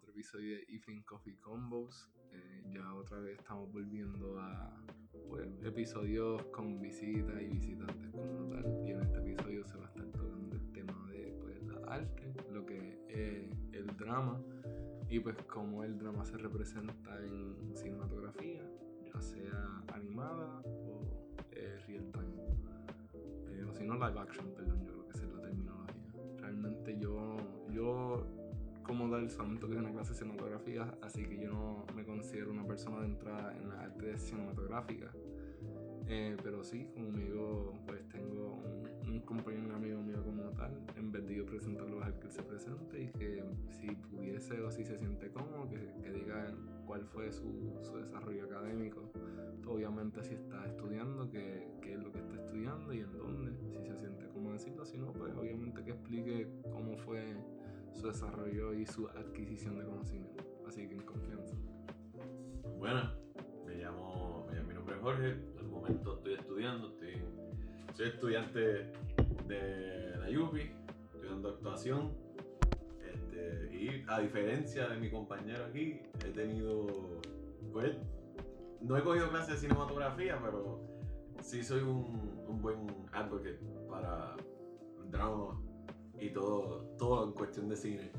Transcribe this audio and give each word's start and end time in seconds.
otro 0.00 0.12
episodio 0.12 0.56
de 0.56 0.62
Evening 0.62 1.02
Coffee 1.02 1.36
Combos. 1.40 2.10
Eh, 2.32 2.62
ya 2.70 2.94
otra 2.94 3.18
vez 3.18 3.38
estamos 3.38 3.70
volviendo 3.70 4.40
a 4.40 4.82
pues, 5.28 5.46
episodios 5.62 6.42
con 6.46 6.80
visitas 6.80 7.42
y 7.42 7.48
visitantes 7.48 8.10
como 8.10 8.48
tal. 8.48 8.64
Y 8.82 8.92
en 8.92 9.02
este 9.02 9.18
episodio 9.18 9.66
se 9.66 9.76
va 9.76 9.84
a 9.84 9.88
estar 9.88 10.06
tocando 10.06 10.56
el 10.56 10.72
tema 10.72 11.06
de 11.10 11.36
pues, 11.38 11.62
la 11.64 11.92
arte, 11.92 12.32
lo 12.50 12.64
que 12.64 12.98
es 13.08 13.74
el 13.74 13.86
drama 13.98 14.42
y 15.10 15.20
pues 15.20 15.36
cómo 15.48 15.84
el 15.84 15.98
drama 15.98 16.24
se 16.24 16.38
representa 16.38 17.22
en 17.22 17.76
cinematografía, 17.76 18.62
ya 19.04 19.20
sea 19.20 19.82
animada 19.92 20.62
o 20.64 21.04
eh, 21.52 21.78
real 21.86 22.10
time. 22.12 22.40
Eh, 23.50 23.64
o 23.68 23.74
si 23.74 23.84
no, 23.84 23.94
live 23.94 24.18
action, 24.18 24.50
perdón, 24.54 24.82
yo 24.82 24.92
creo 24.92 25.04
que 25.08 25.12
esa 25.12 25.26
es 25.26 25.32
la 25.34 25.42
terminología. 25.42 25.94
Realmente 26.38 26.96
yo, 26.98 27.36
yo 27.70 28.39
como 28.90 29.08
tal 29.08 29.30
solamente 29.30 29.68
que 29.68 29.74
es 29.74 29.78
una 29.78 29.92
clase 29.92 30.10
de 30.10 30.18
cinematografía, 30.18 30.98
así 31.00 31.24
que 31.24 31.38
yo 31.38 31.52
no 31.52 31.86
me 31.94 32.04
considero 32.04 32.50
una 32.50 32.66
persona 32.66 32.98
de 33.02 33.06
entrada 33.06 33.56
en 33.56 33.68
la 33.68 33.82
arte 33.82 34.18
cinematográfica. 34.18 35.12
Eh, 36.08 36.36
pero 36.42 36.64
sí, 36.64 36.88
como 36.92 37.10
amigo, 37.10 37.72
pues 37.86 38.08
tengo 38.08 38.60
un, 39.06 39.20
compañero, 39.20 39.66
un 39.66 39.72
amigo 39.76 40.02
mío 40.02 40.20
como 40.24 40.42
tal, 40.56 40.72
en 40.96 41.12
vez 41.12 41.24
de 41.24 41.36
yo 41.36 41.46
presentarlo 41.46 42.02
a 42.02 42.12
que 42.18 42.26
él 42.26 42.32
se 42.32 42.42
presente 42.42 43.02
y 43.02 43.06
que 43.16 43.44
si 43.68 43.94
pudiese 43.94 44.60
o 44.60 44.72
si 44.72 44.84
se 44.84 44.98
siente 44.98 45.30
cómodo, 45.30 45.68
que, 45.68 45.94
que 46.02 46.10
diga 46.10 46.52
cuál 46.84 47.04
fue 47.04 47.30
su, 47.30 47.78
su 47.82 47.96
desarrollo 47.96 48.46
académico. 48.46 49.08
Obviamente 49.68 50.24
si 50.24 50.34
está 50.34 50.66
estudiando, 50.66 51.30
qué, 51.30 51.68
qué 51.80 51.92
es 51.92 52.02
lo 52.02 52.10
que 52.10 52.18
está 52.18 52.34
estudiando 52.34 52.92
y 52.92 52.98
en 52.98 53.16
dónde, 53.16 53.52
si 53.70 53.86
se 53.86 53.96
siente 53.96 54.26
cómodo 54.30 54.54
decirlo, 54.54 54.84
si 54.84 54.98
no, 54.98 55.12
pues 55.12 55.32
obviamente 55.36 55.84
que 55.84 55.92
explique 55.92 56.48
cómo 56.72 56.96
fue 56.96 57.36
su 57.94 58.08
desarrollo 58.08 58.72
y 58.74 58.86
su 58.86 59.08
adquisición 59.08 59.78
de 59.78 59.84
conocimiento. 59.84 60.44
Así 60.66 60.88
que 60.88 60.94
en 60.94 61.02
confianza. 61.02 61.56
Bueno, 62.78 63.12
me 63.66 63.74
llamo, 63.74 64.46
me 64.48 64.56
llamo 64.56 64.68
mi 64.68 64.74
nombre 64.74 64.96
es 64.96 65.02
Jorge, 65.02 65.36
al 65.58 65.66
momento 65.68 66.16
estoy 66.16 66.34
estudiando, 66.34 66.88
estoy, 66.88 67.22
soy 67.94 68.08
estudiante 68.08 68.92
de 69.46 70.16
la 70.18 70.40
UPI, 70.40 70.70
estudiando 71.04 71.50
actuación. 71.50 72.12
Este, 73.04 73.76
y 73.76 74.04
a 74.08 74.20
diferencia 74.20 74.88
de 74.88 74.96
mi 74.98 75.10
compañero 75.10 75.64
aquí, 75.66 76.00
he 76.24 76.30
tenido, 76.30 77.20
pues, 77.72 77.96
no 78.80 78.96
he 78.96 79.02
cogido 79.02 79.28
clases 79.28 79.54
de 79.54 79.68
cinematografía, 79.68 80.38
pero 80.40 80.80
sí 81.42 81.62
soy 81.62 81.82
un, 81.82 82.60
buen 82.60 82.86
advocate 83.12 83.60
para 83.88 84.36
drama 85.10 85.60
y 86.20 86.30
todo, 86.30 86.84
todo 86.98 87.24
en 87.26 87.32
cuestión 87.32 87.68
de 87.68 87.76
cine. 87.76 88.10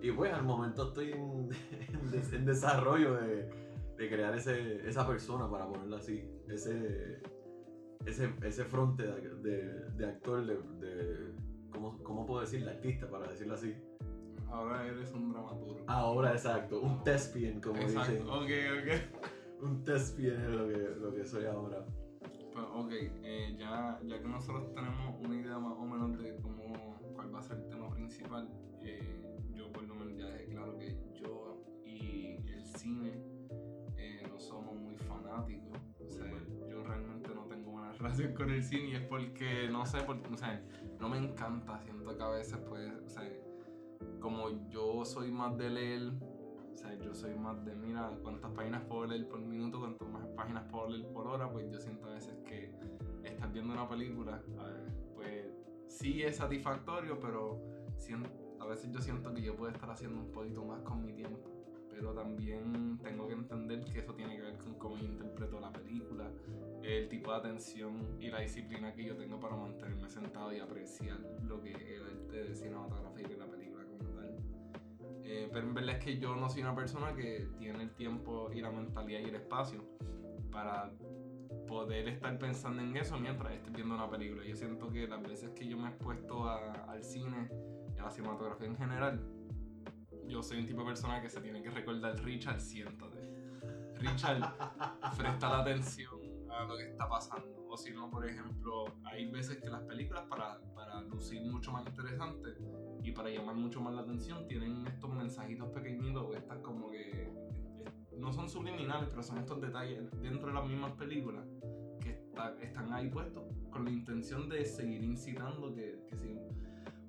Y 0.00 0.12
pues 0.12 0.32
al 0.32 0.44
momento 0.44 0.88
estoy 0.88 1.12
en, 1.12 1.50
en, 2.32 2.44
desarrollo 2.44 3.14
de, 3.14 3.48
de, 3.96 4.08
crear 4.08 4.34
ese, 4.34 4.86
esa 4.88 5.06
persona, 5.06 5.50
para 5.50 5.66
ponerlo 5.66 5.96
así, 5.96 6.28
ese, 6.48 7.22
ese, 8.04 8.34
ese 8.42 8.64
fronte 8.64 9.02
de, 9.04 9.90
de, 9.96 10.06
actor, 10.06 10.46
de, 10.46 11.32
¿cómo, 11.70 11.98
¿cómo, 12.02 12.26
puedo 12.26 12.42
decir? 12.42 12.68
artista, 12.68 13.08
para 13.08 13.28
decirlo 13.28 13.54
así. 13.54 13.74
Ahora 14.50 14.86
eres 14.86 15.12
un 15.12 15.32
dramaturgo. 15.32 15.84
Ahora, 15.86 16.32
exacto, 16.32 16.80
un 16.80 17.02
thespian, 17.02 17.60
como 17.60 17.80
exacto. 17.80 18.12
dicen. 18.12 18.28
Ok, 18.28 18.50
ok. 18.82 19.24
Un 19.62 19.82
thespian 19.82 20.42
es 20.42 20.50
lo 20.50 20.68
que, 20.68 20.78
lo 21.00 21.14
que 21.14 21.24
soy 21.24 21.46
ahora. 21.46 21.86
Pues, 22.54 22.66
ok, 22.72 22.92
eh, 22.92 23.56
ya, 23.58 23.98
ya 24.04 24.20
que 24.20 24.28
nosotros 24.28 24.74
tenemos 24.74 25.18
una 25.24 25.34
idea 25.34 25.58
más 25.58 25.72
o 25.72 25.84
menos 25.86 26.18
de 26.18 26.36
cómo, 26.36 26.63
a 27.38 27.42
ser 27.42 27.58
el 27.58 27.68
tema 27.68 27.90
principal, 27.90 28.48
eh, 28.82 29.22
yo 29.52 29.72
por 29.72 29.84
lo 29.84 29.94
menos 29.94 30.16
ya 30.16 30.26
dejé 30.26 30.46
claro 30.46 30.76
que 30.78 30.96
yo 31.14 31.62
y 31.84 32.36
el 32.48 32.66
cine 32.66 33.12
eh, 33.96 34.22
no 34.28 34.38
somos 34.38 34.76
muy 34.76 34.96
fanáticos. 34.96 35.78
O 36.06 36.10
sea, 36.10 36.26
yo 36.68 36.82
realmente 36.82 37.30
no 37.34 37.44
tengo 37.46 37.72
una 37.72 37.92
relación 37.98 38.34
con 38.34 38.50
el 38.50 38.62
cine 38.62 38.88
y 38.88 38.94
es 38.96 39.02
porque, 39.02 39.68
no 39.70 39.86
sé, 39.86 39.98
porque, 40.02 40.28
o 40.32 40.36
sea, 40.36 40.62
no 41.00 41.08
me 41.08 41.18
encanta. 41.18 41.80
Siento 41.82 42.16
que 42.16 42.22
a 42.22 42.28
veces, 42.28 42.58
pues, 42.68 42.92
o 43.06 43.08
sea, 43.08 43.28
como 44.20 44.68
yo 44.68 45.04
soy 45.04 45.30
más 45.30 45.56
de 45.56 45.70
leer 45.70 46.12
o 46.74 46.76
sea, 46.76 46.92
yo 46.98 47.14
soy 47.14 47.34
más 47.36 47.64
de, 47.64 47.74
mira, 47.76 48.10
cuántas 48.22 48.50
páginas 48.50 48.82
puedo 48.88 49.06
leer 49.06 49.28
por 49.28 49.40
minuto, 49.40 49.78
cuántas 49.78 50.08
más 50.08 50.26
páginas 50.36 50.64
puedo 50.70 50.88
leer 50.88 51.06
por 51.12 51.28
hora, 51.28 51.48
pues 51.50 51.70
yo 51.70 51.80
siento 51.80 52.08
a 52.08 52.14
veces 52.14 52.34
que 52.44 52.74
estar 53.22 53.52
viendo 53.52 53.72
una 53.72 53.88
película, 53.88 54.42
pues 54.56 55.03
sí 55.98 56.22
es 56.22 56.36
satisfactorio, 56.36 57.18
pero 57.20 57.60
a 58.60 58.66
veces 58.66 58.90
yo 58.90 59.00
siento 59.00 59.32
que 59.32 59.42
yo 59.42 59.56
puedo 59.56 59.70
estar 59.72 59.90
haciendo 59.90 60.20
un 60.20 60.32
poquito 60.32 60.64
más 60.64 60.82
con 60.82 61.04
mi 61.04 61.12
tiempo. 61.12 61.50
Pero 61.90 62.12
también 62.12 62.98
tengo 63.02 63.28
que 63.28 63.34
entender 63.34 63.84
que 63.84 64.00
eso 64.00 64.14
tiene 64.14 64.36
que 64.36 64.42
ver 64.42 64.58
con 64.58 64.74
cómo 64.74 64.96
yo 64.96 65.04
interpreto 65.04 65.60
la 65.60 65.72
película, 65.72 66.28
el 66.82 67.08
tipo 67.08 67.30
de 67.30 67.36
atención 67.38 68.16
y 68.18 68.30
la 68.30 68.40
disciplina 68.40 68.92
que 68.92 69.04
yo 69.04 69.16
tengo 69.16 69.38
para 69.38 69.54
mantenerme 69.54 70.08
sentado 70.08 70.52
y 70.52 70.58
apreciar 70.58 71.20
lo 71.44 71.62
que 71.62 71.70
es 71.70 71.80
el 71.80 72.02
arte 72.02 72.44
de 72.48 72.54
cinematografía 72.54 73.28
y 73.30 73.36
la 73.36 73.46
película 73.46 73.84
como 73.84 74.10
tal. 74.10 74.36
Eh, 75.22 75.48
pero 75.52 75.68
en 75.68 75.74
verdad 75.74 75.96
es 75.96 76.04
que 76.04 76.18
yo 76.18 76.34
no 76.34 76.50
soy 76.50 76.62
una 76.62 76.74
persona 76.74 77.14
que 77.14 77.48
tiene 77.58 77.84
el 77.84 77.94
tiempo 77.94 78.50
y 78.52 78.60
la 78.60 78.72
mentalidad 78.72 79.20
y 79.20 79.24
el 79.24 79.36
espacio 79.36 79.80
para 80.50 80.90
poder 81.66 82.08
estar 82.08 82.38
pensando 82.38 82.82
en 82.82 82.96
eso 82.96 83.18
mientras 83.18 83.52
esté 83.52 83.70
viendo 83.70 83.94
una 83.94 84.08
película. 84.08 84.44
Yo 84.44 84.54
siento 84.54 84.90
que 84.90 85.06
las 85.06 85.22
veces 85.22 85.50
que 85.50 85.66
yo 85.66 85.76
me 85.76 85.88
he 85.88 85.90
expuesto 85.90 86.44
a, 86.44 86.72
al 86.90 87.02
cine 87.02 87.48
y 87.94 87.98
a 87.98 88.04
la 88.04 88.10
cinematografía 88.10 88.66
en 88.66 88.76
general, 88.76 89.20
yo 90.26 90.42
soy 90.42 90.60
un 90.60 90.66
tipo 90.66 90.80
de 90.80 90.86
persona 90.86 91.20
que 91.20 91.28
se 91.28 91.40
tiene 91.40 91.62
que 91.62 91.70
recordar 91.70 92.22
Richard, 92.22 92.60
siéntate. 92.60 93.18
Richard, 93.96 94.40
presta 95.16 95.48
la 95.48 95.60
atención 95.60 96.20
a 96.50 96.64
lo 96.64 96.76
que 96.76 96.84
está 96.84 97.08
pasando. 97.08 97.66
O 97.68 97.76
si 97.76 97.92
no, 97.92 98.10
por 98.10 98.28
ejemplo, 98.28 98.84
hay 99.04 99.30
veces 99.30 99.58
que 99.58 99.68
las 99.68 99.82
películas, 99.82 100.24
para, 100.28 100.60
para 100.74 101.00
lucir 101.02 101.42
mucho 101.42 101.72
más 101.72 101.86
interesantes 101.86 102.56
y 103.02 103.10
para 103.10 103.30
llamar 103.30 103.56
mucho 103.56 103.80
más 103.80 103.94
la 103.94 104.02
atención, 104.02 104.46
tienen 104.46 104.86
estos 104.86 105.12
mensajitos 105.12 105.68
pequeñitos, 105.70 106.36
estas 106.36 106.58
como 106.58 106.90
que 106.90 107.32
no 108.18 108.32
son 108.32 108.48
subliminales, 108.48 109.08
pero 109.08 109.22
son 109.22 109.38
estos 109.38 109.60
detalles 109.60 110.10
dentro 110.20 110.48
de 110.48 110.54
las 110.54 110.66
mismas 110.66 110.92
películas 110.92 111.44
que 112.00 112.64
están 112.64 112.92
ahí 112.92 113.08
puestos 113.08 113.44
con 113.70 113.84
la 113.84 113.90
intención 113.90 114.48
de 114.48 114.64
seguir 114.64 115.02
incitando 115.02 115.74
que, 115.74 115.98
que. 116.10 116.38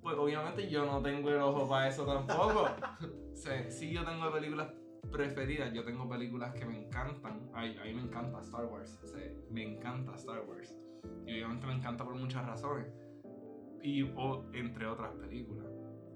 Pues 0.01 0.17
obviamente 0.17 0.69
yo 0.69 0.85
no 0.85 1.01
tengo 1.01 1.29
el 1.29 1.37
ojo 1.37 1.67
para 1.67 1.87
eso 1.87 2.05
tampoco. 2.05 2.67
sea, 3.33 3.69
sí 3.69 3.91
yo 3.91 4.05
tengo 4.05 4.31
películas 4.31 4.71
preferidas, 5.11 5.73
yo 5.73 5.83
tengo 5.83 6.07
películas 6.07 6.53
que 6.53 6.65
me 6.65 6.85
encantan. 6.85 7.49
A, 7.53 7.61
mí 7.63 7.93
me 7.93 8.01
encanta 8.01 8.39
Star 8.41 8.65
Wars, 8.65 8.99
me 9.49 9.63
encanta 9.63 10.13
Star 10.15 10.45
Wars. 10.47 10.77
Y 11.25 11.33
obviamente 11.33 11.67
me 11.67 11.73
encanta 11.73 12.03
por 12.03 12.15
muchas 12.15 12.45
razones. 12.45 12.87
Y 13.81 14.03
o, 14.15 14.45
entre 14.53 14.87
otras 14.87 15.11
películas 15.15 15.65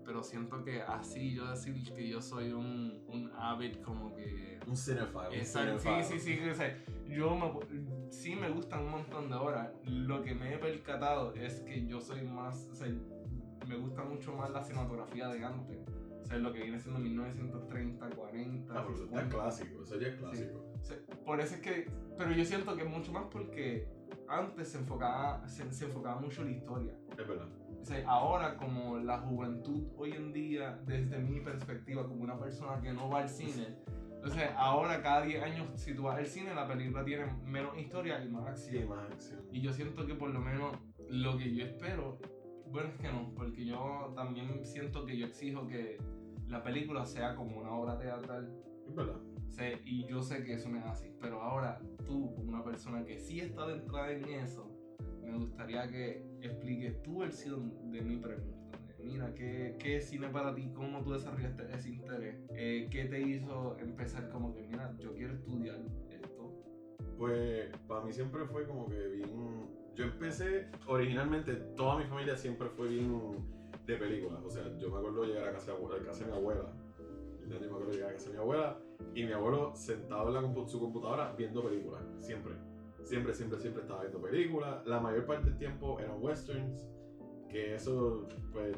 pero 0.09 0.23
siento 0.23 0.63
que 0.63 0.81
así 0.81 1.35
yo 1.35 1.51
decir 1.51 1.83
que 1.93 2.09
yo 2.09 2.19
soy 2.19 2.51
un, 2.51 3.03
un 3.09 3.31
avid 3.37 3.75
como 3.83 4.15
que... 4.15 4.58
Un 4.69 4.77
cinephile. 4.77 5.39
Exacto, 5.39 5.79
sí, 5.79 6.19
sí, 6.19 6.19
sí, 6.19 6.49
o 6.49 6.53
sea, 6.53 6.77
yo 7.07 7.35
me, 7.35 8.11
sí 8.11 8.35
me 8.35 8.49
gustan 8.49 8.83
un 8.83 8.91
montón 8.91 9.29
de 9.29 9.35
horas. 9.35 9.71
Lo 9.85 10.21
que 10.21 10.35
me 10.35 10.53
he 10.53 10.57
percatado 10.57 11.33
es 11.33 11.61
que 11.61 11.87
yo 11.87 11.99
soy 11.99 12.21
más, 12.21 12.69
o 12.71 12.75
sea, 12.75 12.87
me 13.67 13.77
gusta 13.77 14.03
mucho 14.03 14.33
más 14.33 14.51
la 14.51 14.63
cinematografía 14.63 15.27
de 15.29 15.43
antes. 15.43 15.79
O 16.21 16.25
sea, 16.25 16.37
lo 16.37 16.53
que 16.53 16.61
viene 16.61 16.79
siendo 16.79 16.99
1930, 16.99 18.09
40. 18.09 18.73
Ah, 18.73 18.85
pero 18.85 18.95
eso 18.95 19.29
clásico, 19.29 19.83
eso 19.83 19.99
ya 19.99 20.07
es 20.07 20.15
clásico. 20.15 20.65
Sí. 20.81 20.93
por 21.25 21.39
eso 21.39 21.55
es 21.55 21.61
que. 21.61 21.91
Pero 22.17 22.31
yo 22.31 22.45
siento 22.45 22.75
que 22.75 22.83
mucho 22.83 23.11
más 23.11 23.23
porque 23.31 23.87
antes 24.27 24.69
se 24.69 24.77
enfocaba, 24.77 25.47
se, 25.47 25.71
se 25.71 25.85
enfocaba 25.85 26.19
mucho 26.19 26.43
la 26.43 26.51
historia. 26.51 26.93
Es 27.11 27.27
verdad. 27.27 27.47
O 27.81 27.85
sea, 27.85 28.03
ahora 28.07 28.57
como 28.57 28.97
la 28.97 29.19
juventud 29.19 29.87
hoy 29.97 30.11
en 30.11 30.33
día, 30.33 30.79
desde 30.85 31.17
mi 31.19 31.39
perspectiva, 31.39 32.05
como 32.05 32.23
una 32.23 32.37
persona 32.37 32.81
que 32.81 32.93
no 32.93 33.09
va 33.09 33.21
al 33.21 33.29
cine, 33.29 33.77
sea, 34.27 34.55
ahora 34.57 35.01
cada 35.01 35.21
10 35.21 35.43
años, 35.43 35.69
si 35.75 35.93
tú 35.93 36.03
vas 36.03 36.17
al 36.17 36.27
cine, 36.27 36.53
la 36.53 36.67
película 36.67 37.05
tiene 37.05 37.25
menos 37.45 37.77
historia 37.77 38.23
y 38.23 38.27
más 38.29 38.47
acción. 38.47 38.83
Y 38.83 38.87
más 38.87 39.11
acción. 39.11 39.41
Y 39.51 39.61
yo 39.61 39.71
siento 39.71 40.05
que 40.05 40.15
por 40.15 40.29
lo 40.31 40.39
menos 40.41 40.77
lo 41.07 41.37
que 41.37 41.55
yo 41.55 41.63
espero, 41.63 42.19
bueno, 42.67 42.89
es 42.89 42.97
que 42.97 43.11
no, 43.11 43.31
porque 43.35 43.65
yo 43.65 44.13
también 44.15 44.65
siento 44.65 45.05
que 45.05 45.17
yo 45.17 45.25
exijo 45.25 45.67
que 45.67 45.97
la 46.47 46.63
película 46.63 47.05
sea 47.05 47.35
como 47.35 47.59
una 47.59 47.71
obra 47.71 47.97
teatral. 47.97 48.51
Es 48.87 48.95
verdad. 48.95 49.19
y 49.85 50.05
yo 50.07 50.21
sé 50.21 50.43
que 50.43 50.53
eso 50.53 50.69
no 50.69 50.79
es 50.79 50.85
así, 50.85 51.13
pero 51.21 51.41
ahora 51.41 51.79
tú, 52.05 52.33
como 52.35 52.49
una 52.49 52.63
persona 52.63 53.05
que 53.05 53.19
sí 53.19 53.39
está 53.39 53.71
entrada 53.71 54.11
en 54.11 54.25
eso, 54.25 54.69
me 55.21 55.37
gustaría 55.37 55.87
que 55.87 56.25
expliques 56.41 57.01
tu 57.03 57.19
versión 57.19 57.91
de 57.91 58.01
mi 58.01 58.17
pregunta. 58.17 58.58
Mira, 59.03 59.33
¿qué, 59.35 59.75
¿qué 59.79 59.97
es 59.97 60.09
cine 60.09 60.29
para 60.29 60.53
ti? 60.53 60.71
¿Cómo 60.73 61.01
tú 61.03 61.13
desarrollaste 61.13 61.63
ese 61.73 61.89
interés? 61.89 62.35
Eh, 62.51 62.87
¿Qué 62.91 63.05
te 63.05 63.21
hizo 63.21 63.77
empezar 63.79 64.29
como 64.29 64.53
que, 64.53 64.61
mira, 64.67 64.93
yo 64.99 65.13
quiero 65.13 65.33
estudiar 65.33 65.77
esto? 66.09 66.53
Pues 67.17 67.69
para 67.87 68.01
mí 68.05 68.13
siempre 68.13 68.45
fue 68.45 68.65
como 68.67 68.87
que 68.87 69.07
bien... 69.07 69.69
Yo 69.95 70.05
empecé, 70.05 70.67
originalmente, 70.87 71.55
toda 71.75 71.97
mi 71.97 72.05
familia 72.05 72.37
siempre 72.37 72.69
fue 72.69 72.87
bien 72.87 73.19
de 73.85 73.95
películas. 73.97 74.41
O 74.45 74.49
sea, 74.49 74.63
yo 74.77 74.89
me 74.89 74.97
acuerdo 74.97 75.25
llegar 75.25 75.49
a 75.49 75.51
casa, 75.53 75.73
a 75.73 76.05
casa 76.05 76.25
de 76.25 76.31
mi 76.31 76.37
abuela 76.37 76.71
yo 77.49 77.59
me 77.59 77.65
acuerdo 77.65 77.91
llegar 77.91 78.11
a 78.11 78.13
casa 78.13 78.27
de 78.27 78.35
mi 78.35 78.41
abuela 78.41 78.79
y 79.15 79.23
mi 79.25 79.31
abuelo 79.31 79.75
sentado 79.75 80.27
en 80.27 80.35
la 80.35 80.41
compu- 80.41 80.67
su 80.67 80.79
computadora 80.79 81.33
viendo 81.35 81.63
películas, 81.63 82.03
siempre. 82.19 82.53
Siempre, 83.03 83.33
siempre, 83.33 83.59
siempre 83.59 83.81
estaba 83.81 84.01
viendo 84.01 84.21
películas. 84.21 84.85
La 84.85 84.99
mayor 84.99 85.25
parte 85.25 85.45
del 85.49 85.57
tiempo 85.57 85.99
eran 85.99 86.21
westerns, 86.21 86.87
que 87.49 87.73
eso, 87.73 88.27
pues, 88.51 88.77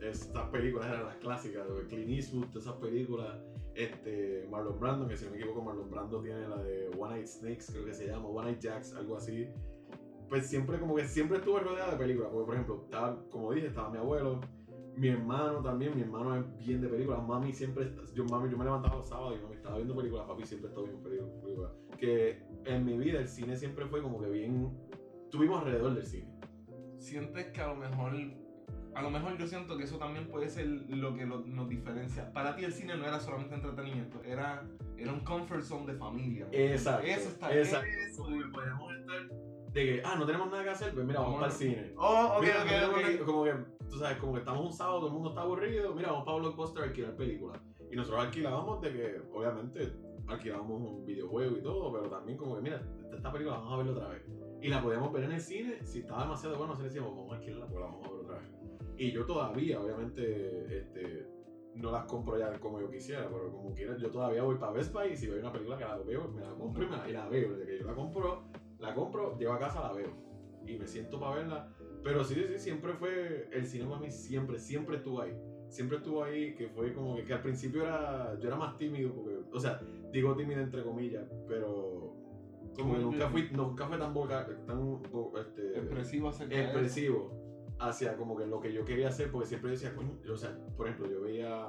estas 0.00 0.48
películas 0.50 0.88
eran 0.88 1.04
las 1.04 1.16
clásicas, 1.16 1.66
de 1.68 1.86
Clint 1.86 2.10
Eastwood, 2.10 2.56
esas 2.56 2.74
películas. 2.74 3.38
Este, 3.74 4.46
Marlon 4.50 4.80
Brando, 4.80 5.06
que 5.06 5.16
si 5.16 5.24
no 5.24 5.30
me 5.30 5.36
equivoco, 5.36 5.62
Marlon 5.62 5.90
Brando 5.90 6.20
tiene 6.20 6.48
la 6.48 6.56
de 6.62 6.88
One 6.98 7.16
Night 7.16 7.26
Snakes, 7.26 7.66
creo 7.70 7.84
que 7.84 7.94
se 7.94 8.08
llama, 8.08 8.28
One 8.28 8.50
Night 8.50 8.60
Jacks, 8.60 8.94
algo 8.94 9.16
así. 9.16 9.48
Pues 10.28 10.46
siempre, 10.46 10.78
como 10.78 10.96
que 10.96 11.06
siempre 11.06 11.38
estuve 11.38 11.60
rodeada 11.60 11.92
de 11.92 11.96
películas, 11.96 12.30
porque 12.32 12.46
por 12.46 12.54
ejemplo, 12.54 12.82
estaba, 12.84 13.24
como 13.30 13.52
dije, 13.52 13.68
estaba 13.68 13.88
mi 13.90 13.98
abuelo, 13.98 14.40
mi 14.96 15.08
hermano 15.08 15.62
también, 15.62 15.94
mi 15.94 16.02
hermano 16.02 16.36
es 16.36 16.56
bien 16.58 16.80
de 16.80 16.88
películas, 16.88 17.22
mami 17.26 17.52
siempre, 17.52 17.94
yo, 18.14 18.24
mami, 18.24 18.50
yo 18.50 18.58
me 18.58 18.64
levantaba 18.64 18.96
los 18.96 19.08
sábados 19.08 19.38
y 19.38 19.42
mami 19.42 19.54
estaba 19.54 19.76
viendo 19.76 19.94
películas, 19.94 20.26
papi 20.26 20.44
siempre 20.44 20.68
estaba 20.68 20.86
viendo 20.86 21.08
películas. 21.08 21.72
Que 21.96 22.42
en 22.64 22.84
mi 22.84 22.98
vida 22.98 23.20
el 23.20 23.28
cine 23.28 23.56
siempre 23.56 23.86
fue 23.86 24.02
como 24.02 24.20
que 24.20 24.28
bien, 24.28 24.76
estuvimos 25.22 25.62
alrededor 25.62 25.94
del 25.94 26.04
cine. 26.04 26.28
sientes 26.98 27.46
que 27.46 27.60
a 27.60 27.68
lo 27.68 27.76
mejor 27.76 28.12
a 28.98 29.02
lo 29.02 29.10
mejor 29.10 29.36
yo 29.38 29.46
siento 29.46 29.76
que 29.76 29.84
eso 29.84 29.96
también 29.98 30.26
puede 30.28 30.48
ser 30.48 30.66
lo 30.66 31.14
que 31.14 31.24
lo- 31.26 31.40
nos 31.46 31.68
diferencia 31.68 32.32
para 32.32 32.56
ti 32.56 32.64
el 32.64 32.72
cine 32.72 32.96
no 32.96 33.04
era 33.06 33.20
solamente 33.20 33.54
entretenimiento 33.54 34.20
era 34.24 34.66
era 34.96 35.12
un 35.12 35.20
comfort 35.20 35.62
zone 35.62 35.92
de 35.92 35.98
familia 35.98 36.48
Exacto. 36.52 37.06
eso 37.06 37.28
está 37.28 37.54
exacto. 37.56 37.86
eso. 38.08 38.22
Como 38.24 38.38
que 38.38 38.48
podíamos 38.48 38.92
estar 38.94 39.28
de 39.72 39.84
que, 39.84 40.02
ah, 40.04 40.16
no 40.18 40.24
tenemos 40.26 40.50
nada 40.50 40.64
que 40.64 40.70
hacer, 40.70 40.92
pues 40.94 41.06
mira, 41.06 41.20
vamos 41.20 41.40
Vamos. 41.40 41.54
para 41.56 41.68
el 41.68 41.74
cine. 41.76 41.92
oh 41.98 42.36
ok 42.38 42.42
Mira, 42.42 42.54
no 42.56 42.62
ok 42.62 42.68
tenemos 42.68 42.94
ok 42.96 43.02
nada- 43.02 43.24
Como 43.26 43.44
que, 43.44 43.54
tú 43.90 43.98
sabes, 43.98 44.16
como 44.18 44.32
que 44.32 44.38
estamos 44.40 44.66
un 44.66 44.72
sábado, 44.72 44.98
todo 44.98 45.06
el 45.08 45.12
mundo 45.14 45.28
está 45.28 45.40
aburrido, 45.42 45.94
mira, 45.94 46.10
vamos 46.10 46.24
para 46.24 46.38
Blockbuster 46.38 46.82
a 46.82 46.86
alquilar 46.86 47.14
películas. 47.16 47.60
Y 47.90 47.96
nosotros 47.96 48.24
alquilábamos 48.24 48.80
de 48.80 48.92
que, 48.92 49.20
obviamente, 49.32 49.92
alquilábamos 50.26 50.80
un 50.82 51.04
videojuego 51.06 51.56
y 51.56 51.62
todo, 51.62 51.92
pero 51.92 52.08
también 52.10 52.36
como 52.38 52.56
que, 52.56 52.62
mira, 52.62 52.82
esta- 53.14 53.30
película 53.32 53.58
vamos 53.58 53.72
a 53.72 53.76
verla 53.76 53.92
otra 53.92 54.08
vez. 54.08 54.22
Y 54.60 54.68
la 54.68 54.82
podíamos 54.82 55.12
ver 55.12 55.24
en 55.24 55.32
el 55.32 55.40
cine, 55.40 55.78
si 55.84 56.00
estaba 56.00 56.22
demasiado 56.22 56.56
bueno, 56.56 56.72
nosotros 56.72 56.92
decíamos, 56.92 57.14
vamos 57.16 57.32
a 57.32 57.36
alquilarla 57.36 57.66
porque 57.66 57.80
la 57.80 57.86
vamos 57.86 58.06
a 58.06 58.10
ver 58.10 58.20
otra 58.20 58.38
vez. 58.38 58.48
Y 58.98 59.12
yo 59.12 59.24
todavía, 59.24 59.80
obviamente, 59.80 60.76
este, 60.76 61.24
no 61.76 61.92
las 61.92 62.04
compro 62.06 62.36
ya 62.36 62.58
como 62.58 62.80
yo 62.80 62.90
quisiera, 62.90 63.28
pero 63.28 63.52
como 63.52 63.72
quiera, 63.72 63.96
yo 63.96 64.10
todavía 64.10 64.42
voy 64.42 64.56
para 64.56 64.72
Best 64.72 64.92
Buy 64.92 65.12
y 65.12 65.16
si 65.16 65.28
veo 65.28 65.38
una 65.38 65.52
película 65.52 65.78
que 65.78 65.84
la 65.84 65.96
veo, 65.98 66.28
me 66.28 66.40
la 66.42 66.52
compro 66.54 66.82
y, 66.82 66.88
me 66.88 66.96
la, 66.96 67.08
y 67.08 67.12
la 67.12 67.28
veo. 67.28 67.52
Desde 67.54 67.66
que 67.66 67.78
yo 67.78 67.86
la 67.86 67.94
compro, 67.94 68.42
la 68.80 68.94
compro, 68.94 69.38
llevo 69.38 69.52
a 69.52 69.58
casa, 69.60 69.80
la 69.80 69.92
veo. 69.92 70.12
Y 70.66 70.76
me 70.76 70.86
siento 70.86 71.20
para 71.20 71.36
verla. 71.36 71.72
Pero 72.02 72.24
sí, 72.24 72.34
sí, 72.34 72.58
siempre 72.58 72.94
fue, 72.94 73.48
el 73.52 73.66
cine 73.66 73.86
para 73.86 74.00
mí 74.00 74.10
siempre, 74.10 74.58
siempre 74.58 74.96
estuvo 74.96 75.20
ahí. 75.20 75.32
Siempre 75.68 75.98
estuvo 75.98 76.24
ahí, 76.24 76.54
que 76.56 76.68
fue 76.68 76.92
como 76.92 77.14
que, 77.14 77.24
que 77.24 77.34
al 77.34 77.42
principio 77.42 77.84
era, 77.84 78.36
yo 78.40 78.48
era 78.48 78.56
más 78.56 78.76
tímido, 78.78 79.14
porque, 79.14 79.36
o 79.52 79.60
sea, 79.60 79.80
digo 80.12 80.34
tímido 80.34 80.60
entre 80.60 80.82
comillas, 80.82 81.30
pero 81.46 82.16
como 82.74 82.94
que 82.94 83.00
nunca 83.00 83.28
fui, 83.28 83.48
nunca 83.52 83.86
fue 83.86 83.98
tan 83.98 84.14
vocal, 84.14 84.64
tan, 84.66 85.02
este, 85.38 85.78
expresivo 85.78 86.30
expresivo 86.30 87.37
hacia 87.80 88.16
como 88.16 88.36
que 88.36 88.46
lo 88.46 88.60
que 88.60 88.72
yo 88.72 88.84
quería 88.84 89.08
hacer, 89.08 89.30
porque 89.30 89.46
siempre 89.46 89.70
decía, 89.70 89.94
coño, 89.94 90.18
o 90.30 90.36
sea, 90.36 90.56
por 90.76 90.86
ejemplo, 90.88 91.10
yo 91.10 91.20
veía, 91.22 91.66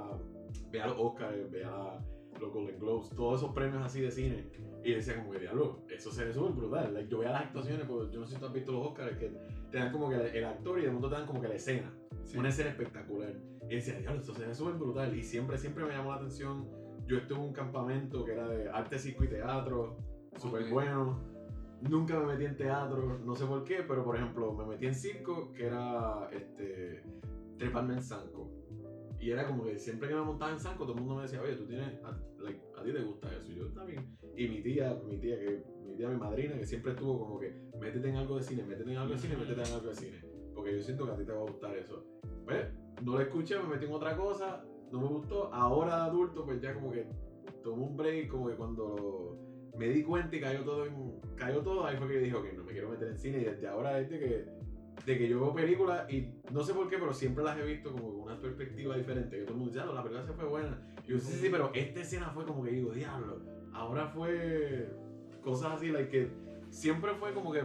veía 0.71 0.88
los 0.88 0.97
Oscars, 1.00 1.50
veía 1.51 2.00
los 2.39 2.53
Golden 2.53 2.79
Globes, 2.79 3.09
todos 3.09 3.41
esos 3.41 3.53
premios 3.53 3.83
así 3.83 4.01
de 4.01 4.11
cine, 4.11 4.50
y 4.83 4.94
decía 4.94 5.17
como 5.17 5.31
que, 5.31 5.39
diablo, 5.39 5.83
eso 5.89 6.11
se 6.11 6.23
ve 6.25 6.33
súper 6.33 6.53
brutal. 6.53 6.94
Like, 6.94 7.09
yo 7.09 7.19
veía 7.19 7.31
las 7.33 7.44
actuaciones, 7.45 7.85
porque 7.85 8.13
yo 8.13 8.19
no 8.21 8.25
sé 8.25 8.35
si 8.35 8.39
tú 8.39 8.45
has 8.47 8.53
visto 8.53 8.71
los 8.71 8.88
Oscars, 8.88 9.17
que 9.17 9.35
te 9.71 9.77
dan 9.77 9.91
como 9.91 10.09
que 10.09 10.15
el 10.15 10.45
actor 10.45 10.79
y 10.79 10.83
de 10.83 10.88
momento 10.88 11.09
te 11.09 11.15
dan 11.15 11.27
como 11.27 11.41
que 11.41 11.47
la 11.50 11.56
escena, 11.56 11.94
Sí. 12.23 12.38
una 12.38 12.50
escena 12.50 12.69
espectacular. 12.69 13.33
Y 13.69 13.75
decía, 13.75 14.00
diablo, 14.00 14.19
esto 14.19 14.33
se 14.33 14.45
ve 14.47 14.56
súper 14.56 14.75
brutal, 14.75 15.15
y 15.15 15.23
siempre, 15.23 15.57
siempre 15.57 15.83
me 15.85 15.91
llamó 15.91 16.11
la 16.11 16.17
atención. 16.17 16.67
Yo 17.07 17.17
estuve 17.17 17.39
en 17.39 17.45
un 17.45 17.53
campamento 17.53 18.23
que 18.23 18.31
era 18.33 18.47
de 18.47 18.69
arte, 18.69 18.97
circo 19.00 19.23
y 19.23 19.27
teatro, 19.29 19.97
súper 20.38 20.63
Ok. 20.63 20.69
bueno. 20.71 21.38
Nunca 21.81 22.19
me 22.19 22.25
metí 22.25 22.45
en 22.45 22.57
teatro, 22.57 23.19
no 23.23 23.35
sé 23.35 23.45
por 23.45 23.63
qué, 23.63 23.83
pero 23.87 24.03
por 24.03 24.15
ejemplo 24.15 24.53
me 24.53 24.65
metí 24.65 24.85
en 24.85 24.95
circo, 24.95 25.51
que 25.53 25.67
era 25.67 26.29
este, 26.31 27.03
treparme 27.57 27.93
en 27.93 28.01
zanco. 28.01 28.51
Y 29.19 29.31
era 29.31 29.45
como 29.47 29.65
que 29.65 29.77
siempre 29.77 30.07
que 30.07 30.15
me 30.15 30.21
montaba 30.21 30.51
en 30.51 30.59
zanco, 30.59 30.85
todo 30.85 30.95
el 30.95 31.01
mundo 31.01 31.15
me 31.15 31.23
decía, 31.23 31.41
oye, 31.41 31.55
tú 31.55 31.65
tienes, 31.67 31.87
a, 32.03 32.17
like, 32.39 32.61
a 32.77 32.83
ti 32.83 32.93
te 32.93 33.03
gusta 33.03 33.27
eso. 33.27 33.51
Y 33.51 33.55
yo, 33.55 33.85
bien. 33.85 34.17
Y 34.35 34.47
mi 34.47 34.61
tía, 34.61 34.97
mi 35.05 35.17
tía, 35.19 35.37
que, 35.37 35.63
mi 35.85 35.95
tía, 35.95 36.09
mi 36.09 36.17
madrina, 36.17 36.57
que 36.57 36.65
siempre 36.65 36.93
estuvo 36.93 37.19
como 37.19 37.39
que, 37.39 37.53
métete 37.79 38.09
en 38.09 38.15
algo 38.15 38.37
de 38.37 38.43
cine, 38.43 38.63
métete 38.63 38.91
en 38.91 38.97
algo 38.97 39.13
de 39.13 39.19
cine, 39.19 39.35
métete 39.35 39.61
en 39.61 39.73
algo 39.73 39.89
de 39.89 39.95
cine. 39.95 40.21
Porque 40.55 40.75
yo 40.75 40.81
siento 40.81 41.05
que 41.05 41.11
a 41.11 41.15
ti 41.17 41.25
te 41.25 41.31
va 41.33 41.39
a 41.39 41.49
gustar 41.49 41.75
eso. 41.77 42.05
Pues, 42.45 42.65
no 43.03 43.13
lo 43.13 43.21
escuché, 43.21 43.57
me 43.59 43.67
metí 43.67 43.85
en 43.85 43.93
otra 43.93 44.15
cosa, 44.15 44.63
no 44.91 45.01
me 45.01 45.07
gustó. 45.07 45.53
Ahora 45.53 45.97
de 45.97 46.01
adulto, 46.03 46.45
pues 46.45 46.61
ya 46.61 46.73
como 46.73 46.91
que 46.91 47.05
tomé 47.61 47.83
un 47.83 47.97
break, 47.97 48.29
como 48.29 48.47
que 48.47 48.55
cuando 48.55 49.37
me 49.79 49.87
di 49.87 50.03
cuenta 50.03 50.35
y 50.35 50.41
cayó 50.41 50.63
todo, 50.65 50.85
en, 50.85 51.21
cayó 51.37 51.61
todo, 51.61 51.85
ahí 51.85 51.95
fue 51.95 52.09
que 52.09 52.15
yo 52.15 52.19
dije, 52.19 52.35
ok, 52.35 52.45
no 52.57 52.63
me 52.65 52.73
quiero 52.73 52.89
meter 52.89 53.07
en 53.07 53.17
cine. 53.17 53.39
Y 53.39 53.45
desde 53.45 53.65
ahora 53.65 53.97
es 53.97 54.09
de 54.09 54.19
que, 54.19 54.45
de 55.05 55.17
que 55.17 55.29
yo 55.29 55.39
veo 55.39 55.53
películas 55.53 56.11
y 56.11 56.33
no 56.51 56.63
sé 56.63 56.73
por 56.73 56.89
qué, 56.89 56.97
pero 56.97 57.13
siempre 57.13 57.45
las 57.45 57.57
he 57.57 57.63
visto 57.63 57.93
como 57.93 58.09
con 58.11 58.21
una 58.23 58.39
perspectiva 58.39 58.97
diferente. 58.97 59.37
Que 59.37 59.43
todo 59.43 59.53
el 59.53 59.59
mundo 59.59 59.71
dice, 59.73 59.85
ah, 59.87 59.93
la 59.93 60.03
película 60.03 60.25
se 60.25 60.33
fue 60.33 60.45
buena. 60.45 60.77
Y 61.07 61.11
yo, 61.11 61.19
sí, 61.19 61.31
sí, 61.31 61.47
pero 61.49 61.71
esta 61.73 62.01
escena 62.01 62.29
fue 62.31 62.45
como 62.45 62.61
que 62.63 62.71
digo, 62.71 62.91
diablo. 62.91 63.41
Ahora 63.71 64.07
fue 64.07 64.89
cosas 65.41 65.73
así, 65.77 65.87
like 65.87 66.09
que 66.09 66.29
siempre 66.69 67.13
fue 67.15 67.33
como 67.33 67.53
que 67.53 67.63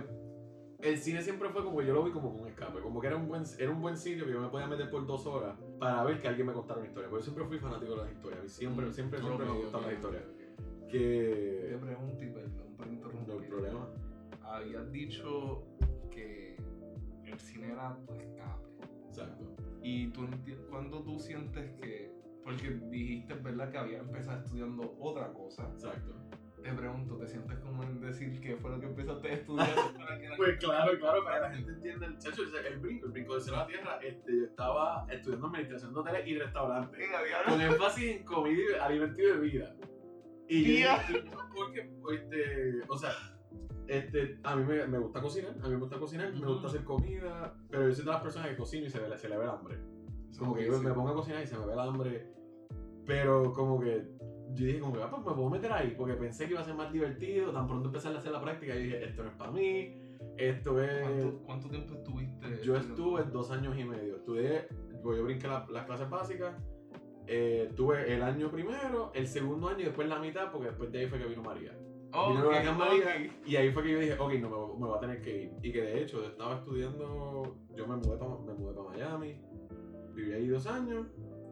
el 0.79 0.99
cine 0.99 1.21
siempre 1.23 1.49
fue 1.49 1.65
como 1.65 1.79
que 1.79 1.87
yo 1.87 1.95
lo 1.95 2.05
vi 2.05 2.13
como 2.13 2.29
un 2.29 2.47
escape, 2.47 2.79
como 2.81 3.01
que 3.01 3.09
era 3.09 3.17
un 3.17 3.27
buen, 3.27 3.43
era 3.59 3.71
un 3.73 3.81
buen 3.81 3.97
sitio 3.97 4.27
que 4.27 4.33
yo 4.33 4.41
me 4.41 4.49
podía 4.49 4.69
meter 4.69 4.89
por 4.89 5.05
dos 5.05 5.27
horas 5.27 5.57
para 5.81 6.05
ver 6.05 6.21
que 6.21 6.29
alguien 6.29 6.47
me 6.47 6.53
contara 6.53 6.79
una 6.79 6.89
historia. 6.89 7.09
Porque 7.09 7.23
yo 7.23 7.25
siempre 7.25 7.45
fui 7.47 7.59
fanático 7.59 7.97
de 7.97 8.03
las 8.03 8.13
historias, 8.13 8.53
siempre, 8.53 8.93
siempre, 8.93 9.19
siempre 9.19 9.47
Ok, 9.47 9.53
me 9.53 9.59
gustaron 9.63 9.87
las 9.87 9.95
historias. 9.95 10.44
Que 10.95 11.71
Te 11.71 11.77
pregunto 11.79 12.23
y 12.23 12.29
perdón 12.29 12.77
por 12.77 12.87
interrumpir. 12.87 13.35
no 13.35 13.41
hay 13.41 13.49
problema. 13.49 13.89
Habías 14.45 14.93
dicho 14.93 15.65
que 16.13 16.57
el 17.25 17.41
cine 17.41 17.73
era 17.73 17.99
tu 18.07 18.15
escape. 18.15 18.69
Exacto. 19.09 19.57
Y 19.83 20.11
tú, 20.11 20.29
cuando 20.71 21.03
tú 21.03 21.19
sientes 21.19 21.69
que, 21.81 22.13
porque 22.45 22.79
dijiste, 22.93 23.35
¿verdad? 23.35 23.73
Que 23.73 23.79
había 23.79 23.99
empezado 23.99 24.39
estudiando 24.39 24.97
otra 25.01 25.33
cosa. 25.33 25.69
Exacto. 25.73 26.15
Te 26.63 26.73
pregunto, 26.73 27.17
¿te 27.17 27.27
sientes 27.27 27.59
como 27.59 27.83
en 27.83 28.01
decir 28.01 28.41
que 28.41 28.57
fue 28.57 28.71
lo 28.71 28.79
que 28.79 28.87
empezaste 28.87 29.29
a 29.29 29.33
estudiar 29.33 29.75
para 29.99 30.21
que 30.21 30.29
Pues 30.37 30.59
claro, 30.59 30.97
claro, 30.97 31.25
para 31.25 31.37
que 31.37 31.43
la 31.43 31.55
gente 31.57 31.73
entienda 31.73 32.07
el 32.07 32.19
chacho, 32.19 32.43
el, 32.43 32.79
brinco, 32.79 33.07
el 33.07 33.13
brinco 33.13 33.35
de 33.35 33.41
cielo 33.41 33.57
a 33.57 33.61
la 33.63 33.67
tierra. 33.67 33.99
Este, 34.01 34.39
yo 34.39 34.45
estaba 34.45 35.09
estudiando 35.11 35.49
administración 35.49 35.93
de 35.93 35.99
hoteles 35.99 36.29
y 36.29 36.39
restaurantes. 36.39 37.05
Con 37.49 37.61
énfasis 37.61 38.17
en 38.17 38.25
comida, 38.25 38.63
y 38.71 38.81
alimento 38.81 39.21
y 39.21 39.27
bebida. 39.27 39.75
Y 40.49 40.65
Tía. 40.65 40.99
yo, 41.09 41.31
porque, 41.55 41.91
este, 42.15 42.83
o 42.89 42.97
sea, 42.97 43.11
este, 43.87 44.39
a 44.43 44.57
mí 44.57 44.65
me, 44.65 44.87
me 44.87 44.99
gusta 44.99 45.21
cocinar, 45.21 45.53
a 45.53 45.65
mí 45.69 45.71
me 45.75 45.77
gusta 45.81 45.99
cocinar, 45.99 46.33
me 46.33 46.39
Ujú. 46.41 46.53
gusta 46.53 46.69
hacer 46.69 46.85
comida, 46.85 47.55
pero 47.71 47.89
yo 47.89 47.95
soy 47.95 48.05
de 48.05 48.11
las 48.11 48.23
personas 48.23 48.49
que 48.49 48.57
cocino 48.57 48.87
y 48.87 48.91
se, 48.91 49.19
se 49.19 49.29
le 49.29 49.37
ve 49.37 49.45
el 49.45 49.51
hambre. 49.51 49.79
Como 50.39 50.55
que 50.55 50.67
yo 50.67 50.75
Sí. 50.75 50.85
me 50.85 50.93
pongo 50.93 51.11
a 51.11 51.15
cocinar 51.15 51.43
y 51.43 51.47
se 51.47 51.57
me 51.57 51.67
ve 51.67 51.73
el 51.73 51.79
hambre, 51.81 52.27
pero 53.07 53.53
como 53.53 53.81
que 53.81 54.07
yo 54.53 54.67
dije, 54.67 54.81
como 54.81 54.93
que, 54.95 55.03
ah, 55.03 55.11
pues 55.11 55.25
me 55.25 55.33
puedo 55.33 55.51
meter 55.51 55.73
ahí, 55.73 55.95
porque 55.97 56.15
pensé 56.15 56.45
que 56.47 56.53
iba 56.53 56.61
a 56.61 56.65
ser 56.65 56.75
más 56.75 56.93
divertido, 56.93 57.53
tan 57.53 57.67
pronto 57.67 57.87
empecé 57.89 58.09
a 58.09 58.19
hacer 58.19 58.33
la 58.33 58.41
práctica, 58.41 58.75
y 58.77 58.85
dije, 58.85 59.05
esto 59.05 59.23
no 59.23 59.31
es 59.31 59.37
para 59.37 59.51
mí, 59.51 59.95
esto 60.37 60.81
es... 60.83 61.03
¿Cuánto, 61.03 61.43
cuánto 61.45 61.69
tiempo 61.71 61.95
estuviste? 61.95 62.61
Yo 62.63 62.77
estuve 62.77 63.23
dos 63.25 63.51
años 63.51 63.77
y 63.79 63.85
medio. 63.85 64.17
Estudié, 64.17 64.69
yo 65.03 65.25
brinqué 65.25 65.49
la- 65.49 65.67
las 65.71 65.85
clases 65.87 66.09
básicas. 66.09 66.55
Eh, 67.27 67.71
tuve 67.75 68.13
el 68.13 68.23
año 68.23 68.51
primero, 68.51 69.11
el 69.15 69.27
segundo 69.27 69.69
año 69.69 69.81
y 69.81 69.85
después 69.85 70.09
la 70.09 70.19
mitad, 70.19 70.51
porque 70.53 70.69
después 70.69 70.93
de 70.93 71.01
ahí 71.01 71.07
fue 71.07 71.19
que 71.19 71.27
vino 71.27 71.43
María. 71.43 71.77
Oh, 72.13 72.29
Vino 72.31 72.41
ok, 72.41 72.53
la 72.53 72.59
Huracán 72.61 72.79
María 72.79 73.33
y 73.45 73.57
ahí 73.57 73.71
fue 73.73 73.83
que 73.83 73.91
yo 73.93 73.99
dije, 73.99 74.13
ok, 74.15 74.33
no, 74.35 74.49
me, 74.49 74.79
me 74.81 74.87
voy 74.87 74.97
a 74.97 75.01
tener 75.01 75.21
que 75.21 75.43
ir. 75.45 75.53
Y 75.63 75.73
que 75.73 75.83
de 75.83 76.03
hecho, 76.03 76.23
yo 76.23 76.29
estaba 76.29 76.57
estudiando, 76.57 77.57
yo 77.75 77.87
me 77.89 77.97
mudé 77.97 78.17
para 78.19 78.31
me 78.37 78.55
mudé 78.55 78.75
pa 78.75 78.83
Miami, 78.85 79.41
viví 80.15 80.33
ahí 80.33 80.47
dos 80.49 80.67
años 80.67 81.09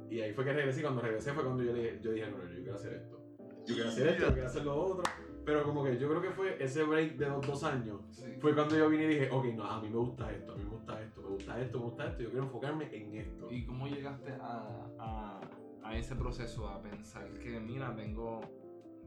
y 0.09 0.21
ahí 0.21 0.33
fue 0.33 0.45
que 0.45 0.53
regresé. 0.53 0.81
Y 0.81 0.83
cuando 0.83 1.01
regresé 1.01 1.33
fue 1.33 1.43
cuando 1.43 1.63
yo, 1.65 1.73
le, 1.73 2.01
yo 2.01 2.13
dije, 2.13 2.31
no, 2.31 2.39
no, 2.39 2.45
yo 2.45 2.57
quiero 2.63 2.75
hacer 2.77 2.93
esto. 2.95 3.19
Yo 3.67 3.75
quiero 3.75 3.89
hacer 3.89 4.09
esto, 4.09 4.27
yo 4.27 4.33
quiero 4.33 4.47
hacer 4.49 4.65
lo 4.65 4.77
otro. 4.77 5.03
Pero 5.45 5.65
como 5.65 5.83
que 5.83 5.99
yo 5.99 6.09
creo 6.09 6.23
que 6.23 6.31
fue 6.31 6.63
ese 6.63 6.85
break 6.85 7.17
de 7.17 7.29
los 7.29 7.45
dos 7.45 7.65
años 7.65 8.01
Sí. 8.11 8.27
fue 8.39 8.55
cuando 8.55 8.77
yo 8.77 8.89
vine 8.89 9.05
y 9.05 9.09
dije, 9.09 9.29
ok, 9.33 9.45
no, 9.57 9.65
a 9.65 9.81
mí 9.81 9.89
me 9.89 9.97
gusta 9.97 10.31
esto, 10.31 10.53
a 10.53 10.57
mí 10.57 10.63
me 10.63 10.71
gusta 10.71 11.03
esto, 11.03 11.21
me 11.21 11.29
gusta 11.31 11.61
esto, 11.61 11.79
me 11.81 11.85
gusta 11.87 12.07
esto, 12.07 12.23
yo 12.23 12.31
quiero 12.31 12.45
enfocarme 12.45 12.89
en 12.97 13.15
esto. 13.17 13.49
¿Y 13.51 13.67
cómo 13.67 13.89
llegaste 13.89 14.31
a, 14.41 14.87
a, 15.01 15.41
a 15.85 15.97
ese 15.97 16.15
proceso, 16.15 16.69
a 16.69 16.81
pensar 16.83 17.39
que, 17.39 17.59
mira, 17.61 17.95
tengo, 17.95 18.41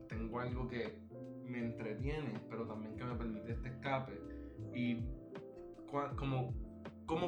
tengo 0.07 0.39
algo 0.39 0.67
que 0.67 0.97
me 1.45 1.59
entretiene, 1.59 2.39
pero 2.49 2.65
también 2.65 2.95
que 2.95 3.03
me 3.03 3.15
permite 3.15 3.51
este 3.53 3.69
escape? 3.69 4.19
¿Y 4.73 4.97
cua- 5.89 6.15
cómo, 6.15 6.53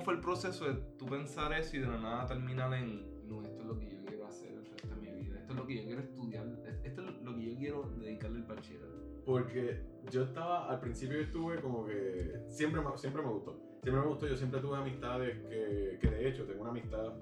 fue 0.01 0.16
el 0.16 0.20
proceso 0.22 0.66
de 0.66 0.74
tú 0.98 1.06
pensar 1.06 1.54
eso 1.54 1.77
y 1.77 1.80
de 1.80 1.88
la 1.88 1.98
nada 2.00 2.25
terminar 2.25 2.74
en, 2.74 3.27
no, 3.27 3.42
esto 3.42 3.62
es 3.62 3.68
lo 3.68 3.77
que 3.77 3.89
yo 3.89 4.06
quiero 4.06 4.25
hacer 4.27 4.51
el 4.51 4.66
resto 4.66 4.88
de 4.88 4.96
mi 4.96 5.12
vida, 5.22 5.39
esto 5.39 5.54
es 5.54 5.60
lo 5.60 5.68
que 5.68 5.75
yo 5.75 5.84
quiero 5.86 6.01
estudiar, 6.01 6.46
esto 6.84 7.01
es 7.01 7.22
lo 7.24 7.36
que 7.36 7.51
yo 7.51 7.58
quiero 7.58 7.84
dedicarle 8.00 8.38
el 8.39 8.44
bachillerato? 8.44 8.98
Porque 9.25 9.82
yo 10.10 10.24
estaba, 10.24 10.70
al 10.70 10.80
principio 10.80 11.18
yo 11.18 11.24
estuve 11.24 11.62
como 11.62 11.86
que, 11.86 12.42
siempre 12.48 12.82
siempre 12.96 13.22
me 13.22 13.30
gustó, 13.30 13.60
siempre 13.84 14.01
me 14.01 14.08
gustó, 14.08 14.27
yo 14.27 14.38
siempre 14.38 14.62
tuve 14.62 14.77
amistades 14.77 15.38
que, 15.48 16.00
que 16.01 16.10
de 16.10 16.30
hecho 16.30 16.46
tengo 16.46 16.62
una 16.62 16.72
amistad 16.72 17.13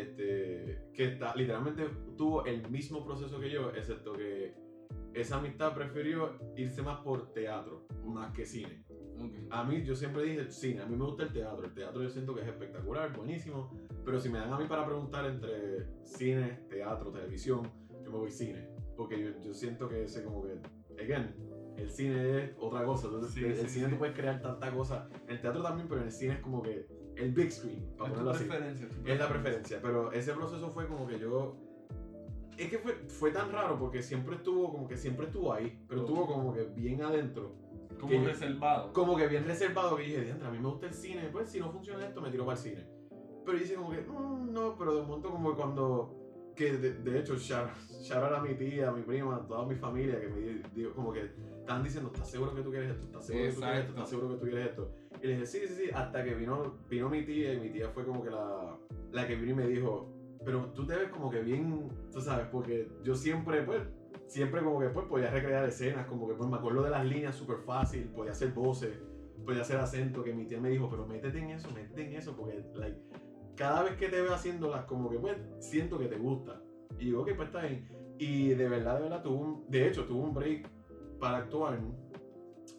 este, 0.00 0.86
que 0.94 1.04
está, 1.04 1.34
literalmente 1.34 1.88
tuvo 2.16 2.44
el 2.44 2.68
mismo 2.70 3.04
proceso 3.04 3.38
que 3.38 3.50
yo, 3.50 3.70
excepto 3.70 4.12
que 4.12 4.54
esa 5.14 5.36
amistad 5.38 5.74
prefirió 5.74 6.38
irse 6.56 6.82
más 6.82 7.00
por 7.00 7.32
teatro, 7.32 7.86
más 8.04 8.32
que 8.32 8.46
cine. 8.46 8.84
Ok. 9.18 9.34
A 9.50 9.64
mí, 9.64 9.84
yo 9.84 9.94
siempre 9.94 10.22
dije 10.24 10.50
cine, 10.50 10.82
a 10.82 10.86
mí 10.86 10.96
me 10.96 11.04
gusta 11.04 11.24
el 11.24 11.32
teatro. 11.32 11.64
El 11.66 11.74
teatro 11.74 12.02
yo 12.02 12.08
siento 12.08 12.34
que 12.34 12.40
es 12.40 12.48
espectacular, 12.48 13.14
buenísimo. 13.14 13.70
Pero 14.04 14.18
si 14.18 14.30
me 14.30 14.38
dan 14.38 14.52
a 14.52 14.58
mí 14.58 14.64
para 14.66 14.86
preguntar 14.86 15.26
entre 15.26 15.86
cine, 16.04 16.60
teatro, 16.70 17.12
televisión, 17.12 17.70
yo 18.02 18.10
me 18.10 18.16
voy 18.18 18.30
cine. 18.30 18.68
Porque 18.96 19.22
yo, 19.22 19.30
yo 19.40 19.52
siento 19.52 19.88
que 19.88 20.04
ese 20.04 20.24
como 20.24 20.42
que, 20.44 20.60
again, 21.02 21.34
el 21.76 21.90
cine 21.90 22.44
es 22.44 22.50
otra 22.58 22.84
cosa. 22.84 23.06
Entonces, 23.08 23.32
Sí, 23.34 23.44
el, 23.44 23.54
sí, 23.54 23.60
el 23.60 23.68
cine 23.68 23.86
sí. 23.86 23.92
tú 23.92 23.98
puedes 23.98 24.16
crear 24.16 24.40
tanta 24.40 24.72
cosa. 24.72 25.08
El 25.28 25.40
teatro 25.40 25.62
también, 25.62 25.88
pero 25.88 26.00
en 26.00 26.06
el 26.06 26.12
cine 26.12 26.34
es 26.34 26.40
como 26.40 26.62
que 26.62 26.86
el 27.16 27.32
big 27.32 27.50
screen, 27.52 27.84
para 27.96 28.10
ponerlo 28.10 28.30
así. 28.32 28.44
preferencia. 28.44 28.88
Es 29.04 29.18
la 29.18 29.28
preferencia, 29.28 29.78
pero 29.82 30.12
ese 30.12 30.32
proceso 30.32 30.70
fue 30.70 30.86
como 30.86 31.06
que 31.06 31.18
yo. 31.18 31.56
Es 32.58 32.68
que 32.70 32.78
fue, 32.78 32.92
fue 33.08 33.30
tan 33.30 33.50
raro 33.50 33.78
porque 33.78 34.02
siempre 34.02 34.36
estuvo 34.36 34.70
como 34.70 34.86
que 34.86 34.96
siempre 34.96 35.26
estuvo 35.26 35.52
ahí, 35.52 35.82
pero 35.88 36.02
estuvo 36.02 36.26
como 36.26 36.52
que 36.52 36.64
bien 36.64 37.02
adentro 37.02 37.54
Como 37.98 38.10
que 38.10 38.20
yo- 38.20 38.26
reservado. 38.26 38.92
como 38.92 39.16
que 39.16 39.26
bien 39.26 39.44
reservado 39.46 39.96
que 39.96 40.02
dije, 40.02 40.20
"Diantre, 40.22 40.48
a 40.48 40.50
mí 40.50 40.58
me 40.58 40.68
gusta 40.68 40.86
el 40.86 40.94
cine, 40.94 41.28
pues 41.32 41.48
si 41.48 41.60
no 41.60 41.70
funciona 41.72 42.06
esto 42.06 42.20
me 42.20 42.30
tiro 42.30 42.44
para 42.44 42.58
el 42.58 42.62
cine. 42.62 42.86
Pero 43.44 43.58
dice 43.58 43.74
como 43.74 43.90
que, 43.90 44.02
"Mm, 44.02 44.52
no, 44.52 44.76
pero 44.78 44.94
de 44.96 45.02
momento 45.02 45.30
como 45.30 45.50
que 45.50 45.56
cuando, 45.56 46.52
que 46.54 46.72
de, 46.76 46.92
de 46.94 47.18
hecho, 47.18 47.36
shout, 47.36 47.70
shout 48.02 48.22
out 48.22 48.34
a 48.34 48.40
mi 48.42 48.54
tía, 48.54 48.90
a 48.90 48.92
mi 48.92 49.02
prima, 49.02 49.36
a 49.36 49.46
toda 49.46 49.66
mi 49.66 49.74
familia, 49.74 50.20
que 50.20 50.28
me 50.28 50.38
di- 50.40 50.62
digo, 50.74 50.92
como 50.92 51.12
que 51.12 51.30
estaban 51.58 51.82
diciendo, 51.82 52.10
¿estás 52.12 52.30
seguro 52.30 52.54
que 52.54 52.62
tú 52.62 52.70
quieres 52.70 52.90
esto? 52.90 53.06
¿Estás 53.06 53.26
seguro 53.26 53.44
que 53.48 53.54
tú 53.54 53.60
quieres 53.60 53.78
esto? 53.78 53.88
Exacto. 53.88 53.94
¿Estás 53.94 54.10
seguro 54.10 54.28
que 54.28 54.34
tú 54.36 54.42
quieres 54.50 54.68
esto? 54.68 54.94
Y 55.22 55.26
le 55.26 55.34
dije, 55.34 55.46
sí, 55.46 55.58
sí, 55.68 55.74
sí, 55.74 55.90
hasta 55.94 56.24
que 56.24 56.34
vino, 56.34 56.78
vino 56.90 57.08
mi 57.08 57.24
tía 57.24 57.54
y 57.54 57.60
mi 57.60 57.70
tía 57.70 57.88
fue 57.90 58.04
como 58.04 58.24
que 58.24 58.30
la, 58.30 58.76
la 59.12 59.26
que 59.26 59.36
vino 59.36 59.52
y 59.52 59.54
me 59.54 59.68
dijo, 59.68 60.12
pero 60.44 60.66
tú 60.74 60.84
te 60.84 60.96
ves 60.96 61.10
como 61.10 61.30
que 61.30 61.40
bien, 61.40 61.88
tú 62.10 62.20
sabes, 62.20 62.46
porque 62.50 62.88
yo 63.04 63.14
siempre, 63.14 63.62
pues, 63.62 63.82
siempre 64.26 64.62
como 64.62 64.80
que 64.80 64.88
pues 64.88 65.06
podía 65.06 65.30
recrear 65.30 65.64
escenas, 65.64 66.06
como 66.06 66.26
que 66.26 66.34
pues 66.34 66.50
me 66.50 66.56
acuerdo 66.56 66.82
de 66.82 66.90
las 66.90 67.04
líneas 67.04 67.36
súper 67.36 67.58
fácil, 67.58 68.08
podía 68.08 68.32
hacer 68.32 68.50
voces, 68.52 68.98
podía 69.44 69.62
hacer 69.62 69.76
acento, 69.76 70.24
que 70.24 70.34
mi 70.34 70.46
tía 70.46 70.60
me 70.60 70.70
dijo, 70.70 70.90
pero 70.90 71.06
métete 71.06 71.38
en 71.38 71.50
eso, 71.50 71.70
métete 71.70 72.04
en 72.04 72.16
eso, 72.16 72.34
porque 72.34 72.64
like, 72.74 72.98
cada 73.56 73.84
vez 73.84 73.96
que 73.96 74.08
te 74.08 74.20
veo 74.20 74.34
haciéndolas, 74.34 74.86
como 74.86 75.08
que 75.08 75.18
pues 75.18 75.36
siento 75.60 75.98
que 75.98 76.06
te 76.06 76.16
gusta. 76.16 76.60
Y 76.98 77.06
digo, 77.06 77.22
ok, 77.22 77.30
pues 77.36 77.48
está 77.48 77.62
bien. 77.62 77.88
Y 78.18 78.48
de 78.48 78.68
verdad, 78.68 78.96
de 78.96 79.02
verdad, 79.04 79.22
tuve 79.22 79.36
un, 79.36 79.70
de 79.70 79.88
hecho, 79.88 80.04
tuve 80.04 80.20
un 80.20 80.34
break 80.34 80.68
para 81.18 81.38
actuar. 81.38 81.78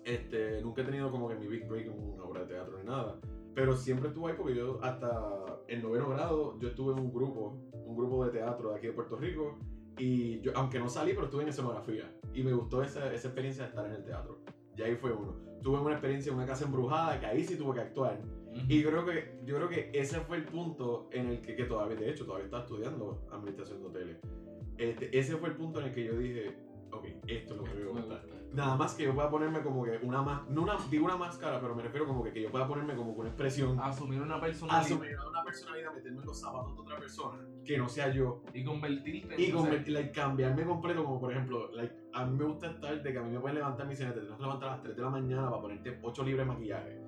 Este, 0.03 0.61
nunca 0.61 0.81
he 0.81 0.85
tenido 0.85 1.11
como 1.11 1.29
que 1.29 1.35
mi 1.35 1.47
big 1.47 1.67
break 1.67 1.87
en 1.87 1.99
una 1.99 2.23
obra 2.23 2.41
de 2.41 2.47
teatro 2.47 2.77
ni 2.77 2.85
nada. 2.85 3.19
Pero 3.55 3.75
siempre 3.75 4.09
estuve 4.09 4.31
ahí 4.31 4.37
porque 4.37 4.55
yo 4.55 4.79
hasta 4.83 5.61
el 5.67 5.81
noveno 5.81 6.09
grado, 6.09 6.59
yo 6.59 6.69
estuve 6.69 6.93
en 6.93 6.99
un 6.99 7.13
grupo, 7.13 7.61
un 7.73 7.95
grupo 7.95 8.25
de 8.25 8.31
teatro 8.31 8.71
de 8.71 8.77
aquí 8.77 8.87
de 8.87 8.93
Puerto 8.93 9.15
Rico. 9.15 9.57
Y 9.97 10.41
yo, 10.41 10.51
aunque 10.55 10.79
no 10.79 10.89
salí, 10.89 11.13
pero 11.13 11.25
estuve 11.25 11.43
en 11.43 11.49
escenografía. 11.49 12.11
Y 12.33 12.43
me 12.43 12.51
gustó 12.53 12.81
esa, 12.81 13.13
esa 13.13 13.27
experiencia 13.27 13.63
de 13.63 13.69
estar 13.69 13.85
en 13.85 13.93
el 13.93 14.03
teatro. 14.03 14.39
Y 14.75 14.81
ahí 14.81 14.95
fue 14.95 15.13
uno. 15.13 15.35
Tuve 15.61 15.79
una 15.79 15.91
experiencia 15.91 16.31
en 16.31 16.37
una 16.37 16.47
casa 16.47 16.65
embrujada, 16.65 17.19
que 17.19 17.25
ahí 17.27 17.43
sí 17.43 17.55
tuve 17.55 17.75
que 17.75 17.81
actuar. 17.81 18.19
Y 18.67 18.83
creo 18.83 19.05
que, 19.05 19.39
yo 19.45 19.55
creo 19.55 19.69
que 19.69 19.91
ese 19.93 20.19
fue 20.21 20.37
el 20.37 20.45
punto 20.45 21.09
en 21.11 21.27
el 21.27 21.41
que, 21.41 21.55
que 21.55 21.65
todavía, 21.65 21.95
de 21.95 22.09
hecho, 22.09 22.25
todavía 22.25 22.45
estaba 22.45 22.63
estudiando 22.63 23.25
administración 23.31 23.81
de 23.81 23.87
hoteles. 23.87 24.17
Este, 24.77 25.17
ese 25.17 25.37
fue 25.37 25.49
el 25.49 25.55
punto 25.55 25.79
en 25.79 25.87
el 25.87 25.93
que 25.93 26.03
yo 26.03 26.17
dije, 26.17 26.55
ok, 26.91 27.05
esto 27.27 27.53
es 27.53 27.59
lo 27.59 27.63
que 27.63 27.73
Me 27.73 28.01
gusta. 28.01 28.21
Nada 28.53 28.75
más 28.75 28.93
que 28.93 29.03
yo 29.03 29.15
pueda 29.15 29.29
ponerme 29.31 29.61
como 29.61 29.83
que 29.83 29.97
una 30.03 30.21
más, 30.21 30.47
no 30.47 30.61
una, 30.61 30.77
digo 30.91 31.05
una 31.05 31.17
máscara, 31.17 31.59
pero 31.59 31.73
me 31.73 31.81
refiero 31.81 32.05
como 32.05 32.23
que, 32.23 32.31
que 32.31 32.41
yo 32.43 32.51
pueda 32.51 32.67
ponerme 32.67 32.95
como 32.95 33.13
que 33.15 33.21
una 33.21 33.29
expresión, 33.29 33.79
Asumir 33.79 34.21
una 34.21 34.39
personalidad 34.39 34.85
asumir 34.85 35.17
una 35.27 35.43
personalidad, 35.43 35.91
meterme 35.93 36.19
en 36.21 36.25
los 36.27 36.39
zapatos 36.39 36.75
de 36.75 36.81
otra 36.81 36.97
persona, 36.99 37.39
que 37.65 37.77
no 37.79 37.89
sea 37.89 38.09
yo, 38.11 38.43
y 38.53 38.63
convertirte 38.63 39.33
en 39.33 39.41
y 39.41 39.51
convertir- 39.51 39.93
like, 39.93 40.11
cambiarme 40.11 40.65
completo, 40.65 41.03
como 41.03 41.19
por 41.19 41.31
ejemplo, 41.31 41.71
like, 41.71 41.95
a 42.13 42.25
mí 42.25 42.37
me 42.37 42.43
gusta 42.45 42.67
estar 42.67 43.01
de 43.01 43.11
que 43.11 43.17
a 43.17 43.23
mí 43.23 43.31
me 43.31 43.39
pueden 43.39 43.55
levantar 43.55 43.87
mi 43.87 43.95
cena, 43.95 44.13
te 44.13 44.19
tienes 44.19 44.37
que 44.37 44.43
levantar 44.43 44.69
a 44.69 44.71
las 44.73 44.83
3 44.83 44.95
de 44.95 45.01
la 45.01 45.09
mañana 45.09 45.49
para 45.49 45.61
ponerte 45.61 45.99
8 46.03 46.23
libras 46.23 46.45
de 46.47 46.53
maquillaje. 46.53 47.01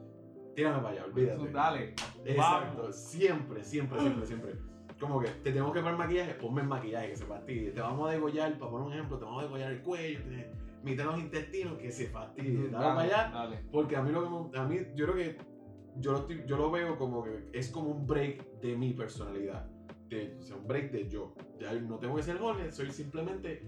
Tírame 0.55 0.77
para 0.77 0.89
allá, 0.89 1.03
Tú 1.03 1.09
olvídate. 1.11 1.51
Dale. 1.51 1.93
Exacto, 2.25 2.77
Vamos. 2.81 2.95
siempre, 2.95 3.63
siempre, 3.63 3.99
siempre, 3.99 4.25
siempre. 4.25 4.55
Como 4.99 5.19
que 5.19 5.27
te 5.27 5.51
tengo 5.51 5.71
que 5.71 5.81
poner 5.81 5.95
maquillaje, 5.97 6.33
ponme 6.35 6.61
el 6.61 6.67
maquillaje 6.67 7.09
que 7.09 7.15
se 7.17 7.25
fastidie. 7.25 7.71
Te 7.71 7.81
vamos 7.81 8.07
a 8.09 8.13
degollar, 8.13 8.57
para 8.57 8.71
poner 8.71 8.87
un 8.87 8.93
ejemplo, 8.93 9.19
te 9.19 9.25
vamos 9.25 9.41
a 9.41 9.43
degollar 9.43 9.71
el 9.73 9.81
cuello, 9.81 10.19
te- 10.23 10.64
mitad 10.85 11.03
de 11.05 11.11
los 11.11 11.19
intestinos, 11.19 11.77
que 11.77 11.91
se 11.91 12.07
fastidie. 12.07 12.69
Dale 12.69 12.85
para 12.85 13.01
allá, 13.01 13.31
Dale. 13.33 13.59
porque 13.71 13.95
a 13.97 14.01
mí 14.03 14.11
lo 14.11 14.49
que 14.51 14.57
a 14.57 14.63
mí, 14.65 14.77
yo 14.95 15.05
creo 15.07 15.15
que 15.15 15.37
yo 15.97 16.11
lo, 16.13 16.17
estoy- 16.19 16.43
yo 16.45 16.57
lo 16.57 16.71
veo 16.71 16.97
como 16.97 17.23
que 17.23 17.49
es 17.53 17.69
como 17.69 17.89
un 17.89 18.05
break 18.07 18.59
de 18.61 18.77
mi 18.77 18.93
personalidad. 18.93 19.69
De, 20.09 20.37
o 20.39 20.41
sea, 20.43 20.55
un 20.57 20.67
break 20.67 20.91
de 20.91 21.09
yo. 21.09 21.33
Ya 21.59 21.73
no 21.73 21.97
tengo 21.97 22.15
que 22.15 22.23
ser 22.23 22.37
Jorge, 22.37 22.71
soy 22.71 22.91
simplemente 22.91 23.63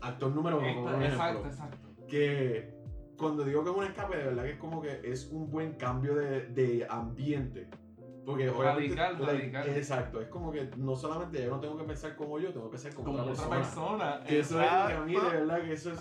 actor 0.00 0.30
número 0.32 0.58
uno, 0.58 0.74
como 0.74 0.86
un 0.96 1.02
Exacto, 1.02 1.24
ejemplo 1.40 1.50
exacto. 1.50 2.06
que 2.06 2.70
cuando 3.16 3.42
digo 3.44 3.64
que 3.64 3.70
es 3.70 3.76
un 3.76 3.84
escape, 3.84 4.16
de 4.16 4.24
verdad 4.24 4.44
que 4.44 4.50
es 4.52 4.58
como 4.58 4.80
que 4.82 5.00
es 5.04 5.28
un 5.32 5.50
buen 5.50 5.72
cambio 5.74 6.14
de, 6.14 6.46
de 6.48 6.86
ambiente. 6.88 7.68
Porque 8.24 8.48
obviamente, 8.50 8.94
Radical, 8.94 9.12
like, 9.26 9.50
radical. 9.52 9.68
Exacto, 9.76 10.20
es 10.20 10.28
como 10.28 10.52
que 10.52 10.68
no 10.76 10.94
solamente 10.96 11.42
yo 11.42 11.50
no 11.50 11.60
tengo 11.60 11.78
que 11.78 11.84
pensar 11.84 12.14
como 12.14 12.38
yo, 12.38 12.52
tengo 12.52 12.66
que 12.66 12.72
pensar 12.72 12.94
como, 12.94 13.06
Como 13.06 13.18
otra, 13.22 13.32
otra 13.32 13.48
persona. 13.48 14.18
persona. 14.20 14.24
Que 14.26 14.38
eso 14.40 14.60
es 14.60 14.68
que 14.68 14.74
a 14.74 15.00
mí 15.04 15.12
de 15.12 15.18
exacto. 15.18 15.38
verdad 15.38 15.62
que 15.62 15.72
eso 15.72 15.92
es 15.92 16.00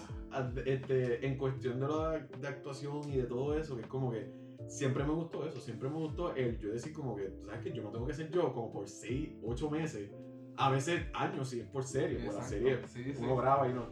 este, 0.66 1.26
en 1.26 1.38
cuestión 1.38 1.80
de, 1.80 1.88
la, 1.88 2.28
de 2.40 2.48
actuación 2.48 3.10
y 3.10 3.18
de 3.18 3.24
todo 3.24 3.58
eso, 3.58 3.76
que 3.76 3.82
es 3.84 3.88
como 3.88 4.12
que 4.12 4.30
siempre 4.68 5.04
me 5.06 5.14
gustó 5.14 5.46
eso, 5.46 5.60
siempre 5.62 5.90
me 5.90 5.96
gustó 5.96 6.36
el 6.36 6.58
yo 6.60 6.70
decir 6.70 6.92
como 6.92 7.16
que, 7.16 7.32
¿sabes 7.46 7.62
que 7.62 7.72
Yo 7.72 7.84
no 7.84 7.92
tengo 7.92 8.06
que 8.06 8.14
ser 8.14 8.30
yo 8.30 8.52
como 8.54 8.72
por 8.74 8.88
6, 8.88 9.38
8 9.44 9.70
meses, 9.70 10.12
a 10.58 10.70
veces 10.70 11.06
años 11.14 11.50
si 11.50 11.62
es 11.62 11.68
por 11.68 11.84
serie, 11.84 12.18
por 12.26 12.34
la 12.34 12.42
Exacto. 12.42 12.50
serie 12.50 12.80
Sí, 12.88 13.14
sí. 13.14 13.24
uno 13.24 13.38
graba 13.38 13.70
y 13.70 13.74
no. 13.74 13.86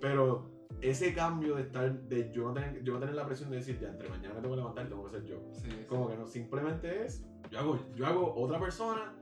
Pero 0.00 0.50
ese 0.82 1.14
cambio 1.14 1.54
de 1.56 1.62
estar, 1.62 1.92
de 2.02 2.30
yo 2.32 2.44
no 2.48 2.52
tener, 2.52 2.82
yo 2.84 2.92
no 2.92 2.98
tener 3.00 3.14
la 3.14 3.24
presión 3.26 3.50
de 3.50 3.56
decir, 3.56 3.78
ya, 3.80 3.88
entre 3.88 4.08
mañana 4.10 4.34
me 4.34 4.40
tengo 4.40 4.54
que 4.54 4.60
levantar 4.60 4.88
tengo 4.88 5.04
que 5.04 5.10
ser 5.10 5.24
yo. 5.24 5.40
Sí, 5.52 5.70
sí. 5.70 5.84
Como 5.88 6.08
que 6.08 6.16
no, 6.16 6.26
simplemente 6.26 7.04
es, 7.04 7.24
yo 7.50 7.58
hago, 7.58 7.78
yo 7.94 8.06
hago 8.06 8.34
otra 8.36 8.58
persona, 8.60 9.14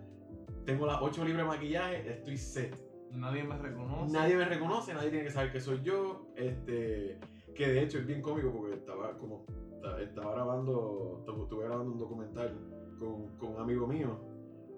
tengo 0.64 0.86
las 0.86 1.00
8 1.00 1.24
libras 1.24 1.44
de 1.46 1.48
maquillaje, 1.56 2.10
estoy 2.10 2.36
set. 2.36 2.76
Nadie 3.12 3.44
me 3.44 3.56
reconoce. 3.56 4.12
Nadie 4.12 4.36
me 4.36 4.44
reconoce, 4.44 4.92
nadie 4.94 5.10
tiene 5.10 5.24
que 5.26 5.30
saber 5.30 5.52
que 5.52 5.60
soy 5.60 5.80
yo. 5.82 6.26
Este, 6.36 7.18
que 7.54 7.68
de 7.68 7.82
hecho 7.82 7.98
es 7.98 8.06
bien 8.06 8.20
cómico 8.20 8.52
porque 8.52 8.74
estaba 8.74 9.16
como 9.16 9.44
esta- 9.76 10.00
estaba 10.02 10.32
grabando, 10.32 11.24
estuve 11.26 11.64
grabando 11.64 11.92
un 11.92 11.98
documental 11.98 12.58
con, 12.98 13.36
con 13.38 13.54
un 13.54 13.60
amigo 13.60 13.86
mío. 13.86 14.18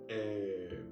eh, 0.08 0.84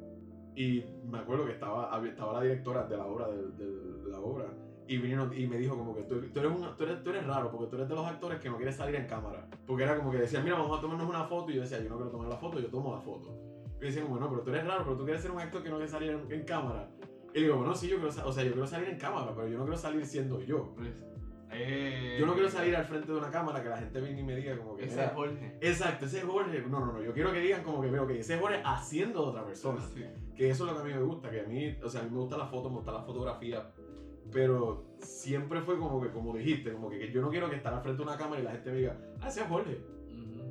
y 0.54 0.82
me 1.04 1.18
acuerdo 1.18 1.44
que 1.46 1.52
estaba, 1.52 1.90
estaba 2.06 2.32
la 2.34 2.40
directora 2.42 2.84
de 2.86 2.96
la 2.96 3.06
obra, 3.06 3.28
de, 3.28 3.66
de 3.66 4.10
la 4.10 4.18
obra, 4.20 4.46
y 4.88 4.98
vino 4.98 5.32
y 5.34 5.46
me 5.46 5.56
dijo 5.58 5.76
como 5.76 5.94
que 5.94 6.02
tú, 6.02 6.20
tú 6.32 6.40
eres 6.40 6.52
un- 6.52 6.76
tú, 6.76 6.84
eres, 6.84 7.02
tú 7.02 7.10
eres 7.10 7.26
raro 7.26 7.50
porque 7.50 7.66
tú 7.66 7.76
eres 7.76 7.88
de 7.88 7.94
los 7.94 8.06
actores 8.06 8.38
que 8.40 8.48
no 8.48 8.56
quieres 8.56 8.76
salir 8.76 8.94
en 8.96 9.06
cámara. 9.06 9.46
Porque 9.66 9.82
era 9.82 9.96
como 9.96 10.10
que 10.10 10.18
decían, 10.18 10.44
mira, 10.44 10.56
vamos 10.58 10.78
a 10.78 10.80
tomarnos 10.80 11.08
una 11.08 11.24
foto, 11.24 11.50
y 11.50 11.54
yo 11.54 11.62
decía, 11.62 11.78
yo 11.82 11.88
no 11.88 11.96
quiero 11.96 12.10
tomar 12.10 12.28
la 12.28 12.36
foto, 12.36 12.60
yo 12.60 12.68
tomo 12.68 12.94
la 12.94 13.00
foto. 13.00 13.36
Y 13.80 13.84
decían, 13.86 14.06
como, 14.06 14.18
no, 14.20 14.28
pero 14.30 14.42
tú 14.42 14.50
eres 14.50 14.66
raro, 14.66 14.84
pero 14.84 14.96
tú 14.96 15.04
quieres 15.04 15.20
ser 15.22 15.30
un 15.30 15.40
actor 15.40 15.62
que 15.62 15.68
no 15.70 15.76
quiere 15.76 15.90
salir 15.90 16.10
en, 16.10 16.32
en 16.32 16.44
cámara. 16.44 16.88
Y 17.34 17.42
digo, 17.42 17.56
bueno, 17.56 17.74
sí, 17.74 17.88
yo 17.88 17.96
quiero, 17.96 18.08
o 18.08 18.32
sea, 18.32 18.44
yo 18.44 18.52
quiero 18.52 18.66
salir 18.66 18.88
en 18.88 18.98
cámara, 18.98 19.32
pero 19.34 19.48
yo 19.48 19.58
no 19.58 19.64
quiero 19.64 19.76
salir 19.78 20.06
siendo 20.06 20.40
yo. 20.40 20.72
Pues, 20.74 20.88
eh, 21.52 22.16
Yo 22.18 22.26
no 22.26 22.34
quiero 22.34 22.48
salir 22.50 22.74
al 22.74 22.84
frente 22.84 23.12
de 23.12 23.18
una 23.18 23.30
cámara 23.30 23.62
que 23.62 23.68
la 23.68 23.76
gente 23.78 24.00
venga 24.00 24.18
y 24.20 24.24
me 24.24 24.34
diga 24.34 24.56
como 24.58 24.76
que... 24.76 24.84
Ese 24.86 25.04
es 25.04 25.12
Jorge. 25.12 25.56
Exacto, 25.60 26.06
ese 26.06 26.18
es 26.18 26.24
Jorge. 26.24 26.62
No, 26.68 26.80
no, 26.80 26.92
no, 26.94 27.02
yo 27.02 27.12
quiero 27.12 27.32
que 27.32 27.38
digan 27.40 27.62
como 27.62 27.80
que, 27.80 27.88
veo 27.88 28.06
que 28.06 28.18
ese 28.18 28.34
es 28.34 28.40
Jorge 28.40 28.60
haciendo 28.64 29.22
de 29.22 29.28
otra 29.28 29.44
persona. 29.44 29.80
Sí. 29.94 30.04
Que 30.34 30.50
eso 30.50 30.66
es 30.66 30.72
lo 30.72 30.76
que 30.76 30.82
a 30.82 30.92
mí 30.92 31.00
me 31.00 31.06
gusta, 31.06 31.30
que 31.30 31.40
a 31.40 31.44
mí, 31.44 31.76
o 31.82 31.88
sea, 31.88 32.00
a 32.00 32.04
mí 32.04 32.10
me 32.10 32.18
gusta 32.18 32.36
la 32.36 32.46
foto, 32.46 32.68
me 32.68 32.76
gusta 32.76 32.92
la 32.92 33.02
fotografía, 33.02 33.70
pero 34.32 34.86
siempre 35.00 35.60
fue 35.62 35.78
como 35.78 36.00
que, 36.00 36.10
como 36.10 36.34
dijiste, 36.36 36.72
como 36.72 36.90
que, 36.90 36.98
que 36.98 37.12
yo 37.12 37.20
no 37.20 37.30
quiero 37.30 37.48
que 37.48 37.56
estar 37.56 37.72
al 37.72 37.82
frente 37.82 38.02
de 38.02 38.08
una 38.08 38.18
cámara 38.18 38.40
y 38.40 38.44
la 38.44 38.52
gente 38.52 38.70
me 38.70 38.78
diga, 38.78 38.98
ah, 39.20 39.28
ese 39.28 39.42
es 39.42 39.46
Jorge. 39.46 39.78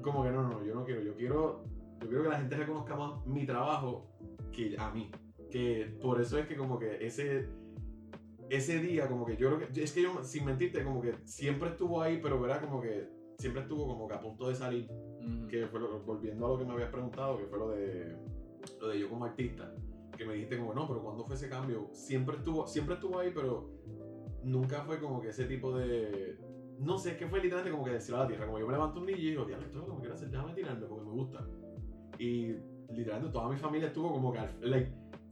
Como 0.01 0.24
que 0.24 0.29
no, 0.29 0.44
no, 0.44 0.50
no, 0.50 0.63
yo 0.63 0.75
no 0.75 0.84
quiero, 0.86 1.01
yo 1.01 1.15
quiero, 1.15 1.63
yo 2.01 2.08
quiero 2.08 2.24
que 2.24 2.29
la 2.29 2.38
gente 2.38 2.55
reconozca 2.55 2.96
más 2.96 3.25
mi 3.25 3.46
trabajo 3.46 4.08
que 4.51 4.75
a 4.77 4.91
mí. 4.91 5.12
Que 5.50 5.98
por 6.01 6.22
eso 6.22 6.38
es 6.38 6.48
que 6.48 6.55
como 6.55 6.77
que 6.77 7.05
ese, 7.05 7.48
ese 8.50 8.79
día, 8.79 9.08
como 9.08 9.25
que 9.25 9.36
yo 9.38 9.55
creo 9.55 9.72
que, 9.72 9.84
es 9.84 9.91
que 9.91 10.03
yo, 10.03 10.24
sin 10.24 10.46
mentirte, 10.46 10.84
como 10.84 11.01
que 11.01 11.15
siempre 11.25 11.70
estuvo 11.70 12.01
ahí, 12.01 12.20
pero 12.22 12.44
era 12.46 12.62
como 12.62 12.82
que, 12.82 13.10
siempre 13.38 13.63
estuvo 13.63 13.88
como 13.88 14.08
que 14.08 14.13
a 14.13 14.20
punto 14.20 14.48
de 14.48 14.55
salir, 14.55 14.88
que 15.50 15.67
fue 15.67 15.79
lo, 15.79 16.00
volviendo 16.01 16.46
a 16.46 16.50
lo 16.50 16.58
que 16.60 16.65
me 16.65 16.74
habías 16.74 16.89
preguntado, 16.89 17.38
que 17.38 17.46
fue 17.46 17.58
lo 17.58 17.70
de, 17.70 18.15
lo 18.79 18.88
de 18.89 19.00
yo 19.00 19.10
como 19.10 19.25
artista, 19.25 19.74
que 20.15 20.25
me 20.25 20.34
dijiste 20.34 20.57
como, 20.57 20.74
no, 20.74 20.88
pero 20.88 21.01
¿cuándo 21.01 21.25
fue 21.25 21.36
ese 21.36 21.50
cambio? 21.50 21.89
Siempre 21.91 22.38
estuvo, 22.38 22.67
siempre 22.67 22.95
estuvo 22.95 23.19
ahí, 23.19 23.31
pero 23.34 23.69
nunca 24.43 24.81
fue 24.84 25.00
como 25.00 25.22
que 25.22 25.29
ese 25.29 25.45
tipo 25.45 25.77
de, 25.77 26.38
no 26.79 26.98
sé, 26.98 27.12
es 27.12 27.17
que 27.17 27.27
fue 27.27 27.39
literalmente 27.39 27.72
como 27.72 27.86
que 27.86 27.91
del 27.91 28.01
cielo 28.01 28.19
a 28.19 28.24
la 28.24 28.27
tierra, 28.27 28.45
como 28.45 28.60
yo 28.60 28.67
me 28.67 28.74
levanto 28.74 29.00
un 29.00 29.05
día 29.07 29.17
y 29.17 29.29
digo, 29.31 29.45
diablo, 29.45 29.65
esto 29.65 29.81
es 29.81 29.88
lo 29.88 29.95
que 29.95 30.00
quiero 30.01 30.15
hacer, 30.15 30.29
déjame 30.29 30.53
tirarme 30.53 30.86
porque 30.86 31.05
me 31.05 31.12
gusta. 31.12 31.48
Y 32.17 32.53
literalmente 32.93 33.34
toda 33.34 33.50
mi 33.50 33.57
familia 33.57 33.88
estuvo 33.88 34.12
como 34.12 34.31
que, 34.31 34.39
like, 34.62 34.91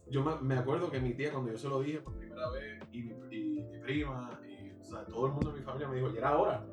yo 0.10 0.24
me, 0.24 0.56
acuerdo 0.56 0.92
que 0.92 1.00
mi 1.00 1.13
tía 1.13 1.32
cuando 1.32 1.52
yo 1.52 1.58
se 1.58 1.70
lo 1.70 1.82
dije 1.82 2.00
por 2.02 2.16
primera 2.16 2.50
vez, 2.52 2.84
y 2.92 3.04
mi, 3.04 3.13
y 3.32 3.66
mi 3.66 3.80
prima, 3.80 4.40
y 4.48 4.72
o 4.80 4.84
sea, 4.84 5.06
todo 5.06 5.28
el 5.28 5.32
mundo 5.34 5.52
de 5.52 5.60
mi 5.60 5.63
familia 5.63 5.88
me 5.88 5.96
dijo, 5.96 6.10
ya 6.12 6.20
era 6.20 6.38
hora. 6.38 6.66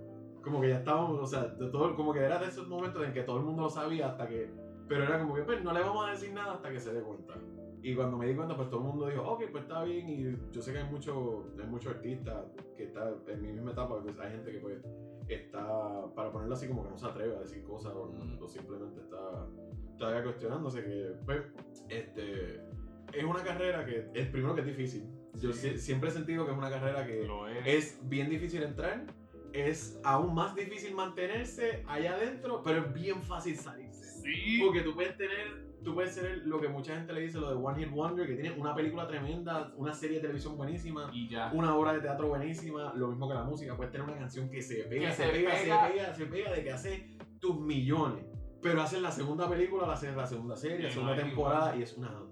Como 0.42 0.60
que 0.60 0.70
ya 0.70 0.78
estábamos, 0.78 1.18
o 1.20 1.26
sea, 1.26 1.44
de 1.44 1.70
todo, 1.70 1.94
como 1.94 2.12
que 2.12 2.20
era 2.20 2.38
de 2.38 2.46
esos 2.46 2.66
momentos 2.66 3.04
en 3.04 3.12
que 3.12 3.22
todo 3.22 3.38
el 3.38 3.44
mundo 3.44 3.62
lo 3.62 3.70
sabía 3.70 4.08
hasta 4.08 4.26
que, 4.26 4.50
pero 4.88 5.04
era 5.04 5.20
como 5.20 5.34
que, 5.34 5.42
pues 5.42 5.62
no 5.62 5.72
le 5.72 5.80
vamos 5.80 6.06
a 6.06 6.10
decir 6.10 6.32
nada 6.32 6.54
hasta 6.54 6.70
que 6.70 6.80
se 6.80 6.92
dé 6.92 7.02
cuenta. 7.02 7.34
Y 7.82 7.94
cuando 7.94 8.16
me 8.18 8.26
di 8.26 8.34
cuenta, 8.34 8.54
pues 8.56 8.68
todo 8.68 8.80
el 8.80 8.86
mundo 8.88 9.06
dijo, 9.08 9.22
ok, 9.22 9.44
pues 9.50 9.62
está 9.64 9.82
bien. 9.84 10.08
Y 10.08 10.36
yo 10.52 10.60
sé 10.60 10.72
que 10.72 10.78
hay 10.78 10.90
muchos 10.90 11.16
hay 11.58 11.66
muchos 11.66 11.94
artistas 11.94 12.44
que 12.76 12.84
están 12.84 13.14
en 13.28 13.42
mi 13.42 13.52
misma 13.52 13.72
etapa, 13.72 14.00
pues 14.02 14.18
hay 14.18 14.32
gente 14.32 14.52
que 14.52 14.58
pues 14.58 14.84
está, 15.28 16.06
para 16.14 16.30
ponerlo 16.32 16.54
así, 16.54 16.66
como 16.68 16.82
que 16.84 16.90
no 16.90 16.98
se 16.98 17.06
atreve 17.06 17.36
a 17.36 17.40
decir 17.40 17.62
cosas 17.64 17.92
o, 17.94 18.12
o 18.40 18.48
simplemente 18.48 19.00
está 19.00 19.46
todavía 19.98 20.22
cuestionándose 20.24 20.82
que, 20.82 21.12
pues, 21.24 21.42
este, 21.88 22.56
es 23.12 23.24
una 23.24 23.42
carrera 23.44 23.84
que, 23.84 24.08
es 24.14 24.26
primero 24.28 24.54
que 24.54 24.62
es 24.62 24.66
difícil. 24.66 25.04
Yo 25.34 25.52
Sí. 25.52 25.68
sie- 25.68 25.78
siempre 25.78 26.08
he 26.08 26.12
sentido 26.12 26.44
que 26.44 26.52
es 26.52 26.58
una 26.58 26.70
carrera 26.70 27.06
que 27.06 27.22
es. 27.22 27.30
es 27.66 28.08
bien 28.08 28.28
difícil 28.30 28.62
entrar, 28.62 29.04
es 29.52 30.00
aún 30.04 30.34
más 30.34 30.54
difícil 30.54 30.94
mantenerse 30.94 31.84
allá 31.86 32.14
adentro, 32.14 32.62
pero 32.64 32.80
es 32.86 32.92
bien 32.94 33.22
fácil 33.22 33.56
salirse. 33.56 34.04
Sí. 34.22 34.60
Porque 34.64 34.80
tú 34.82 34.94
puedes 34.94 35.16
tener, 35.16 35.69
tú 35.84 35.94
puedes 35.94 36.14
ser 36.14 36.42
lo 36.46 36.60
que 36.60 36.68
mucha 36.68 36.94
gente 36.96 37.12
le 37.12 37.22
dice, 37.22 37.38
lo 37.38 37.48
de 37.50 37.54
One 37.56 37.78
Hit 37.78 37.90
Wonder, 37.92 38.26
que 38.26 38.34
tiene 38.34 38.58
una 38.58 38.74
película 38.74 39.06
tremenda, 39.06 39.72
una 39.76 39.92
serie 39.92 40.16
de 40.16 40.22
televisión 40.22 40.56
buenísima, 40.56 41.10
Y 41.12 41.28
ya. 41.28 41.50
una 41.54 41.74
obra 41.76 41.92
de 41.94 42.00
teatro 42.00 42.28
buenísima, 42.28 42.92
lo 42.94 43.08
mismo 43.08 43.28
que 43.28 43.34
la 43.34 43.44
música, 43.44 43.76
puedes 43.76 43.90
tener 43.92 44.06
una 44.06 44.16
canción 44.18 44.50
que 44.50 44.60
se 44.62 44.84
pega, 44.84 45.08
Que 45.08 45.14
se, 45.14 45.22
se 45.24 45.30
pega, 45.30 45.50
pega. 45.52 45.86
se 45.86 45.92
pega, 45.92 46.14
se 46.14 46.26
pega, 46.26 46.52
de 46.52 46.62
que 46.62 46.72
hace 46.72 47.16
tus 47.40 47.58
millones. 47.60 48.24
Pero 48.62 48.82
haces 48.82 49.00
la 49.00 49.10
segunda 49.10 49.48
película, 49.48 49.86
la, 49.86 50.12
la 50.12 50.26
segunda 50.26 50.54
serie, 50.56 50.80
la 50.84 50.90
segunda 50.90 51.16
no 51.16 51.22
temporada, 51.22 51.66
igual. 51.68 51.80
y 51.80 51.82
es 51.82 51.96
una... 51.96 52.22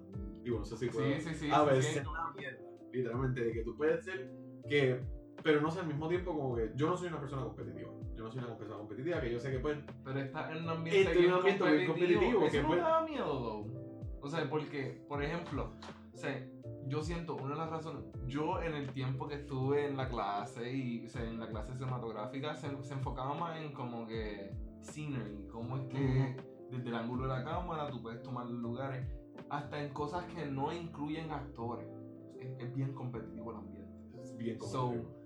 Y 0.45 0.51
bueno, 0.51 0.59
no 0.61 0.65
sé 0.65 0.77
si 0.77 0.87
puedo... 0.89 1.07
Sí, 1.07 1.21
sí, 1.21 1.35
sí. 1.35 1.51
a 1.51 1.65
sí, 1.75 1.83
sí, 1.83 1.99
es 1.99 2.07
una 2.07 2.33
mierda, 2.37 2.59
literalmente, 2.93 3.41
de 3.45 3.53
que 3.53 3.63
tú 3.63 3.77
puedes 3.77 4.05
ser 4.05 4.31
que, 4.69 5.01
pero 5.43 5.61
no 5.63 5.71
sé, 5.71 5.81
al 5.81 5.87
mismo 5.87 6.07
tiempo 6.09 6.37
como 6.37 6.55
que 6.55 6.71
yo 6.75 6.89
no 6.89 6.97
soy 6.97 7.09
una 7.09 7.19
persona 7.21 7.43
competitiva, 7.45 7.91
no 8.29 8.33
soy 8.35 8.45
una 8.45 8.57
persona 8.59 8.79
competitiva, 8.79 9.21
que 9.21 9.33
yo 9.33 9.39
sé 9.39 9.51
que 9.51 9.59
pues, 9.59 9.79
Pero 10.05 10.21
está 10.21 10.51
en 10.53 10.63
un 10.65 10.69
ambiente, 10.69 11.01
Este 11.01 11.13
es 11.13 11.19
bien, 11.19 11.33
un 11.33 11.39
ambiente 11.39 11.65
bien 11.65 11.87
competitivo. 11.87 12.21
competitivo, 12.21 12.43
Eso 12.47 12.53
que 12.57 12.63
no 12.63 12.69
puede- 12.69 12.81
te 12.81 12.87
da 12.89 13.01
miedo, 13.03 13.39
though. 13.41 14.19
O 14.21 14.29
sea, 14.29 14.51
porque, 14.51 15.05
por 15.09 15.23
ejemplo, 15.23 15.73
o 16.13 16.17
sea, 16.17 16.47
yo 16.87 17.03
siento 17.03 17.37
una 17.37 17.51
de 17.51 17.57
las 17.57 17.71
razones. 17.71 18.05
Yo, 18.27 18.61
en 18.63 18.75
el 18.75 18.93
tiempo 18.93 19.29
que 19.29 19.37
estuve 19.37 19.87
en 19.87 19.97
la 19.97 20.09
clase 20.09 20.73
y 20.73 21.07
o 21.07 21.09
sea, 21.09 21.23
en 21.25 21.39
la 21.39 21.49
clase 21.49 21.73
cinematográfica, 21.75 22.55
se, 22.57 22.83
se 22.83 22.95
enfocaba 22.95 23.35
más 23.35 23.61
en 23.61 23.73
como 23.73 24.07
que 24.07 24.51
scenery, 24.83 25.47
cómo 25.51 25.77
es 25.77 25.85
que 25.89 26.37
desde 26.71 26.89
el 26.89 26.95
ángulo 26.95 27.23
de 27.23 27.29
la 27.29 27.45
cámara 27.45 27.91
tú 27.91 28.03
puedes 28.03 28.23
tomar 28.23 28.47
lugares, 28.47 29.07
hasta 29.51 29.83
en 29.83 29.93
cosas 29.93 30.25
que 30.35 30.47
no 30.47 30.73
incluyen 30.73 31.31
actores. 31.31 31.89
Es, 32.41 32.51
es 32.59 32.75
bien 32.75 32.93
competitivo 32.95 33.53
el 33.53 33.57
ambiente. 33.59 33.89
es 34.21 34.37
bien 34.37 34.61
So, 34.61 34.87
competitivo. 34.89 35.18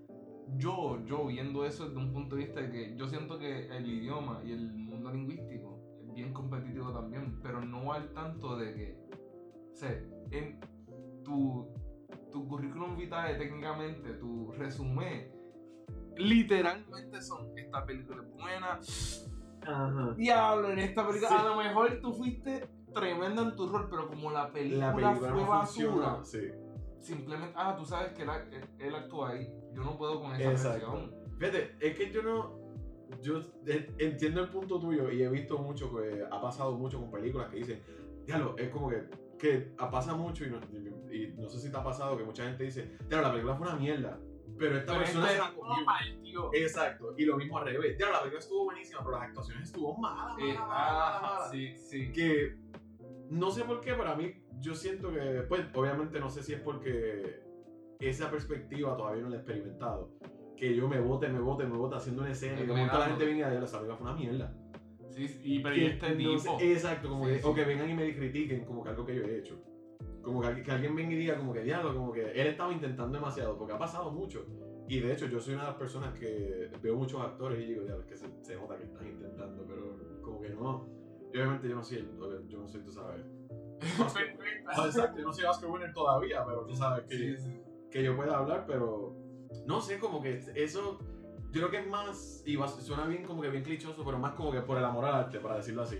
Yo, 0.56 0.98
yo 1.06 1.26
viendo 1.26 1.64
eso 1.64 1.86
desde 1.86 1.98
un 1.98 2.12
punto 2.12 2.36
de 2.36 2.44
vista 2.44 2.60
de 2.60 2.70
que 2.70 2.96
yo 2.96 3.08
siento 3.08 3.38
que 3.38 3.66
el 3.68 3.86
idioma 3.90 4.40
y 4.44 4.52
el 4.52 4.70
mundo 4.72 5.10
lingüístico 5.12 5.80
es 6.02 6.14
bien 6.14 6.32
competitivo 6.32 6.92
también, 6.92 7.40
pero 7.42 7.60
no 7.64 7.92
al 7.92 8.12
tanto 8.12 8.56
de 8.56 8.74
que, 8.74 8.98
o 9.72 9.76
sea, 9.76 9.90
en 10.30 10.60
tu, 11.24 11.68
tu 12.30 12.46
currículum 12.48 12.96
vitae 12.96 13.34
técnicamente, 13.36 14.14
tu 14.14 14.52
resumen, 14.52 15.30
literalmente 16.16 17.20
son, 17.22 17.56
esta 17.56 17.84
película 17.86 18.22
es 18.22 18.30
buena, 18.32 18.78
Ajá. 19.66 20.14
diablo, 20.16 20.70
en 20.72 20.78
esta 20.80 21.06
película, 21.06 21.28
Sí. 21.30 21.36
a 21.38 21.44
lo 21.44 21.56
mejor 21.56 21.98
tú 22.00 22.12
fuiste 22.12 22.68
tremenda 22.94 23.42
en 23.42 23.56
tu 23.56 23.68
rol, 23.68 23.88
pero 23.88 24.06
como 24.08 24.30
la 24.30 24.50
película, 24.52 24.88
La 24.88 24.94
película 24.94 25.30
fue 25.32 25.42
no 25.42 25.48
basura, 25.48 25.64
funciona, 26.20 26.24
sí. 26.24 26.61
Simplemente, 27.02 27.52
ah, 27.56 27.74
tú 27.76 27.84
sabes 27.84 28.12
que 28.12 28.22
él, 28.22 28.30
él, 28.52 28.64
él 28.78 28.94
actúa 28.94 29.30
ahí, 29.30 29.48
yo 29.74 29.82
no 29.84 29.96
puedo 29.98 30.20
con 30.20 30.34
esa 30.34 30.50
Exacto. 30.50 30.92
presión. 30.92 31.14
Fíjate, 31.38 31.76
es 31.80 31.96
que 31.96 32.10
yo 32.10 32.22
no. 32.22 32.62
Yo 33.20 33.40
eh, 33.66 33.94
entiendo 33.98 34.40
el 34.40 34.48
punto 34.48 34.80
tuyo 34.80 35.10
y 35.12 35.22
he 35.22 35.28
visto 35.28 35.58
mucho 35.58 35.94
que 35.94 36.24
ha 36.30 36.40
pasado 36.40 36.72
mucho 36.78 36.98
con 36.98 37.10
películas 37.10 37.50
que 37.50 37.56
dicen, 37.56 37.82
diablo, 38.24 38.54
es 38.56 38.70
como 38.70 38.88
que, 38.88 39.04
que 39.38 39.58
pasa 39.76 40.14
mucho 40.14 40.46
y 40.46 40.50
no, 40.50 40.58
y- 41.10 41.24
y 41.24 41.32
no 41.36 41.46
sé 41.48 41.58
si 41.60 41.70
te 41.70 41.76
ha 41.76 41.84
pasado 41.84 42.16
que 42.16 42.24
mucha 42.24 42.44
gente 42.44 42.64
dice, 42.64 42.96
diablo, 43.08 43.26
la 43.28 43.32
película 43.32 43.56
fue 43.56 43.66
una 43.68 43.76
mierda, 43.76 44.18
pero 44.58 44.78
esta 44.78 44.92
Pero 44.92 45.04
persona 45.04 45.30
este 45.30 45.44
se 45.44 45.54
comió". 45.54 46.50
Exacto, 46.54 47.14
y 47.18 47.24
lo 47.26 47.36
mismo 47.36 47.58
al 47.58 47.66
revés, 47.66 47.98
diablo, 47.98 48.14
la 48.14 48.20
película 48.22 48.40
estuvo 48.40 48.64
buenísima, 48.64 49.00
pero 49.00 49.10
las 49.12 49.22
actuaciones 49.28 49.64
estuvo 49.68 49.94
malas, 49.98 50.38
Eh, 50.38 50.54
malas, 50.54 50.68
malas, 50.68 51.14
ajá, 51.16 51.20
malas. 51.34 51.50
sí, 51.50 51.76
sí. 51.76 52.12
que 52.12 52.56
no 53.28 53.50
sé 53.50 53.64
por 53.64 53.80
qué, 53.82 53.92
pero 53.92 54.08
a 54.10 54.16
mí 54.16 54.41
yo 54.62 54.74
siento 54.74 55.12
que, 55.12 55.44
pues 55.48 55.62
obviamente 55.74 56.18
no 56.20 56.30
sé 56.30 56.42
si 56.42 56.52
es 56.54 56.60
porque 56.60 57.40
esa 58.00 58.30
perspectiva 58.30 58.96
todavía 58.96 59.22
no 59.22 59.28
la 59.28 59.36
he 59.36 59.38
experimentado. 59.40 60.10
Que 60.56 60.74
yo 60.76 60.88
me 60.88 61.00
bote, 61.00 61.28
me 61.28 61.40
bote, 61.40 61.64
me 61.66 61.76
bote 61.76 61.96
haciendo 61.96 62.22
una 62.22 62.30
escena 62.30 62.60
y 62.62 62.66
momento 62.66 62.98
la 62.98 63.06
gente 63.06 63.24
venga 63.24 63.48
y 63.48 63.50
diga, 63.50 63.64
esa 63.64 63.78
película 63.78 63.96
fue 63.96 64.06
una 64.10 64.16
mierda. 64.16 64.54
Sí, 65.10 65.40
y 65.42 65.58
pero 65.58 65.74
y 65.76 65.80
Que 65.80 65.86
este 65.88 66.10
no 66.10 66.16
tipo. 66.16 66.58
sé- 66.58 66.72
exacto, 66.72 67.08
como 67.08 67.26
Sí, 67.26 67.32
que, 67.32 67.38
sí. 67.40 67.46
o 67.46 67.54
que 67.54 67.64
vengan 67.64 67.90
y 67.90 67.94
me 67.94 68.14
critiquen 68.16 68.64
como 68.64 68.82
que 68.82 68.90
algo 68.90 69.04
que 69.04 69.14
yo 69.16 69.22
he 69.24 69.38
hecho. 69.38 69.60
Como 70.22 70.40
que, 70.40 70.62
que 70.62 70.70
alguien 70.70 70.94
venga 70.94 71.12
y 71.12 71.16
diga 71.16 71.36
como 71.36 71.52
que 71.52 71.62
diablo, 71.64 71.92
como 71.94 72.12
que 72.12 72.30
él 72.30 72.46
estaba 72.46 72.72
intentando 72.72 73.18
demasiado, 73.18 73.58
porque 73.58 73.74
ha 73.74 73.78
pasado 73.78 74.10
mucho. 74.12 74.46
Y 74.88 75.00
de 75.00 75.12
hecho 75.12 75.26
yo 75.26 75.40
soy 75.40 75.54
una 75.54 75.64
de 75.64 75.68
las 75.70 75.78
personas 75.78 76.16
que 76.18 76.70
veo 76.80 76.96
muchos 76.96 77.20
actores 77.20 77.60
y 77.60 77.66
digo, 77.66 77.82
diablo, 77.84 78.04
es 78.04 78.08
que 78.08 78.16
se, 78.16 78.28
se 78.42 78.54
nota 78.56 78.76
que 78.78 78.84
están 78.84 79.06
intentando, 79.06 79.64
pero 79.66 80.20
como 80.22 80.40
que 80.40 80.50
no. 80.50 80.86
Y 81.32 81.36
obviamente 81.38 81.68
yo 81.68 81.74
no 81.74 81.82
soy, 81.82 82.06
yo 82.48 82.58
no 82.58 82.68
soy, 82.68 82.80
tú 82.82 82.92
sabes, 82.92 83.24
No, 84.76 84.86
exacto, 84.86 85.18
yo 85.18 85.24
no 85.24 85.32
soy 85.32 85.44
Oscar 85.44 85.70
winner 85.70 85.92
todavía, 85.92 86.44
pero 86.44 86.64
tú 86.64 86.74
sabes 86.74 87.04
que, 87.06 87.16
Sí, 87.16 87.36
sí. 87.36 87.60
que 87.90 88.02
yo 88.02 88.16
pueda 88.16 88.38
hablar, 88.38 88.64
pero 88.66 89.14
no 89.66 89.80
sé, 89.80 89.98
como 89.98 90.22
que 90.22 90.40
eso, 90.54 90.98
yo 91.50 91.60
creo 91.60 91.70
que 91.70 91.78
es 91.80 91.86
más, 91.86 92.42
y 92.46 92.56
suena 92.80 93.06
bien 93.06 93.24
como 93.24 93.42
que 93.42 93.50
bien 93.50 93.62
clichoso, 93.64 94.04
pero 94.04 94.18
más 94.18 94.34
como 94.34 94.50
que 94.52 94.60
por 94.60 94.78
el 94.78 94.84
amor 94.84 95.04
al 95.04 95.14
arte, 95.14 95.38
para 95.40 95.56
decirlo 95.56 95.82
así. 95.82 95.98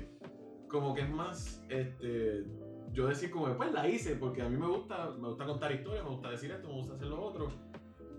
Como 0.69 0.95
que 0.95 1.03
es 1.03 1.11
más, 1.11 1.63
este, 1.69 2.45
yo 2.93 3.07
decir 3.07 3.31
como 3.31 3.47
que 3.47 3.55
pues 3.55 3.73
la 3.73 3.87
hice, 3.89 4.17
porque 4.17 4.43
a 4.43 4.49
mí 4.49 4.57
me 4.57 4.67
gusta, 4.69 5.11
me 5.19 5.29
gusta 5.29 5.45
contar 5.45 5.73
historias, 5.73 6.05
me 6.05 6.11
gusta 6.11 6.31
decir 6.31 6.51
esto, 6.51 6.69
me 6.69 6.75
gusta 6.75 6.95
hacer 6.95 7.09
lo 7.09 7.23
otro. 7.23 7.51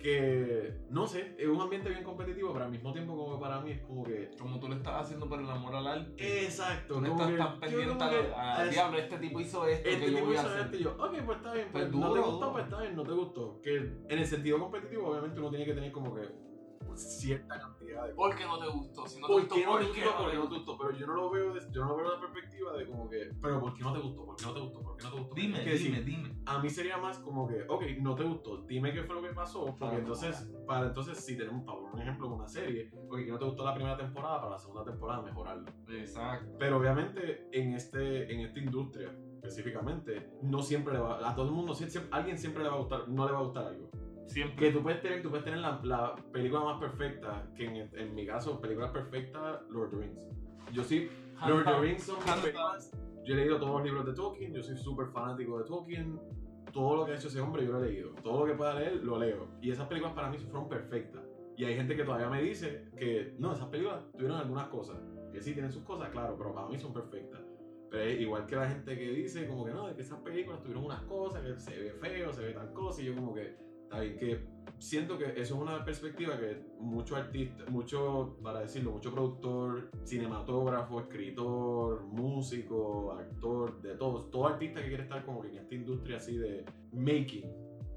Que, 0.04 0.74
no 0.90 1.08
sé, 1.08 1.34
es 1.38 1.48
un 1.48 1.62
ambiente 1.62 1.90
bien 1.90 2.04
competitivo, 2.04 2.52
pero 2.52 2.66
al 2.66 2.72
mismo 2.72 2.92
tiempo 2.92 3.16
como 3.16 3.36
que 3.38 3.42
para 3.42 3.62
mí 3.62 3.72
es 3.72 3.82
como 3.82 4.04
que... 4.04 4.30
Como 4.38 4.60
tú 4.60 4.68
lo 4.68 4.76
estás 4.76 5.02
haciendo 5.06 5.30
por 5.30 5.40
el 5.40 5.50
amor 5.50 5.74
al 5.76 5.88
arte. 5.88 6.44
Exacto, 6.44 6.96
Tú 6.96 7.02
no 7.02 7.08
estás 7.08 7.28
que 7.32 7.38
tan 7.38 7.60
pendiente 7.60 8.06
diablo, 8.70 8.98
este 8.98 9.18
tipo 9.18 9.40
hizo 9.40 9.66
esto 9.66 9.90
Este 9.90 10.06
que 10.06 10.12
yo 10.12 10.18
tipo 10.18 10.28
voy 10.28 10.36
a 10.36 10.40
hizo 10.42 10.50
hacer. 10.50 10.62
esto 10.66 10.76
y 10.78 10.84
yo, 10.84 10.92
ok, 11.00 11.14
pues 11.26 11.38
está 11.38 11.54
bien, 11.54 11.68
pues, 11.72 11.86
Pues 11.86 11.96
no 11.96 12.14
te 12.14 12.20
gustó, 12.20 12.36
duro. 12.40 12.52
pues 12.52 12.64
está 12.66 12.82
bien, 12.82 12.96
no 12.96 13.04
te 13.04 13.12
gustó. 13.14 13.62
Que 13.62 13.76
en 13.78 14.20
el 14.20 14.26
sentido 14.28 14.60
competitivo, 14.60 15.10
obviamente 15.10 15.40
uno 15.40 15.50
tiene 15.50 15.66
que 15.66 15.74
tener 15.74 15.92
como 15.94 16.14
que 16.14 16.22
cierta 16.98 17.60
cantidad 17.60 18.08
de 18.08 18.14
¿Por 18.14 18.36
qué 18.36 18.46
no 18.46 18.60
te 18.60 18.68
gustó? 18.70 19.08
Si 19.08 19.20
no 19.20 19.28
te 19.28 19.34
¿Por 19.34 19.42
gustó, 19.42 19.56
qué 19.56 19.66
no 19.66 19.72
¿por 19.72 19.80
te 19.80 19.86
qué 19.92 20.02
gustó? 20.02 20.12
no 20.12 20.18
¿Por 20.18 20.26
te 20.26 20.32
qué 20.32 20.38
no 20.38 20.50
te 20.50 20.56
gustó? 20.56 20.78
Pero 20.78 20.92
yo 20.98 21.08
no 21.08 21.14
lo 21.16 21.30
veo, 21.32 21.54
de- 21.54 21.72
yo 21.72 21.82
no 21.82 21.88
lo 21.90 21.96
veo 21.98 22.10
de 22.10 22.16
la 22.16 22.22
perspectiva 22.22 22.74
de 22.78 22.86
como 22.88 23.10
que, 23.10 23.32
pero 23.42 23.60
¿por 23.62 23.74
qué 23.74 23.84
no 23.84 23.94
te 23.94 24.00
gustó? 24.00 24.26
¿Por 24.26 24.36
qué 24.36 24.46
no 24.46 24.54
te 24.54 24.60
gustó? 24.60 24.82
¿Por 24.82 24.98
qué 24.98 25.04
no 25.04 25.12
te 25.12 25.20
gustó? 25.20 25.36
Dime, 25.36 25.64
que 25.64 25.74
dime, 25.76 26.02
dime. 26.02 26.36
a 26.46 26.60
mí 26.60 26.70
sería 26.70 26.98
más 26.98 27.18
como 27.20 27.48
que, 27.48 27.64
ok, 27.68 27.84
no 28.02 28.16
te 28.16 28.24
gustó, 28.24 28.58
dime 28.68 28.94
qué 28.94 29.04
fue 29.04 29.16
lo 29.16 29.22
que 29.22 29.34
pasó, 29.34 29.66
porque 29.66 29.80
Para 29.80 29.98
entonces, 29.98 30.52
para 30.66 30.88
entonces, 30.88 31.18
si 31.20 31.38
tenemos, 31.38 31.64
para 31.66 31.78
poner 31.80 31.94
un 31.94 32.02
ejemplo 32.02 32.28
con 32.30 32.40
una 32.40 32.48
serie, 32.48 32.92
ok, 33.10 33.18
que 33.18 33.32
no 33.32 33.40
te 33.40 33.46
gustó 33.46 33.64
la 33.66 33.74
primera 33.74 33.98
temporada, 33.98 34.38
para 34.40 34.52
la 34.52 34.60
segunda 34.60 34.84
temporada 34.84 35.22
mejorarlo. 35.22 35.72
Exacto. 35.90 36.56
Pero 36.60 36.78
obviamente 36.78 37.48
en, 37.52 37.74
este, 37.74 38.32
en 38.34 38.42
esta 38.42 38.60
industria 38.60 39.14
específicamente, 39.44 40.32
no 40.42 40.62
siempre 40.64 40.94
le 40.94 41.00
va, 41.00 41.30
a 41.30 41.36
todo 41.36 41.46
el 41.48 41.52
mundo, 41.52 41.74
siempre, 41.74 42.10
alguien 42.12 42.38
siempre 42.40 42.64
le 42.64 42.70
va 42.70 42.76
a 42.76 42.80
gustar, 42.80 43.10
no 43.10 43.26
le 43.26 43.34
va 43.34 43.40
a 43.40 43.44
gustar 43.44 43.66
algo. 43.68 43.90
Siempre. 44.28 44.68
Que 44.68 44.72
tú 44.72 44.82
puedes 44.82 45.02
tener, 45.02 45.22
tú 45.22 45.30
puedes 45.30 45.46
tener 45.46 45.60
la, 45.60 45.80
la 45.84 46.16
película 46.32 46.64
más 46.64 46.80
perfecta, 46.80 47.48
que 47.56 47.66
en, 47.66 47.90
en 47.94 48.16
mi 48.16 48.26
caso, 48.26 48.60
película 48.60 48.92
perfecta, 48.92 49.62
Lord 49.70 49.88
of 49.88 49.92
the 49.92 49.98
Rings. 49.98 50.28
Yo 50.72 50.84
sí, 50.84 51.10
Lord 51.48 51.68
of 51.68 51.76
the 51.76 51.80
Rings 51.80 52.04
son 52.04 52.18
películas. 52.42 52.92
Yo 53.26 53.36
he 53.36 53.38
leído 53.38 53.58
todos 53.58 53.76
los 53.76 53.84
libros 53.84 54.06
de 54.06 54.14
Tolkien, 54.14 54.54
yo 54.54 54.62
soy 54.62 54.76
súper 54.76 55.08
fanático 55.08 55.58
de 55.58 55.66
Tolkien. 55.66 56.20
Todo 56.74 56.98
lo 56.98 57.06
que 57.06 57.12
ha 57.12 57.16
hecho 57.16 57.28
ese 57.28 57.40
hombre 57.40 57.66
yo 57.66 57.74
lo 57.74 57.84
he 57.84 57.90
leído. 57.90 58.14
Todo 58.24 58.42
lo 58.42 58.46
que 58.52 58.58
pueda 58.58 58.74
leer, 58.74 58.96
lo 59.04 59.18
leo. 59.18 59.48
Y 59.62 59.72
esas 59.72 59.88
películas 59.88 60.14
para 60.14 60.30
mí 60.30 60.38
fueron 60.40 60.68
perfectas. 60.68 61.22
Y 61.56 61.66
hay 61.66 61.76
gente 61.76 61.96
que 61.96 62.04
todavía 62.04 62.30
me 62.30 62.42
dice 62.42 62.90
que 62.98 63.36
no, 63.38 63.54
esas 63.54 63.68
películas 63.68 64.12
tuvieron 64.14 64.38
algunas 64.38 64.68
cosas. 64.68 64.98
Que 65.32 65.40
sí 65.40 65.54
tienen 65.54 65.72
sus 65.72 65.84
cosas, 65.84 66.10
claro, 66.10 66.36
pero 66.38 66.54
para 66.54 66.68
mí 66.68 66.80
son 66.80 66.92
perfectas. 66.92 67.42
Pero 67.92 68.04
es 68.04 68.20
igual 68.20 68.48
que 68.48 68.56
la 68.56 68.68
gente 68.68 68.98
que 68.98 69.12
dice 69.12 69.48
como 69.48 69.66
que 69.66 69.72
no, 69.72 69.88
de 69.88 69.96
que 69.96 70.02
esas 70.02 70.20
películas 70.22 70.62
tuvieron 70.62 70.86
unas 70.86 71.04
cosas, 71.04 71.44
que 71.44 71.60
se 71.60 71.80
ve 71.80 71.92
feo, 71.92 72.34
se 72.34 72.44
ve 72.44 72.54
tal 72.54 72.74
cosa. 72.74 73.02
Y 73.02 73.06
yo 73.06 73.16
como 73.16 73.36
que, 73.36 73.56
bien, 74.02 74.18
que 74.18 74.54
siento 74.80 75.18
que 75.18 75.26
eso 75.32 75.42
es 75.42 75.52
una 75.52 75.84
perspectiva 75.86 76.38
que 76.38 76.62
mucho 76.80 77.16
artista, 77.16 77.66
mucho, 77.70 78.38
para 78.44 78.62
decirlo, 78.62 78.92
mucho 78.92 79.12
productor, 79.12 79.90
cinematógrafo, 80.06 81.00
escritor, 81.00 82.04
músico, 82.04 83.14
actor, 83.14 83.82
de 83.82 83.96
todos, 83.96 84.30
todo 84.30 84.48
artista 84.48 84.82
que 84.82 84.90
quiere 84.90 85.04
estar 85.04 85.26
como 85.26 85.42
que 85.42 85.50
en 85.50 85.58
esta 85.58 85.76
industria 85.76 86.18
así 86.18 86.38
de 86.38 86.66
making, 86.92 87.50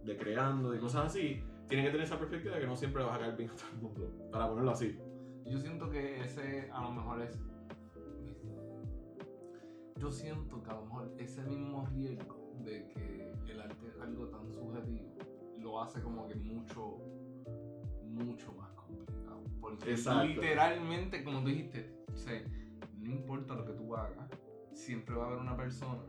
de 0.05 0.17
creando, 0.17 0.71
de 0.71 0.79
cosas 0.79 1.07
así, 1.07 1.43
tiene 1.69 1.85
que 1.85 1.91
tener 1.91 2.07
esa 2.07 2.19
perspectiva 2.19 2.55
de 2.55 2.61
que 2.61 2.67
no 2.67 2.77
siempre 2.77 3.03
vas 3.03 3.17
a 3.17 3.19
caer 3.19 3.37
bien 3.37 3.51
a 3.51 3.55
todo 3.57 3.69
el 3.73 3.83
mundo, 3.83 4.31
para 4.31 4.49
ponerlo 4.49 4.71
así. 4.71 4.97
Yo 5.45 5.59
siento 5.59 5.91
que 5.91 6.21
ese 6.21 6.71
a 6.73 6.83
lo 6.83 6.93
mejor 6.93 7.23
es. 7.23 7.39
Yo 9.97 10.11
siento 10.11 10.63
que 10.63 10.71
a 10.71 10.75
lo 10.75 10.85
mejor 10.85 11.15
ese 11.19 11.43
mismo 11.43 11.87
riesgo 11.87 12.53
de 12.65 12.87
que 12.89 13.33
el 13.51 13.61
arte 13.61 13.89
es 13.89 14.01
algo 14.01 14.27
tan 14.29 14.53
subjetivo 14.53 15.16
lo 15.67 15.83
hace 15.83 16.01
como 16.01 16.29
que 16.29 16.37
mucho, 16.37 16.99
mucho 18.05 18.53
más 18.53 18.71
complicado. 18.71 19.43
Porque 19.61 19.91
Exacto. 19.91 20.29
literalmente, 20.29 21.25
como 21.25 21.41
tú 21.41 21.49
dijiste, 21.49 21.93
o 22.15 22.17
sea, 22.17 22.41
no 22.99 23.11
importa 23.11 23.55
lo 23.55 23.67
que 23.67 23.73
tú 23.73 23.97
hagas, 23.97 24.31
siempre 24.73 25.17
va 25.17 25.25
a 25.25 25.27
haber 25.27 25.41
una 25.41 25.57
persona 25.57 26.05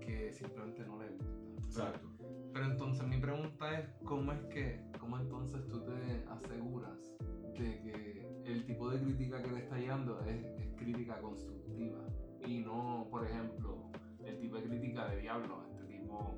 que 0.00 0.32
simplemente 0.32 0.86
no 0.86 0.96
le 1.00 1.08
gusta. 1.10 1.60
Exacto. 1.64 2.08
Pero 2.52 2.66
entonces 2.66 3.06
mi 3.06 3.18
pregunta 3.18 3.78
es, 3.78 3.88
¿cómo 4.04 4.32
es 4.32 4.42
que, 4.46 4.80
cómo 5.00 5.18
entonces 5.18 5.66
tú 5.68 5.84
te 5.84 6.24
aseguras 6.30 7.18
de 7.58 7.80
que 7.82 8.42
el 8.44 8.64
tipo 8.64 8.90
de 8.90 9.00
crítica 9.00 9.42
que 9.42 9.50
le 9.50 9.58
está 9.58 9.76
llegando 9.76 10.20
es, 10.20 10.44
es 10.60 10.72
crítica 10.76 11.20
constructiva? 11.20 11.98
Y 12.46 12.60
no, 12.60 13.08
por 13.10 13.26
ejemplo, 13.26 13.90
el 14.24 14.38
tipo 14.38 14.56
de 14.56 14.68
crítica 14.68 15.08
de 15.08 15.20
Diablo, 15.20 15.64
este 15.68 15.84
tipo, 15.84 16.36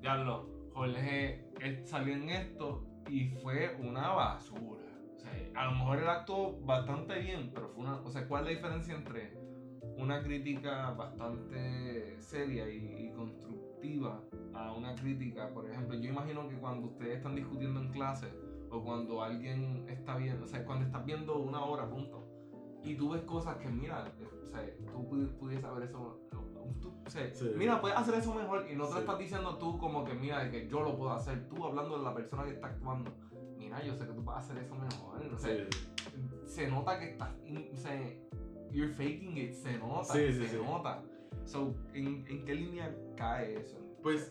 Diablo, 0.00 0.59
Jorge 0.72 1.44
él 1.60 1.86
salió 1.86 2.14
en 2.14 2.30
esto 2.30 2.84
y 3.08 3.28
fue 3.42 3.76
una 3.80 4.10
basura. 4.10 4.80
O 5.16 5.20
sea, 5.20 5.32
a 5.54 5.64
lo 5.66 5.72
mejor 5.72 5.98
él 5.98 6.08
actuó 6.08 6.58
bastante 6.62 7.18
bien, 7.20 7.50
pero 7.52 7.68
fue 7.68 7.84
una, 7.84 7.96
o 8.00 8.10
sea, 8.10 8.26
¿cuál 8.26 8.42
es 8.42 8.50
la 8.50 8.56
diferencia 8.56 8.94
entre 8.94 9.38
una 9.96 10.22
crítica 10.22 10.90
bastante 10.92 12.16
seria 12.20 12.68
y, 12.68 13.10
constructiva 13.14 14.22
a 14.54 14.72
una 14.72 14.94
crítica, 14.94 15.50
por 15.52 15.68
ejemplo, 15.68 15.98
yo 15.98 16.10
imagino 16.10 16.48
que 16.48 16.56
cuando 16.56 16.86
ustedes 16.88 17.18
están 17.18 17.34
discutiendo 17.34 17.80
en 17.80 17.90
clase 17.90 18.28
o 18.70 18.82
cuando 18.82 19.22
alguien 19.22 19.84
está 19.88 20.16
viendo, 20.16 20.44
o 20.44 20.46
sea, 20.46 20.64
cuando 20.64 20.86
estás 20.86 21.04
viendo 21.04 21.38
una 21.38 21.62
hora, 21.64 21.88
punto, 21.88 22.26
y 22.82 22.94
tú 22.94 23.10
ves 23.10 23.22
cosas 23.22 23.56
que, 23.56 23.68
mira, 23.68 24.06
eh, 24.18 24.28
o 24.42 24.46
sea, 24.46 24.64
tú 24.92 25.06
pudi- 25.10 25.28
pudieses 25.38 25.62
saber 25.62 25.84
eso, 25.84 26.18
tú- 26.80 26.92
o 27.06 27.10
sea, 27.10 27.32
Sí. 27.34 27.52
mira, 27.56 27.80
puedes 27.80 27.96
hacer 27.96 28.14
eso 28.14 28.34
mejor 28.34 28.66
y 28.70 28.76
no 28.76 28.86
te 28.86 28.92
Sí. 28.94 28.98
estás 29.00 29.18
diciendo 29.18 29.56
tú 29.58 29.78
como 29.78 30.04
que, 30.04 30.14
mira, 30.14 30.50
que 30.50 30.68
yo 30.68 30.80
lo 30.80 30.96
puedo 30.96 31.12
hacer, 31.12 31.48
tú 31.48 31.64
hablando 31.64 31.98
de 31.98 32.04
la 32.04 32.14
persona 32.14 32.44
que 32.44 32.50
está 32.52 32.68
actuando, 32.68 33.10
mira, 33.58 33.82
yo 33.84 33.94
sé 33.94 34.06
que 34.06 34.12
tú 34.12 34.22
vas 34.22 34.36
a 34.36 34.40
hacer 34.40 34.64
eso 34.64 34.74
mejor, 34.74 35.34
o 35.34 35.38
sea, 35.38 35.66
se 36.44 36.68
nota 36.70 36.98
que 36.98 37.10
estás, 37.10 37.30
o 37.72 37.76
sea, 37.76 38.00
you're 38.70 38.92
faking 38.92 39.36
it, 39.36 39.52
se 39.54 39.78
nota, 39.78 40.04
se 40.04 40.58
nota. 40.62 41.02
So, 41.44 41.74
¿en, 41.94 42.24
¿en 42.28 42.44
qué 42.44 42.54
línea 42.54 42.94
cae 43.16 43.56
eso? 43.58 43.78
Pues 44.02 44.30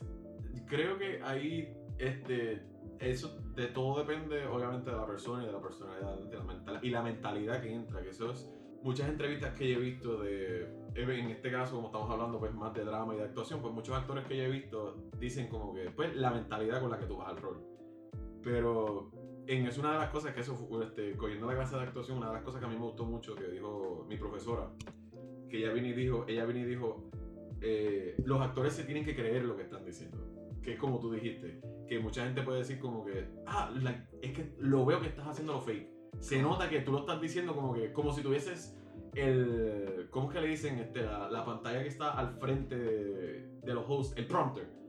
creo 0.67 0.97
que 0.97 1.21
ahí 1.23 1.73
este, 1.97 2.61
eso 2.99 3.37
de 3.55 3.67
todo 3.67 3.99
depende 3.99 4.45
obviamente 4.47 4.89
de 4.89 4.95
la 4.95 5.05
persona 5.05 5.43
y 5.43 5.47
de 5.47 5.51
la 5.51 5.61
personalidad 5.61 6.17
de 6.19 6.37
la 6.37 6.43
mental, 6.43 6.79
y 6.81 6.89
la 6.89 7.01
mentalidad 7.01 7.61
que 7.61 7.73
entra, 7.73 8.01
que 8.01 8.09
eso 8.09 8.31
es 8.31 8.49
muchas 8.83 9.09
entrevistas 9.09 9.53
que 9.57 9.69
yo 9.69 9.77
he 9.77 9.81
visto 9.81 10.17
de, 10.21 10.67
en 10.95 11.29
este 11.29 11.51
caso 11.51 11.75
como 11.75 11.87
estamos 11.87 12.09
hablando 12.09 12.39
pues 12.39 12.53
más 12.53 12.73
de 12.73 12.83
drama 12.85 13.13
y 13.13 13.17
de 13.17 13.23
actuación, 13.23 13.61
pues 13.61 13.73
muchos 13.73 13.95
actores 13.95 14.25
que 14.25 14.37
yo 14.37 14.43
he 14.43 14.49
visto 14.49 14.95
dicen 15.17 15.47
como 15.47 15.73
que 15.73 15.89
pues 15.91 16.15
la 16.15 16.31
mentalidad 16.31 16.81
con 16.81 16.89
la 16.91 16.99
que 16.99 17.05
tú 17.05 17.17
vas 17.17 17.29
al 17.29 17.37
rol. 17.37 17.61
Pero 18.43 19.11
en 19.47 19.65
es 19.65 19.77
una 19.77 19.93
de 19.93 19.99
las 19.99 20.09
cosas 20.09 20.33
que 20.33 20.41
eso, 20.41 20.55
este, 20.83 21.15
cogiendo 21.17 21.47
la 21.47 21.55
clase 21.55 21.75
de 21.75 21.81
actuación, 21.81 22.17
una 22.17 22.27
de 22.27 22.33
las 22.33 22.43
cosas 22.43 22.59
que 22.61 22.67
a 22.67 22.69
mí 22.69 22.75
me 22.75 22.83
gustó 22.85 23.05
mucho 23.05 23.35
que 23.35 23.47
dijo 23.47 24.05
mi 24.07 24.15
profesora, 24.17 24.71
que 25.49 25.57
ella 25.57 25.73
vino 25.73 25.87
y 25.87 25.93
dijo, 25.93 26.25
ella 26.27 26.45
vino 26.45 26.59
y 26.59 26.65
dijo, 26.65 27.09
eh, 27.61 28.15
los 28.23 28.39
actores 28.41 28.73
se 28.73 28.83
tienen 28.83 29.03
que 29.03 29.15
creer 29.15 29.43
lo 29.43 29.57
que 29.57 29.63
están 29.63 29.83
diciendo. 29.83 30.17
Que 30.61 30.73
es 30.73 30.79
como 30.79 30.99
tú 30.99 31.11
dijiste, 31.11 31.59
que 31.87 31.99
mucha 31.99 32.23
gente 32.25 32.43
puede 32.43 32.59
decir 32.59 32.79
como 32.79 33.03
que, 33.03 33.27
ah, 33.47 33.71
la- 33.81 34.07
es 34.21 34.31
que 34.33 34.53
lo 34.59 34.85
veo 34.85 35.01
que 35.01 35.07
estás 35.07 35.27
haciendo 35.27 35.53
lo 35.53 35.61
fake. 35.61 35.89
Se 36.19 36.41
nota 36.41 36.69
que 36.69 36.81
tú 36.81 36.91
lo 36.91 36.99
estás 36.99 37.21
diciendo 37.21 37.55
como 37.55 37.73
que, 37.73 37.93
como 37.93 38.11
si 38.11 38.21
tuvieses 38.21 38.77
el, 39.13 40.07
¿cómo 40.11 40.29
es 40.29 40.35
que 40.35 40.41
le 40.41 40.47
dicen? 40.47 40.79
Este, 40.79 41.03
la, 41.03 41.29
la 41.29 41.45
pantalla 41.45 41.81
que 41.81 41.89
está 41.89 42.11
al 42.11 42.37
frente 42.39 42.77
de, 42.77 43.59
de 43.61 43.73
los 43.73 43.85
hosts, 43.87 44.17
el 44.17 44.27
prompter. 44.27 44.79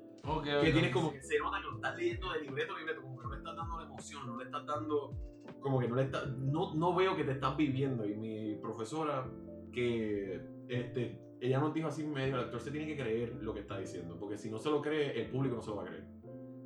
Que 0.45 0.73
tienes 0.73 0.93
como 0.93 1.13
que 1.13 1.23
se 1.23 1.39
nota 1.39 1.59
que 1.59 1.65
lo 1.65 1.77
estás 1.77 1.97
leyendo 1.97 2.33
de 2.33 2.41
libreto 2.41 2.75
a 2.75 2.79
libreto, 2.79 3.03
como 3.03 3.17
que 3.19 3.25
no 3.25 3.31
le 3.33 3.39
estás 3.39 3.57
dando 3.57 3.79
la 3.79 3.85
emoción, 3.85 4.27
no 4.27 4.37
le 4.37 4.45
estás 4.45 4.67
dando, 4.67 5.15
como 5.61 5.81
que 5.81 5.89
no 5.89 5.97
le 5.97 6.03
estás, 6.03 6.29
no, 6.37 6.75
no 6.75 6.95
veo 6.95 7.17
que 7.17 7.25
te 7.25 7.33
estás 7.33 7.57
viviendo. 7.57 8.07
Y 8.07 8.15
mi 8.15 8.55
profesora, 8.57 9.27
que 9.73 10.41
este, 10.69 11.19
ella 11.41 11.59
nos 11.59 11.73
dijo 11.73 11.89
así, 11.89 12.05
me 12.05 12.27
dijo, 12.27 12.37
el 12.37 12.45
actor 12.45 12.61
se 12.61 12.71
tiene 12.71 12.87
que 12.87 13.03
creer 13.03 13.35
lo 13.41 13.55
que 13.55 13.61
está 13.61 13.79
diciendo, 13.79 14.19
porque 14.19 14.37
si 14.37 14.51
no 14.51 14.59
se 14.59 14.71
lo 14.71 14.83
cree, 14.83 15.19
el 15.21 15.31
público 15.31 15.57
no 15.57 15.63
se 15.63 15.71
lo 15.71 15.77
va 15.77 15.83
a 15.85 15.87
creer. 15.87 16.05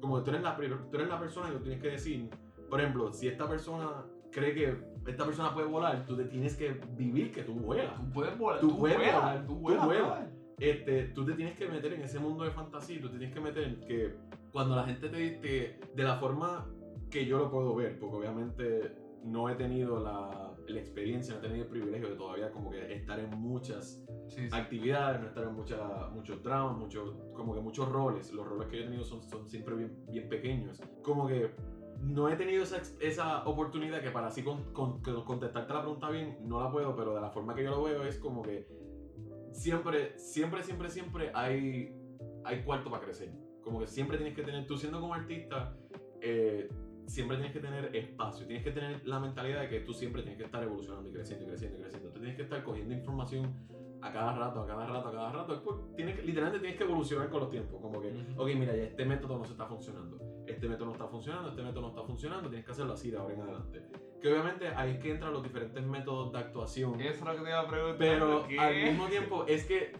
Como 0.00 0.18
que 0.18 0.24
tú 0.24 0.30
eres 0.30 0.42
la, 0.42 0.56
tú 0.56 0.96
eres 0.96 1.08
la 1.08 1.18
persona 1.18 1.48
que 1.48 1.54
lo 1.54 1.60
tienes 1.60 1.80
que 1.80 1.88
decir, 1.88 2.28
por 2.68 2.80
ejemplo, 2.80 3.12
si 3.12 3.28
esta 3.28 3.48
persona 3.48 4.04
cree 4.34 4.54
que 4.54 4.76
esta 5.10 5.24
persona 5.24 5.54
puede 5.54 5.66
volar, 5.68 6.04
tú 6.06 6.16
te 6.16 6.24
tienes 6.24 6.56
que 6.56 6.72
vivir 6.96 7.30
que 7.32 7.42
tú 7.42 7.54
vuelas 7.54 7.94
Tú 7.96 8.10
puedes 8.12 8.36
volar, 8.38 8.60
Tú 8.60 8.68
tú, 8.70 8.78
puedes 8.78 8.96
vuelas, 8.96 9.14
volar, 9.22 9.46
tú 9.46 9.54
tú 9.54 9.60
vuelas, 9.60 9.86
vuelas. 9.86 10.06
brother. 10.08 10.28
este, 10.58 11.02
tú 11.14 11.24
te 11.24 11.32
tienes 11.34 11.56
que 11.56 11.68
meter 11.68 11.92
en 11.92 12.02
ese 12.02 12.18
mundo 12.18 12.44
de 12.44 12.50
fantasía, 12.50 13.00
tú 13.00 13.08
tienes 13.10 13.32
que 13.32 13.40
meter 13.40 13.80
que 13.80 14.14
cuando 14.52 14.74
la 14.76 14.84
gente 14.84 15.08
te, 15.08 15.30
te- 15.38 15.80
de 15.94 16.02
la 16.02 16.16
forma 16.16 16.66
que 17.10 17.26
yo 17.26 17.38
lo 17.38 17.50
puedo 17.50 17.74
ver, 17.76 17.98
porque 17.98 18.16
obviamente 18.16 18.96
no 19.24 19.48
he 19.48 19.54
tenido 19.54 19.98
la, 20.02 20.52
la 20.66 20.80
experiencia, 20.80 21.34
no 21.34 21.40
he 21.40 21.42
tenido 21.42 21.64
el 21.64 21.70
privilegio 21.70 22.08
de 22.10 22.16
todavía 22.16 22.50
como 22.50 22.70
que 22.70 22.92
estar 22.94 23.18
en 23.18 23.30
muchas 23.30 24.02
Sí, 24.28 24.48
sí. 24.48 24.56
actividades, 24.56 25.20
no 25.20 25.26
estar 25.28 25.44
en 25.44 25.54
mucha- 25.54 26.08
muchos 26.12 26.42
dramas, 26.42 26.76
muchos, 26.78 27.14
como 27.34 27.54
que 27.54 27.60
muchos 27.60 27.88
roles. 27.90 28.32
Los 28.32 28.46
roles 28.46 28.68
que 28.68 28.76
yo 28.78 28.82
he 28.82 28.86
tenido 28.86 29.04
son, 29.04 29.22
son 29.22 29.48
siempre 29.48 29.74
bien, 29.76 29.96
bien 30.10 30.28
pequeños. 30.28 30.80
Como 31.02 31.26
que 31.26 31.50
no 32.04 32.28
he 32.28 32.36
tenido 32.36 32.62
esa, 32.62 32.80
esa 33.00 33.44
oportunidad 33.46 34.00
que 34.02 34.10
para 34.10 34.28
así 34.28 34.42
con- 34.42 34.72
con- 34.72 35.00
contestarte 35.02 35.72
la 35.72 35.80
pregunta 35.82 36.10
bien, 36.10 36.38
no 36.42 36.62
la 36.62 36.70
puedo, 36.70 36.94
pero 36.94 37.14
de 37.14 37.20
la 37.20 37.30
forma 37.30 37.54
que 37.54 37.64
yo 37.64 37.70
lo 37.70 37.82
veo 37.82 38.04
es 38.04 38.18
como 38.18 38.42
que 38.42 38.66
siempre, 39.52 40.18
siempre, 40.18 40.62
siempre, 40.62 40.90
siempre 40.90 41.30
hay, 41.34 41.94
hay 42.44 42.62
cuarto 42.62 42.90
para 42.90 43.04
crecer. 43.04 43.32
Como 43.62 43.80
que 43.80 43.86
siempre 43.86 44.16
tienes 44.18 44.34
que 44.34 44.42
tener, 44.42 44.66
tú 44.66 44.76
siendo 44.76 45.00
como 45.00 45.14
artista, 45.14 45.74
eh, 46.20 46.68
siempre 47.06 47.36
tienes 47.36 47.52
que 47.52 47.60
tener 47.60 47.94
espacio, 47.96 48.46
tienes 48.46 48.64
que 48.64 48.72
tener 48.72 49.06
la 49.06 49.20
mentalidad 49.20 49.60
de 49.62 49.68
que 49.68 49.80
tú 49.80 49.94
siempre 49.94 50.22
tienes 50.22 50.38
que 50.38 50.44
estar 50.44 50.62
evolucionando 50.62 51.08
y 51.08 51.12
creciendo 51.12 51.44
y 51.44 51.48
creciendo 51.48 51.78
y 51.78 51.80
creciendo. 51.82 52.10
Tú 52.10 52.18
tienes 52.20 52.36
que 52.36 52.42
estar 52.42 52.62
cogiendo 52.64 52.94
información 52.94 53.54
a 54.02 54.12
cada 54.12 54.36
rato, 54.36 54.60
a 54.62 54.66
cada 54.66 54.86
rato, 54.86 55.08
a 55.08 55.12
cada 55.12 55.32
rato. 55.32 55.92
Tienes 55.96 56.22
literalmente 56.24 56.60
tienes 56.60 56.76
que 56.76 56.84
evolucionar 56.84 57.30
con 57.30 57.40
los 57.40 57.50
tiempos. 57.50 57.80
Como 57.80 58.00
que, 58.00 58.08
ok, 58.36 58.48
mira, 58.58 58.76
ya 58.76 58.84
este 58.84 59.04
método 59.06 59.38
no 59.38 59.44
se 59.44 59.52
está 59.52 59.66
funcionando. 59.66 60.18
Este 60.46 60.68
método 60.68 60.86
no 60.86 60.92
está 60.92 61.06
funcionando, 61.06 61.48
este 61.48 61.62
método 61.62 61.80
no 61.82 61.88
está 61.88 62.02
funcionando. 62.02 62.48
Tienes 62.48 62.64
que 62.66 62.72
hacerlo 62.72 62.92
así 62.92 63.10
de 63.10 63.16
ahora 63.18 63.34
en 63.34 63.40
adelante. 63.40 63.82
Que 64.20 64.32
obviamente 64.32 64.68
ahí 64.68 64.92
es 64.92 64.98
que 64.98 65.10
entran 65.12 65.32
los 65.32 65.42
diferentes 65.42 65.84
métodos 65.84 66.32
de 66.32 66.38
actuación. 66.38 67.00
Eso 67.00 67.10
es 67.12 67.20
lo 67.20 67.36
que 67.36 67.42
te 67.42 67.48
iba 67.48 67.60
a 67.60 67.68
preguntar. 67.68 67.98
Pero 67.98 68.46
¿qué? 68.48 68.58
al 68.58 68.74
mismo 68.74 69.06
tiempo 69.06 69.44
es 69.46 69.64
que 69.64 69.92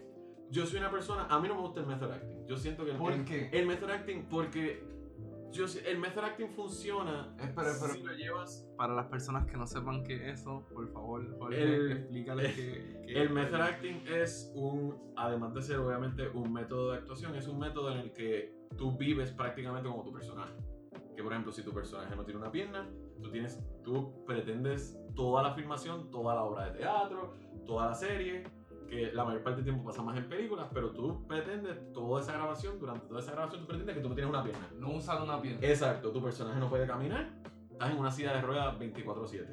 yo 0.49 0.65
soy 0.65 0.79
una 0.79 0.91
persona, 0.91 1.27
a 1.29 1.39
mí 1.39 1.47
no 1.47 1.55
me 1.55 1.61
gusta 1.61 1.81
el 1.81 1.87
method 1.87 2.11
acting. 2.11 2.45
Yo 2.47 2.57
siento 2.57 2.85
que 2.85 2.91
el, 2.91 2.97
¿Por 2.97 3.13
el, 3.13 3.25
qué? 3.25 3.49
el 3.51 3.65
method 3.65 3.89
acting, 3.89 4.25
porque 4.29 4.83
yo, 5.51 5.65
el 5.85 5.99
method 5.99 6.23
acting 6.23 6.49
funciona 6.49 7.33
Espera, 7.39 7.71
espera. 7.71 7.93
si 7.93 8.03
lo 8.03 8.13
llevas 8.13 8.67
Para 8.77 8.93
las 8.93 9.05
personas 9.07 9.45
que 9.45 9.55
no 9.57 9.65
sepan 9.65 10.03
qué 10.03 10.15
es 10.29 10.39
eso, 10.41 10.65
por 10.73 10.91
favor, 10.91 11.37
Jorge, 11.39 11.63
El- 11.63 11.91
explícale 11.93 12.43
qué, 12.55 13.01
qué 13.07 13.13
El 13.13 13.27
es. 13.27 13.31
method 13.31 13.61
acting 13.61 14.03
es 14.07 14.51
un, 14.55 15.13
además 15.15 15.53
de 15.53 15.61
ser 15.61 15.77
obviamente 15.79 16.27
un 16.29 16.51
método 16.51 16.91
de 16.91 16.97
actuación, 16.97 17.35
es 17.35 17.47
un 17.47 17.59
método 17.59 17.91
en 17.91 17.99
el 17.99 18.11
que 18.13 18.53
tú 18.77 18.97
vives 18.97 19.31
prácticamente 19.31 19.87
como 19.89 20.03
tu 20.03 20.11
personaje. 20.11 20.53
Que 21.15 21.23
por 21.23 21.31
ejemplo, 21.31 21.53
si 21.53 21.63
tu 21.63 21.71
personaje 21.71 22.13
no 22.15 22.25
tiene 22.25 22.41
una 22.41 22.51
pierna, 22.51 22.89
tú, 23.23 23.31
tienes, 23.31 23.57
tú 23.83 24.25
pretendes 24.25 24.99
toda 25.15 25.41
la 25.43 25.53
filmación, 25.53 26.11
toda 26.11 26.35
la 26.35 26.43
obra 26.43 26.65
de 26.65 26.79
teatro, 26.79 27.33
toda 27.65 27.85
la 27.87 27.93
serie, 27.93 28.43
que 28.87 29.11
la 29.13 29.23
mayor 29.23 29.43
parte 29.43 29.57
del 29.57 29.65
tiempo 29.65 29.83
pasa 29.83 30.01
más 30.01 30.17
en 30.17 30.27
películas, 30.27 30.67
pero 30.73 30.91
tú 30.91 31.25
pretendes 31.27 31.91
toda 31.91 32.21
esa 32.21 32.33
grabación, 32.33 32.79
durante 32.79 33.07
toda 33.07 33.19
esa 33.19 33.31
grabación 33.31 33.61
tú 33.61 33.67
pretendes 33.67 33.95
que 33.95 34.01
tú 34.01 34.09
no 34.09 34.15
tienes 34.15 34.29
una 34.29 34.43
pierna. 34.43 34.69
No 34.79 34.91
usar 34.91 35.21
una 35.21 35.41
pierna. 35.41 35.67
Exacto, 35.67 36.11
tu 36.11 36.21
personaje 36.21 36.59
no 36.59 36.69
puede 36.69 36.87
caminar, 36.87 37.29
estás 37.71 37.91
en 37.91 37.97
una 37.97 38.11
silla 38.11 38.33
de 38.33 38.41
ruedas 38.41 38.77
24/7. 38.79 39.47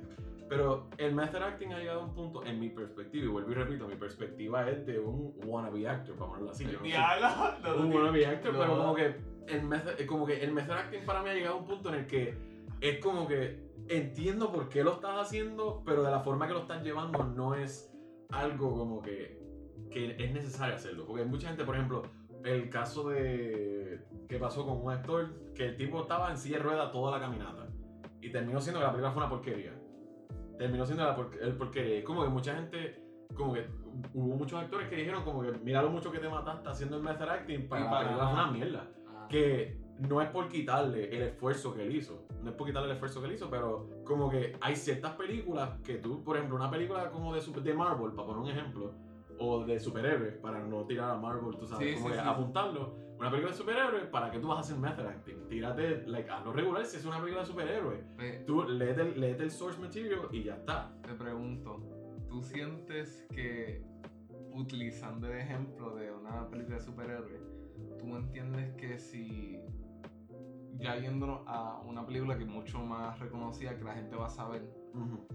Pero 0.49 0.91
el 0.99 1.15
method 1.15 1.43
acting 1.43 1.73
ha 1.73 1.79
llegado 1.79 2.01
a 2.01 2.05
un 2.05 2.15
punto, 2.15 2.45
en 2.45 2.61
mi 2.61 2.69
perspectiva, 2.69 3.25
y 3.25 3.29
vuelvo 3.29 3.53
y 3.53 3.55
repito, 3.55 3.89
mi 3.89 3.97
perspectiva 3.97 4.69
es 4.69 4.85
de 4.85 4.99
un 4.99 5.35
wannabe 5.47 5.89
actor, 5.89 6.15
para 6.17 6.31
ponerlo 6.31 6.51
así. 6.51 6.65
yo 6.65 6.79
no 6.79 6.85
Diablo, 6.85 7.29
no, 7.63 7.77
un 7.77 7.95
wannabe 7.95 8.27
actor, 8.27 8.53
no. 8.53 8.59
pero 8.59 8.77
como 8.77 8.95
que, 8.95 9.17
el 9.49 9.63
method, 9.65 9.99
eh, 9.99 10.07
como 10.07 10.27
que 10.27 10.45
el 10.45 10.53
method 10.53 10.75
acting 10.75 11.07
para 11.07 11.23
mí 11.23 11.31
ha 11.31 11.35
llegado 11.35 11.57
a 11.57 11.59
un 11.59 11.65
punto 11.65 11.89
en 11.89 11.95
el 11.95 12.07
que 12.07 12.37
es 12.83 12.99
como 12.99 13.27
que 13.27 13.73
entiendo 13.89 14.53
por 14.53 14.69
qué 14.69 14.85
lo 14.85 14.95
estás 14.95 15.19
haciendo, 15.19 15.83
pero 15.85 16.03
de 16.03 16.11
la 16.11 16.21
forma 16.21 16.47
que 16.47 16.53
lo 16.53 16.61
estás 16.61 16.83
llevando 16.83 17.25
no 17.25 17.55
es 17.55 17.92
algo 18.33 18.77
como 18.77 19.03
que, 19.03 19.39
que 19.91 20.17
es 20.19 20.33
necesario 20.33 20.75
hacerlo. 20.75 21.07
Porque 21.07 21.23
hay 21.23 21.29
mucha 21.29 21.49
gente, 21.49 21.65
por 21.65 21.75
ejemplo, 21.77 22.03
el 22.45 22.69
caso 22.71 23.09
de 23.11 24.01
que 24.29 24.39
pasó 24.39 24.67
con 24.67 24.83
un 24.83 24.91
actor 24.91 25.33
que 25.55 25.67
el 25.67 25.77
tipo 25.77 26.03
estaba 26.03 26.31
en 26.31 26.37
silla 26.37 26.57
de 26.59 26.63
ruedas 26.65 26.91
toda 26.93 27.13
la 27.19 27.21
caminata 27.25 27.69
y 28.21 28.31
terminó 28.33 28.61
siendo 28.61 28.81
que 28.81 28.87
la 28.87 28.93
película 28.93 29.13
fue 29.13 29.23
una 29.23 29.31
porquería. 29.31 29.75
Terminó 30.59 30.85
siendo 30.87 31.05
la 31.05 31.15
por- 31.15 31.37
el 31.41 31.57
porquería. 31.57 31.99
Es 31.99 32.05
como 32.05 32.23
que 32.23 32.29
mucha 32.31 32.55
gente, 32.55 33.03
como 33.35 33.53
que 33.53 33.67
hubo 34.15 34.37
muchos 34.37 34.61
actores 34.61 34.89
que 34.89 34.97
dijeron 34.97 35.25
como 35.25 35.43
que 35.43 35.53
mira 35.63 35.83
lo 35.83 35.91
mucho 35.91 36.11
que 36.11 36.19
te 36.19 36.29
mataste 36.29 36.69
haciendo 36.69 36.97
el 36.97 37.03
method 37.03 37.29
acting 37.29 37.69
para 37.69 37.85
la 37.85 37.91
para 37.91 38.09
fue 38.09 38.17
nada. 38.17 38.33
una 38.33 38.51
mierda 38.53 38.89
Ah. 39.09 39.27
que 39.29 39.77
no 40.09 40.21
es 40.21 40.29
por 40.31 40.49
quitarle 40.49 41.15
el 41.15 41.23
esfuerzo 41.23 41.75
que 41.75 41.83
él 41.87 41.95
hizo, 41.97 42.27
no 42.43 42.51
es 42.51 42.57
por 42.57 42.67
quitarle 42.67 42.89
el 42.89 42.95
esfuerzo 42.95 43.21
que 43.21 43.29
él 43.29 43.35
hizo, 43.35 43.49
pero 43.51 43.89
como 44.05 44.29
que 44.31 44.57
hay 44.61 44.75
ciertas 44.77 45.13
películas 45.15 45.79
que 45.85 45.97
tú, 45.97 46.23
por 46.25 46.37
ejemplo, 46.37 46.57
una 46.57 46.71
película 46.71 47.11
como 47.11 47.35
de, 47.35 47.41
super- 47.41 47.63
de 47.63 47.75
Marvel, 47.75 48.13
para 48.13 48.27
poner 48.27 48.43
un 48.43 48.49
ejemplo, 48.51 48.93
o 49.39 49.65
de 49.65 49.79
superhéroes, 49.81 50.35
para 50.37 50.61
no 50.63 50.85
tirar 50.87 51.11
a 51.11 51.17
Marvel, 51.17 51.57
tú 51.59 51.67
sabes, 51.67 51.89
Sí, 51.89 51.95
como 51.95 52.09
sí, 52.09 52.15
que 52.15 52.21
sí. 52.23 52.29
apuntarlo, 52.29 52.95
una 53.19 53.31
película 53.31 53.53
de 53.53 53.59
superhéroes, 53.59 54.05
¿para 54.07 54.31
qué 54.31 54.39
tú 54.41 54.49
vas 54.49 54.59
a 54.59 54.61
hacer 54.61 54.77
method 54.77 55.07
acting? 55.07 55.49
Tírate, 55.49 56.05
like, 56.07 56.29
a 56.31 56.41
lo 56.45 56.53
regular 56.53 56.85
si 56.85 56.97
es 56.97 57.05
una 57.05 57.19
película 57.19 57.43
de 57.43 57.47
superhéroes. 57.47 58.05
Tú 58.47 58.65
léete 58.65 59.01
el, 59.03 59.21
léete 59.21 59.43
el 59.45 59.51
source 59.51 59.81
material 59.81 60.29
y 60.33 60.43
ya 60.43 60.55
está. 60.57 60.93
te 61.03 61.15
pregunto, 61.15 61.81
¿tú 62.29 62.43
sientes 62.43 63.27
que 63.33 63.83
utilizando 64.53 65.29
el 65.29 65.39
ejemplo 65.39 65.95
de 65.95 66.11
una 66.13 66.49
película 66.49 66.77
de 66.77 66.83
superhéroes, 66.83 67.43
tú 67.99 68.17
entiendes 68.17 68.71
que 68.75 68.99
si 68.99 69.59
ya 70.79 70.97
yéndonos 70.97 71.41
a 71.47 71.81
una 71.87 72.05
película 72.07 72.37
que 72.37 72.45
es 72.45 72.49
mucho 72.51 72.79
más 72.81 73.19
reconocida 73.19 73.77
que 73.77 73.85
la 73.85 73.95
gente 73.95 74.17
va 74.17 74.27
a 74.27 74.31
saber, 74.31 74.63
Ujú. 74.95 75.27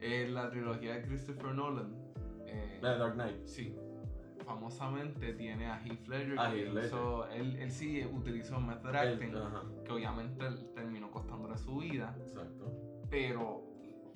es 0.00 0.30
la 0.30 0.50
trilogía 0.50 0.94
de 0.94 1.02
Christopher 1.02 1.54
Nolan. 1.54 1.94
eh, 2.46 2.78
La 2.80 2.92
de 2.92 2.98
Dark 2.98 3.14
Knight. 3.14 3.44
Sí. 3.46 3.76
Famosamente 4.44 5.34
tiene 5.34 5.66
a 5.66 5.78
Heath 5.84 6.06
Ledger. 6.08 6.38
A 6.38 6.50
que 6.50 6.60
Heath 6.64 6.72
Ledger. 6.72 6.84
hizo- 6.86 7.28
él, 7.28 7.56
él 7.56 7.70
sí 7.70 8.04
utilizó 8.06 8.58
method 8.60 8.94
acting, 8.94 9.34
ajá, 9.36 9.62
que 9.84 9.92
obviamente 9.92 10.44
terminó 10.74 11.10
costándole 11.10 11.56
su 11.58 11.76
vida. 11.78 12.16
exacto. 12.20 12.72
Pero 13.10 13.62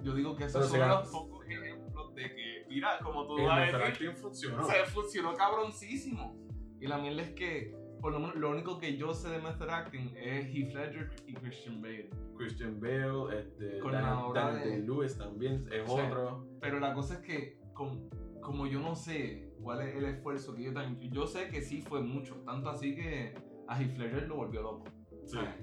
yo 0.01 0.15
digo 0.15 0.35
que 0.37 0.45
esos 0.45 0.67
son 0.69 0.79
ganó- 0.81 1.01
los 1.01 1.09
pocos 1.11 1.47
ejemplos 1.47 2.15
de 2.15 2.23
que, 2.35 2.65
mira, 2.69 2.99
como 3.03 3.27
tú 3.27 3.43
vas 3.43 3.59
a 3.59 3.61
decir, 3.61 3.77
acting 4.09 4.17
funcionó. 4.17 4.65
se 4.65 4.85
funcionó 4.87 5.35
cabroncísimo. 5.35 6.37
Y 6.81 6.87
la 6.87 6.99
mierda 6.99 7.23
es 7.23 7.31
que, 7.33 7.75
por 8.03 8.13
lo 8.13 8.19
menos, 8.21 8.35
lo 8.37 8.51
único 8.51 8.79
que 8.79 8.97
yo 8.99 9.15
sé 9.15 9.31
de 9.31 9.39
method 9.39 9.71
acting 9.71 10.13
es 10.17 10.47
Heath 10.55 10.75
Ledger 10.75 11.11
y 11.27 11.33
Christian 11.35 11.81
Bale. 11.81 12.11
Christian 12.37 12.79
Bale, 12.81 13.39
este, 13.39 13.79
Con 13.79 13.93
la 13.93 14.27
obra 14.27 14.47
Daniel 14.47 14.65
de- 14.65 14.71
Day-Lewis 14.79 15.17
también 15.17 15.67
es 15.73 15.89
otro. 15.89 16.47
Pero 16.61 16.81
la 16.81 16.93
cosa 16.93 17.15
es 17.15 17.21
que, 17.21 17.61
com- 17.73 18.11
como 18.43 18.67
yo 18.67 18.81
no 18.81 18.95
sé 18.97 19.53
cuál 19.63 19.83
es 19.83 19.95
el 19.95 20.05
esfuerzo 20.05 20.55
que 20.55 20.65
yo 20.65 20.73
tan- 20.75 20.99
yo 21.01 21.27
sé 21.29 21.49
que 21.49 21.63
sí 21.63 21.81
fue 21.81 22.03
mucho, 22.03 22.35
tanto 22.45 22.69
así 22.71 22.95
que 22.97 23.35
a 23.69 23.81
Heath 23.81 23.97
Ledger 23.97 24.27
lo 24.29 24.37
volvió 24.37 24.63
loco. 24.63 24.85
Sí. 25.25 25.37
¿sabes? 25.37 25.55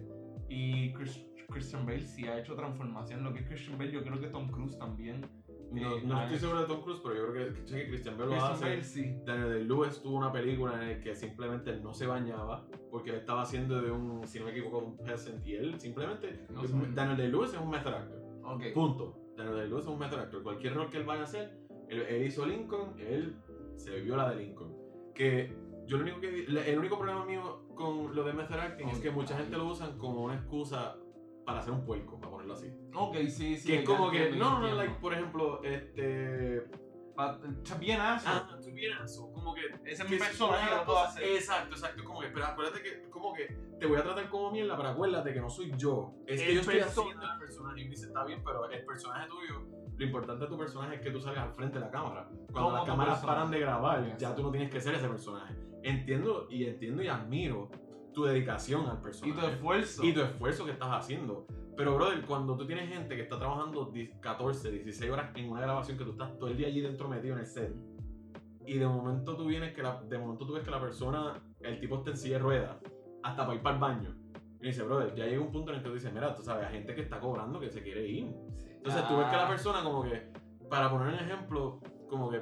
Y 0.47 0.93
Chris- 0.93 1.25
Christian 1.49 1.86
Bale 1.86 1.99
sí 2.02 2.25
ha 2.28 2.39
hecho 2.39 2.56
transformación. 2.56 3.23
Lo 3.23 3.34
que 3.34 3.39
es 3.39 3.47
Christian 3.47 3.78
Bale, 3.78 3.91
yo 3.91 4.02
creo 4.04 4.19
que 4.19 4.28
Tom 4.28 4.47
Cruise 4.49 4.78
también. 4.80 5.25
No, 5.72 5.96
eh, 5.96 6.02
no 6.04 6.18
ha 6.18 6.24
estoy 6.24 6.40
seguro 6.40 6.62
de 6.62 6.68
Tom 6.68 6.82
Cruise, 6.82 7.00
pero 7.04 7.16
yo 7.16 7.32
creo 7.32 7.54
que, 7.54 7.64
que 7.66 7.88
Christian 7.88 8.18
Bale 8.18 8.36
lo 8.36 8.44
hace. 8.44 8.64
Bale 8.64 8.84
sí. 8.84 9.16
Daniel 9.26 9.50
Day-Lewis 9.50 10.02
tuvo 10.02 10.18
una 10.18 10.32
película 10.32 10.82
en 10.82 10.90
la 10.90 11.00
que 11.00 11.16
simplemente 11.16 11.70
él 11.72 11.84
no 11.84 11.94
se 11.94 12.08
bañaba 12.08 12.66
porque 12.90 13.12
él 13.12 13.18
estaba 13.18 13.44
haciendo 13.44 13.82
de 13.82 13.92
un, 13.92 14.28
si 14.28 14.40
no 14.40 14.46
me 14.46 14.52
equivoco, 14.52 14.80
un 14.80 14.98
peasant 14.98 15.46
y 15.46 15.56
él 15.56 15.80
simplemente... 15.80 16.46
No. 16.50 16.64
Daniel 16.94 17.18
Day-Lewis 17.18 17.54
es 17.54 17.60
un 17.60 17.70
method 17.70 17.94
actor. 17.94 18.20
Ok. 18.44 18.64
Punto. 18.74 19.16
Daniel 19.38 19.58
Day-Lewis 19.58 19.84
es 19.84 19.90
un 19.90 20.00
method 20.00 20.20
actor. 20.20 20.44
Cualquier 20.44 20.74
rol 20.74 20.90
que 20.90 20.98
él 20.98 21.04
vaya 21.04 21.22
a 21.22 21.26
hacer, 21.26 21.60
él, 21.88 22.02
él 22.02 22.24
hizo 22.24 22.46
Lincoln, 22.46 23.00
él 23.00 23.36
se 23.76 23.96
vivió 23.96 24.16
la 24.16 24.30
de 24.32 24.44
Lincoln. 24.44 24.76
Que 25.14 25.56
yo 25.86 25.98
lo 25.98 26.04
único 26.04 26.20
que... 26.20 26.46
El 26.46 26.80
único 26.80 26.98
problema 26.98 27.26
mío 27.26 27.68
con 27.76 28.16
lo 28.16 28.24
de 28.24 28.34
method 28.34 28.60
acting 28.60 28.88
es 28.90 29.00
que 29.00 29.12
mucha 29.12 29.38
gente 29.38 29.56
lo 29.58 29.68
usan 29.68 29.98
como 29.98 30.24
una 30.24 30.36
excusa 30.36 30.98
para 31.46 31.60
hacer 31.60 31.74
un 31.74 31.84
puerco, 31.84 32.20
ponerlo 32.50 32.54
así. 32.54 32.90
Ok, 32.96 33.16
sí, 33.30 33.58
sí. 33.58 33.68
que 33.68 33.80
es 33.80 33.86
como 33.86 34.10
que, 34.12 34.32
no, 34.32 34.60
no, 34.60 34.74
like, 34.76 34.96
por 34.96 35.14
ejemplo, 35.14 35.62
este... 35.64 36.64
Pa- 37.16 37.38
está 37.64 37.76
bien 37.78 38.00
aso. 38.00 38.30
Ah, 38.30 38.58
tú 38.64 38.72
vienes, 38.72 39.18
como 39.34 39.54
que 39.54 39.62
Ese 39.84 40.04
es 40.04 40.10
mi 40.10 40.18
personaje, 40.18 40.74
lo 40.74 40.86
puedo 40.86 41.00
hacer. 41.00 41.24
Exacto, 41.24 41.76
exacto. 41.76 42.04
Como 42.06 42.22
que, 42.22 42.28
pero 42.30 42.46
acuérdate 42.46 42.82
que, 42.82 43.10
como 43.10 43.34
que 43.34 43.58
te 43.78 43.86
voy 43.88 43.98
a 43.98 44.04
tratar 44.04 44.30
como 44.30 44.52
mierda, 44.52 44.78
pero 44.78 44.90
acuérdate 44.90 45.34
que 45.34 45.42
no 45.42 45.50
soy 45.50 45.74
yo. 45.76 46.14
Es 46.26 46.42
que 46.42 46.54
yo 46.54 46.62
estoy 46.62 46.80
haciendo 46.80 47.22
el 47.34 47.40
personaje. 47.40 47.82
Y 47.82 47.88
dice, 47.90 48.06
está 48.08 48.24
bien, 48.24 48.42
pero 48.46 48.70
el 48.70 48.86
personaje 48.86 49.28
tuyo, 49.28 49.68
lo 49.98 50.06
importante 50.06 50.46
de 50.46 50.50
tu 50.50 50.58
personaje 50.58 50.96
es 50.96 51.02
que 51.02 51.12
tú 51.12 51.20
salgas 51.20 51.44
al 51.48 51.54
frente 51.56 51.78
de 51.80 51.86
la 51.86 51.92
cámara. 51.92 52.30
Cuando 52.54 52.72
las 52.72 52.86
cámaras 52.86 53.16
personaje. 53.16 53.38
paran 53.38 53.52
de 53.52 53.60
grabar, 53.60 54.18
ya 54.18 54.34
tú 54.34 54.44
no 54.44 54.52
tienes 54.52 54.72
que 54.72 54.80
ser 54.80 54.96
ese 54.96 55.10
personaje. 55.10 55.56
Entiendo 55.84 56.48
y 56.50 56.68
entiendo 56.68 57.04
y 57.04 57.10
admiro 57.10 57.70
tu 58.14 58.24
dedicación 58.24 58.88
al 58.88 58.98
Y 59.00 59.02
personaje. 59.02 59.42
tu 59.42 59.48
esfuerzo. 59.48 60.04
y 60.06 60.14
tu 60.14 60.22
esfuerzo 60.22 60.64
que 60.64 60.72
estás 60.72 60.90
haciendo. 60.92 61.46
Pero, 61.80 61.96
brother, 61.96 62.26
cuando 62.26 62.58
tú 62.58 62.68
tienes 62.68 62.89
gente 62.89 63.15
que 63.15 63.22
está 63.22 63.39
trabajando 63.39 63.86
10, 63.86 64.18
14, 64.20 64.70
16 64.70 65.12
horas 65.12 65.32
en 65.36 65.50
una 65.50 65.62
grabación 65.62 65.98
que 65.98 66.04
tú 66.04 66.12
estás 66.12 66.38
todo 66.38 66.50
el 66.50 66.58
día 66.58 66.68
allí 66.68 66.82
dentro 66.82 67.08
metido 67.08 67.36
en 67.36 67.39
el 67.39 67.46
set, 67.46 67.74
y 68.65 68.78
de 68.78 68.86
momento 68.86 69.38
tú 69.38 69.46
vienes 69.46 69.74
que 69.74 69.82
la, 69.82 70.02
de 70.04 70.18
momento 70.18 70.46
tú 70.46 70.52
ves 70.54 70.63
que 70.65 70.72
la 70.72 70.82
persona, 70.82 71.42
el 71.62 71.80
tipo 71.80 71.96
está 72.00 72.10
en 72.12 72.18
silla 72.18 72.36
de 72.36 72.44
ruedas, 72.44 72.76
hasta 73.24 73.44
para 73.46 73.56
ir 73.56 73.62
para 73.63 73.76
el 73.76 73.82
baño. 73.82 74.15
Y 74.62 74.68
dice, 74.68 74.84
brother, 74.84 75.15
ya 75.15 75.26
llega 75.26 75.42
un 75.42 75.54
punto 75.54 75.72
en 75.72 75.78
el 75.78 75.84
que 75.84 75.88
tú 75.89 75.96
dices, 75.96 76.13
mira, 76.13 76.36
tú 76.36 76.42
sabes, 76.44 76.68
hay 76.68 76.74
gente 76.74 76.94
que 76.94 77.02
está 77.02 77.18
cobrando 77.22 77.62
que 77.62 77.70
se 77.70 77.82
quiere 77.82 78.06
ir. 78.06 78.36
Entonces 78.76 79.08
tú 79.08 79.15
ves 79.15 79.28
que 79.28 79.38
la 79.38 79.46
Ah. 79.46 79.50
persona 79.50 79.82
como 79.82 80.04
que, 80.04 80.34
para 80.70 80.89
poner 80.92 81.08
un 81.13 81.13
ejemplo, 81.15 81.80
como 82.10 82.30
que, 82.30 82.42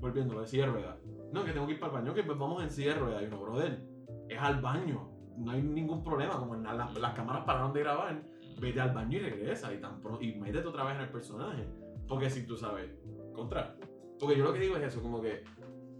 volviéndolo, 0.00 0.42
de 0.42 0.46
silla 0.48 0.66
de 0.66 0.72
ruedas. 0.72 0.98
No, 1.32 1.44
que 1.44 1.52
tengo 1.52 1.66
que 1.66 1.72
ir 1.72 1.80
para 1.80 1.94
el 1.94 1.98
baño, 2.02 2.12
que 2.14 2.22
pues 2.24 2.38
vamos 2.38 2.62
en 2.62 2.70
silla 2.70 2.92
de 2.92 3.00
ruedas. 3.00 3.22
Y 3.22 3.26
uno, 3.26 3.40
brother, 3.40 3.82
es 4.28 4.38
al 4.38 4.60
baño. 4.60 5.10
No 5.38 5.50
hay 5.52 5.62
ningún 5.62 6.04
problema, 6.04 6.38
como 6.38 6.54
en 6.54 6.62
la- 6.62 6.74
las, 6.74 6.94
las 6.98 7.14
cámaras 7.14 7.44
pararon 7.46 7.72
de 7.72 7.80
grabar, 7.80 8.22
vete 8.60 8.80
al 8.80 8.92
baño 8.92 9.18
y 9.18 9.20
regresa 9.22 9.72
y, 9.72 9.78
tan 9.78 10.00
pro- 10.00 10.20
y 10.20 10.34
métete 10.34 10.66
otra 10.66 10.84
vez 10.84 10.96
en 10.96 11.02
el 11.02 11.08
personaje. 11.10 11.64
Porque 12.08 12.30
si 12.30 12.46
tú 12.46 12.56
sabes, 12.56 12.90
contra. 13.34 13.76
Porque 14.18 14.36
yo 14.36 14.44
lo 14.44 14.52
que 14.52 14.60
digo 14.60 14.76
es 14.76 14.82
eso, 14.84 15.02
como 15.02 15.20
que 15.20 15.42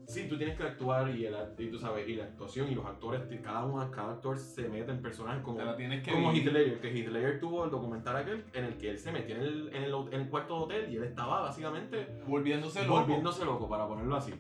sí, 0.07 0.27
tú 0.29 0.39
tienes 0.39 0.57
que 0.57 0.63
actuar 0.63 1.11
y, 1.11 1.27
el, 1.27 1.35
y 1.59 1.69
tú 1.69 1.79
sabes, 1.79 2.09
y 2.09 2.15
la 2.15 2.25
actuación 2.25 2.69
y 2.71 2.75
los 2.77 2.87
actores, 2.87 3.23
cada 3.43 3.65
uno, 3.65 3.91
cada 3.91 4.13
actor 4.13 4.39
se 4.39 4.69
mete 4.69 4.91
en 4.93 5.03
personajes 5.03 5.43
como, 5.43 5.59
que 5.59 6.13
como 6.13 6.33
Ledger, 6.33 6.81
que 6.81 6.91
Ledger 6.93 7.41
tuvo 7.41 7.65
el 7.65 7.71
documental 7.71 8.17
aquel 8.17 8.45
en 8.55 8.65
el 8.65 8.77
que 8.79 8.91
él 8.91 8.99
se 8.99 9.11
metió 9.13 9.35
en 9.35 9.43
el, 9.43 9.69
en 9.75 9.83
el, 9.83 9.93
en 10.13 10.21
el 10.21 10.29
cuarto 10.31 10.57
de 10.59 10.65
hotel 10.65 10.93
y 10.93 10.97
él 10.97 11.03
estaba 11.05 11.41
básicamente 11.43 12.07
Volviéndose 12.27 12.85
loco. 12.87 13.01
volviéndose 13.01 13.45
loco, 13.45 13.69
para 13.69 13.87
ponerlo 13.89 14.15
así. 14.17 14.33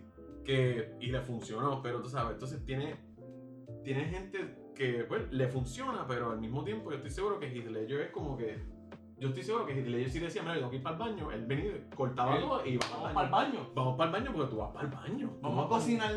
Que, 0.44 0.92
y 1.00 1.08
le 1.08 1.20
funcionó, 1.20 1.82
pero 1.82 2.00
tú 2.00 2.08
sabes, 2.08 2.34
entonces 2.34 2.64
tiene, 2.64 2.96
tiene 3.82 4.04
gente 4.04 4.56
que 4.76 5.04
pues, 5.08 5.32
le 5.32 5.48
funciona, 5.48 6.06
pero 6.06 6.30
al 6.30 6.40
mismo 6.40 6.62
tiempo 6.64 6.90
yo 6.90 6.96
estoy 6.96 7.10
seguro 7.10 7.38
que 7.40 7.46
Heath 7.46 7.66
Ledger 7.70 8.00
es 8.02 8.10
como 8.10 8.36
que. 8.36 8.76
Yo 9.18 9.28
estoy 9.28 9.42
seguro 9.44 9.64
que 9.64 9.72
Heath 9.72 9.86
Ledger 9.86 10.10
sí 10.10 10.18
decía, 10.18 10.42
mira, 10.42 10.54
yo 10.56 10.60
tengo 10.60 10.70
que 10.72 10.76
ir 10.76 10.82
para 10.82 10.96
el 10.96 11.00
baño. 11.00 11.32
Él 11.32 11.46
venía, 11.46 11.72
cortaba 11.96 12.38
todo 12.38 12.66
y 12.66 12.76
Vamos 12.76 13.12
para 13.14 13.26
el 13.26 13.32
baño. 13.32 13.70
Vamos 13.74 13.96
para 13.96 14.10
el 14.10 14.12
baño 14.22 14.32
porque 14.36 14.50
tú 14.50 14.56
vas 14.58 14.72
para 14.74 14.88
el 14.88 14.94
baño. 14.94 15.30
Tú 15.30 15.38
Vamos 15.40 15.64
a 15.64 15.68
cocinar 15.70 16.12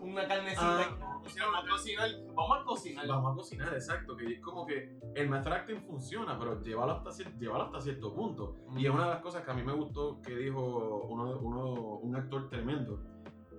una 0.00 0.26
carnecita. 0.26 0.80
Ah, 0.80 0.96
Vamos 1.00 1.64
a 1.64 1.68
cocinar. 1.68 2.08
Vamos 2.34 2.58
a 2.60 2.64
cocinar. 2.64 3.06
Vamos 3.06 3.32
a 3.32 3.34
cocinar, 3.36 3.72
exacto. 3.74 4.16
Que 4.16 4.26
es 4.32 4.40
como 4.40 4.66
que 4.66 4.98
el 5.14 5.28
method 5.30 5.52
acting 5.52 5.80
funciona, 5.82 6.36
pero 6.40 6.60
llévalo 6.60 6.92
hasta, 6.92 7.10
llévalo 7.38 7.64
hasta 7.66 7.80
cierto 7.82 8.12
punto. 8.12 8.56
Y 8.76 8.84
es 8.84 8.90
una 8.90 9.04
de 9.04 9.10
las 9.10 9.22
cosas 9.22 9.44
que 9.44 9.50
a 9.52 9.54
mí 9.54 9.62
me 9.62 9.72
gustó 9.72 10.20
que 10.20 10.34
dijo 10.34 11.06
uno, 11.08 11.38
uno- 11.38 11.98
un 11.98 12.16
actor 12.16 12.48
tremendo, 12.50 13.00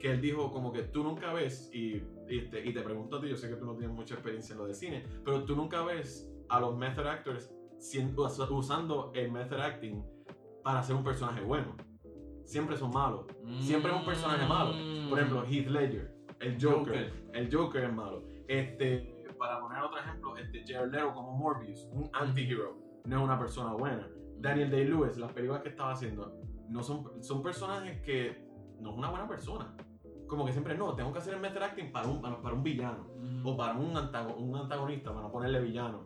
que 0.01 0.11
él 0.11 0.19
dijo 0.21 0.51
como 0.51 0.71
que 0.73 0.83
tú 0.83 1.03
nunca 1.03 1.31
ves, 1.33 1.69
y, 1.73 1.97
y, 2.27 2.49
te, 2.49 2.65
y 2.65 2.73
te 2.73 2.81
pregunto 2.81 3.17
a 3.17 3.21
ti, 3.21 3.29
yo 3.29 3.37
sé 3.37 3.47
que 3.49 3.55
tú 3.55 3.65
no 3.65 3.75
tienes 3.75 3.95
mucha 3.95 4.15
experiencia 4.15 4.53
en 4.53 4.59
lo 4.59 4.65
de 4.65 4.73
cine, 4.73 5.03
pero 5.23 5.43
tú 5.45 5.55
nunca 5.55 5.83
ves 5.83 6.27
a 6.49 6.59
los 6.59 6.75
method 6.75 7.05
actors 7.07 7.53
siendo- 7.77 8.23
usando 8.51 9.11
el 9.15 9.31
method 9.31 9.59
acting 9.59 10.03
para 10.63 10.79
hacer 10.79 10.95
un 10.95 11.03
personaje 11.03 11.41
bueno. 11.41 11.75
Siempre 12.45 12.75
son 12.75 12.91
malos. 12.91 13.25
Siempre 13.61 13.91
es 13.91 13.97
un 13.97 14.05
personaje 14.05 14.45
malo. 14.47 14.73
Por 15.09 15.19
ejemplo, 15.19 15.43
Heath 15.45 15.67
Ledger, 15.67 16.13
el 16.39 16.53
Joker, 16.61 16.75
Joker. 17.09 17.29
el 17.33 17.53
Joker 17.55 17.83
es 17.85 17.93
malo. 17.93 18.23
Este, 18.47 19.23
para 19.37 19.59
poner 19.61 19.81
otro 19.83 19.97
ejemplo, 19.99 20.35
este 20.37 20.63
Jared 20.67 20.91
Leto 20.91 21.13
como 21.13 21.31
Morbius, 21.37 21.87
un 21.93 22.09
anti-hero, 22.13 22.77
no 23.05 23.17
es 23.17 23.23
una 23.23 23.39
persona 23.39 23.73
buena. 23.73 24.09
Daniel 24.39 24.69
Day-Lewis, 24.71 25.17
las 25.17 25.31
películas 25.31 25.61
que 25.61 25.69
estaba 25.69 25.93
haciendo, 25.93 26.33
no 26.69 26.83
son, 26.83 27.23
son 27.23 27.41
personajes 27.41 28.01
que 28.01 28.45
no 28.79 28.91
es 28.91 28.97
una 28.97 29.09
buena 29.09 29.27
persona. 29.27 29.75
Como 30.31 30.45
que 30.45 30.53
siempre, 30.53 30.77
no, 30.77 30.95
tengo 30.95 31.11
que 31.11 31.19
hacer 31.19 31.33
el 31.33 31.41
method 31.41 31.61
acting 31.61 31.91
para 31.91 32.07
un, 32.07 32.21
para 32.21 32.53
un 32.55 32.63
villano. 32.63 33.05
O 33.43 33.57
para 33.57 33.73
un, 33.77 33.93
antago- 33.97 34.37
un 34.37 34.55
antagonista, 34.55 35.09
para 35.13 35.23
no 35.23 35.29
ponerle 35.29 35.59
villano. 35.59 36.05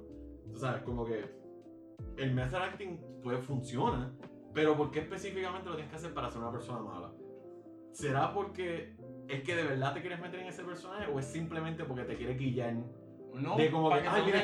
Tú 0.51 0.57
sabes, 0.57 0.81
como 0.81 1.05
que 1.05 1.31
el 2.17 2.33
method 2.33 2.57
acting 2.57 2.99
pues 3.21 3.39
funciona, 3.45 4.11
pero 4.51 4.75
¿por 4.75 4.89
qué 4.89 5.01
específicamente 5.01 5.69
lo 5.69 5.75
tienes 5.75 5.91
que 5.91 5.97
hacer 5.97 6.11
para 6.15 6.31
ser 6.31 6.41
una 6.41 6.51
persona 6.51 6.79
mala? 6.79 7.11
¿Será 7.91 8.33
porque 8.33 8.95
es 9.27 9.43
que 9.43 9.55
de 9.55 9.63
verdad 9.63 9.93
te 9.93 10.01
quieres 10.01 10.19
meter 10.19 10.39
en 10.39 10.47
ese 10.47 10.63
personaje 10.63 11.05
o 11.05 11.19
es 11.19 11.25
simplemente 11.27 11.83
porque 11.83 12.05
te 12.05 12.15
quieres 12.15 12.39
guillar? 12.39 12.73
No, 13.35 13.57
de 13.57 13.69
como 13.69 13.89
que, 13.91 14.07
ay, 14.07 14.23
mira, 14.25 14.43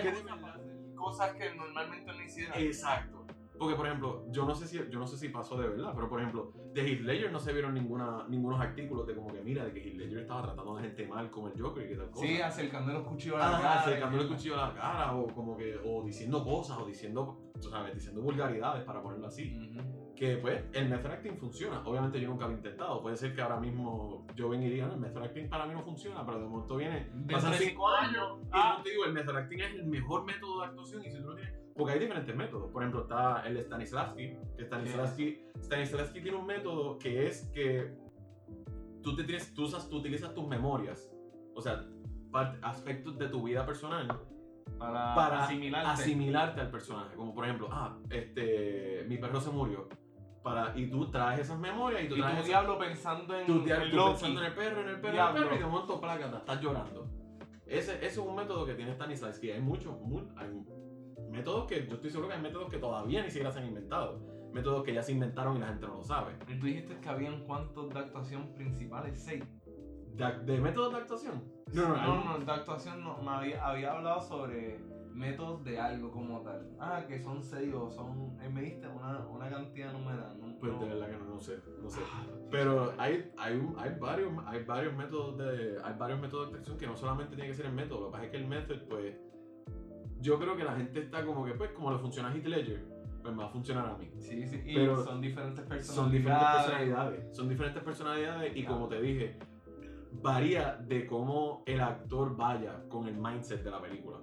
cosas 0.96 1.34
que 1.34 1.56
normalmente 1.56 2.06
no 2.14 2.22
hicieran. 2.22 2.62
Exacto. 2.62 3.21
Porque, 3.62 3.76
por 3.76 3.86
ejemplo, 3.86 4.26
yo 4.32 4.44
no 4.44 4.56
sé 4.56 4.66
si 4.66 4.78
yo 4.90 4.98
no 4.98 5.06
sé 5.06 5.18
si 5.18 5.30
pasó 5.30 5.56
de 5.56 5.68
verdad, 5.70 5.92
pero 5.94 6.10
por 6.10 6.20
ejemplo, 6.20 6.52
de 6.74 6.82
Heath 6.82 7.02
Ledger 7.02 7.32
no 7.32 7.40
se 7.40 7.54
vieron 7.54 7.76
ninguna, 7.76 8.26
ningunos 8.28 8.60
artículos 8.60 9.06
de 9.06 9.14
como 9.14 9.32
que, 9.32 9.40
mira, 9.44 9.64
de 9.66 9.72
que 9.72 9.82
Heath 9.88 9.98
Ledger 9.98 10.18
estaba 10.22 10.42
tratando 10.42 10.72
a 10.72 10.76
la 10.78 10.82
gente 10.82 11.06
mal 11.06 11.30
como 11.30 11.48
el 11.48 11.62
Joker 11.62 11.86
y 11.86 11.90
que 11.90 11.96
tal 11.96 12.10
cosa. 12.10 12.26
Sí, 12.26 12.42
acercando 12.42 12.92
los 12.92 13.04
cuchillos 13.08 13.36
a 13.40 13.52
la 13.52 13.58
Ah, 13.60 13.62
cara. 13.62 13.82
acercándole 13.82 14.24
el 14.24 14.30
cuchillo 14.30 14.56
a 14.60 14.68
la 14.70 14.74
cara 14.74 15.16
o 15.16 15.28
como 15.28 15.56
que 15.56 15.78
o 15.86 16.04
diciendo 16.04 16.44
cosas 16.44 16.80
o 16.80 16.88
diciendo 16.88 17.38
tú 17.62 17.70
sabes 17.70 17.94
diciendo 17.94 18.22
vulgaridades 18.24 18.84
para 18.84 19.04
ponerlo 19.04 19.28
así 19.28 19.56
que 20.16 20.38
pues 20.38 20.64
el 20.74 20.90
method 20.90 21.12
acting 21.12 21.38
funciona 21.38 21.84
obviamente 21.86 22.20
yo 22.20 22.28
nunca 22.30 22.46
lo 22.46 22.54
he 22.54 22.56
intentado 22.56 23.00
puede 23.04 23.16
ser 23.16 23.36
que 23.36 23.42
ahora 23.44 23.60
mismo 23.60 24.26
yo 24.36 24.50
venga 24.50 24.66
y 24.66 24.72
diga 24.72 24.88
no 24.88 24.94
el 24.96 25.00
method 25.00 25.22
acting 25.22 25.48
para 25.48 25.68
mí 25.68 25.74
no 25.76 25.84
funciona 25.84 26.26
pero 26.26 26.40
de 26.40 26.46
momento 26.48 26.76
viene 26.78 27.12
pasan 27.30 27.54
cinco 27.54 27.88
años 27.90 28.40
y 28.42 28.48
Ah. 28.52 28.76
yo 28.78 28.84
te 28.84 28.90
digo 28.90 29.06
el 29.06 29.14
method 29.14 29.36
acting 29.38 29.60
es 29.60 29.74
el 29.76 29.86
mejor 29.86 30.26
método 30.26 30.62
de 30.62 30.66
actuación 30.68 31.06
y 31.06 31.12
si 31.12 31.20
tú 31.20 31.28
no 31.28 31.36
tienes 31.36 31.54
porque 31.82 31.94
hay 31.94 32.00
diferentes 32.00 32.36
métodos 32.36 32.72
por 32.72 32.82
ejemplo 32.84 33.02
está 33.04 33.46
el 33.48 33.58
Stanislavski 33.58 34.38
que 34.58 34.64
Stanislavski 34.66 35.44
Stanislavski 35.62 36.22
tiene 36.22 36.38
un 36.38 36.46
método 36.46 36.98
que 36.98 37.28
es 37.28 37.46
que 37.54 37.94
tú 39.04 39.16
te 39.16 39.24
tienes 39.24 39.54
tú 39.54 39.64
usas 39.64 39.90
tú 39.90 39.98
utilizas 39.98 40.34
tus 40.34 40.48
memorias 40.48 41.12
o 41.56 41.62
sea 41.62 41.86
part- 42.32 42.58
aspectos 42.62 43.18
de 43.18 43.28
tu 43.28 43.44
vida 43.44 43.66
personal 43.66 44.08
Para, 44.78 45.14
para 45.16 45.44
asimilarte. 45.44 45.90
asimilarte 46.02 46.62
al 46.62 46.72
personaje. 46.72 47.16
Como 47.16 47.36
por 47.36 47.44
ejemplo, 47.46 47.68
ah, 47.72 47.98
este, 48.10 49.06
mi 49.08 49.18
perro 49.18 49.40
se 49.40 49.52
murió. 49.52 49.88
Para, 50.42 50.76
y 50.76 50.90
tú 50.90 51.12
traes 51.12 51.42
esas 51.42 51.60
memorias 51.60 52.04
y 52.04 52.08
tú 52.08 52.16
y 52.16 52.20
traes 52.20 52.36
esas- 52.36 52.48
diablo 52.48 52.80
pensando 52.80 53.38
en 53.38 53.46
tú, 53.46 53.60
dia- 53.64 53.84
el 53.84 53.92
tú 53.92 53.98
pensando 54.06 54.40
en 54.42 54.48
el 54.48 54.54
perro, 54.56 54.82
en 54.82 54.88
el 54.90 54.96
perro, 54.96 55.08
en 55.10 55.14
Diablo. 55.14 55.38
el 55.38 55.44
perro, 55.44 55.56
y 55.56 55.60
de 55.60 55.66
momento, 55.66 56.02
plácata, 56.02 56.38
estás 56.38 56.62
llorando. 56.62 57.08
Ese, 57.68 57.94
ese 57.98 58.06
es 58.08 58.18
un 58.18 58.34
método 58.36 58.66
que 58.66 58.74
tiene 58.74 58.94
Stanislavski. 58.94 59.52
Hay 59.52 59.62
muchos, 59.62 60.00
mu- 60.02 60.30
hay 60.36 60.48
métodos 61.32 61.66
que 61.68 61.88
yo 61.88 61.96
estoy 61.96 62.10
seguro 62.10 62.28
que 62.30 62.36
hay 62.36 62.42
métodos 62.42 62.70
que 62.70 62.78
todavía 62.78 63.24
ni 63.24 63.30
siquiera 63.30 63.52
se 63.52 63.60
han 63.60 63.68
inventado. 63.68 64.20
Métodos 64.54 64.84
que 64.84 64.94
ya 64.94 65.02
se 65.02 65.14
inventaron 65.14 65.56
y 65.58 65.60
la 65.60 65.68
gente 65.68 65.88
no 65.88 65.96
lo 65.96 66.04
sabe. 66.04 66.34
Y 66.50 66.60
tú 66.60 66.66
dijiste 66.66 67.00
que 67.00 67.10
habían 67.10 67.46
cuántos 67.46 67.90
de 67.94 68.00
actuación 68.00 68.54
principales, 68.54 69.18
seis. 69.24 69.44
¿De, 70.14 70.40
de 70.44 70.60
métodos 70.60 70.92
de 70.94 71.00
actuación? 71.00 71.44
No, 71.74 71.88
no, 71.96 72.24
no, 72.38 72.46
de 72.46 72.52
actuación 72.52 73.02
no. 73.02 73.18
Me 73.22 73.30
había, 73.32 73.66
había 73.66 73.94
hablado 73.94 74.22
sobre 74.22 74.78
métodos 75.14 75.64
de 75.64 75.80
algo 75.80 76.12
como 76.12 76.42
tal. 76.42 76.70
Ah, 76.82 77.06
que 77.08 77.18
son 77.20 77.42
seis 77.42 77.74
o 77.74 77.90
son. 77.90 78.38
eh, 78.42 78.50
me 78.50 78.62
diste 78.62 78.88
una, 78.90 79.26
una 79.28 79.50
cantidad 79.50 79.94
numerada. 79.94 80.34
No, 80.36 80.58
Pues 80.60 80.74
no. 80.74 80.80
de 80.80 80.86
verdad 80.88 81.10
que 81.12 81.18
no, 81.18 81.26
no 81.26 81.40
sé, 81.40 81.58
no 81.82 81.90
sé. 81.90 82.02
Ah, 82.14 82.26
Pero 82.50 82.94
hay, 82.98 83.32
hay, 83.38 83.62
hay, 83.78 83.96
varios, 84.00 84.34
hay 84.48 84.64
varios 84.66 84.94
métodos 84.96 85.38
de 85.38 85.78
hay 85.82 85.94
varios 85.98 86.20
métodos 86.20 86.48
de 86.48 86.52
detección 86.54 86.78
que 86.78 86.88
no 86.88 86.98
solamente 86.98 87.36
tiene 87.36 87.50
que 87.50 87.56
ser 87.56 87.68
el 87.68 87.74
método, 87.74 88.02
lo 88.02 88.06
que 88.08 88.12
pasa 88.12 88.26
es 88.26 88.32
que 88.32 88.38
el 88.38 88.48
método, 88.48 88.78
pues, 88.90 89.16
yo 90.22 90.40
creo 90.40 90.56
que 90.56 90.64
la 90.64 90.76
gente 90.76 91.00
está 91.00 91.26
como 91.26 91.46
que, 91.46 91.54
pues, 91.54 91.72
como 91.72 91.92
le 91.92 92.00
funciona 92.00 92.30
a 92.30 92.34
Heath 92.36 92.46
Ledger, 92.46 92.86
pues 93.22 93.34
me 93.36 93.44
va 93.44 93.50
a 93.50 93.52
funcionar 93.52 93.86
a 93.90 93.98
mí. 93.98 94.10
Sí, 94.20 94.48
sí, 94.48 94.62
y 94.66 94.76
Pero 94.76 95.04
son 95.04 95.22
diferentes 95.22 95.64
personalidades. 95.66 95.88
Son 95.96 96.12
diferentes 96.12 96.50
personalidades, 96.56 97.36
son 97.36 97.50
diferentes 97.50 97.84
personalidades 97.84 98.56
y 98.58 98.64
como 98.66 98.88
te 98.88 99.02
dije, 99.02 99.40
varía 100.12 100.76
de 100.88 101.06
cómo 101.08 101.64
el 101.66 101.82
actor 101.82 102.36
vaya 102.36 102.84
con 102.90 103.08
el 103.08 103.16
mindset 103.18 103.64
de 103.64 103.72
la 103.72 103.82
película. 103.82 104.18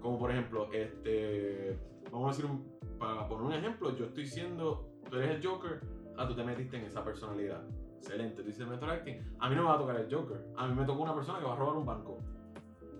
Como 0.00 0.18
por 0.18 0.30
ejemplo, 0.30 0.70
este, 0.72 1.78
vamos 2.12 2.26
a 2.28 2.30
decir, 2.36 2.44
un- 2.50 2.76
para 2.98 3.26
poner 3.28 3.46
un 3.46 3.52
ejemplo, 3.54 3.96
yo 3.96 4.06
estoy 4.06 4.26
siendo, 4.26 4.88
tú 5.10 5.16
eres 5.16 5.36
el 5.36 5.46
Joker, 5.46 5.80
ah, 6.16 6.26
tú 6.28 6.34
te 6.34 6.44
metiste 6.44 6.76
en 6.76 6.84
esa 6.84 7.04
personalidad. 7.04 7.62
Excelente, 7.96 8.42
tú 8.42 8.48
dices 8.48 8.66
method 8.66 8.88
acting. 8.88 9.16
A 9.40 9.48
mí 9.48 9.56
no 9.56 9.62
me 9.62 9.68
va 9.68 9.74
a 9.74 9.78
tocar 9.78 9.96
el 9.96 10.12
Joker, 10.14 10.46
a 10.56 10.68
mí 10.68 10.74
me 10.74 10.84
toca 10.84 11.02
una 11.02 11.14
persona 11.14 11.38
que 11.40 11.44
va 11.46 11.54
a 11.54 11.56
robar 11.56 11.76
un 11.76 11.86
banco. 11.86 12.18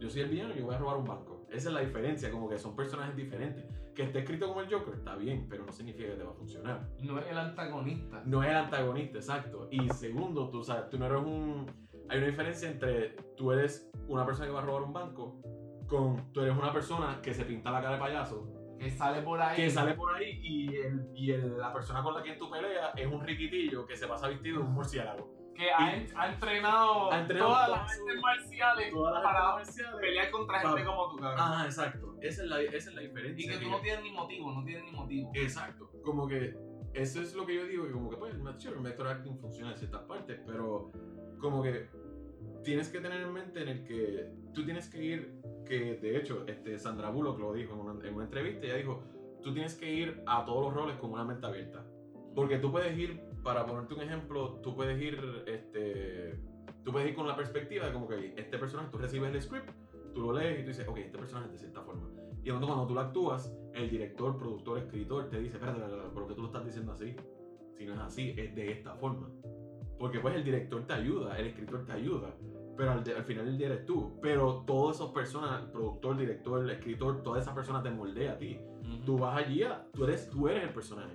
Yo 0.01 0.11
soy 0.11 0.23
el 0.23 0.31
villano 0.31 0.55
y 0.55 0.59
yo 0.59 0.67
voy 0.67 0.75
a 0.75 0.79
robar 0.79 0.97
un 0.99 1.05
banco. 1.05 1.36
Esa 1.51 1.69
es 1.69 1.75
la 1.75 1.81
diferencia, 1.81 2.31
como 2.31 2.49
que 2.49 2.59
son 2.59 2.75
personajes 2.77 3.15
diferentes. 3.17 3.65
Que 3.95 4.03
esté 4.03 4.19
escrito 4.19 4.49
como 4.49 4.61
el 4.61 4.71
Joker, 4.73 4.95
está 4.95 5.17
bien, 5.17 5.47
pero 5.49 5.65
no 5.65 5.73
significa 5.73 6.11
que 6.11 6.17
te 6.17 6.23
va 6.25 6.31
a 6.33 6.35
funcionar. 6.35 6.89
No 7.01 7.19
es 7.19 7.27
el 7.29 7.39
antagonista. 7.39 8.23
No 8.27 8.43
es 8.43 8.51
el 8.51 8.57
antagonista, 8.57 9.19
exacto. 9.19 9.69
Y 9.71 9.89
segundo, 9.91 10.51
tú 10.51 10.63
sabes, 10.63 10.89
tú 10.91 10.99
no 10.99 11.07
eres 11.07 11.23
un. 11.23 11.67
Hay 12.09 12.19
una 12.19 12.27
diferencia 12.27 12.69
entre 12.71 13.17
tú 13.37 13.53
eres 13.53 13.91
una 14.09 14.25
persona 14.27 14.47
que 14.47 14.53
va 14.53 14.61
a 14.61 14.65
robar 14.65 14.83
un 14.83 14.93
banco 14.93 15.41
con 15.89 16.33
tú 16.33 16.41
eres 16.41 16.57
una 16.57 16.73
persona 16.73 17.21
que 17.23 17.33
se 17.33 17.45
pinta 17.45 17.71
la 17.71 17.81
cara 17.81 17.95
de 17.95 18.01
payaso, 18.01 18.49
Que 18.79 18.91
sale 18.91 19.23
por 19.23 19.41
ahí. 19.41 19.57
que 19.57 19.71
sale 19.71 19.95
por 19.95 20.15
ahí 20.15 20.39
y, 20.43 20.77
el, 20.77 21.07
y 21.15 21.31
el- 21.31 21.57
la 21.59 21.73
persona 21.73 22.03
con 22.03 22.13
la 22.15 22.23
que 22.23 22.33
tú 22.35 22.51
peleas 22.51 22.93
es 22.97 23.07
un 23.07 23.21
riquitillo 23.25 23.87
que 23.87 23.97
se 23.97 24.07
pasa 24.07 24.29
vestido 24.29 24.59
de 24.59 24.65
un 24.67 24.73
murciélago. 24.75 25.36
Que 25.57 25.71
ha, 25.71 25.87
ha 26.23 26.33
entrenado, 26.33 27.11
Ha 27.13 27.21
entrenado 27.21 27.51
todas 27.51 27.69
las 27.71 27.81
artes 27.81 28.21
marciales 28.21 28.91
Todas 28.93 29.15
las 29.15 29.23
para 29.23 29.53
marciales. 29.55 30.01
pelear 30.01 30.31
contra 30.31 30.59
gente 30.61 30.75
Para- 30.75 30.85
como 30.87 31.09
tú, 31.11 31.17
cabrón. 31.17 31.41
Ah, 31.43 31.63
exacto. 31.65 32.15
Esa 32.21 32.43
es 32.43 32.49
la, 32.49 32.61
esa 32.63 32.77
es 32.91 32.95
la 32.95 33.01
diferencia. 33.03 33.47
y 33.47 33.59
que 33.59 33.65
tú 33.65 33.71
no 33.71 33.81
tienes 33.81 34.03
ni 34.03 34.11
motivo, 34.13 34.53
no 34.53 34.65
tienes 34.65 34.85
ni 34.85 34.93
motivo. 34.93 35.31
Exacto. 35.35 35.91
Como 36.05 36.27
que 36.29 36.55
eso 36.95 37.21
es 37.21 37.35
lo 37.35 37.47
que 37.47 37.55
yo 37.55 37.65
digo, 37.67 37.85
que 37.87 37.93
como 37.93 38.11
que 38.11 38.17
pues 38.17 38.35
el 38.35 38.41
method- 38.43 38.73
el 38.75 38.81
method 38.81 39.07
acting 39.07 39.39
funciona 39.39 39.73
en 39.73 39.77
ciertas 39.79 40.03
partes, 40.03 40.41
pero 40.47 40.91
como 41.41 41.63
que 41.63 41.89
tienes 42.65 42.89
que 42.89 43.01
tener 43.01 43.21
en 43.23 43.33
mente 43.33 43.63
en 43.63 43.69
el 43.69 43.85
que 43.85 44.29
tú 44.55 44.65
tienes 44.65 44.89
que 44.91 45.03
ir, 45.05 45.41
que 45.67 45.95
de 45.97 46.17
hecho 46.17 46.45
este 46.47 46.79
Sandra 46.79 47.11
Bullock 47.11 47.39
lo 47.39 47.53
dijo 47.53 47.75
en 47.75 47.81
una, 47.81 48.07
en 48.09 48.15
una 48.15 48.25
entrevista, 48.25 48.67
ella 48.67 48.77
dijo, 48.77 49.03
tú 49.43 49.53
tienes 49.53 49.75
que 49.75 49.91
ir 49.93 50.23
a 50.27 50.45
todos 50.45 50.65
los 50.65 50.75
roles 50.75 50.97
con 50.97 51.13
una 51.13 51.25
mente 51.25 51.47
abierta. 51.47 51.85
Porque 52.35 52.59
tú 52.59 52.71
puedes 52.71 52.97
ir, 52.99 53.21
para 53.47 53.65
ponerte 53.65 53.95
un 53.95 54.01
ejemplo, 54.03 54.59
tú 54.61 54.75
puedes 54.75 55.01
ir, 55.01 55.45
este, 55.47 56.37
tú 56.85 56.91
puedes 56.91 57.09
ir 57.11 57.15
con 57.15 57.29
la 57.29 57.37
perspectiva 57.37 57.87
de 57.87 57.93
como 57.93 58.09
que 58.09 58.35
este 58.37 58.59
personaje, 58.59 58.89
tú 58.91 58.99
recibes 58.99 59.33
el 59.33 59.41
script, 59.41 59.71
tú 60.13 60.21
lo 60.23 60.33
lees 60.33 60.59
y 60.59 60.63
tú 60.63 60.69
dices, 60.71 60.89
ok, 60.89 60.99
este 60.99 61.17
personaje 61.17 61.47
es 61.47 61.53
de 61.53 61.59
cierta 61.59 61.81
forma. 61.83 62.09
Y 62.43 62.49
momento 62.51 62.67
cuando 62.67 62.87
tú 62.89 62.95
lo 62.95 63.01
actúas, 63.03 63.57
el 63.73 63.89
director, 63.89 64.37
productor, 64.37 64.79
escritor 64.79 65.29
te 65.31 65.39
dice, 65.39 65.59
espérate, 65.59 65.81
¿por 66.13 66.27
qué 66.27 66.35
tú 66.35 66.41
lo 66.43 66.49
estás 66.49 66.65
diciendo 66.65 66.91
así? 66.93 67.15
Si 67.79 67.85
no 67.87 67.95
es 67.95 68.01
así, 68.01 68.35
es 68.37 68.53
de 68.57 68.73
esta 68.73 68.95
forma. 68.97 69.31
Porque 69.97 70.19
pues 70.19 70.35
el 70.35 70.43
director 70.43 70.85
te 70.85 70.95
ayuda, 70.95 71.39
el 71.39 71.47
escritor 71.47 71.85
te 71.87 71.93
ayuda, 71.93 72.35
pero 72.77 72.91
al, 72.91 73.05
de- 73.05 73.15
al 73.15 73.23
final 73.25 73.47
el 73.47 73.59
día 73.59 73.69
eres 73.69 73.87
tú. 73.87 74.19
Pero 74.21 74.65
todas 74.67 74.97
esas 74.97 75.11
personas, 75.11 75.63
el 75.63 75.71
productor, 75.71 76.17
director, 76.19 76.63
el 76.63 76.71
escritor, 76.71 77.23
todas 77.23 77.43
esas 77.43 77.55
personas 77.55 77.85
te 77.85 77.91
moldea 77.91 78.33
a 78.33 78.39
ti. 78.39 78.59
Ujú. 78.83 79.05
Tú 79.05 79.19
vas 79.19 79.37
allí, 79.39 79.63
a- 79.63 79.87
tú 79.93 80.03
eres, 80.05 80.29
tú 80.31 80.49
eres 80.49 80.65
el 80.65 80.71
personaje. 80.71 81.15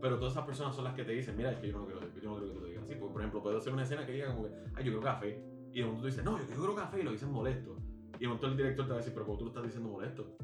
Pero 0.00 0.16
todas 0.18 0.32
esas 0.32 0.46
personas 0.46 0.74
son 0.74 0.84
las 0.84 0.94
que 0.94 1.04
te 1.04 1.12
dicen, 1.12 1.36
mira, 1.36 1.52
es 1.52 1.58
que 1.58 1.68
yo 1.68 1.78
no 1.78 1.84
quiero, 1.84 2.00
yo 2.00 2.06
no 2.30 2.36
quiero 2.36 2.40
que 2.40 2.52
tú 2.54 2.60
lo 2.60 2.66
digas 2.66 2.84
así. 2.84 2.94
Porque, 2.94 3.12
por 3.12 3.20
ejemplo, 3.22 3.42
puedo 3.42 3.58
hacer 3.58 3.72
una 3.72 3.82
escena 3.82 4.06
que 4.06 4.12
diga 4.12 4.34
como 4.34 4.48
que, 4.48 4.54
ay, 4.74 4.84
yo 4.84 4.90
quiero 4.92 5.00
café. 5.00 5.42
Y 5.72 5.78
de 5.78 5.82
momento 5.84 6.00
tú 6.02 6.06
dices, 6.06 6.24
no, 6.24 6.38
yo 6.38 6.46
quiero 6.46 6.74
café 6.74 7.00
y 7.00 7.02
lo 7.02 7.10
dices 7.12 7.28
molesto. 7.28 7.76
Y 8.16 8.20
de 8.20 8.26
momento 8.26 8.46
el 8.46 8.56
director 8.56 8.86
te 8.86 8.90
va 8.90 8.94
a 8.96 8.98
decir, 8.98 9.12
pero 9.14 9.26
¿por 9.26 9.34
qué 9.36 9.38
tú 9.38 9.44
lo 9.44 9.50
estás 9.50 9.64
diciendo 9.64 9.88
molesto? 9.90 10.36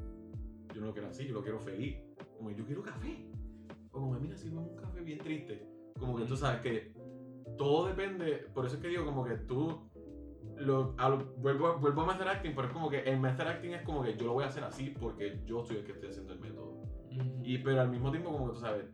Yo 0.75 0.81
no 0.81 0.87
lo 0.89 0.93
quiero 0.93 1.09
así, 1.09 1.27
yo 1.27 1.35
lo 1.35 1.43
quiero 1.43 1.59
feliz. 1.59 1.97
Como 2.37 2.51
yo 2.51 2.65
quiero 2.67 2.83
café. 2.83 3.27
O 3.91 4.01
como, 4.01 4.13
mira, 4.21 4.37
sirve 4.37 4.59
un 4.59 4.77
café 4.77 5.01
bien 5.01 5.19
triste. 5.19 5.67
Como 5.99 6.17
que 6.17 6.25
tú 6.27 6.37
sabes 6.37 6.61
que 6.61 6.93
todo 7.57 7.87
depende, 7.89 8.47
por 8.55 8.67
eso 8.67 8.77
es 8.77 8.83
que 8.83 8.89
digo 8.89 9.05
como 9.07 9.25
que 9.25 9.37
tú, 9.39 9.89
lo, 10.59 10.95
a 10.99 11.09
lo- 11.09 11.25
vuelvo, 11.39 11.79
vuelvo 11.79 12.03
a 12.03 12.07
method 12.07 12.29
acting, 12.29 12.53
pero 12.55 12.69
es 12.69 12.73
como 12.75 12.91
que 12.91 13.01
el 13.01 13.19
method 13.19 13.47
acting 13.47 13.71
es 13.73 13.83
como 13.83 14.03
que 14.03 14.15
yo 14.17 14.27
lo 14.27 14.35
voy 14.35 14.45
a 14.45 14.49
hacer 14.49 14.63
así 14.65 14.95
porque 15.01 15.41
yo 15.47 15.65
soy 15.65 15.79
el 15.79 15.85
que 15.85 15.93
estoy 15.93 16.11
haciendo 16.11 16.35
el 16.35 16.41
método. 16.41 16.73
Ujú. 17.11 17.41
Y, 17.43 17.59
pero 17.59 17.81
al 17.81 17.89
mismo 17.91 18.11
tiempo, 18.11 18.31
como 18.31 18.47
que 18.49 18.53
tú 18.55 18.61
sabes, 18.61 18.85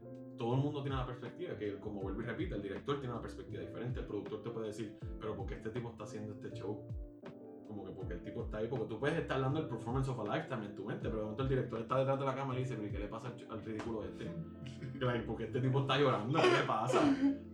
todo 0.42 0.54
el 0.54 0.60
mundo 0.60 0.82
tiene 0.82 0.96
una 0.96 1.06
perspectiva, 1.06 1.56
que 1.56 1.78
como 1.78 2.00
vuelvo 2.00 2.20
y 2.20 2.24
repito, 2.24 2.56
el 2.56 2.62
director 2.62 2.98
tiene 2.98 3.12
una 3.12 3.22
perspectiva 3.22 3.60
diferente, 3.60 4.00
el 4.00 4.06
productor 4.06 4.42
te 4.42 4.50
puede 4.50 4.66
decir, 4.66 4.98
pero 5.20 5.36
¿por 5.36 5.46
qué 5.46 5.54
este 5.54 5.70
tipo 5.70 5.90
está 5.90 6.02
haciendo 6.02 6.32
este 6.32 6.50
show? 6.50 6.82
Como 7.68 7.84
que 7.84 7.92
porque 7.92 8.14
el 8.14 8.24
tipo 8.24 8.42
está 8.42 8.56
ahí, 8.58 8.66
porque 8.66 8.86
tú 8.86 8.98
puedes 8.98 9.16
estar 9.16 9.40
dando 9.40 9.60
el 9.60 9.68
performance 9.68 10.08
of 10.08 10.18
a 10.18 10.36
lifetime 10.36 10.66
en 10.66 10.74
tu 10.74 10.84
mente, 10.84 11.04
pero 11.04 11.18
de 11.18 11.22
momento 11.22 11.42
el 11.44 11.48
director 11.48 11.80
está 11.80 11.98
detrás 11.98 12.18
de 12.18 12.24
la 12.26 12.34
cámara 12.34 12.58
y 12.58 12.64
dice, 12.64 12.74
pero 12.74 12.88
¿y 12.88 12.90
qué 12.90 12.98
le 12.98 13.06
pasa 13.06 13.32
al, 13.50 13.64
ridículo 13.64 14.02
este? 14.02 14.30
Like, 14.98 15.26
porque 15.26 15.44
este 15.44 15.60
tipo 15.60 15.80
está 15.82 15.96
llorando, 15.96 16.40
¿qué 16.40 16.48
le 16.50 16.66
pasa? 16.66 17.00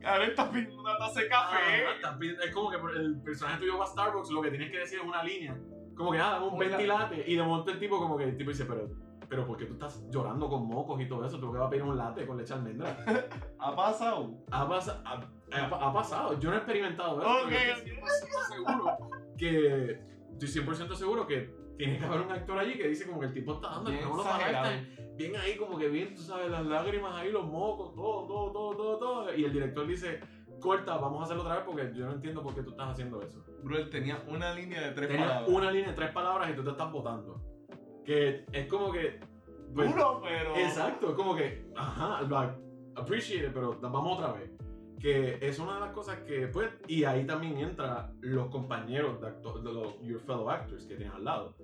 Ahora 0.04 0.24
estás 0.24 0.48
pidiendo 0.48 0.80
una 0.80 0.96
taza 0.96 1.20
de 1.20 1.28
Ah, 1.30 1.58
estás 1.94 2.16
pidiendo- 2.16 2.42
es 2.42 2.54
como 2.54 2.70
que 2.70 2.76
el 2.96 3.20
personaje 3.20 3.60
tuyo 3.60 3.76
va 3.76 3.84
a 3.84 3.88
Starbucks, 3.88 4.30
lo 4.30 4.40
que 4.40 4.48
tienes 4.48 4.70
que 4.70 4.78
decir 4.78 4.98
es 5.00 5.04
una 5.04 5.22
línea. 5.22 5.60
Como 5.94 6.10
que, 6.10 6.18
ah, 6.18 6.30
dame 6.30 6.46
un 6.46 6.58
ventilate. 6.58 7.30
Y 7.30 7.36
de 7.36 7.42
momento 7.42 7.70
el 7.70 7.78
tipo, 7.78 7.98
como 7.98 8.16
que 8.16 8.24
el 8.24 8.36
tipo 8.38 8.48
dice, 8.50 8.64
pero, 8.64 8.88
pero 9.28 9.46
¿por 9.46 9.56
qué 9.56 9.66
tú 9.66 9.74
estás 9.74 10.02
llorando 10.10 10.48
con 10.48 10.66
mocos 10.66 11.00
y 11.00 11.06
todo 11.08 11.24
eso? 11.26 11.38
Tú 11.38 11.52
que 11.52 11.58
vas 11.58 11.66
a 11.66 11.70
pedir 11.70 11.82
un 11.82 11.96
latte 11.96 12.26
con 12.26 12.36
leche 12.36 12.54
almendra. 12.54 12.96
¿Ha 13.58 13.76
pasado? 13.76 14.34
Ha, 14.50 14.68
pasa- 14.68 15.02
ha- 15.04 15.20
ha- 15.52 15.88
ha 15.88 15.92
pasado. 15.92 16.38
Yo 16.40 16.48
no 16.50 16.56
he 16.56 16.58
experimentado 16.58 17.20
eso. 17.20 17.44
Ok, 17.44 17.52
estoy 17.52 17.92
100% 17.94 18.48
seguro 18.48 18.98
que. 19.36 20.00
Estoy 20.40 20.48
100% 20.64 20.94
seguro 20.94 21.26
que 21.26 21.54
tiene 21.76 21.98
que 21.98 22.04
haber 22.04 22.20
un 22.22 22.30
actor 22.32 22.58
allí 22.58 22.76
que 22.76 22.88
dice 22.88 23.06
como 23.06 23.20
que 23.20 23.26
el 23.26 23.32
tipo 23.34 23.54
está 23.54 23.68
dando 23.70 23.90
el 23.90 23.96
Bien 23.96 24.08
no 24.08 24.16
lo 24.16 24.22
exagerado. 24.22 24.70
bien 25.16 25.36
ahí, 25.36 25.56
como 25.56 25.78
que 25.78 25.88
bien, 25.88 26.14
tú 26.14 26.22
sabes, 26.22 26.50
las 26.50 26.64
lágrimas 26.66 27.14
ahí, 27.16 27.30
los 27.30 27.44
mocos, 27.46 27.94
todo, 27.94 28.26
todo, 28.26 28.52
todo, 28.52 28.76
todo, 28.76 28.98
todo. 28.98 29.34
Y 29.34 29.44
el 29.44 29.52
director 29.52 29.86
dice, 29.86 30.20
corta, 30.60 30.96
vamos 30.96 31.20
a 31.20 31.24
hacerlo 31.24 31.42
otra 31.42 31.56
vez 31.56 31.64
porque 31.64 31.92
yo 31.94 32.06
no 32.06 32.12
entiendo 32.12 32.42
por 32.42 32.54
qué 32.54 32.62
tú 32.62 32.70
estás 32.70 32.88
haciendo 32.90 33.20
eso. 33.22 33.44
Bro, 33.62 33.78
él 33.78 33.90
tenía 33.90 34.22
una 34.28 34.54
línea 34.54 34.80
de 34.80 34.90
tres 34.92 35.08
Tenía 35.08 35.26
palabras. 35.26 35.50
una 35.50 35.70
línea 35.72 35.88
de 35.90 35.94
tres 35.94 36.10
palabras 36.12 36.50
y 36.50 36.54
tú 36.54 36.62
te 36.64 36.70
estás 36.70 36.92
votando. 36.92 37.40
Que 38.08 38.46
es 38.52 38.66
como 38.68 38.90
que. 38.90 39.20
pues, 39.74 39.92
pero. 40.22 40.56
Exacto, 40.56 41.10
es 41.10 41.14
como 41.14 41.36
que, 41.36 41.66
ajá, 41.76 42.22
lo 42.22 42.38
appreciate, 42.96 43.48
it, 43.48 43.52
pero 43.52 43.78
vamos 43.82 44.18
otra 44.18 44.32
vez. 44.32 44.50
Que 44.98 45.38
es 45.46 45.58
una 45.58 45.74
de 45.74 45.80
las 45.80 45.90
cosas 45.90 46.16
que, 46.20 46.46
pues, 46.48 46.70
y 46.86 47.04
ahí 47.04 47.26
también 47.26 47.58
entra 47.58 48.10
los 48.20 48.46
compañeros 48.46 49.20
de, 49.20 49.26
acto- 49.28 49.60
de 49.62 49.72
los 49.74 50.00
your 50.00 50.20
fellow 50.20 50.48
actors 50.48 50.86
que 50.86 50.96
tienes 50.96 51.14
al 51.14 51.22
lado. 51.24 51.54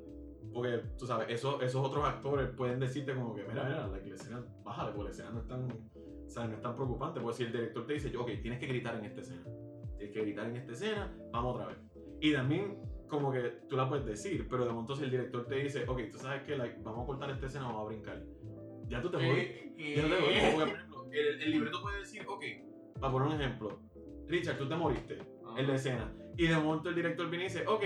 Porque, 0.53 0.83
tú 0.99 1.07
sabes, 1.07 1.29
esos, 1.31 1.63
esos 1.63 1.85
otros 1.85 2.05
actores 2.05 2.51
pueden 2.51 2.79
decirte 2.79 3.15
como 3.15 3.35
que, 3.35 3.43
mira, 3.45 3.65
mira, 3.65 3.87
la, 3.87 3.97
la 3.97 4.15
escena, 4.15 4.45
bájale, 4.63 4.91
porque 4.93 5.05
la 5.05 5.11
escena 5.13 5.31
no 5.31 5.41
es 5.41 5.49
tan, 5.49 5.65
o 5.65 6.29
sea, 6.29 6.47
no 6.47 6.55
es 6.57 6.61
tan 6.61 6.75
preocupante. 6.77 7.21
Porque 7.21 7.39
si 7.39 7.45
el 7.45 7.53
director 7.53 7.87
te 7.87 7.95
dice, 7.95 8.15
ok, 8.15 8.31
tienes 8.43 8.61
que 8.61 8.67
gritar 8.67 8.95
en 8.97 9.07
esta 9.07 9.23
escena. 9.23 9.45
Tienes 9.97 10.15
que 10.15 10.21
gritar 10.21 10.47
en 10.47 10.57
esta 10.57 10.73
escena, 10.73 11.11
vamos 11.33 11.55
otra 11.55 11.69
vez. 11.69 11.79
Y 12.21 12.35
también, 12.35 12.79
como 13.09 13.33
que 13.33 13.41
tú 13.69 13.77
la 13.77 13.89
puedes 13.89 14.07
decir, 14.07 14.47
pero 14.49 14.65
de 14.65 14.73
momento 14.73 14.95
si 14.97 15.05
el 15.05 15.11
director 15.11 15.47
te 15.47 15.57
dice, 15.57 15.85
ok, 15.87 16.01
tú 16.11 16.19
sabes 16.19 16.43
que 16.43 16.57
like, 16.57 16.79
vamos 16.83 17.05
a 17.05 17.07
cortar 17.07 17.31
esta 17.31 17.47
escena, 17.47 17.67
vamos 17.67 17.83
a 17.83 17.89
brincar. 17.89 18.23
Ya 18.89 19.01
tú 19.01 19.11
te. 19.11 19.19
Ya 19.19 19.27
jodiste, 19.27 20.51
porque, 20.53 20.71
por 20.71 20.77
ejemplo, 20.77 21.07
el, 21.11 21.43
el 21.43 21.51
libreto 21.51 21.83
puede 21.83 21.99
decir, 22.01 22.23
ok, 22.27 22.45
para 23.01 23.13
poner 23.13 23.29
un 23.29 23.41
ejemplo, 23.41 23.79
Richard, 24.29 24.59
tú 24.59 24.69
te 24.69 24.77
moriste 24.77 25.19
Ajá. 25.45 25.61
en 25.61 25.67
la 25.67 25.75
escena. 25.75 26.13
Y 26.37 26.47
de 26.47 26.57
momento 26.57 26.89
el 26.89 26.95
director 26.95 27.29
viene 27.31 27.45
y 27.45 27.49
dice, 27.49 27.67
ok, 27.67 27.83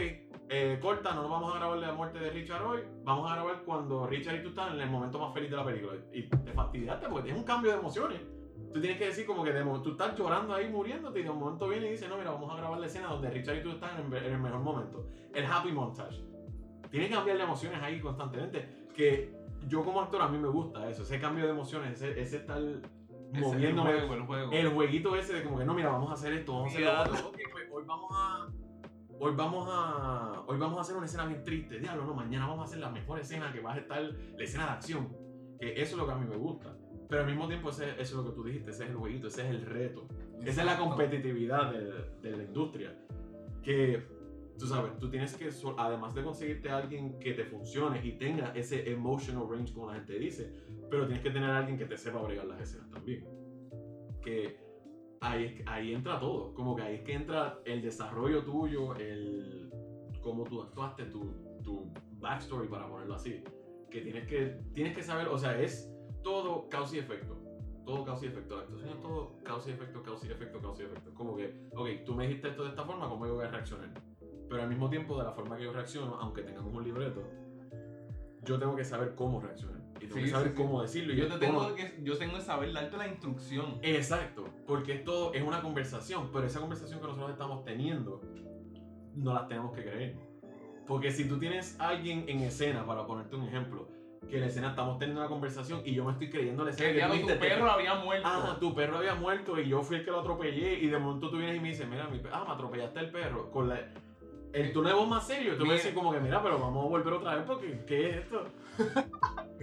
eh, 0.51 0.79
corta, 0.81 1.15
no 1.15 1.23
nos 1.23 1.31
vamos 1.31 1.55
a 1.55 1.59
grabar 1.59 1.79
la 1.79 1.93
muerte 1.93 2.19
de 2.19 2.31
Richard 2.31 2.65
hoy, 2.65 2.81
vamos 3.05 3.31
a 3.31 3.35
grabar 3.35 3.63
cuando 3.65 4.07
Richard 4.07 4.37
y 4.37 4.43
tú 4.43 4.49
están 4.49 4.75
en 4.75 4.81
el 4.81 4.91
momento 4.91 5.19
más 5.19 5.35
feliz 5.35 5.51
de 5.51 5.57
la 5.57 5.65
película. 5.65 5.95
Y 6.13 6.23
te 6.29 6.53
fastidiaste 6.53 7.09
porque 7.09 7.25
tienes 7.25 7.41
un 7.41 7.47
cambio 7.47 7.73
de 7.73 7.79
emociones. 7.79 8.21
Tú 8.73 8.81
tienes 8.81 8.99
que 8.99 9.07
decir 9.07 9.27
como 9.27 9.43
que 9.45 9.53
de 9.53 9.65
momento 9.65 9.85
tú 9.85 9.91
estás 9.93 10.17
llorando 10.17 10.55
ahí 10.55 10.69
muriéndote 10.69 11.21
y 11.21 11.23
de 11.23 11.31
momento 11.31 11.69
viene 11.69 11.89
y 11.89 11.91
dice, 11.93 12.07
no, 12.07 12.19
mira, 12.19 12.31
vamos 12.31 12.53
a 12.53 12.57
grabar 12.57 12.79
la 12.79 12.87
escena 12.87 13.09
donde 13.09 13.31
Richard 13.31 13.57
y 13.57 13.63
tú 13.63 13.71
están 13.71 13.99
en, 13.99 14.13
el 14.13 14.39
mejor 14.39 14.61
momento. 14.61 15.07
El 15.35 15.47
happy 15.47 15.73
montage. 15.73 16.23
Tienes 16.91 17.09
que 17.09 17.15
cambiar 17.15 17.37
de 17.39 17.45
emociones 17.45 17.83
ahí 17.83 18.01
constantemente. 18.01 18.87
Que 18.95 19.35
yo 19.67 19.85
como 19.85 20.01
actor 20.01 20.23
a 20.23 20.29
mí 20.29 20.39
me 20.39 20.49
gusta 20.49 20.89
eso, 20.89 21.03
ese 21.03 21.19
cambio 21.19 21.45
de 21.45 21.51
emociones, 21.51 22.01
ese, 22.01 22.21
ese 22.21 22.37
estar 22.39 22.61
moviéndome. 23.33 23.91
El 23.91 23.99
juego, 24.01 24.15
el 24.15 24.23
juego. 24.23 24.53
El 24.53 24.69
jueguito 24.69 25.17
ese 25.17 25.35
de 25.35 25.43
como 25.43 25.59
que 25.59 25.65
no, 25.65 25.75
mira, 25.75 25.91
vamos 25.91 26.11
a 26.11 26.15
hacer 26.15 26.33
esto, 26.35 26.53
vamos 26.53 26.69
a 26.69 26.71
hacer 26.71 26.85
lo 26.85 26.93
Ya. 26.93 27.01
otro. 27.03 27.29
Ok, 27.29 27.39
pues 27.53 27.65
hoy 27.73 27.85
vamos 27.87 28.11
a. 28.13 28.49
hoy 29.21 29.35
vamos 29.35 29.69
a 29.71 30.43
hoy 30.47 30.59
vamos 30.59 30.79
a 30.79 30.81
hacer 30.83 30.97
una 30.97 31.07
escena 31.07 31.27
bien 31.27 31.43
triste, 31.43 31.79
diablo, 31.79 32.05
no, 32.05 32.15
mañana 32.15 32.47
vamos 32.47 32.63
a 32.63 32.65
hacer 32.65 32.79
la 32.79 32.91
mejor 32.91 33.19
escena 33.19 33.53
que 33.53 33.61
va 33.61 33.75
a 33.75 33.79
estar 33.79 34.03
la 34.03 34.45
escena 34.45 34.65
de 34.67 34.71
acción, 34.71 35.09
que 35.59 35.73
eso 35.73 35.93
es 35.93 35.97
lo 35.97 36.07
que 36.07 36.13
a 36.13 36.17
mí 36.17 36.27
me 36.27 36.37
gusta. 36.37 36.77
Pero 37.09 37.23
al 37.23 37.27
mismo 37.29 37.49
tiempo 37.49 37.71
ese- 37.71 37.91
eso 37.93 38.01
es 38.01 38.13
lo 38.13 38.25
que 38.27 38.33
tú 38.33 38.45
dijiste, 38.45 38.71
ese 38.71 38.85
es 38.85 38.91
el 38.91 38.97
jueguito, 38.97 39.29
ese 39.29 39.43
es 39.43 39.49
el 39.51 39.63
reto. 39.65 40.07
Esa 40.45 40.61
es 40.61 40.67
la 40.67 40.79
competitividad 40.79 41.73
de, 41.73 42.29
de 42.29 42.37
la 42.37 42.43
industria. 42.45 42.95
Que, 43.63 44.07
tú 44.59 44.67
sabes, 44.67 44.97
tú 44.99 45.09
tienes 45.11 45.35
que, 45.35 45.49
además 45.79 46.15
de 46.15 46.23
conseguirte 46.23 46.69
a 46.71 46.77
alguien 46.79 47.19
que 47.19 47.33
te 47.33 47.45
funcione 47.45 48.05
y 48.07 48.13
tenga 48.19 48.53
ese 48.55 48.91
emotional 48.91 49.49
range, 49.49 49.73
como 49.73 49.89
la 49.89 49.95
gente 49.95 50.19
dice, 50.19 50.53
pero 50.91 51.07
tienes 51.07 51.23
que 51.23 51.31
tener 51.31 51.51
a 51.51 51.59
alguien 51.59 51.79
que 51.79 51.87
te 51.87 51.97
sepa 51.97 52.21
bregar 52.23 52.47
las 52.47 52.61
escenas 52.61 52.91
también. 52.91 53.25
Que 54.23 54.59
ahí, 55.21 55.63
ahí 55.67 55.95
entra 55.95 56.21
todo. 56.21 56.53
Como 56.55 56.77
que 56.77 56.83
ahí 56.83 56.95
es 56.97 57.03
que 57.03 57.15
entra 57.15 57.59
el 57.65 57.83
desarrollo 57.83 58.45
tuyo, 58.45 58.95
el 58.97 59.71
cómo 60.21 60.45
tú 60.45 60.61
actuaste, 60.63 61.05
tu, 61.07 61.33
tu 61.63 61.91
backstory, 62.19 62.69
para 62.69 62.89
ponerlo 62.89 63.15
así. 63.15 63.43
Que 63.91 64.03
tienes 64.03 64.27
que, 64.27 64.61
tienes 64.75 64.95
que 64.95 65.03
saber, 65.03 65.29
o 65.29 65.39
sea, 65.39 65.59
es 65.61 65.91
todo 66.23 66.69
causa 66.69 66.97
y 66.97 66.99
efecto 67.01 67.37
todo 67.89 68.05
causa 68.05 68.27
y 68.27 68.29
efecto. 68.29 68.55
La 68.57 68.63
actuación 68.65 68.91
es 68.91 69.01
todo 69.01 69.39
causa 69.43 69.71
y 69.71 69.73
efecto, 69.73 70.03
causa 70.03 70.27
y 70.27 70.31
efecto, 70.31 70.61
causa 70.61 70.83
y 70.83 70.87
efecto. 70.87 71.15
Como 71.15 71.37
que, 71.37 71.55
ok, 71.75 71.89
tú 72.05 72.15
me 72.15 72.27
dijiste 72.27 72.49
esto 72.49 72.65
de 72.65 72.69
esta 72.69 72.85
forma, 72.85 73.09
¿cómo 73.09 73.27
yo 73.27 73.35
voy 73.37 73.47
a 73.47 73.51
reaccionar? 73.51 73.89
Pero 74.47 74.63
al 74.63 74.69
mismo 74.69 74.91
tiempo, 74.91 75.17
de 75.17 75.25
la 75.25 75.33
forma 75.33 75.57
que 75.57 75.65
yo 75.65 75.73
reacciono, 75.73 76.17
aunque 76.17 76.43
tengamos 76.43 76.73
un 76.73 76.85
libreto, 76.85 77.23
yo 78.45 78.59
tengo 78.59 78.77
que 78.77 78.85
saber 78.85 79.15
cómo 79.15 79.41
reaccionar. 79.41 79.81
Y 79.97 80.01
tengo 80.01 80.15
Sí, 80.17 80.21
que 80.25 80.29
saber 80.29 80.49
sí, 80.49 80.55
sí. 80.55 80.63
cómo 80.63 80.83
decirlo. 80.83 81.15
Y 81.15 81.17
Yo, 81.17 81.39
tengo 81.39 81.75
que, 81.75 81.99
yo 82.03 82.19
tengo 82.19 82.35
que 82.35 82.43
saber 82.43 82.73
darte 82.75 82.97
la 82.99 83.09
instrucción. 83.09 83.79
Exacto, 83.81 84.45
porque 84.67 84.93
esto 84.93 85.33
es 85.33 85.43
una 85.43 85.63
conversación, 85.63 86.29
pero 86.31 86.45
esa 86.47 86.61
conversación 86.61 87.01
que 87.01 87.07
nosotros 87.07 87.31
estamos 87.31 87.65
teniendo, 87.65 88.21
no 89.15 89.33
la 89.33 89.47
tenemos 89.49 89.73
que 89.75 89.83
creer. 89.83 90.17
Porque 90.87 91.11
si 91.11 91.27
tú 91.27 91.39
tienes 91.39 91.81
a 91.81 91.89
alguien 91.89 92.27
en 92.29 92.41
escena, 92.41 92.87
para 92.87 93.07
ponerte 93.07 93.35
un 93.35 93.45
ejemplo, 93.45 93.89
que 94.29 94.35
en 94.37 94.41
la 94.43 94.47
escena 94.49 94.71
estamos 94.71 94.99
teniendo 94.99 95.21
una 95.23 95.29
conversación 95.31 95.81
y 95.85 95.95
yo 95.95 96.05
me 96.05 96.13
estoy 96.13 96.29
creyendo 96.31 96.65
la 96.65 96.71
escena 96.71 97.11
Que 97.11 97.21
tu 97.21 97.39
perro 97.39 97.71
había 97.71 97.95
muerto. 97.95 98.29
Ah, 98.31 98.57
tu 98.61 98.75
perro 98.75 98.99
había 98.99 99.15
muerto 99.15 99.59
y 99.59 99.69
yo 99.69 99.83
fui 99.83 99.97
el 99.97 100.05
que 100.05 100.11
lo 100.11 100.21
atropellé 100.21 100.75
y 100.81 100.87
de 100.89 100.99
momento 100.99 101.31
tú 101.31 101.39
vienes 101.39 101.57
y 101.57 101.61
me 101.61 101.69
dices, 101.69 101.89
mira, 101.89 102.09
mi 102.09 102.19
pe- 102.19 102.29
ah, 102.33 102.45
me 102.47 102.53
atropellaste 102.55 103.01
el 103.01 103.11
perro. 103.11 103.51
Con 103.51 103.69
la, 103.69 103.81
el 104.53 104.73
tono 104.73 104.89
de 104.89 104.95
voz 104.95 105.09
más 105.09 105.27
serio, 105.27 105.53
tú 105.55 105.59
me 105.61 105.65
Mira. 105.65 105.75
dices 105.77 105.95
como 105.95 106.13
que, 106.13 106.21
mira, 106.21 106.43
pero 106.43 106.59
vamos 106.59 106.85
a 106.85 106.89
volver 106.89 107.13
otra 107.15 107.37
vez 107.37 107.45
porque, 107.47 107.85
¿qué 107.87 108.11
es 108.11 108.17
esto? 108.19 108.45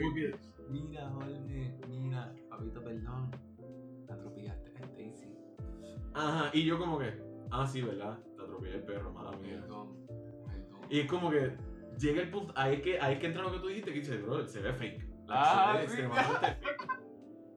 Mira, 0.70 1.10
Jorge, 1.10 1.74
mira, 1.88 2.34
papito, 2.49 2.84
perdón. 2.84 3.32
Atropellaste 4.10 4.72
a 4.82 4.86
Stacy. 4.86 5.30
Ajá, 6.14 6.49
y 6.53 6.66
yo 6.66 6.78
como 6.80 6.97
que, 6.97 7.14
ah, 7.51 7.66
sí, 7.68 7.82
¿verdad? 7.82 8.18
Te 8.36 8.41
atropellé 8.43 8.76
el 8.76 8.84
perro, 8.84 9.12
mala 9.14 9.32
mía. 9.38 9.60
Perdón, 9.62 9.95
perdón. 10.45 10.80
Y 10.89 10.99
es 11.01 11.08
como 11.08 11.30
que 11.30 11.51
llega 12.00 12.22
el 12.22 12.30
punto, 12.30 12.54
ahí 12.56 12.76
es 12.76 12.82
que, 12.82 13.00
ahí 13.00 13.14
es 13.16 13.20
que 13.20 13.28
entra 13.28 13.43
lo 13.43 13.52
que 13.52 13.60
tú 13.60 13.68
dijiste, 13.68 13.91
que 13.93 14.00
dices, 14.00 14.22
bro, 14.24 14.48
se 14.48 14.62
ve 14.62 14.74
fake. 14.74 15.00
Like, 15.00 15.10
Ah, 15.30 15.72
se 15.74 15.78
ve 15.78 15.84
extremadamente 15.84 16.66
fake. 16.68 17.06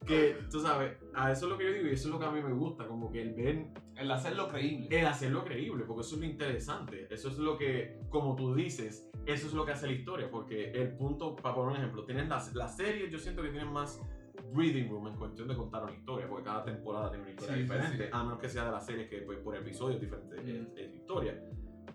Que, 0.07 0.36
tú 0.51 0.61
sabes, 0.61 0.97
a 1.14 1.30
eso 1.32 1.45
es 1.47 1.53
lo 1.53 1.59
que 1.59 1.64
yo 1.64 1.70
digo 1.72 1.86
y 1.86 1.91
eso 1.93 2.09
es 2.09 2.12
lo 2.14 2.18
que 2.18 2.24
a 2.24 2.30
mí 2.30 2.41
me 2.41 2.53
gusta, 2.55 2.86
como 2.86 3.12
que 3.12 3.20
el 3.20 3.34
ver 3.34 3.66
El 3.95 4.11
hacerlo 4.11 4.49
creíble. 4.49 4.89
el 5.01 5.07
hacerlo 5.07 5.45
creíble, 5.45 5.84
porque 5.84 6.01
eso 6.01 6.14
es 6.14 6.22
lo 6.22 6.26
interesante. 6.26 7.07
Eso 7.11 7.28
es 7.28 7.36
lo 7.36 7.59
que, 7.59 8.01
como 8.09 8.34
tú 8.34 8.55
dices, 8.55 9.07
eso 9.26 9.47
es 9.49 9.53
lo 9.53 9.66
que 9.66 9.72
hace 9.72 9.86
la 9.86 9.93
historia. 9.93 10.30
Porque 10.30 10.70
el 10.70 10.97
punto, 10.97 11.36
para 11.36 11.55
poner 11.55 11.72
un 11.72 11.76
ejemplo, 11.76 12.05
tienes 12.07 12.26
las, 12.26 12.55
las 12.55 12.74
series, 12.74 13.11
yo 13.12 13.18
siento 13.18 13.43
que 13.43 13.51
tienen 13.51 13.70
más 13.70 14.01
breathing 14.55 14.89
room 14.89 15.09
en 15.09 15.16
cuestión 15.16 15.47
de 15.47 15.55
contar 15.57 15.82
una 15.82 15.93
historia, 15.93 16.26
porque 16.26 16.45
cada 16.45 16.64
temporada 16.64 17.11
tiene 17.11 17.24
una 17.24 17.30
historia 17.32 17.55
Sí, 17.57 17.61
diferente, 17.62 18.05
sí. 18.05 18.11
a 18.11 18.22
menos 18.24 18.39
que 18.39 18.49
sea 18.49 18.64
de 18.64 18.70
las 18.70 18.86
series 18.86 19.11
que 19.11 19.18
pues, 19.18 19.39
por 19.41 19.57
episodio 19.57 19.97
es 19.97 20.01
diferente 20.01 20.36
Ujú. 20.36 20.49
es- 20.49 20.86
es 20.89 20.95
historia. 20.95 21.39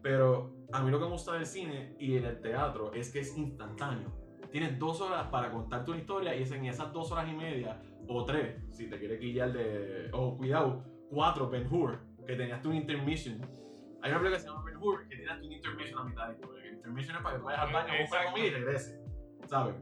Pero 0.03 0.53
a 0.73 0.83
mí 0.83 0.91
lo 0.91 0.99
que 0.99 1.05
me 1.05 1.11
gusta 1.11 1.33
del 1.33 1.45
cine 1.45 1.95
y 1.97 2.17
en 2.17 2.25
el 2.25 2.41
teatro 2.41 2.93
es 2.93 3.11
que 3.11 3.21
es 3.21 3.35
instantáneo. 3.37 4.11
Tienes 4.51 4.77
dos 4.77 5.01
horas 5.01 5.27
para 5.27 5.49
contarte 5.51 5.89
una 5.89 5.99
historia 6.01 6.35
y 6.35 6.43
es 6.43 6.51
en 6.51 6.65
esas 6.65 6.91
dos 6.93 7.11
horas 7.11 7.27
y 7.27 7.33
media, 7.33 7.81
o 8.07 8.23
tres, 8.25 8.61
si 8.69 8.87
te 8.89 8.99
quieres 8.99 9.19
quillar 9.19 9.51
de. 9.53 10.09
O 10.11 10.37
cuidado, 10.37 10.83
cuatro, 11.09 11.49
Ben 11.49 11.67
Hur, 11.73 11.97
que 12.27 12.35
tenías 12.35 12.61
tu 12.61 12.71
intermission. 12.71 13.41
Hay 14.01 14.11
una 14.11 14.19
película 14.19 14.31
que 14.31 14.39
se 14.39 14.47
llama 14.49 14.63
Ben 14.65 14.77
Hur 14.77 15.07
que 15.07 15.15
tienes 15.15 15.39
tu 15.39 15.45
intermission 15.45 15.99
a 15.99 16.03
mitad 16.03 16.27
de 16.27 16.33
historia. 16.35 16.63
El 16.69 16.73
intermission 16.75 17.15
es 17.17 17.23
para 17.23 17.35
que 17.35 17.39
tú 17.39 17.45
vayas 17.45 17.61
al 17.61 17.73
baño, 17.73 17.93
Exacto. 17.93 18.31
comida 18.31 18.45
y 18.45 18.49
regreses. 18.51 18.99
¿Sabes? 19.47 19.75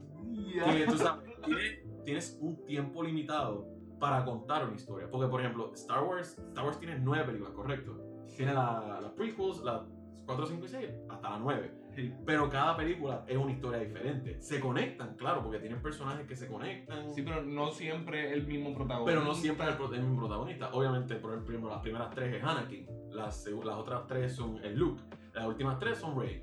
Que 0.76 0.86
tú 0.86 0.96
sabes, 0.98 1.24
tienes, 1.44 1.82
tienes 2.04 2.38
un 2.40 2.64
tiempo 2.64 3.02
limitado 3.02 3.66
para 3.98 4.24
contar 4.24 4.64
una 4.64 4.74
historia. 4.76 5.08
Porque, 5.10 5.26
por 5.28 5.40
ejemplo, 5.40 5.72
Star 5.74 6.02
Wars, 6.04 6.38
Star 6.48 6.64
Wars 6.64 6.78
tiene 6.78 6.98
nueve 7.00 7.24
películas, 7.24 7.52
correcto. 7.52 7.98
Tiene 8.36 8.54
la- 8.54 9.00
las 9.02 9.12
prequels, 9.12 9.60
las 9.62 9.82
4, 10.26 10.46
5 10.46 10.64
y 10.64 10.68
6, 10.68 10.90
hasta 11.10 11.30
la 11.30 11.38
9. 11.38 11.72
Sí. 11.94 12.12
Pero 12.24 12.48
cada 12.48 12.76
película 12.76 13.24
es 13.28 13.36
una 13.36 13.52
historia 13.52 13.78
diferente. 13.80 14.40
Se 14.40 14.60
conectan, 14.60 15.14
claro, 15.16 15.42
porque 15.42 15.58
tienen 15.58 15.82
personajes 15.82 16.26
que 16.26 16.34
se 16.36 16.48
conectan. 16.48 17.12
Sí, 17.12 17.20
pero 17.22 17.42
no 17.42 17.70
siempre 17.70 18.32
el 18.32 18.46
mismo 18.46 18.74
protagonista. 18.74 19.04
pero 19.12 19.24
no 19.26 19.34
siempre 19.34 19.66
es 19.68 19.76
el, 19.78 19.94
el 19.94 20.02
mismo 20.02 20.18
protagonista. 20.20 20.70
Obviamente, 20.72 21.16
por 21.16 21.34
el 21.34 21.40
prim- 21.44 21.66
las 21.66 21.80
primeras 21.82 22.10
tres 22.10 22.34
es 22.36 22.42
Anakin. 22.42 22.86
Las, 23.10 23.46
las 23.46 23.76
otras 23.76 24.06
tres 24.06 24.34
son 24.34 24.58
el 24.64 24.78
Luke. 24.78 25.02
Las 25.34 25.46
últimas 25.46 25.78
tres 25.78 25.98
son 25.98 26.18
Rey. 26.18 26.42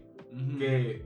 Que 0.60 1.04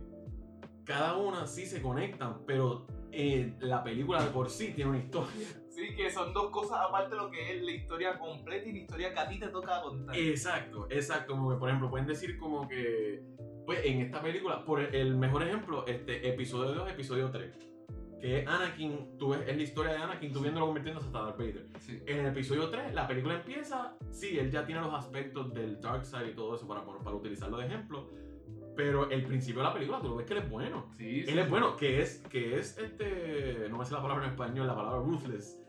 cada 0.84 1.15
una 1.17 1.47
sí 1.47 1.65
se 1.65 1.82
conectan, 1.82 2.39
pero 2.45 2.86
eh, 3.11 3.53
la 3.61 3.82
película 3.84 4.21
de 4.24 4.30
por 4.32 4.49
sí 4.49 4.74
tiene 4.76 4.89
una 4.91 4.99
historia. 4.99 5.47
Sí, 5.74 5.95
que 5.95 6.09
son 6.11 6.34
dos 6.34 6.51
cosas 6.51 6.80
aparte 6.88 7.15
de 7.15 7.21
lo 7.21 7.32
que 7.32 7.55
es 7.55 7.63
la 7.63 7.71
historia 7.71 8.19
completa 8.19 8.69
y 8.69 8.74
la 8.74 8.78
historia 8.78 9.13
que 9.13 9.19
a 9.19 9.28
ti 9.28 9.39
te 9.39 9.47
toca 9.47 9.82
contar. 9.82 10.15
Exacto, 10.15 10.88
exacto. 10.89 11.34
Como 11.34 11.49
que, 11.49 11.55
por 11.55 11.69
ejemplo, 11.69 11.89
pueden 11.89 12.05
decir 12.05 12.38
como 12.38 12.67
que, 12.67 13.24
pues 13.65 13.84
en 13.84 14.01
esta 14.01 14.21
película, 14.21 14.63
por 14.63 14.82
el 14.82 15.15
mejor 15.15 15.41
ejemplo, 15.43 15.86
este 15.88 16.30
episodio 16.30 16.74
2, 16.74 16.91
episodio 16.91 17.32
3, 17.32 17.57
que 18.21 18.39
es 18.39 18.47
Anakin, 18.47 19.17
tú 19.17 19.30
ves, 19.30 19.41
es 19.47 19.57
la 19.57 19.63
historia 19.63 19.93
de 19.93 19.97
Anakin, 19.97 20.32
tú 20.32 20.41
viéndolo 20.41 20.67
convirtiéndose 20.67 21.07
hasta 21.07 21.24
Darth 21.24 21.38
Vader. 21.39 21.67
Sí. 21.80 22.03
En 22.05 22.19
el 22.19 22.28
episodio 22.28 22.69
3, 22.69 22.93
la 22.93 23.07
película 23.07 23.34
empieza, 23.34 23.97
sí, 24.11 24.38
él 24.38 24.51
ya 24.51 24.65
tiene 24.67 24.82
los 24.82 24.93
aspectos 24.93 25.51
del 25.55 25.82
Dark 25.82 26.05
Side 26.05 26.30
y 26.30 26.36
todo 26.36 26.55
eso 26.55 26.67
para, 26.67 26.86
para 26.86 27.15
utilizarlo 27.15 27.57
de 27.57 27.65
ejemplo, 27.65 28.11
pero 28.76 29.09
el 29.09 29.26
principio 29.26 29.61
de 29.61 29.67
la 29.67 29.74
película, 29.74 29.99
tú 30.01 30.09
lo 30.09 30.15
ves 30.17 30.28
que 30.28 30.34
él 30.34 30.39
es 30.39 30.49
bueno. 30.49 30.86
Sí, 30.97 31.24
sí. 31.24 31.32
Él 31.32 31.39
es 31.39 31.49
bueno, 31.49 31.76
que 31.76 32.01
es, 32.01 32.19
que 32.30 32.59
es 32.59 32.78
este, 32.78 33.67
no 33.69 33.78
me 33.78 33.86
sé 33.86 33.93
la 33.93 34.01
palabra 34.01 34.26
en 34.26 34.32
español, 34.32 34.67
la 34.67 34.76
palabra 34.76 34.99
ruthless, 34.99 35.62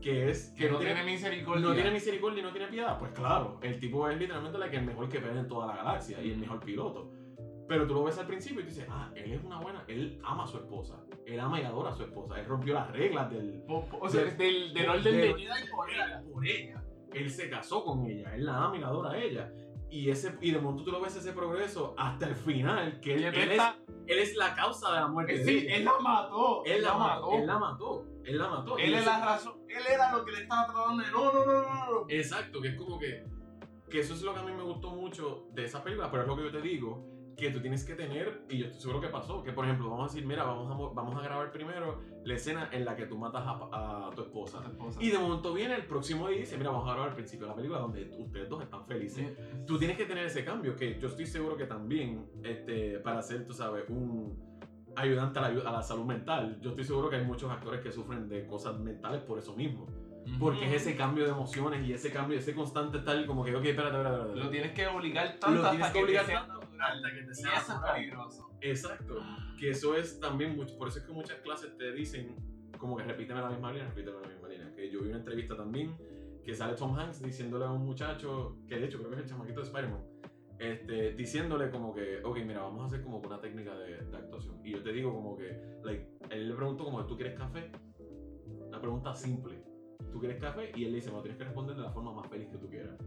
que 0.00 0.30
es 0.30 0.52
Que 0.56 0.70
no 0.70 0.78
tiene 0.78 1.02
misericordia. 1.04 1.66
no 1.68 1.74
tiene 1.74 1.90
misericordia 1.90 2.40
y 2.40 2.42
no 2.42 2.52
tiene 2.52 2.68
piedad. 2.68 2.98
Pues 2.98 3.12
claro, 3.12 3.58
el 3.62 3.78
tipo 3.78 4.08
es 4.08 4.18
literalmente 4.18 4.58
la 4.58 4.70
que 4.70 4.76
el 4.76 4.84
mejor 4.86 5.08
que 5.08 5.20
pelea 5.20 5.40
en 5.40 5.48
toda 5.48 5.66
la 5.66 5.76
galaxia 5.76 6.20
y 6.22 6.30
el 6.30 6.38
mejor 6.38 6.60
piloto. 6.60 7.10
Pero 7.68 7.86
tú 7.86 7.94
lo 7.94 8.02
ves 8.04 8.18
al 8.18 8.26
principio 8.26 8.60
y 8.60 8.64
tú 8.64 8.70
dices, 8.70 8.86
ah, 8.90 9.10
él 9.14 9.32
es 9.32 9.44
una 9.44 9.60
buena, 9.60 9.84
él 9.86 10.18
ama 10.24 10.42
a 10.42 10.46
su 10.48 10.56
esposa, 10.56 10.96
él 11.24 11.38
ama 11.38 11.60
y 11.60 11.64
adora 11.64 11.90
a 11.90 11.94
su 11.94 12.02
esposa, 12.02 12.40
él 12.40 12.46
rompió 12.46 12.74
las 12.74 12.90
reglas 12.90 13.30
del, 13.30 13.62
Po- 13.68 13.84
po- 13.88 13.98
O 14.00 14.08
sea, 14.08 14.24
Del- 14.24 14.36
del, 14.36 14.74
del 14.74 14.88
orden 14.88 15.04
del- 15.04 15.34
de 15.34 15.40
Jedi 15.40 15.70
por 15.70 15.88
ella. 15.90 16.22
por 16.32 16.44
ella. 16.46 16.82
Él 17.12 17.30
se 17.30 17.48
casó 17.48 17.84
con 17.84 18.04
ella, 18.06 18.34
él 18.34 18.44
la 18.46 18.56
ama 18.64 18.76
y 18.76 18.80
la 18.80 18.88
adora 18.88 19.10
a 19.10 19.18
ella. 19.18 19.52
Y, 19.88 20.08
ese, 20.10 20.36
y 20.40 20.50
de 20.52 20.58
momento 20.60 20.84
tú 20.84 20.90
lo 20.92 21.00
ves 21.00 21.14
ese 21.16 21.32
progreso 21.32 21.94
hasta 21.98 22.26
el 22.28 22.34
final, 22.36 23.00
que 23.00 23.14
él, 23.14 23.20
Y 23.22 23.24
él 23.26 23.52
es, 23.52 23.62
él 24.06 24.18
es 24.18 24.36
la 24.36 24.54
causa 24.54 24.92
de 24.92 25.00
la 25.00 25.06
muerte 25.08 25.34
Eh, 25.34 25.38
de 25.38 25.44
Sí, 25.44 25.58
ella. 25.66 25.76
él 25.76 25.84
la 25.84 25.98
mató. 26.00 26.64
Él 26.64 26.82
la 26.82 26.94
mató, 26.94 27.32
él 27.34 27.46
la 27.46 27.58
mató, 27.58 28.06
él 28.24 28.38
la 28.38 28.48
mató. 28.48 28.78
Él 28.78 28.90
Y 28.90 28.94
es 28.94 29.06
la 29.06 29.24
razón. 29.24 29.52
Él 29.76 29.82
era 29.92 30.12
lo 30.12 30.24
que 30.24 30.32
le 30.32 30.42
estaba 30.42 30.66
tratando 30.66 31.02
de. 31.02 31.10
No, 31.10 31.32
no, 31.32 31.44
no, 31.44 31.52
no, 31.62 31.90
no. 32.00 32.06
Exacto, 32.08 32.60
que 32.60 32.68
es 32.68 32.74
como 32.74 32.98
que, 32.98 33.24
que 33.88 34.00
eso 34.00 34.14
es 34.14 34.22
lo 34.22 34.34
que 34.34 34.40
a 34.40 34.42
mí 34.44 34.52
me 34.52 34.62
gustó 34.62 34.90
mucho 34.90 35.46
de 35.52 35.64
esa 35.64 35.82
película, 35.82 36.10
pero 36.10 36.22
es 36.22 36.28
lo 36.28 36.36
que 36.36 36.42
yo 36.44 36.50
te 36.52 36.60
digo, 36.62 37.08
que 37.36 37.50
tú 37.50 37.60
tienes 37.60 37.84
que 37.84 37.94
tener, 37.94 38.44
y 38.50 38.58
yo 38.58 38.66
estoy 38.66 38.80
seguro 38.82 39.00
que 39.00 39.08
pasó, 39.08 39.42
que 39.42 39.52
por 39.52 39.64
ejemplo, 39.64 39.88
vamos 39.88 40.10
a 40.10 40.14
decir, 40.14 40.26
mira, 40.28 40.44
vamos 40.44 40.70
a, 40.70 40.74
mo- 40.74 40.92
vamos 40.92 41.16
a 41.16 41.22
grabar 41.22 41.50
primero 41.52 41.98
la 42.22 42.34
escena 42.34 42.68
en 42.70 42.84
la 42.84 42.94
que 42.96 43.06
tú 43.06 43.16
matas 43.16 43.42
a, 43.46 44.08
a 44.08 44.10
tu 44.14 44.20
esposa. 44.22 44.60
Y 45.00 45.10
de 45.10 45.18
momento 45.18 45.54
viene 45.54 45.74
el 45.74 45.86
próximo 45.86 46.28
día 46.28 46.36
y 46.36 46.40
dice, 46.40 46.58
mira, 46.58 46.68
vamos 46.70 46.86
a 46.88 46.92
grabar 46.92 47.08
el 47.10 47.14
principio 47.14 47.46
de 47.46 47.50
la 47.52 47.56
película 47.56 47.78
donde 47.80 48.10
ustedes 48.18 48.46
dos 48.48 48.62
están 48.62 48.84
felices. 48.86 49.32
Tú 49.66 49.78
tienes 49.78 49.96
que 49.96 50.04
tener 50.04 50.26
ese 50.26 50.44
cambio, 50.44 50.76
que 50.76 50.98
yo 51.00 51.08
estoy 51.08 51.24
seguro 51.24 51.56
que 51.56 51.64
también, 51.64 52.28
este, 52.44 52.98
para 52.98 53.22
ser, 53.22 53.46
tú 53.46 53.54
sabes, 53.54 53.88
un 53.88 54.49
ayudante 54.96 55.38
a 55.38 55.42
la, 55.48 55.68
a 55.68 55.72
la 55.72 55.82
salud 55.82 56.04
mental, 56.04 56.58
yo 56.60 56.70
estoy 56.70 56.84
seguro 56.84 57.08
que 57.10 57.16
hay 57.16 57.24
muchos 57.24 57.50
actores 57.50 57.80
que 57.80 57.90
sufren 57.92 58.28
de 58.28 58.46
cosas 58.46 58.78
mentales 58.78 59.22
por 59.22 59.38
eso 59.38 59.54
mismo. 59.56 59.86
Porque 60.38 60.66
es 60.66 60.82
ese 60.82 60.96
cambio 60.96 61.24
de 61.24 61.30
emociones 61.30 61.86
y 61.88 61.92
ese 61.92 62.12
cambio, 62.12 62.38
ese 62.38 62.54
constante 62.54 62.98
estar 62.98 63.24
como 63.26 63.42
que, 63.44 63.54
ok, 63.56 63.64
espérate, 63.64 63.96
espérate, 63.96 64.16
espérate. 64.20 64.40
Lo 64.44 64.50
tienes 64.50 64.72
que 64.72 64.86
obligar 64.86 65.36
tanto 65.40 65.60
Lo 65.62 65.66
hasta 65.68 65.86
que 65.88 65.92
que 65.98 66.04
obligar 66.04 66.24
te 66.26 66.30
sea 66.32 66.46
natural. 66.46 66.94
hasta 67.04 67.08
que 67.14 67.22
te 67.24 67.30
Y 67.30 67.34
sea 67.34 67.50
eso 67.52 67.60
es 67.60 67.68
natural. 67.68 67.94
peligroso. 67.94 68.50
Exacto. 68.60 69.14
Que 69.58 69.70
eso 69.70 69.96
es 69.96 70.20
también 70.20 70.54
mucho, 70.56 70.76
por 70.78 70.88
eso 70.88 70.98
es 70.98 71.04
que 71.04 71.12
muchas 71.12 71.36
clases 71.38 71.76
te 71.76 71.90
dicen 71.92 72.36
como 72.78 72.96
que 72.96 73.02
repíteme 73.04 73.40
la 73.40 73.48
misma 73.48 73.72
línea, 73.72 73.88
repíteme 73.88 74.20
la 74.22 74.28
misma 74.28 74.48
línea. 74.48 74.72
Que 74.74 74.90
yo 74.90 75.00
vi 75.00 75.08
una 75.08 75.18
entrevista 75.18 75.56
también 75.56 75.96
que 76.44 76.54
sale 76.54 76.74
Tom 76.74 76.96
Hanks 76.96 77.22
diciéndole 77.22 77.64
a 77.64 77.70
un 77.70 77.84
muchacho, 77.84 78.56
que 78.68 78.76
de 78.78 78.86
hecho 78.86 78.98
creo 78.98 79.10
que 79.10 79.16
es 79.16 79.22
el 79.22 79.28
chamaquito 79.28 79.60
de 79.60 79.66
Spider-Man, 79.66 80.00
este, 80.60 81.12
diciéndole 81.14 81.70
como 81.70 81.94
que, 81.94 82.22
ok, 82.22 82.38
mira, 82.44 82.60
vamos 82.62 82.82
a 82.82 82.86
hacer 82.86 83.02
como 83.02 83.18
una 83.18 83.40
técnica 83.40 83.74
de, 83.78 83.96
de 84.04 84.16
actuación. 84.16 84.60
Y 84.62 84.72
yo 84.72 84.82
te 84.82 84.92
digo 84.92 85.12
como 85.12 85.36
que, 85.36 85.58
like, 85.82 86.06
él 86.30 86.48
le 86.48 86.54
preguntó 86.54 86.84
como, 86.84 87.04
¿tú 87.06 87.16
quieres 87.16 87.34
café? 87.34 87.72
Una 88.68 88.80
pregunta 88.80 89.14
simple. 89.14 89.64
¿Tú 90.12 90.18
quieres 90.20 90.38
café? 90.38 90.72
Y 90.76 90.84
él 90.84 90.92
le 90.92 90.96
dice, 90.96 91.10
lo 91.10 91.22
tienes 91.22 91.38
que 91.38 91.44
responder 91.44 91.76
de 91.76 91.82
la 91.82 91.90
forma 91.90 92.12
más 92.12 92.28
feliz 92.28 92.48
que 92.48 92.58
tú 92.58 92.68
quieras. 92.68 92.98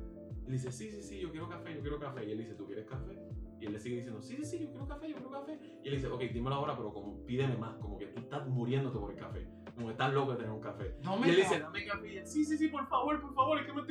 Y 0.46 0.48
le 0.48 0.54
dice, 0.54 0.72
sí, 0.72 0.90
sí, 0.90 1.04
sí, 1.04 1.20
yo 1.20 1.32
quiero 1.32 1.48
café, 1.48 1.76
yo 1.76 1.82
quiero 1.82 2.00
café. 2.00 2.26
Y 2.26 2.32
él 2.32 2.40
dice, 2.40 2.56
¿tú 2.56 2.66
quieres 2.66 2.86
café? 2.86 3.18
Y 3.60 3.66
él 3.66 3.74
le 3.74 3.80
sigue 3.80 3.98
diciendo, 3.98 4.22
sí, 4.22 4.36
sí, 4.38 4.46
sí, 4.46 4.60
yo 4.60 4.70
quiero 4.72 4.88
café, 4.88 5.10
yo 5.10 5.16
quiero 5.16 5.32
café. 5.32 5.60
Y 5.84 5.88
él 5.88 5.96
dice, 5.96 6.08
ok, 6.08 6.22
dímelo 6.22 6.56
ahora, 6.56 6.76
pero 6.76 6.92
como 6.94 7.26
pídeme 7.26 7.56
más, 7.56 7.78
como 7.78 7.98
que 7.98 8.08
tú 8.08 8.20
estás 8.20 8.48
muriéndote 8.48 8.98
por 9.00 9.12
el 9.12 9.18
café. 9.18 9.48
Como 9.76 9.88
que 9.88 9.92
estás 9.94 10.14
loco 10.14 10.32
de 10.32 10.38
tener 10.38 10.52
un 10.52 10.60
café. 10.60 10.96
No 11.04 11.18
Y 11.18 11.20
me 11.22 11.30
él 11.30 11.36
dice, 11.38 11.60
dame 11.60 11.86
café. 11.86 12.14
Y 12.14 12.18
él, 12.18 12.28
sí, 12.28 12.44
sí, 12.44 12.58
sí, 12.58 12.68
por 12.68 12.88
favor, 12.88 13.22
por 13.22 13.34
favor, 13.34 13.60
es 13.60 13.66
que 13.66 13.74
me 13.74 13.83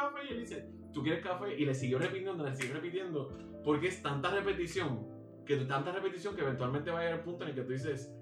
café. 0.00 0.26
Y 0.28 0.32
él 0.32 0.40
dice, 0.40 0.68
¿tú 0.92 1.02
quieres 1.02 1.22
café? 1.24 1.54
Y 1.58 1.64
le 1.64 1.74
siguió 1.74 1.98
repitiendo, 1.98 2.44
le 2.44 2.54
siguió 2.54 2.74
repitiendo, 2.74 3.36
porque 3.64 3.88
es 3.88 4.02
tanta 4.02 4.30
repetición, 4.30 5.06
que 5.46 5.56
tanta 5.58 5.92
repetición 5.92 6.34
que 6.34 6.42
eventualmente 6.42 6.90
va 6.90 7.00
a 7.00 7.02
llegar 7.02 7.18
al 7.18 7.24
punto 7.24 7.44
en 7.44 7.50
el 7.50 7.54
que 7.56 7.62
tú 7.62 7.72
dices, 7.72 8.12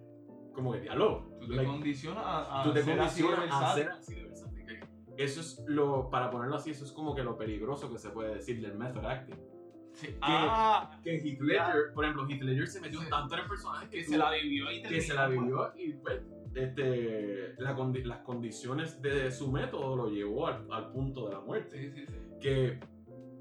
como 0.52 0.72
que, 0.72 0.80
diablo, 0.80 1.28
Tú 1.40 1.46
te 1.48 1.54
like, 1.56 1.70
condicionas 1.70 2.24
a, 2.26 2.60
a 2.60 2.64
tú 2.64 2.72
te 2.72 2.82
ser 2.82 3.00
así 3.00 3.22
a 3.50 3.74
ser 3.74 3.88
así 3.90 4.14
de 4.14 4.22
versátil. 4.24 4.58
Eso 5.16 5.40
es 5.40 5.64
lo, 5.66 6.10
para 6.10 6.30
ponerlo 6.30 6.56
así, 6.56 6.70
eso 6.70 6.84
es 6.84 6.92
como 6.92 7.14
que 7.14 7.22
lo 7.24 7.36
peligroso 7.36 7.90
que 7.90 7.98
se 7.98 8.10
puede 8.10 8.34
decir 8.34 8.60
del 8.60 8.76
method 8.78 9.04
acting. 9.04 9.36
Sí. 9.94 10.16
Ah, 10.20 11.00
Que 11.02 11.16
Heath 11.16 11.40
Ledger, 11.40 11.92
por 11.92 12.04
ejemplo, 12.04 12.28
Heath 12.28 12.42
Ledger 12.42 12.68
se 12.68 12.80
metió 12.80 13.00
Sí. 13.00 13.08
tanto 13.10 13.34
en 13.34 13.40
el 13.40 13.48
personaje 13.48 13.88
que, 13.88 13.98
que 13.98 14.04
se 14.04 14.16
la 14.16 14.30
vivió 14.30 14.70
y 14.70 14.82
que 14.82 15.00
se 15.00 15.14
la 15.14 15.26
vivió 15.26 15.72
y 15.76 15.92
pues, 15.94 16.22
este, 16.54 17.54
la 17.58 17.76
condi- 17.76 18.04
las 18.04 18.18
condiciones 18.18 19.00
de 19.02 19.30
su 19.30 19.50
método 19.50 19.96
lo 19.96 20.08
llevó 20.10 20.46
al, 20.46 20.66
al 20.70 20.90
punto 20.90 21.26
de 21.28 21.34
la 21.34 21.40
muerte. 21.40 21.78
Sí, 21.78 21.90
sí, 21.90 22.06
sí. 22.06 22.14
Que, 22.40 22.78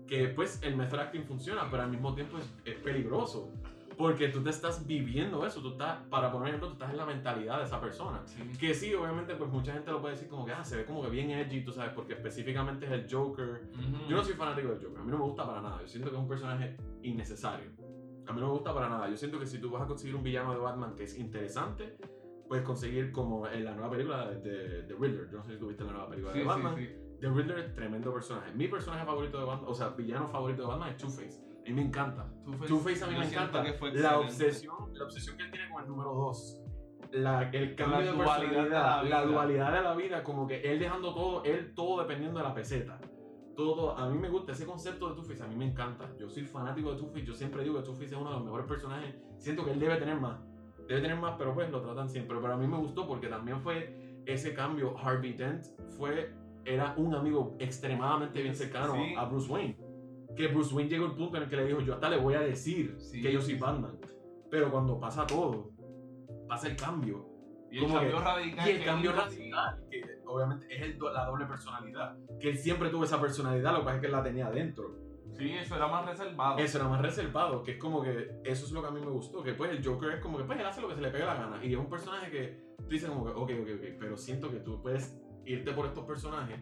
que 0.07 0.29
pues 0.29 0.61
el 0.63 0.75
method 0.75 0.99
acting 0.99 1.23
funciona, 1.23 1.67
pero 1.69 1.83
al 1.83 1.89
mismo 1.89 2.13
tiempo 2.15 2.37
es, 2.37 2.49
es 2.65 2.75
peligroso. 2.75 3.51
Porque 3.97 4.27
tú 4.27 4.43
te 4.43 4.51
estás 4.51 4.85
viviendo 4.85 5.43
eso, 5.43 5.59
tú 5.59 5.69
estás, 5.71 6.03
para 6.11 6.31
poner 6.31 6.49
ejemplo, 6.49 6.67
tú 6.67 6.73
estás 6.73 6.91
en 6.91 6.97
la 6.97 7.05
mentalidad 7.07 7.57
de 7.57 7.63
esa 7.63 7.81
persona. 7.81 8.23
Que 8.59 8.75
sí, 8.75 8.93
obviamente, 8.93 9.33
pues 9.33 9.49
mucha 9.49 9.73
gente 9.73 9.89
lo 9.89 9.99
puede 10.01 10.13
decir 10.13 10.29
como 10.29 10.45
que, 10.45 10.51
ah, 10.51 10.63
se 10.63 10.77
ve 10.77 10.85
como 10.85 11.01
que 11.01 11.09
bien 11.09 11.31
edgy, 11.31 11.63
tú 11.63 11.71
sabes, 11.71 11.93
porque 11.93 12.13
específicamente 12.13 12.85
es 12.85 12.91
el 12.91 13.07
Joker. 13.11 13.63
Ujú. 13.73 14.07
Yo 14.07 14.17
no 14.17 14.23
soy 14.23 14.35
fanático 14.35 14.67
del 14.67 14.83
Joker, 14.83 14.99
a 14.99 15.03
mí 15.03 15.09
no 15.09 15.17
me 15.17 15.23
gusta 15.23 15.47
para 15.47 15.61
nada. 15.63 15.81
Yo 15.81 15.87
siento 15.87 16.11
que 16.11 16.15
es 16.15 16.21
un 16.21 16.27
personaje 16.27 16.77
innecesario. 17.01 17.71
A 18.27 18.33
mí 18.33 18.39
no 18.39 18.45
me 18.47 18.53
gusta 18.53 18.71
para 18.71 18.87
nada. 18.87 19.09
Yo 19.09 19.17
siento 19.17 19.39
que 19.39 19.47
si 19.47 19.57
tú 19.59 19.71
vas 19.71 19.81
a 19.81 19.87
conseguir 19.87 20.15
un 20.15 20.21
villano 20.21 20.51
de 20.53 20.59
Batman 20.59 20.93
que 20.95 21.05
es 21.05 21.17
interesante, 21.17 21.97
puedes 22.47 22.63
conseguir 22.65 23.11
como 23.11 23.47
en 23.47 23.65
la 23.65 23.73
nueva 23.73 23.91
película 23.91 24.29
de, 24.31 24.83
de 24.83 24.95
Riddler. 24.95 25.29
Yo 25.29 25.37
no 25.37 25.43
sé 25.43 25.53
si 25.53 25.59
tuviste 25.59 25.83
la 25.83 25.91
nueva 25.91 26.09
película 26.09 26.33
Sí, 26.33 26.39
de 26.39 26.45
Batman. 26.45 26.75
sí, 26.77 26.85
sí. 26.85 26.93
The 27.19 27.29
Riddler 27.29 27.59
es 27.59 27.73
tremendo 27.73 28.13
personaje. 28.13 28.51
Mi 28.53 28.67
personaje 28.67 29.05
favorito 29.05 29.39
de 29.39 29.45
Batman, 29.45 29.69
o 29.69 29.73
sea, 29.73 29.89
villano 29.89 30.27
favorito 30.29 30.61
de 30.63 30.67
Batman 30.67 30.89
es 30.89 30.97
Two-Face. 30.97 31.41
A 31.65 31.69
mí 31.69 31.73
me 31.73 31.81
encanta. 31.81 32.31
Two-Face, 32.45 32.67
Two-Face 32.67 33.03
a 33.03 33.07
mí 33.07 33.15
me 33.17 33.25
encanta. 33.25 33.63
La 33.93 34.19
obsesión, 34.19 34.75
la 34.93 35.03
obsesión 35.05 35.35
que 35.35 35.43
él 35.43 35.51
tiene 35.51 35.69
con 35.71 35.81
el 35.83 35.89
número 35.89 36.13
2. 36.13 36.63
La, 37.11 37.49
el 37.49 37.75
cambio 37.75 37.99
La 37.99 38.05
de 38.39 38.69
la 38.69 39.03
la, 39.03 39.25
dualidad 39.25 39.73
de 39.73 39.81
la 39.81 39.95
vida, 39.95 40.23
como 40.23 40.45
que 40.45 40.61
él 40.61 40.77
dejando 40.77 41.13
todo, 41.13 41.43
él 41.43 41.73
todo 41.73 42.01
dependiendo 42.01 42.39
de 42.39 42.45
la 42.45 42.53
peseta. 42.53 42.99
Todo, 43.55 43.75
todo. 43.75 43.97
A 43.97 44.07
mí 44.09 44.19
me 44.19 44.29
gusta 44.29 44.51
ese 44.51 44.65
concepto 44.65 45.09
de 45.09 45.15
Two-Face, 45.15 45.41
a 45.41 45.47
mí 45.47 45.55
me 45.55 45.65
encanta. 45.65 46.09
Yo 46.19 46.29
soy 46.29 46.43
fanático 46.43 46.91
de 46.91 46.99
Two-Face, 46.99 47.25
yo 47.25 47.33
siempre 47.33 47.63
digo 47.63 47.77
que 47.77 47.83
Two-Face 47.83 48.05
es 48.05 48.13
uno 48.13 48.29
de 48.29 48.35
los 48.35 48.43
mejores 48.45 48.67
personajes. 48.67 49.15
Siento 49.39 49.65
que 49.65 49.71
él 49.71 49.79
debe 49.79 49.95
tener 49.97 50.19
más. 50.19 50.39
Debe 50.87 51.01
tener 51.01 51.17
más, 51.17 51.35
pero 51.37 51.53
pues 51.53 51.69
lo 51.69 51.81
tratan 51.81 52.09
siempre. 52.09 52.37
Pero 52.41 52.53
a 52.53 52.57
mí 52.57 52.67
me 52.67 52.77
gustó 52.77 53.07
porque 53.07 53.27
también 53.27 53.61
fue 53.61 54.21
ese 54.25 54.53
cambio. 54.53 54.97
Harvey 54.97 55.33
Dent 55.33 55.65
fue, 55.97 56.33
era 56.65 56.93
un 56.97 57.13
amigo 57.15 57.55
extremadamente 57.59 58.41
bien 58.41 58.55
cercano 58.55 58.93
Sí. 58.93 59.15
a 59.17 59.25
Bruce 59.25 59.51
Wayne. 59.51 59.77
Que 60.35 60.47
Bruce 60.47 60.73
Wayne 60.73 60.89
llegó 60.89 61.05
al 61.05 61.15
punto 61.15 61.37
en 61.37 61.43
el 61.43 61.49
que 61.49 61.55
le 61.57 61.65
dijo, 61.65 61.81
yo 61.81 61.93
hasta 61.95 62.09
le 62.09 62.17
voy 62.17 62.35
a 62.35 62.39
decir 62.41 62.95
Sí, 62.99 63.21
que 63.21 63.31
yo 63.31 63.41
soy. 63.41 63.55
Batman. 63.55 63.97
Pero 64.49 64.71
cuando 64.71 64.99
pasa 64.99 65.25
todo, 65.27 65.71
pasa 66.47 66.67
el 66.67 66.75
cambio. 66.77 67.25
Y 67.69 67.79
el 67.83 67.91
cambio 67.91 68.17
que- 68.17 68.23
radical. 68.23 68.67
Y 68.69 68.71
el 68.71 68.85
cambio 68.85 69.11
él- 69.11 69.17
radical, 69.17 69.83
que 69.91 70.01
obviamente 70.25 70.67
es 70.73 70.81
el 70.83 70.97
la 71.13 71.25
doble 71.25 71.45
personalidad. 71.47 72.15
Que 72.39 72.49
él 72.51 72.57
siempre 72.57 72.89
tuvo 72.89 73.03
esa 73.03 73.19
personalidad, 73.19 73.73
lo 73.73 73.79
que 73.79 73.83
pasa 73.85 73.95
es 73.95 74.01
que 74.01 74.07
él 74.07 74.13
la 74.13 74.23
tenía 74.23 74.47
adentro. 74.47 74.95
Sí, 75.37 75.51
eso 75.51 75.75
era 75.75 75.87
más 75.87 76.05
reservado. 76.05 76.57
Eso 76.57 76.77
era 76.79 76.87
más 76.87 77.01
reservado, 77.01 77.63
que 77.63 77.71
es 77.71 77.77
como 77.77 78.01
que 78.01 78.31
eso 78.43 78.65
es 78.65 78.71
lo 78.71 78.81
que 78.81 78.87
a 78.87 78.91
mí 78.91 78.99
me 78.99 79.11
gustó. 79.11 79.43
Que 79.43 79.53
pues 79.53 79.71
el 79.71 79.85
Joker 79.85 80.11
es 80.13 80.21
como 80.21 80.37
que 80.37 80.43
pues 80.43 80.59
él 80.59 80.65
hace 80.65 80.81
lo 80.81 80.87
que 80.87 80.95
se 80.95 81.01
le 81.01 81.09
pega 81.09 81.25
la 81.25 81.35
gana. 81.35 81.63
Y 81.63 81.73
es 81.73 81.79
un 81.79 81.89
personaje 81.89 82.31
que 82.31 82.59
tú 82.77 82.89
dices 82.89 83.09
como 83.09 83.25
que, 83.25 83.31
ok, 83.31 83.51
ok, 83.61 83.69
ok, 83.75 83.97
pero 83.99 84.17
siento 84.17 84.49
que 84.49 84.57
tú 84.57 84.81
puedes 84.81 85.19
irte 85.45 85.71
por 85.71 85.85
estos 85.85 86.05
personajes 86.05 86.59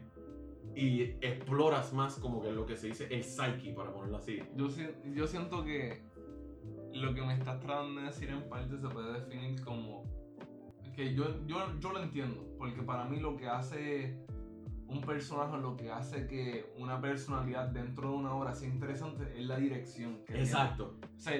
y 0.76 1.01
exploras 1.21 1.93
más 1.93 2.19
como 2.19 2.41
que 2.41 2.51
lo 2.51 2.65
que 2.65 2.76
se 2.76 2.88
dice 2.88 3.07
el 3.09 3.23
psyche, 3.23 3.73
para 3.73 3.93
ponerlo 3.93 4.17
así. 4.17 4.39
Yo, 4.55 4.67
yo 5.13 5.26
siento 5.26 5.63
que 5.63 6.03
lo 6.93 7.13
que 7.13 7.21
me 7.21 7.34
estás 7.34 7.59
tratando 7.59 8.01
de 8.01 8.07
decir 8.07 8.30
en 8.30 8.47
parte 8.49 8.78
se 8.78 8.88
puede 8.89 9.13
definir 9.13 9.61
como 9.63 10.03
que 10.95 11.13
yo, 11.13 11.45
yo, 11.45 11.57
yo 11.80 11.91
lo 11.91 12.01
entiendo, 12.01 12.45
porque 12.57 12.82
para 12.82 13.05
mí 13.05 13.19
lo 13.19 13.36
que 13.36 13.47
hace 13.47 14.24
un 14.88 15.01
personaje, 15.01 15.57
lo 15.57 15.75
que 15.75 15.91
hace 15.91 16.27
que 16.27 16.71
una 16.77 17.01
personalidad 17.01 17.69
dentro 17.69 18.09
de 18.09 18.15
una 18.15 18.33
obra 18.36 18.53
sea 18.53 18.69
interesante 18.69 19.33
es 19.38 19.45
la 19.45 19.57
dirección. 19.57 20.17
Que 20.25 20.33
tiene. 20.33 20.41
Exacto. 20.41 20.97
O 21.01 21.19
sea, 21.19 21.33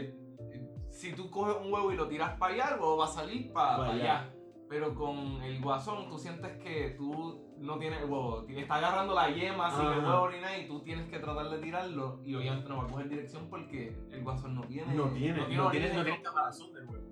si 0.90 1.14
tú 1.14 1.30
coges 1.30 1.56
un 1.64 1.72
huevo 1.72 1.92
y 1.92 1.96
lo 1.96 2.08
tiras 2.08 2.38
para 2.38 2.54
allá, 2.54 2.70
el 2.76 2.80
huevo 2.80 2.98
va 2.98 3.06
a 3.06 3.10
salir 3.10 3.52
para 3.52 3.78
Pa' 3.78 3.86
allá. 3.92 4.20
allá. 4.20 4.32
Pero 4.68 4.96
con 4.96 5.44
el 5.44 5.62
guasón, 5.62 6.10
tú 6.10 6.18
sientes 6.18 6.58
que 6.58 6.96
tú 6.98 7.54
no 7.60 7.78
tienes 7.78 8.02
el 8.02 8.10
huevo. 8.10 8.46
Está 8.48 8.76
agarrando 8.76 9.14
la 9.14 9.30
yema 9.30 9.70
sin 9.70 9.86
el 9.86 10.00
huevo 10.00 10.30
ni 10.32 10.40
nada 10.40 10.58
y 10.58 10.68
tú 10.68 10.82
tienes 10.82 11.08
que 11.10 11.20
tratar 11.20 11.50
de 11.50 11.60
tirarlo. 11.60 12.20
Y 12.24 12.34
obviamente 12.36 12.68
no 12.68 12.78
va 12.78 12.84
a 12.86 12.88
coger 12.88 13.10
dirección 13.10 13.48
porque 13.50 13.96
el 14.12 14.24
guasón 14.24 14.56
no 14.56 14.62
tiene. 14.62 14.94
No 14.96 15.10
tiene, 15.10 15.38
no 15.40 15.70
tiene, 15.70 15.94
no 15.94 16.04
tiene 16.04 16.22
caparazón 16.22 16.74
del 16.74 16.88
huevo. 16.88 17.06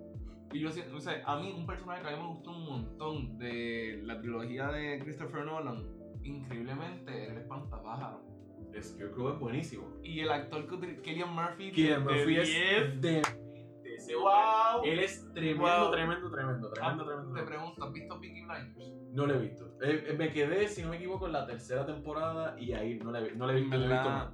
Y 0.52 0.60
yo 0.60 0.72
siento, 0.72 0.98
o 0.98 1.00
sea, 1.00 1.22
a 1.26 1.38
mí 1.40 1.52
un 1.56 1.66
personaje 1.66 2.04
que 2.04 2.08
a 2.10 2.12
mí 2.12 2.22
me 2.22 2.28
gustó 2.28 2.52
un 2.52 2.66
montón 2.66 3.38
de 3.40 4.02
la 4.04 4.20
trilogía 4.20 4.68
de 4.68 5.00
Christopher 5.00 5.46
Nolan, 5.46 5.84
increíblemente, 6.24 7.24
era 7.24 7.34
el 7.34 7.40
espantapájaro. 7.40 8.22
Es 8.74 8.92
que 8.94 9.02
yo 9.04 9.12
creo 9.12 9.28
que 9.28 9.34
es 9.34 9.40
buenísimo. 9.40 9.88
Y 10.04 10.20
el 10.22 10.32
actor 10.32 10.66
que 10.68 11.02
Killian 11.02 11.34
Murphy, 11.34 11.72
Killian 11.72 12.04
Murphy 12.04 12.26
10, 12.34 12.40
es 12.50 13.02
de, 13.02 13.12
de 13.12 13.96
ese 13.96 14.16
wow. 14.16 14.84
Él 14.84 15.00
es 15.00 15.32
tremendo, 15.34 15.62
Wow. 15.64 15.92
tremendo, 15.92 16.32
tremendo, 16.32 16.70
tremendo, 16.72 17.04
Ah, 17.04 17.06
tremendo. 17.08 17.34
Te 17.36 17.44
pregunto, 17.44 17.84
¿has 17.86 17.94
visto 17.94 18.20
Peaky 18.20 18.42
Blinders? 18.46 18.92
No 19.12 19.28
lo 19.28 19.36
he 19.36 19.38
visto. 19.40 19.66
Eh, 19.82 20.06
eh, 20.10 20.16
me 20.18 20.32
quedé, 20.32 20.68
si 20.68 20.82
no 20.82 20.90
me 20.90 20.96
equivoco, 20.96 21.28
en 21.28 21.34
la 21.34 21.46
tercera 21.46 21.86
temporada 21.86 22.56
y 22.60 22.74
ahí 22.74 22.98
no 22.98 23.12
la 23.12 23.20
he, 23.20 23.36
no 23.36 23.46
la 23.46 23.54
he 23.54 23.62
visto, 23.62 23.78
no 23.78 23.86
la 23.86 23.86
he 23.86 23.94
visto 23.94 24.10
más. 24.10 24.34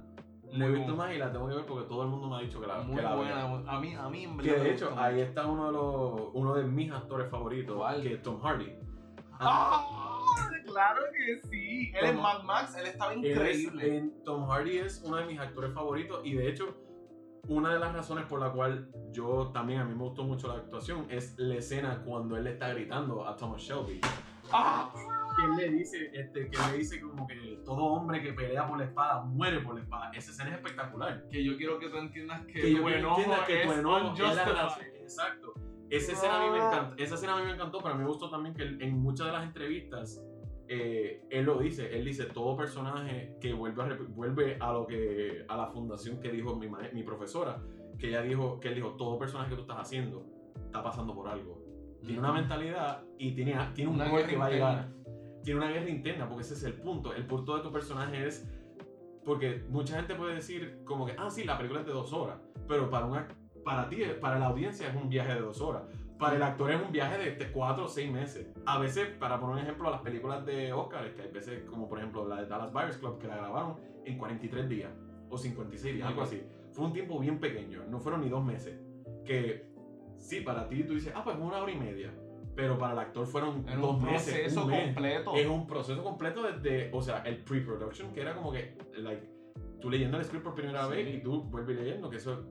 No 0.52 0.64
he 0.66 0.70
visto 0.72 0.96
más 0.96 1.14
y 1.14 1.18
la 1.18 1.30
tengo 1.32 1.46
que 1.48 1.54
ver 1.56 1.66
porque 1.66 1.86
todo 1.88 2.02
el 2.04 2.08
mundo 2.08 2.28
me 2.30 2.36
ha 2.36 2.40
dicho 2.40 2.60
que 2.60 2.66
la, 2.66 2.80
Muy 2.80 2.96
que 2.96 3.02
la 3.02 3.14
buena. 3.14 3.34
vea. 3.34 3.72
A 3.72 3.78
mí, 3.80 3.94
a 3.94 4.08
mí 4.08 4.24
en 4.24 4.38
Que 4.38 4.48
verdad 4.50 4.62
me 4.62 4.68
de 4.70 4.74
hecho, 4.74 4.94
ahí 4.98 5.20
está 5.20 5.46
uno 5.46 5.66
de 5.66 5.72
los 5.72 6.30
uno 6.32 6.54
de 6.54 6.64
mis 6.64 6.90
actores 6.90 7.30
favoritos, 7.30 7.76
¿Cuál? 7.76 8.02
que 8.02 8.14
es 8.14 8.22
Tom 8.22 8.40
Hardy. 8.40 8.72
¡Ah! 9.38 10.19
Claro 10.66 11.00
que 11.16 11.40
sí. 11.48 11.90
Él 11.94 12.04
es 12.04 12.10
Como- 12.12 12.22
Mad 12.22 12.42
Max, 12.44 12.76
él 12.78 12.86
estaba 12.86 13.12
Él 13.12 13.24
es- 13.24 13.36
increíble. 13.36 13.96
en- 13.96 14.24
Tom 14.24 14.48
Hardy 14.48 14.78
es 14.78 15.02
uno 15.04 15.16
de 15.16 15.24
mis 15.26 15.38
actores 15.40 15.72
favoritos 15.74 16.20
y 16.24 16.34
de 16.34 16.48
hecho 16.48 16.76
una 17.48 17.72
de 17.72 17.80
las 17.80 17.92
razones 17.92 18.26
por 18.26 18.38
la 18.40 18.50
cual 18.52 18.88
yo 19.10 19.50
también 19.52 19.80
a 19.80 19.84
mí 19.84 19.94
me 19.94 20.04
gustó 20.04 20.22
mucho 20.24 20.46
la 20.48 20.54
actuación 20.54 21.06
es 21.10 21.34
la 21.38 21.56
escena 21.56 22.02
cuando 22.04 22.36
él 22.36 22.44
le 22.44 22.52
está 22.52 22.68
gritando 22.72 23.26
a 23.26 23.34
Thomas 23.36 23.62
Shelby. 23.62 24.00
¡Ah! 24.52 24.92
Que 25.36 25.44
él 25.44 25.56
le 25.56 25.78
dice, 25.78 26.10
este, 26.12 26.50
que 26.50 26.58
le 26.70 26.78
dice 26.78 27.00
como 27.00 27.26
que 27.26 27.60
todo 27.64 27.84
hombre 27.84 28.20
que 28.22 28.32
pelea 28.32 28.66
por 28.66 28.78
la 28.78 28.84
espada 28.84 29.22
muere 29.22 29.60
por 29.60 29.74
la 29.76 29.80
espada. 29.82 30.10
Esa 30.12 30.30
escena 30.32 30.50
es 30.50 30.56
espectacular. 30.56 31.26
Que 31.28 31.42
yo 31.44 31.56
quiero 31.56 31.78
que 31.78 31.88
tú 31.88 31.96
entiendas 31.98 32.44
que, 32.46 32.52
Que 32.52 32.72
yo 32.74 32.82
tu 32.82 32.88
entiendas 32.88 33.40
que 33.46 33.62
tu 33.64 33.72
es 33.72 33.78
enojo 33.78 33.96
es 33.96 34.02
la 34.02 34.10
unjustified. 34.10 34.52
razón. 34.54 34.82
Exacto. 35.00 35.54
Esa 35.90 36.12
escena, 36.12 36.36
a 36.40 36.44
mí 36.44 36.50
me 36.50 36.64
encantó, 36.66 37.02
esa 37.02 37.14
escena 37.16 37.34
a 37.34 37.40
mí 37.40 37.44
me 37.46 37.52
encantó, 37.52 37.78
pero 37.78 37.90
a 37.94 37.96
mí 37.96 38.02
me 38.04 38.08
gustó 38.08 38.30
también 38.30 38.54
que 38.54 38.62
en 38.62 38.98
muchas 38.98 39.26
de 39.26 39.32
las 39.32 39.44
entrevistas 39.44 40.22
eh, 40.68 41.22
él 41.30 41.44
lo 41.46 41.58
dice, 41.58 41.96
él 41.96 42.04
dice 42.04 42.26
todo 42.26 42.56
personaje 42.56 43.34
que 43.40 43.52
vuelve 43.52 43.82
a, 43.82 43.98
vuelve 44.08 44.56
a 44.60 44.72
lo 44.72 44.86
que 44.86 45.44
a 45.48 45.56
la 45.56 45.66
fundación 45.66 46.20
que 46.20 46.30
dijo 46.30 46.54
mi, 46.56 46.68
ma- 46.68 46.78
mi 46.92 47.02
profesora, 47.02 47.60
que 47.98 48.08
ella 48.08 48.22
dijo, 48.22 48.60
que 48.60 48.68
él 48.68 48.76
dijo, 48.76 48.90
todo 48.96 49.18
personaje 49.18 49.50
que 49.50 49.56
tú 49.56 49.62
estás 49.62 49.78
haciendo 49.78 50.24
está 50.66 50.82
pasando 50.82 51.12
por 51.14 51.28
algo. 51.28 51.58
Tiene 52.04 52.20
una 52.20 52.30
Ujú. 52.30 52.38
mentalidad 52.38 53.02
y 53.18 53.34
tiene, 53.34 53.54
tiene 53.74 53.90
un 53.90 53.96
Una 53.96 54.04
guerra 54.08 54.26
que 54.28 54.36
va 54.36 54.46
a 54.46 54.50
llegar. 54.50 54.88
Tiene 55.42 55.58
una 55.60 55.70
guerra 55.70 55.88
interna, 55.90 56.28
porque 56.28 56.42
ese 56.44 56.54
es 56.54 56.62
el 56.62 56.74
punto. 56.74 57.12
El 57.14 57.26
punto 57.26 57.56
de 57.56 57.62
tu 57.62 57.72
personaje 57.72 58.26
es 58.26 58.48
porque 59.24 59.64
mucha 59.68 59.96
gente 59.96 60.14
puede 60.14 60.34
decir 60.36 60.78
como 60.84 61.04
que, 61.04 61.14
ah, 61.18 61.28
sí, 61.30 61.44
la 61.44 61.56
película 61.58 61.80
es 61.80 61.86
de 61.86 61.92
dos 61.92 62.12
horas, 62.12 62.40
pero 62.68 62.88
para, 62.88 63.06
una, 63.06 63.28
para 63.64 63.88
ti, 63.88 64.02
para 64.20 64.38
la 64.38 64.46
audiencia 64.46 64.88
es 64.88 64.94
un 64.96 65.08
viaje 65.08 65.34
de 65.34 65.40
dos 65.40 65.60
horas. 65.60 65.82
Para 66.18 66.36
el 66.36 66.42
actor 66.42 66.70
es 66.70 66.82
un 66.82 66.92
viaje 66.92 67.16
de, 67.18 67.30
de 67.36 67.50
cuatro 67.52 67.84
o 67.86 67.88
seis 67.88 68.10
meses. 68.10 68.46
A 68.66 68.78
veces, 68.78 69.08
para 69.18 69.40
poner 69.40 69.56
un 69.56 69.62
ejemplo, 69.62 69.90
las 69.90 70.02
películas 70.02 70.44
de 70.44 70.72
Oscar, 70.72 71.14
que 71.14 71.22
hay 71.22 71.30
veces, 71.30 71.62
como 71.64 71.88
por 71.88 71.98
ejemplo 71.98 72.28
la 72.28 72.42
de 72.42 72.46
Dallas 72.46 72.72
Buyers 72.72 72.98
Club, 72.98 73.18
que 73.18 73.26
la 73.26 73.36
grabaron 73.36 73.76
en 74.04 74.18
43 74.18 74.68
días 74.68 74.90
o 75.30 75.38
56 75.38 75.94
días, 75.94 76.06
algo 76.08 76.22
así. 76.22 76.42
Fue 76.72 76.84
un 76.84 76.92
tiempo 76.92 77.18
bien 77.18 77.38
pequeño, 77.40 77.84
no 77.88 77.98
fueron 78.00 78.20
ni 78.20 78.28
dos 78.28 78.44
meses. 78.44 78.78
Que 79.24 79.70
sí, 80.18 80.40
para 80.42 80.68
ti 80.68 80.84
tú 80.84 80.94
dices, 80.94 81.12
ah, 81.16 81.22
pues 81.24 81.36
una 81.38 81.58
hora 81.62 81.72
y 81.72 81.76
media. 81.76 82.12
Pero 82.54 82.76
para 82.76 82.92
el 82.92 82.98
actor 82.98 83.26
fueron 83.26 83.64
Era 83.66 83.76
dos 83.76 84.02
meses. 84.02 84.34
proceso 84.34 84.64
un 84.64 84.70
mes. 84.70 84.84
completo. 84.86 85.34
Es 85.36 85.46
un 85.46 85.66
proceso 85.66 86.02
completo 86.02 86.42
desde, 86.42 86.90
o 86.92 87.00
sea, 87.00 87.18
el 87.20 87.38
pre-production, 87.44 88.12
que 88.12 88.20
era 88.20 88.34
como 88.34 88.52
que, 88.52 88.76
like, 88.98 89.26
tú 89.80 89.88
leyendo 89.88 90.18
el 90.18 90.24
script 90.24 90.44
por 90.44 90.54
primera 90.54 90.84
Sí. 90.86 90.90
vez 90.90 91.14
y 91.14 91.22
tú 91.22 91.44
vuelves 91.44 91.76
leyendo, 91.78 92.10
que 92.10 92.16
eso, 92.16 92.44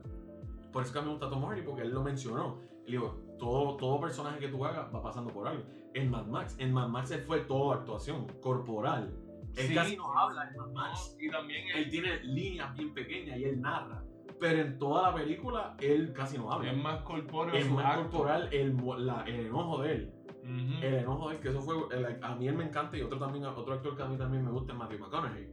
por 0.71 0.83
eso 0.83 0.93
que 0.93 0.99
a 0.99 1.01
mí 1.01 1.07
me 1.07 1.13
gusta 1.13 1.29
Tom 1.29 1.43
Hardy, 1.45 1.61
porque 1.61 1.81
él 1.83 1.91
lo 1.91 2.01
mencionó. 2.03 2.57
Él 2.85 2.91
dijo, 2.93 3.19
todo, 3.37 3.77
todo 3.77 3.99
personaje 3.99 4.39
que 4.39 4.47
tú 4.47 4.63
hagas 4.65 4.93
va 4.93 5.01
pasando 5.01 5.31
por 5.31 5.47
algo. 5.47 5.63
En 5.93 6.09
Mad 6.11 6.25
Max, 6.27 6.55
en 6.59 6.71
Mad 6.73 6.87
Max 6.89 7.11
él 7.11 7.21
fue 7.21 7.39
todo 7.41 7.71
actuación, 7.73 8.27
corporal. 8.41 9.13
Él 9.55 9.67
Sí. 9.67 9.73
casi 9.75 9.97
no 9.97 10.15
habla 10.17 10.49
en 10.49 10.57
Mad 10.57 10.71
Max. 10.71 11.15
Y 11.19 11.29
también 11.29 11.65
Él 11.75 11.89
tiene 11.89 12.23
líneas 12.23 12.73
bien 12.75 12.93
pequeñas 12.93 13.37
y 13.37 13.43
él 13.45 13.61
narra. 13.61 14.03
pero 14.39 14.61
en 14.61 14.77
toda 14.79 15.09
la 15.11 15.15
película 15.15 15.75
él 15.81 16.13
casi 16.13 16.37
no 16.37 16.49
habla. 16.51 16.71
Es 16.71 16.77
más 16.77 17.01
corpóreo 17.01 17.53
Es 17.55 17.69
más 17.69 17.83
acto. 17.85 18.03
corporal 18.11 18.47
el, 18.53 18.77
la- 19.05 19.23
el 19.23 19.47
enojo 19.47 19.81
de 19.81 19.91
él. 19.93 20.13
Ujú. 20.43 20.81
El 20.85 20.93
enojo 20.93 21.29
de 21.29 21.35
él, 21.35 21.41
que 21.41 21.49
eso 21.49 21.59
fue. 21.61 21.75
el- 21.97 22.23
a 22.23 22.35
mí 22.35 22.47
él 22.47 22.55
me 22.55 22.63
encanta 22.63 22.95
y 22.97 23.01
otro 23.01 23.19
también 23.19 23.43
otro 23.45 23.73
actor 23.73 23.97
que 23.97 24.03
a 24.03 24.05
mí 24.05 24.15
también 24.17 24.45
me 24.45 24.51
gusta 24.51 24.71
es 24.71 24.79
Matthew 24.79 24.99
McConaughey. 24.99 25.49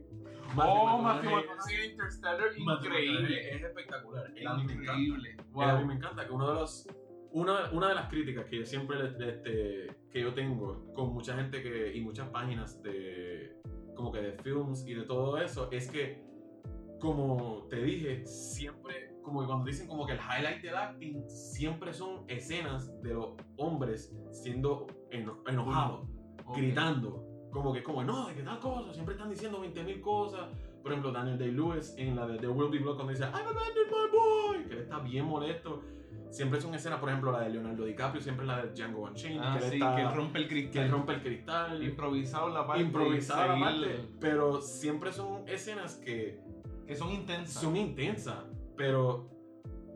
Oh, 0.55 1.01
Matthew 1.01 1.31
McConaughey 1.31 1.75
en 1.85 1.91
Interstellar, 1.91 2.47
increíble. 2.57 3.55
Es 3.55 3.63
espectacular. 3.63 4.31
Él 4.35 4.47
a 4.47 4.53
mí 4.55 4.63
me 4.65 4.73
encanta. 4.73 4.91
Increíble. 4.93 5.35
A 5.39 5.41
mí 5.41 5.47
Wow. 5.51 5.85
me 5.85 5.93
encanta 5.95 6.25
que 6.27 6.31
uno 6.33 6.47
de 6.47 6.53
los 6.55 6.87
una, 7.31 7.69
una 7.71 7.89
de 7.89 7.95
las 7.95 8.09
críticas 8.09 8.45
que 8.45 8.59
yo 8.59 8.65
siempre 8.65 8.97
le- 8.97 9.29
este, 9.29 9.95
que 10.09 10.21
yo 10.21 10.33
tengo 10.33 10.91
con 10.93 11.13
mucha 11.13 11.35
gente 11.35 11.61
que 11.61 11.93
y 11.95 12.01
muchas 12.01 12.29
páginas 12.29 12.81
de 12.81 13.53
como 13.95 14.11
que 14.11 14.21
de 14.21 14.31
films 14.43 14.87
y 14.87 14.93
de 14.93 15.03
todo 15.03 15.37
eso 15.37 15.69
es 15.71 15.91
que 15.91 16.23
como 16.99 17.67
te 17.69 17.77
dije 17.83 18.25
siempre 18.25 19.11
como 19.21 19.41
que 19.41 19.47
cuando 19.47 19.65
dicen 19.65 19.87
como 19.87 20.05
que 20.07 20.13
el 20.13 20.19
highlight 20.19 20.61
del 20.63 20.75
acting 20.75 21.29
siempre 21.29 21.93
son 21.93 22.23
escenas 22.29 22.89
de 23.01 23.13
los 23.13 23.35
hombres 23.57 24.15
siendo 24.31 24.87
eno- 25.11 25.43
enojados 25.47 26.07
Ok. 26.45 26.57
gritando 26.57 27.26
como 27.51 27.73
que 27.73 27.81
como 27.83 28.03
no 28.03 28.27
de 28.27 28.35
que 28.35 28.43
tal 28.43 28.59
cosa 28.59 28.93
siempre 28.93 29.15
están 29.15 29.29
diciendo 29.29 29.63
20.000 29.63 30.01
cosas 30.01 30.47
por 30.81 30.91
ejemplo 30.91 31.11
Daniel 31.11 31.37
Day 31.37 31.51
Lewis 31.51 31.93
en 31.97 32.15
la 32.15 32.27
de 32.27 32.37
The 32.37 32.47
Will 32.47 32.69
Be 32.69 32.79
Blood 32.79 32.95
cuando 32.95 33.11
dice 33.13 33.23
I've 33.25 33.35
abandoned 33.35 33.87
my 33.89 34.17
boy 34.17 34.63
que 34.67 34.73
él 34.73 34.79
está 34.81 34.99
bien 34.99 35.25
molesto 35.25 35.81
siempre 36.29 36.59
son 36.59 36.75
escenas 36.75 36.99
por 36.99 37.09
ejemplo 37.09 37.31
la 37.31 37.39
de 37.41 37.49
Leonardo 37.51 37.85
DiCaprio 37.85 38.21
siempre 38.21 38.43
es 38.45 38.47
la 38.47 38.63
de 38.65 38.73
Django 38.73 39.01
Unchained 39.03 39.41
Ah, 39.41 39.57
que 39.57 39.65
él 39.65 39.71
sí, 39.71 39.77
está 39.77 39.95
que 39.95 40.01
él 40.01 40.13
rompe 40.13 40.37
el 40.39 40.43
que 40.47 40.49
cristal. 40.55 40.83
él 40.85 40.91
rompe 40.91 41.13
el 41.13 41.21
cristal 41.21 41.83
Improvisado 41.83 42.49
la 42.49 42.67
parte. 42.67 42.81
improvisada 42.83 43.47
la 43.47 43.59
parte 43.59 44.05
pero 44.19 44.61
siempre 44.61 45.11
son 45.13 45.47
escenas 45.47 45.95
que 45.95 46.39
Que 46.85 46.95
son 46.95 47.11
intensas. 47.11 47.61
son 47.61 47.75
intensas 47.77 48.43
pero 48.75 49.29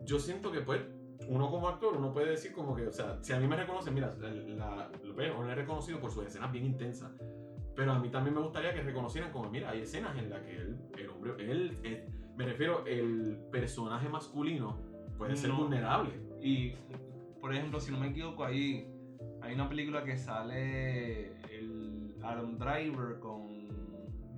yo 0.04 0.18
siento 0.18 0.50
que 0.50 0.60
pues 0.62 0.80
uno 1.28 1.48
como 1.50 1.68
actor 1.68 1.94
uno 1.96 2.12
puede 2.12 2.30
decir 2.30 2.52
como 2.52 2.74
que 2.74 2.86
o 2.88 2.92
sea 2.92 3.18
si 3.22 3.32
a 3.32 3.38
mí 3.38 3.46
me 3.46 3.54
reconocen 3.56 3.94
mira 3.94 4.12
la, 4.18 4.28
la, 4.30 4.90
lo 5.04 5.14
veo, 5.14 5.40
lo 5.42 5.50
he 5.50 5.54
reconocido 5.54 6.00
por 6.00 6.10
sus 6.10 6.24
escenas 6.26 6.50
bien 6.50 6.64
intensas 6.66 7.12
pero 7.74 7.92
a 7.92 7.98
mí 7.98 8.08
también 8.10 8.34
me 8.34 8.40
gustaría 8.42 8.72
que 8.74 8.82
reconocieran 8.82 9.30
como 9.32 9.48
mira 9.50 9.70
hay 9.70 9.80
escenas 9.82 10.16
en 10.18 10.28
las 10.30 10.40
que 10.42 10.56
él 10.56 10.76
el 10.98 11.08
hombre 11.10 11.32
él 11.50 12.04
me 12.36 12.44
refiero 12.46 12.84
el 12.86 13.38
personaje 13.50 14.08
masculino 14.08 14.78
puede 15.18 15.36
ser 15.36 15.50
No. 15.50 15.58
vulnerable 15.58 16.12
Y, 16.42 16.74
por 17.40 17.54
ejemplo, 17.54 17.78
si 17.78 17.92
no 17.92 17.98
me 17.98 18.08
equivoco, 18.08 18.44
ahí 18.44 18.88
hay 19.42 19.54
una 19.54 19.68
película 19.68 20.02
que 20.04 20.16
sale 20.16 21.28
el 21.54 22.14
Adam 22.22 22.58
Driver 22.58 23.18
con 23.20 23.46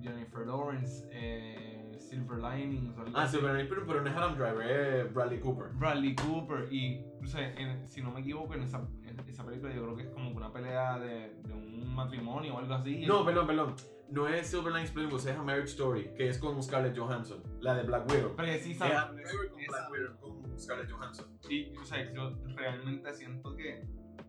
Jennifer 0.01 0.45
Lawrence, 0.45 1.07
eh, 1.11 1.74
Silver 2.15 2.37
Linings. 2.39 2.97
o 2.97 3.01
algo 3.01 3.17
ah 3.17 3.23
así. 3.23 3.37
sí 3.37 3.43
pero, 3.43 3.85
pero, 3.85 4.01
no 4.01 4.09
es 4.09 4.15
Adam 4.15 4.35
Driver 4.35 4.69
es 4.69 5.13
Bradley 5.13 5.39
Cooper 5.39 5.67
Bradley 5.73 6.15
Cooper 6.15 6.71
y, 6.73 7.03
o 7.23 7.27
sea, 7.27 7.51
en- 7.53 7.87
si 7.87 8.01
no 8.01 8.11
me 8.11 8.21
equivoco, 8.21 8.53
en 8.53 8.63
esa, 8.63 8.87
en 9.03 9.19
esa 9.27 9.45
película 9.45 9.73
yo 9.73 9.83
creo 9.83 9.95
que 9.95 10.03
es 10.03 10.09
como 10.09 10.29
una 10.31 10.51
pelea 10.51 10.97
de, 10.99 11.33
de 11.43 11.53
un 11.53 11.93
matrimonio 11.93 12.55
o 12.55 12.59
algo 12.59 12.73
así. 12.73 13.05
no 13.05 13.23
perdón 13.25 13.47
perdón 13.47 13.75
no 14.09 14.27
es 14.27 14.45
Silver 14.47 14.71
Linings 14.71 14.91
Playbook 14.91 15.19
es 15.19 15.27
A 15.27 15.41
Marriage 15.41 15.69
Story 15.71 16.11
que 16.15 16.27
es 16.29 16.37
con 16.37 16.61
Scarlett 16.61 16.95
Johansson 16.97 17.41
la 17.59 17.73
de 17.75 17.83
Black 17.83 18.07
Widow 18.11 18.29
Es 18.29 18.35
Precisamente. 18.35 18.97
Adam 18.97 19.15
Driver 19.15 19.49
con 19.49 19.57
Black 19.67 19.91
Widow 19.91 20.17
con 20.19 20.59
Scarlett 20.59 20.91
Johansson 20.91 21.25
Y, 21.49 21.75
o 21.75 21.83
sea, 21.83 22.13
yo 22.13 22.31
realmente 22.55 23.13
siento 23.15 23.55
que, 23.55 23.83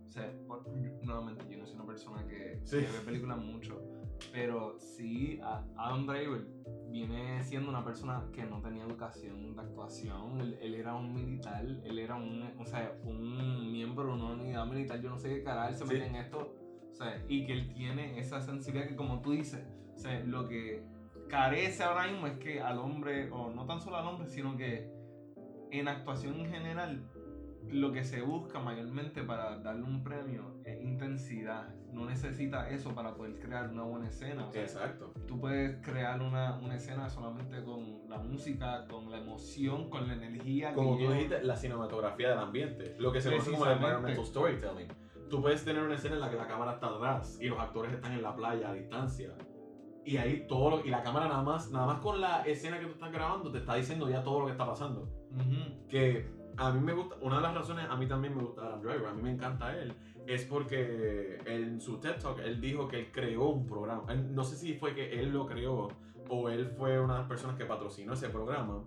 o 0.09 0.11
sea, 0.11 0.32
por- 0.49 0.66
nuevamente 1.03 1.45
yo 1.51 1.59
no 1.59 1.66
soy 1.66 1.74
una 1.76 1.87
persona 1.87 2.26
que, 2.26 2.59
Sí. 2.64 2.78
que 2.78 2.87
ve 2.87 3.01
películas 3.05 3.37
mucho, 3.39 3.78
pero 4.33 4.79
sí, 4.79 5.41
Adam 5.77 6.07
Driver 6.07 6.47
viene 6.91 7.43
siendo 7.43 7.69
una 7.69 7.85
persona 7.85 8.25
que 8.33 8.45
no 8.45 8.61
tenía 8.61 8.85
educación 8.85 9.55
de 9.55 9.61
actuación, 9.61 10.41
él, 10.41 10.59
él 10.61 10.75
era 10.75 10.95
un 10.95 11.12
militar, 11.12 11.64
él 11.85 11.99
era 11.99 12.14
un, 12.14 12.43
o 12.59 12.64
sea, 12.64 12.97
un 13.05 13.71
miembro 13.71 14.07
de 14.07 14.12
una 14.12 14.33
unidad 14.33 14.67
militar, 14.67 15.01
yo 15.01 15.11
no 15.11 15.19
sé 15.19 15.29
qué 15.29 15.43
carajo 15.43 15.73
se 15.75 15.85
Sí. 15.87 15.93
mete 15.93 16.07
en 16.07 16.17
esto, 16.17 16.55
o 16.91 16.95
sea, 16.95 17.23
y 17.29 17.45
que 17.47 17.53
él 17.53 17.73
tiene 17.75 18.19
esa 18.19 18.41
sensibilidad 18.41 18.89
que 18.89 18.97
como 18.97 19.21
tú 19.21 19.33
dices, 19.33 19.67
o 19.95 19.99
sea, 19.99 20.23
lo 20.25 20.49
que 20.49 20.83
carece 21.29 21.83
ahora 21.83 22.07
mismo 22.07 22.27
es 22.27 22.39
que 22.39 22.61
al 22.61 22.79
hombre, 22.79 23.31
o 23.31 23.51
no 23.51 23.67
tan 23.67 23.81
solo 23.81 23.97
al 23.97 24.07
hombre, 24.07 24.29
sino 24.29 24.57
que 24.57 24.89
en 25.73 25.89
actuación 25.89 26.37
en 26.41 26.51
general, 26.51 27.11
lo 27.69 27.91
que 27.93 28.05
se 28.05 28.23
busca 28.23 28.61
mayormente 28.61 29.25
para 29.25 29.59
darle 29.59 29.83
un 29.83 30.05
premio 30.05 30.55
es 30.64 30.81
intensidad. 30.81 31.75
No 31.97 32.05
necesita 32.05 32.69
eso 32.69 32.95
para 32.95 33.15
poder 33.15 33.39
crear 33.41 33.71
una 33.71 33.83
buena 33.83 34.07
escena. 34.07 34.47
O 34.47 34.53
sea, 34.53 34.63
exacto 34.63 35.13
tú 35.27 35.41
puedes 35.41 35.77
crear 35.85 36.21
una, 36.21 36.57
una 36.57 36.77
escena 36.77 37.09
solamente 37.09 37.63
con 37.65 38.09
la 38.09 38.19
música, 38.19 38.87
con 38.89 39.11
la 39.11 39.19
emoción, 39.19 39.91
con 39.91 40.07
la 40.07 40.15
energía. 40.15 40.73
como 40.75 40.93
tú 40.93 41.01
lleva. 41.01 41.15
dijiste, 41.15 41.43
la 41.43 41.57
cinematografía 41.57 42.31
del 42.31 42.39
ambiente, 42.39 42.95
lo 42.99 43.13
que 43.13 43.21
se 43.21 43.31
conoce 43.31 43.51
como 43.51 43.67
el 43.67 43.73
environmental 43.73 44.27
storytelling. 44.27 44.89
Tú 45.29 45.43
puedes 45.43 45.65
tener 45.65 45.83
una 45.83 45.97
escena 45.97 46.15
en 46.15 46.21
la 46.21 46.31
que 46.31 46.37
la 46.37 46.47
cámara 46.47 46.75
está 46.75 46.87
atrás 46.87 47.39
y 47.41 47.47
los 47.47 47.59
actores 47.59 47.93
están 47.93 48.13
en 48.13 48.23
la 48.23 48.35
playa 48.37 48.71
a 48.71 48.75
distancia. 48.75 49.35
Y 50.05 50.19
ahí 50.19 50.47
todo 50.47 50.71
lo, 50.71 50.87
y 50.87 50.91
la 50.91 51.03
cámara 51.03 51.27
nada 51.27 51.43
más, 51.43 51.73
nada 51.73 51.87
más 51.87 51.99
con 51.99 52.21
la 52.21 52.43
escena 52.43 52.79
que 52.79 52.87
tú 52.87 52.93
estás 52.93 53.11
grabando 53.11 53.51
te 53.51 53.59
está 53.59 53.75
diciendo 53.75 54.09
ya 54.09 54.23
todo 54.23 54.41
lo 54.41 54.47
que 54.47 54.53
está 54.53 54.65
pasando. 54.65 55.01
Ujú. 55.33 55.89
Que 55.89 56.31
a 56.57 56.71
mí 56.71 56.81
me 56.81 56.93
gusta, 56.93 57.17
una 57.21 57.37
de 57.37 57.43
las 57.43 57.55
razones 57.55 57.87
a 57.91 57.97
mí 57.97 58.07
también 58.07 58.37
me 58.37 58.43
gusta 58.45 58.63
Adam 58.63 58.83
Driver, 58.83 59.07
a 59.07 59.15
mí 59.15 59.23
me 59.23 59.33
encanta 59.33 59.77
él, 59.77 59.93
es 60.27 60.45
porque 60.45 61.39
en 61.47 61.81
su 61.81 61.99
TED 61.99 62.18
Talk 62.20 62.41
él 62.41 62.61
dijo 62.61 62.89
que 62.89 62.99
él 62.99 63.12
creó 63.12 63.49
un 63.49 63.66
programa. 63.66 64.12
No 64.14 64.45
sé 64.45 64.57
si 64.57 64.74
fue 64.74 64.95
que 64.95 65.18
él 65.18 65.33
lo 65.33 65.47
creó 65.47 65.89
o 66.29 66.49
él 66.49 66.68
fue 66.77 67.01
una 67.01 67.14
de 67.14 67.18
las 67.20 67.29
personas 67.29 67.57
que 67.57 67.64
patrocinó 67.64 68.14
ese 68.14 68.29
programa 68.29 68.83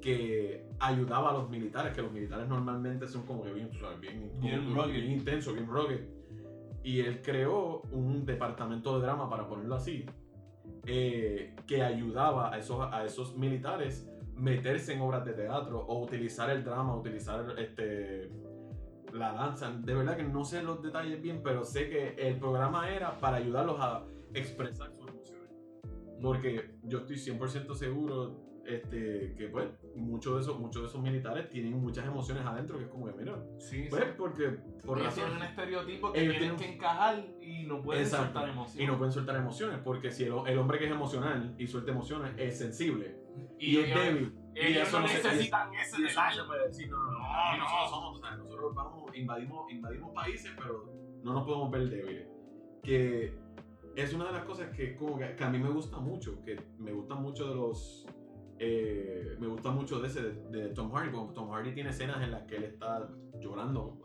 que 0.00 0.66
ayudaba 0.80 1.30
a 1.30 1.32
los 1.34 1.48
militares, 1.48 1.94
que 1.94 2.02
los 2.02 2.12
militares 2.12 2.48
normalmente 2.48 3.06
son 3.06 3.22
como 3.22 3.44
que 3.44 3.52
bien, 3.52 3.70
bien, 4.00 4.32
Bien 4.40 4.74
bien 4.74 5.12
intenso, 5.12 5.52
bien 5.52 5.66
rugged. 5.66 6.00
Y 6.82 7.00
él 7.00 7.22
creó 7.22 7.82
un 7.92 8.26
departamento 8.26 8.98
de 8.98 9.06
drama, 9.06 9.30
para 9.30 9.46
ponerlo 9.46 9.76
así, 9.76 10.04
eh, 10.84 11.54
que 11.68 11.82
ayudaba 11.82 12.52
a 12.52 12.58
esos, 12.58 12.80
a 12.92 13.04
esos 13.04 13.36
militares 13.38 14.08
meterse 14.34 14.94
en 14.94 15.00
obras 15.00 15.24
de 15.24 15.34
teatro 15.34 15.80
o 15.80 16.02
utilizar 16.02 16.50
el 16.50 16.64
drama, 16.64 16.96
utilizar 16.96 17.54
este, 17.58 18.28
la 19.12 19.32
danza. 19.32 19.70
De 19.70 19.94
verdad 19.94 20.16
que 20.16 20.24
no 20.24 20.44
sé 20.44 20.62
los 20.62 20.82
detalles 20.82 21.20
bien, 21.20 21.40
pero 21.42 21.64
sé 21.64 21.88
que 21.88 22.14
el 22.18 22.38
programa 22.38 22.90
era 22.90 23.18
para 23.18 23.36
ayudarlos 23.36 23.76
a 23.80 24.04
expresar 24.34 24.90
sus 24.94 25.06
emociones. 25.08 25.50
Porque 26.20 26.76
yo 26.84 26.98
estoy 26.98 27.16
100% 27.16 27.74
seguro 27.74 28.40
este, 28.64 29.34
que 29.36 29.48
pues 29.48 29.68
muchos 29.96 30.36
de, 30.36 30.40
esos, 30.42 30.58
muchos 30.60 30.82
de 30.82 30.88
esos 30.88 31.02
militares 31.02 31.48
tienen 31.50 31.72
muchas 31.80 32.06
emociones 32.06 32.46
adentro 32.46 32.78
que 32.78 32.84
es 32.84 32.90
como 32.90 33.06
que, 33.06 33.12
mira, 33.12 33.36
Sí, 33.58 33.86
pues 33.90 34.04
sí. 34.04 34.10
porque 34.16 34.50
por 34.86 35.00
Ellos 35.00 35.14
tienen 35.14 35.32
un 35.36 35.42
estereotipo 35.42 36.12
que 36.12 36.20
Ellos 36.22 36.36
tienen 36.38 36.56
que 36.56 36.72
encajar 36.74 37.24
y 37.40 37.64
no 37.66 37.82
pueden 37.82 38.04
Exacto. 38.04 38.26
soltar 38.26 38.48
emociones. 38.48 38.80
y 38.80 38.86
no 38.86 38.98
pueden 38.98 39.12
soltar 39.12 39.34
emociones, 39.36 39.80
porque 39.82 40.12
si 40.12 40.24
el, 40.24 40.34
el 40.46 40.58
hombre 40.58 40.78
que 40.78 40.84
es 40.86 40.92
emocional 40.92 41.54
y 41.58 41.66
suelta 41.66 41.90
emociones 41.90 42.34
es 42.36 42.56
sensible 42.56 43.16
y, 43.58 43.66
Y 43.72 43.78
es 43.80 43.86
ellos- 43.88 43.98
débil. 44.00 44.38
Ellos 44.54 44.92
no 44.92 45.00
necesitan 45.00 45.74
ese 45.74 45.98
no 46.00 46.08
detalle. 46.08 46.44
puede 46.46 46.66
decir, 46.68 46.90
no, 46.90 46.98
no, 46.98 47.56
no. 47.58 47.88
Somos, 47.88 48.18
o 48.18 48.20
sea, 48.20 48.36
nosotros 48.36 48.74
vamos, 48.74 49.16
invadimos, 49.16 49.70
invadimos 49.70 50.12
países, 50.14 50.52
pero 50.56 50.84
no 51.22 51.32
nos 51.32 51.44
podemos 51.44 51.70
ver 51.70 51.88
débiles. 51.88 52.28
Que 52.82 53.34
es 53.96 54.12
una 54.12 54.26
de 54.26 54.32
las 54.32 54.44
cosas 54.44 54.68
que, 54.76 54.96
como 54.96 55.18
que, 55.18 55.34
que 55.36 55.44
a 55.44 55.50
mí 55.50 55.58
me 55.58 55.70
gusta 55.70 55.98
mucho, 55.98 56.42
que 56.44 56.60
me 56.78 56.92
gusta 56.92 57.14
mucho 57.14 57.48
de 57.48 57.54
los... 57.54 58.06
eh, 58.58 59.36
me 59.38 59.46
gusta 59.46 59.70
mucho 59.70 60.00
de 60.00 60.08
ese, 60.08 60.22
de, 60.22 60.32
de 60.50 60.68
Tom 60.70 60.90
Hardy, 60.92 61.10
porque 61.10 61.34
Tom 61.34 61.50
Hardy 61.50 61.72
tiene 61.72 61.90
escenas 61.90 62.22
en 62.22 62.30
las 62.32 62.42
que 62.42 62.56
él 62.56 62.64
está 62.64 63.08
llorando. 63.40 64.02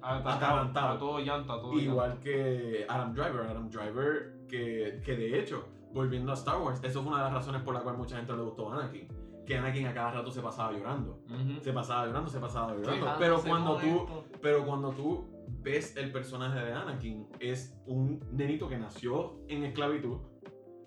Atarantado, 0.00 0.98
todo 0.98 1.20
llanto, 1.20 1.52
a 1.52 1.60
todo. 1.60 1.78
Igual 1.78 2.18
que 2.20 2.86
Adam 2.88 3.12
Driver. 3.12 3.46
Adam 3.46 3.68
Driver, 3.68 4.46
que, 4.48 5.00
que 5.04 5.16
de 5.16 5.40
hecho, 5.40 5.68
volviendo 5.92 6.30
a 6.32 6.34
Star 6.34 6.60
Wars, 6.60 6.80
eso 6.82 7.02
fue 7.02 7.12
una 7.12 7.18
de 7.18 7.24
las 7.24 7.34
razones 7.34 7.62
por 7.62 7.74
la 7.74 7.80
cual 7.80 7.96
mucha 7.96 8.16
gente 8.16 8.32
le 8.32 8.42
gustó 8.42 8.72
Anakin. 8.72 9.08
Que 9.48 9.56
Anakin 9.56 9.86
a 9.86 9.94
cada 9.94 10.10
rato 10.12 10.30
se 10.30 10.42
pasaba 10.42 10.72
llorando. 10.72 11.22
Ujú. 11.26 11.60
Se 11.62 11.72
pasaba 11.72 12.06
llorando, 12.06 12.28
se 12.30 12.38
pasaba 12.38 12.74
llorando. 12.74 12.90
Quejándose 13.06 13.18
Pero 13.18 13.40
cuando 13.48 13.76
tú, 13.78 14.06
pero 14.42 14.66
cuando 14.66 14.90
tú 14.92 15.28
ves 15.62 15.96
el 15.96 16.12
personaje 16.12 16.60
de 16.64 16.72
Anakin, 16.72 17.26
es 17.40 17.74
un 17.86 18.20
nenito 18.32 18.68
que 18.68 18.76
nació 18.78 19.40
en 19.48 19.64
esclavitud. 19.64 20.18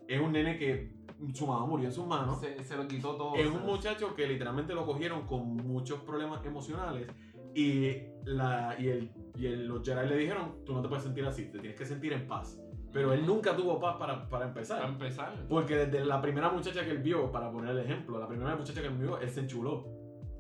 Es 0.08 0.22
un 0.22 0.32
nene 0.34 0.58
que 0.58 0.94
su 1.34 1.48
mamá 1.48 1.66
murió 1.66 1.88
en 1.88 1.92
sus 1.94 2.06
manos. 2.06 2.40
se, 2.40 2.64
se 2.64 2.78
lo 2.78 2.88
quitó 2.88 3.16
todo. 3.16 3.36
Es 3.36 3.48
un 3.48 3.64
muchacho 3.66 4.14
que 4.16 4.28
literalmente 4.28 4.74
lo 4.76 4.86
cogieron 4.86 5.26
con 5.26 5.56
muchos 5.56 6.00
problemas 6.02 6.46
emocionales 6.46 7.08
y, 7.56 7.96
la, 8.26 8.76
y, 8.80 8.88
el, 8.90 9.12
y 9.36 9.46
el- 9.48 9.68
los 9.68 9.84
Jedi 9.84 10.08
le 10.08 10.18
dijeron, 10.18 10.64
tú 10.66 10.74
no 10.74 10.82
te 10.82 10.88
puedes 10.88 11.04
sentir 11.04 11.26
así, 11.26 11.46
te 11.46 11.60
tienes 11.60 11.78
que 11.78 11.86
sentir 11.86 12.14
en 12.14 12.28
paz. 12.28 12.60
Pero 12.94 13.14
él 13.14 13.26
nunca 13.26 13.56
tuvo 13.56 13.80
paz 13.80 13.96
para, 13.98 14.16
para 14.16 14.30
Para 14.30 14.46
empezar. 14.48 14.84
empezar. 14.90 15.34
Porque 15.48 15.76
desde 15.78 16.04
la 16.06 16.22
primera 16.22 16.50
muchacha 16.50 16.84
que 16.84 16.92
él 16.92 16.98
vio, 17.00 17.32
para 17.32 17.52
poner 17.52 17.72
el 17.72 17.80
ejemplo, 17.80 18.20
la 18.20 18.28
primera 18.28 18.56
muchacha 18.56 18.82
que 18.82 18.88
él 18.88 18.98
vio, 18.98 19.18
él 19.20 19.30
se 19.30 19.40
enchuló. 19.42 19.86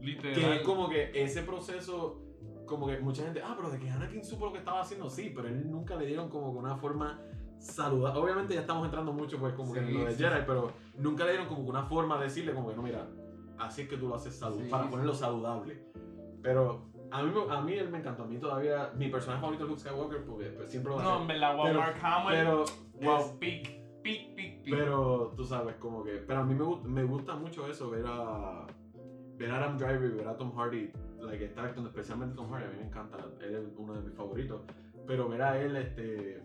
Literal. 0.02 0.34
Que 0.36 0.56
es 0.58 0.62
como 0.64 0.89
que 0.89 1.12
ese 1.14 1.43
proceso, 1.43 2.22
como 2.66 2.88
que 2.88 2.99
mucha 2.99 3.24
gente, 3.24 3.41
ah, 3.43 3.54
pero 3.56 3.70
de 3.70 3.80
que 3.80 3.89
Anakin 3.89 4.24
supo 4.26 4.47
lo 4.47 4.52
que 4.54 4.58
estaba 4.60 4.82
haciendo, 4.82 5.10
sí, 5.10 5.32
pero 5.36 5.47
él 5.47 5.70
nunca 5.70 5.95
le 5.95 6.06
dieron 6.08 6.30
como 6.30 6.52
que 6.52 6.60
una 6.60 6.76
forma 6.76 7.22
saludable. 7.60 8.20
Obviamente 8.20 8.54
ya 8.56 8.62
estamos 8.62 8.86
entrando 8.86 9.14
mucho 9.14 9.38
pues 9.38 9.54
como 9.54 9.72
que 9.74 9.80
en 9.80 9.88
Sí, 9.88 9.93
lo 9.93 10.06
de 10.06 10.12
sí, 10.14 10.24
Jedi, 10.24 10.36
sí. 10.38 10.43
pero 10.47 10.72
nunca 10.97 11.24
le 11.26 11.32
dieron 11.32 11.47
como 11.47 11.64
que 11.64 11.70
una 11.70 11.84
forma 11.84 12.18
de 12.18 12.24
decirle 12.24 12.54
como 12.54 12.70
que 12.70 12.76
no, 12.76 12.82
mira, 12.82 13.08
así 13.60 13.84
es 13.84 13.88
que 13.88 13.97
tú 13.97 14.08
lo 14.10 14.16
haces 14.16 14.36
saludable, 14.38 14.66
Sí, 14.66 14.72
para 14.72 14.84
sí. 14.86 14.89
ponerlo 14.89 15.14
saludable. 15.14 15.86
Pero 16.41 16.89
a 17.12 17.24
mí, 17.24 17.34
a 17.49 17.62
mí 17.62 17.74
él 17.74 17.89
me 17.89 17.99
encantó, 17.99 18.24
a 18.24 18.28
mí 18.28 18.38
todavía, 18.38 18.91
mi 18.95 19.09
personaje 19.09 19.41
favorito 19.41 19.64
es 19.66 19.70
Luke 19.70 19.82
Skywalker 19.82 20.24
porque 20.26 20.45
pues, 20.49 20.70
siempre 20.72 20.93
va 20.93 21.01
a 21.01 21.03
No, 21.03 21.12
ser. 21.14 21.22
en 21.22 21.28
verdad, 21.28 21.55
wow, 21.55 21.66
pero- 21.66 21.80
Mark 21.80 21.95
Hamill. 22.01 22.32
Pero, 22.38 22.66
wow, 23.01 23.18
es- 23.20 23.26
pic, 23.39 23.82
pic, 24.01 24.36
pic, 24.36 24.64
pic. 24.64 24.76
pero 24.76 25.34
tú 25.36 25.43
sabes, 25.43 25.76
como 25.76 26.03
que. 26.03 26.12
Pero 26.26 26.39
a 26.39 26.43
mí 26.43 26.55
me, 26.55 26.89
me 26.89 27.03
gusta 27.03 27.36
mucho 27.36 27.68
eso, 27.68 27.89
ver 27.89 28.05
a. 28.07 28.66
Ver 29.38 29.49
a 29.51 29.57
Adam 29.57 29.78
Driver 29.78 30.12
ver 30.12 30.28
a 30.28 30.38
Tom 30.38 30.51
Hardy, 30.55 30.91
like, 31.20 31.43
estar 31.45 31.66
actuando, 31.66 31.89
especialmente 31.89 32.36
Tom 32.36 32.51
Hardy, 32.51 32.66
a 32.66 32.70
mí 32.70 32.76
me 32.78 32.86
encanta, 32.88 33.18
él 33.41 33.55
es 33.55 33.64
uno 33.76 33.93
de 33.93 34.01
mis 34.01 34.14
favoritos. 34.16 34.62
Pero 35.07 35.28
ver 35.30 35.41
a 35.41 35.59
él, 35.59 35.76
este. 35.78 36.43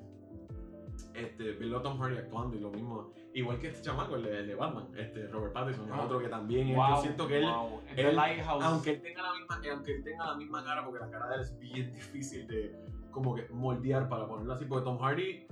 Este, 1.14 1.52
verlo 1.52 1.78
a 1.78 1.82
Tom 1.82 1.98
Hardy 2.00 2.16
actuando 2.18 2.56
y 2.56 2.60
lo 2.60 2.70
mismo. 2.70 3.12
Igual 3.36 3.58
que 3.58 3.68
este 3.68 3.82
chamaco, 3.82 4.16
el 4.16 4.22
de, 4.22 4.38
el 4.40 4.46
de 4.46 4.54
Batman, 4.54 4.88
este, 4.96 5.26
Robert 5.28 5.52
Pattinson, 5.52 5.84
es 5.86 5.90
Ah. 5.92 6.04
otro 6.04 6.18
que 6.18 6.28
también. 6.28 6.68
es- 6.70 6.76
wow, 6.76 6.88
yo 6.96 7.02
siento 7.02 7.28
que 7.28 7.38
él. 7.38 7.44
wow. 7.44 7.80
Él- 7.94 8.16
Lighthouse. 8.16 8.64
Aunque 8.64 8.90
él 8.92 9.02
tenga 9.02 9.22
la 9.22 9.32
misma, 9.34 9.60
eh, 9.62 9.70
aunque 9.70 9.94
él 9.96 10.04
tenga 10.04 10.26
la 10.26 10.34
misma 10.36 10.64
cara, 10.64 10.84
porque 10.84 11.00
la 11.00 11.10
cara 11.10 11.28
de 11.28 11.34
él 11.34 11.40
es 11.42 11.58
bien 11.58 11.92
difícil 11.92 12.46
de 12.46 12.74
como 13.10 13.34
que 13.34 13.46
moldear 13.50 14.08
para 14.08 14.26
ponerlo 14.26 14.54
así, 14.54 14.64
porque 14.64 14.84
Tom 14.84 14.98
Hardy, 14.98 15.46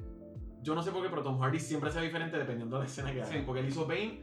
yo 0.63 0.75
no 0.75 0.83
sé 0.83 0.93
por 0.93 1.03
qué, 1.03 1.11
pero 1.11 1.23
Tom 1.23 1.39
Hardy 1.43 1.59
siempre 1.61 1.91
sea 1.91 2.01
diferente 2.01 2.39
dependiendo 2.39 2.77
de 2.77 2.81
la 2.85 2.87
escena 2.87 3.13
que 3.13 3.21
haga. 3.23 3.31
Sí. 3.31 3.43
Porque 3.45 3.61
él 3.61 3.69
hizo 3.69 3.87
Bane, 3.87 4.23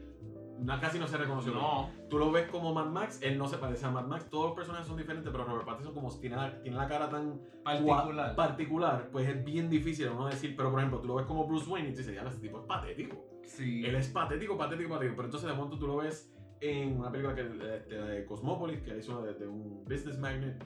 na- 0.61 0.79
casi 0.79 0.99
no 0.99 1.07
se 1.07 1.17
reconoció. 1.17 1.53
No, 1.53 1.89
Tú 2.09 2.17
lo 2.17 2.31
ves 2.31 2.47
como 2.49 2.73
Mad 2.73 2.87
Max, 2.87 3.19
él 3.21 3.37
no 3.37 3.47
se 3.47 3.57
parece 3.57 3.85
a 3.85 3.91
Mad 3.91 4.05
Max, 4.07 4.29
todos 4.29 4.47
los 4.47 4.55
personajes 4.55 4.87
son 4.87 4.97
diferentes, 4.97 5.31
pero 5.31 5.43
Robert 5.45 5.65
Pattinson 5.65 5.93
como 5.93 6.09
tiene 6.19 6.35
la, 6.35 6.61
tiene 6.61 6.77
la 6.77 6.87
cara 6.87 7.09
tan 7.09 7.39
particular. 7.63 8.35
particular, 8.35 9.09
pues 9.11 9.27
es 9.27 9.43
bien 9.43 9.69
difícil 9.69 10.09
uno 10.09 10.27
decir, 10.27 10.55
pero 10.55 10.69
por 10.71 10.79
ejemplo, 10.79 10.99
tú 10.99 11.07
lo 11.07 11.15
ves 11.15 11.25
como 11.25 11.45
Bruce 11.47 11.69
Wayne 11.69 11.89
y 11.89 11.91
tú 11.93 11.99
dices, 11.99 12.15
ya, 12.15 12.21
ese 12.23 12.39
tipo 12.39 12.59
es 12.59 12.65
patético. 12.65 13.25
Sí. 13.43 13.83
Él 13.85 13.95
es 13.95 14.07
patético, 14.09 14.57
patético, 14.57 14.89
patético. 14.89 15.15
Pero 15.15 15.25
entonces 15.27 15.49
de 15.49 15.55
pronto 15.55 15.77
tú 15.77 15.87
lo 15.87 15.97
ves 15.97 16.33
en 16.61 16.97
una 16.99 17.11
película 17.11 17.35
que, 17.35 17.41
este, 17.75 17.97
la 17.97 18.05
de 18.05 18.25
Cosmopolis, 18.25 18.81
que 18.81 18.97
hizo 18.97 19.21
de, 19.23 19.33
de 19.33 19.47
un 19.47 19.83
business 19.85 20.17
magnet. 20.19 20.63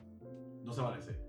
No 0.62 0.72
se 0.72 0.82
parece. 0.82 1.25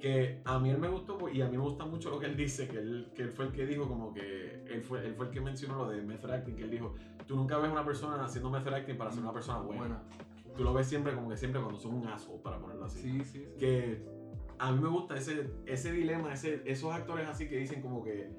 Que 0.00 0.40
a 0.44 0.58
mí 0.58 0.70
él 0.70 0.78
me 0.78 0.88
gustó 0.88 1.28
y 1.28 1.42
a 1.42 1.46
mí 1.48 1.56
me 1.58 1.62
gusta 1.62 1.84
mucho 1.84 2.10
lo 2.10 2.18
que 2.18 2.26
él 2.26 2.36
dice, 2.36 2.66
que 2.68 2.78
él, 2.78 3.10
que 3.14 3.22
él 3.22 3.30
fue 3.30 3.46
el 3.46 3.52
que 3.52 3.66
dijo 3.66 3.86
como 3.86 4.12
que 4.14 4.62
él 4.66 4.82
fue, 4.82 5.04
él 5.06 5.14
fue 5.14 5.26
el 5.26 5.32
que 5.32 5.40
mencionó 5.42 5.76
lo 5.84 5.90
de 5.90 6.00
method 6.02 6.30
acting, 6.30 6.54
que 6.56 6.62
él 6.62 6.70
dijo, 6.70 6.94
tú 7.26 7.36
nunca 7.36 7.58
ves 7.58 7.70
una 7.70 7.84
persona 7.84 8.24
haciendo 8.24 8.48
method 8.50 8.72
acting 8.72 8.96
para 8.96 9.10
ser 9.12 9.22
una 9.22 9.32
persona 9.32 9.58
buena. 9.58 9.80
Buena. 9.80 10.02
Tú 10.56 10.64
lo 10.64 10.72
ves 10.72 10.86
siempre 10.86 11.14
como 11.14 11.28
que 11.28 11.36
siempre 11.36 11.60
cuando 11.60 11.78
son 11.78 11.94
un 11.94 12.06
aso, 12.08 12.40
para 12.42 12.58
ponerlo 12.58 12.84
así 12.86 13.00
Sí, 13.00 13.24
sí, 13.24 13.44
sí. 13.44 13.48
que 13.58 14.02
a 14.58 14.72
mí 14.72 14.80
me 14.80 14.88
gusta 14.88 15.16
ese, 15.16 15.50
ese 15.66 15.92
dilema, 15.92 16.32
ese, 16.32 16.62
esos 16.64 16.92
actores 16.92 17.28
así 17.28 17.48
que 17.48 17.56
dicen 17.58 17.80
como 17.82 18.02
que 18.02 18.30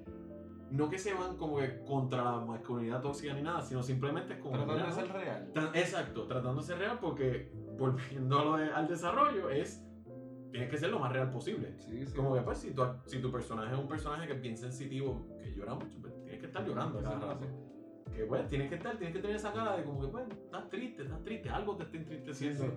no 0.71 0.89
que 0.89 0.97
se 0.97 1.13
van 1.13 1.35
como 1.37 1.57
que 1.57 1.81
contra 1.83 2.23
la 2.23 2.37
masculinidad 2.45 3.01
tóxica 3.01 3.33
ni 3.33 3.41
nada, 3.41 3.61
sino 3.61 3.83
simplemente 3.83 4.39
como 4.39 4.55
Tratando 4.55 4.85
de 4.85 4.91
ser 4.91 5.11
real. 5.11 5.51
Tan- 5.53 5.75
exacto, 5.75 6.23
tratando 6.27 6.61
de 6.61 6.67
ser 6.67 6.77
real 6.79 6.97
porque 6.99 7.51
volviendo 7.77 8.55
a 8.55 8.65
al 8.77 8.87
desarrollo 8.87 9.49
es 9.49 9.83
tienes 10.51 10.69
que 10.69 10.77
ser 10.77 10.89
lo 10.89 10.99
más 10.99 11.11
real 11.11 11.31
posible. 11.31 11.73
Sí, 11.79 12.05
sí. 12.05 12.13
Como 12.15 12.33
que 12.35 12.41
pues 12.41 12.57
si 12.59 12.71
tu, 12.73 12.83
si 13.05 13.19
tu 13.21 13.31
personaje 13.31 13.73
es 13.73 13.79
un 13.79 13.87
personaje 13.87 14.27
que 14.27 14.33
es 14.33 14.41
bien 14.41 14.57
sensitivo, 14.57 15.27
que 15.41 15.53
llora 15.53 15.73
mucho, 15.75 15.97
pues 16.01 16.13
tienes 16.23 16.39
que 16.39 16.45
estar 16.47 16.65
llorando 16.65 16.99
a 16.99 17.03
cada 17.03 17.19
rato. 17.19 17.45
Que 18.15 18.25
pues 18.25 18.47
tienes 18.47 18.67
que 18.69 18.75
estar, 18.75 18.97
tienes 18.97 19.15
que 19.15 19.21
tener 19.21 19.37
esa 19.37 19.53
cara 19.53 19.77
de 19.77 19.83
como 19.83 20.01
que 20.01 20.07
pues 20.07 20.29
estás 20.29 20.69
triste, 20.69 21.03
estás 21.03 21.23
triste, 21.23 21.49
algo 21.49 21.75
te 21.77 21.83
está 21.83 21.97
entristeciendo. 21.97 22.65
Sí, 22.65 22.71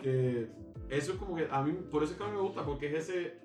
Que 0.00 0.48
eso 0.88 1.12
es 1.12 1.18
como 1.18 1.36
que 1.36 1.46
a 1.50 1.62
mí, 1.62 1.72
por 1.90 2.02
eso 2.02 2.12
es 2.12 2.18
que 2.18 2.24
a 2.24 2.28
mí 2.28 2.32
me 2.36 2.40
gusta, 2.42 2.64
porque 2.64 2.86
es 2.96 3.08
ese, 3.08 3.38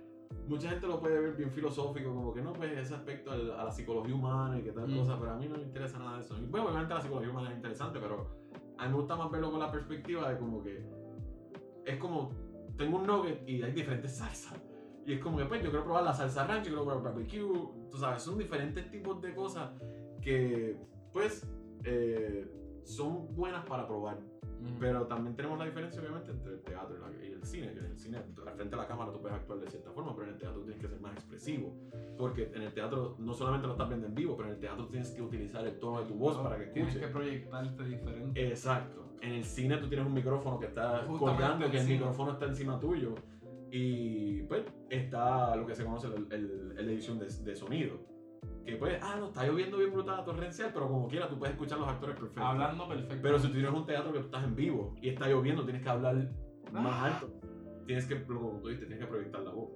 mucha 0.47 0.69
gente 0.69 0.87
lo 0.87 0.99
puede 1.01 1.19
ver 1.19 1.33
bien 1.33 1.51
filosófico, 1.51 2.13
como 2.15 2.33
que 2.33 2.41
no, 2.41 2.53
pues 2.53 2.71
ese 2.77 2.95
aspecto 2.95 3.31
al- 3.31 3.51
a 3.51 3.65
la 3.65 3.71
psicología 3.71 4.15
humana 4.15 4.57
y 4.57 4.63
que 4.63 4.71
tal 4.71 4.87
Mm. 4.87 4.97
cosa, 4.99 5.19
pero 5.19 5.31
a 5.31 5.35
mí 5.35 5.47
no 5.49 5.57
me 5.57 5.63
interesa 5.63 5.99
nada 5.99 6.15
de 6.17 6.23
eso. 6.23 6.37
Y, 6.39 6.45
bueno, 6.45 6.67
obviamente 6.67 6.93
la 6.93 7.01
psicología 7.01 7.29
humana 7.29 7.49
es 7.49 7.55
interesante, 7.57 7.99
pero 7.99 8.29
a 8.77 8.83
mí 8.85 8.89
me 8.89 8.95
gusta 8.95 9.15
más 9.17 9.29
verlo 9.29 9.51
con 9.51 9.59
la 9.59 9.69
perspectiva 9.71 10.29
de 10.31 10.37
como 10.37 10.63
que 10.63 10.81
es 11.85 11.97
como, 11.97 12.29
tengo 12.77 12.97
un 12.97 13.07
nugget 13.07 13.47
y 13.47 13.61
hay 13.63 13.71
diferentes 13.71 14.15
salsas. 14.17 14.59
Y 15.05 15.13
es 15.13 15.19
como 15.19 15.37
que, 15.37 15.45
pues, 15.45 15.61
yo 15.63 15.69
quiero 15.69 15.85
probar 15.85 16.03
la 16.03 16.13
salsa 16.13 16.47
ranch, 16.47 16.65
yo 16.65 16.71
quiero 16.71 16.85
probar 16.85 17.03
barbecue, 17.03 17.69
tú 17.91 17.97
sabes, 17.97 18.23
son 18.23 18.37
diferentes 18.37 18.89
tipos 18.89 19.21
de 19.21 19.35
cosas 19.35 19.69
que, 20.21 20.75
pues, 21.13 21.47
eh, 21.83 22.47
son 22.83 23.33
buenas 23.35 23.63
para 23.65 23.87
probar. 23.87 24.17
Pero 24.79 25.05
también 25.05 25.35
tenemos 25.35 25.59
la 25.59 25.65
diferencia, 25.65 26.01
obviamente, 26.01 26.31
entre 26.31 26.53
el 26.53 26.61
teatro 26.61 26.95
y 26.95 26.99
la- 26.99 27.24
el 27.45 27.51
cine. 27.51 27.73
Que 27.73 27.79
en 27.79 27.85
el 27.85 27.97
cine, 27.97 28.17
al 28.17 28.53
frente 28.55 28.75
de 28.75 28.81
la 28.81 28.87
cámara, 28.87 29.11
tú 29.11 29.21
puedes 29.21 29.37
actuar 29.37 29.59
de 29.59 29.69
cierta 29.69 29.91
forma, 29.91 30.13
pero 30.15 30.27
en 30.27 30.33
el 30.33 30.39
teatro 30.39 30.61
tienes 30.61 30.81
que 30.81 30.87
ser 30.87 30.99
más 30.99 31.13
expresivo. 31.13 31.73
Porque 32.17 32.51
en 32.53 32.61
el 32.61 32.73
teatro 32.73 33.15
no 33.19 33.33
solamente 33.33 33.67
lo 33.67 33.73
estás 33.73 33.87
viendo 33.89 34.07
en 34.07 34.15
vivo, 34.15 34.35
pero 34.35 34.49
en 34.49 34.55
el 34.55 34.59
teatro 34.59 34.87
tienes 34.87 35.11
que 35.11 35.21
utilizar 35.21 35.65
el 35.65 35.79
tono 35.79 36.01
de 36.01 36.07
tu 36.07 36.15
voz 36.15 36.37
para 36.37 36.57
que 36.57 36.65
Tienes 36.67 36.93
escuche. 36.95 37.07
que 37.07 37.13
proyectarte 37.13 37.83
diferente. 37.83 38.47
Exacto. 38.47 39.05
En 39.21 39.33
el 39.33 39.43
cine 39.45 39.77
tú 39.77 39.87
tienes 39.87 40.05
un 40.05 40.13
micrófono 40.13 40.59
que 40.59 40.67
está 40.67 41.05
colgando, 41.07 41.69
que 41.71 41.79
el 41.79 41.87
micrófono 41.87 42.31
está 42.33 42.45
encima 42.45 42.79
tuyo. 42.79 43.15
Y 43.71 44.43
pues 44.43 44.63
está 44.89 45.55
lo 45.55 45.65
que 45.65 45.75
se 45.75 45.83
conoce 45.83 46.07
el 46.07 46.75
edición 46.89 47.19
de, 47.19 47.25
de 47.25 47.55
sonido. 47.55 47.97
Que 48.65 48.75
pues, 48.77 48.99
ah, 49.03 49.17
no, 49.19 49.27
está 49.27 49.45
lloviendo 49.45 49.77
bien 49.77 49.91
brutal, 49.91 50.23
torrencial, 50.25 50.71
pero 50.73 50.87
como 50.87 51.07
quiera 51.07 51.27
tú 51.29 51.37
puedes 51.37 51.53
escuchar 51.53 51.77
los 51.79 51.87
actores 51.87 52.15
perfectos. 52.15 52.43
Hablando 52.43 52.87
perfecto. 52.87 53.17
Pero 53.21 53.37
si 53.39 53.47
tú 53.47 53.53
tienes 53.53 53.71
un 53.71 53.85
teatro 53.85 54.11
que 54.11 54.19
tú 54.19 54.25
estás 54.25 54.43
en 54.43 54.55
vivo 54.55 54.95
y 55.01 55.09
está 55.09 55.27
lloviendo, 55.27 55.63
tienes 55.63 55.83
que 55.83 55.89
hablar 55.89 56.31
más 56.71 56.85
Ah. 56.87 57.05
alto. 57.05 57.34
Tienes 57.85 58.05
que, 58.07 58.23
como 58.23 58.59
tú 58.59 58.67
dijiste, 58.67 58.87
tienes 58.87 59.05
que 59.05 59.11
proyectar 59.11 59.41
la 59.41 59.51
voz. 59.51 59.69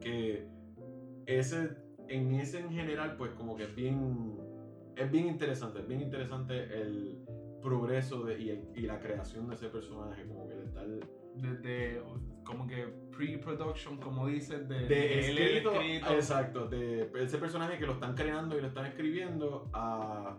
Que 0.00 0.46
ese, 1.26 1.70
en 2.08 2.34
ese 2.34 2.60
en 2.60 2.70
general, 2.70 3.16
pues 3.16 3.32
como 3.32 3.56
que 3.56 3.64
es 3.64 3.74
bien, 3.74 4.38
es 4.96 5.10
bien 5.10 5.26
interesante, 5.26 5.80
es 5.80 5.86
bien 5.88 6.00
interesante 6.00 6.54
el 6.80 7.18
progreso 7.62 8.24
de, 8.24 8.40
y, 8.40 8.50
el- 8.50 8.68
y 8.74 8.82
la 8.82 8.98
creación 9.00 9.48
de 9.48 9.54
ese 9.54 9.68
personaje, 9.68 10.24
como 10.26 10.46
que 10.48 10.54
el 10.54 10.62
estar 10.62 10.86
Desde 11.36 12.02
como 12.44 12.66
que 12.66 12.86
pre-production, 13.16 13.98
como 13.98 14.26
dices, 14.26 14.66
de, 14.68 14.86
de 14.88 15.20
escrito, 15.20 15.72
escrito, 15.74 16.12
exacto, 16.12 16.66
de 16.68 17.10
ese 17.22 17.38
personaje 17.38 17.78
que 17.78 17.86
lo 17.86 17.92
están 17.92 18.14
creando 18.14 18.56
y 18.58 18.62
lo 18.62 18.66
están 18.68 18.86
escribiendo 18.86 19.68
a 19.72 20.36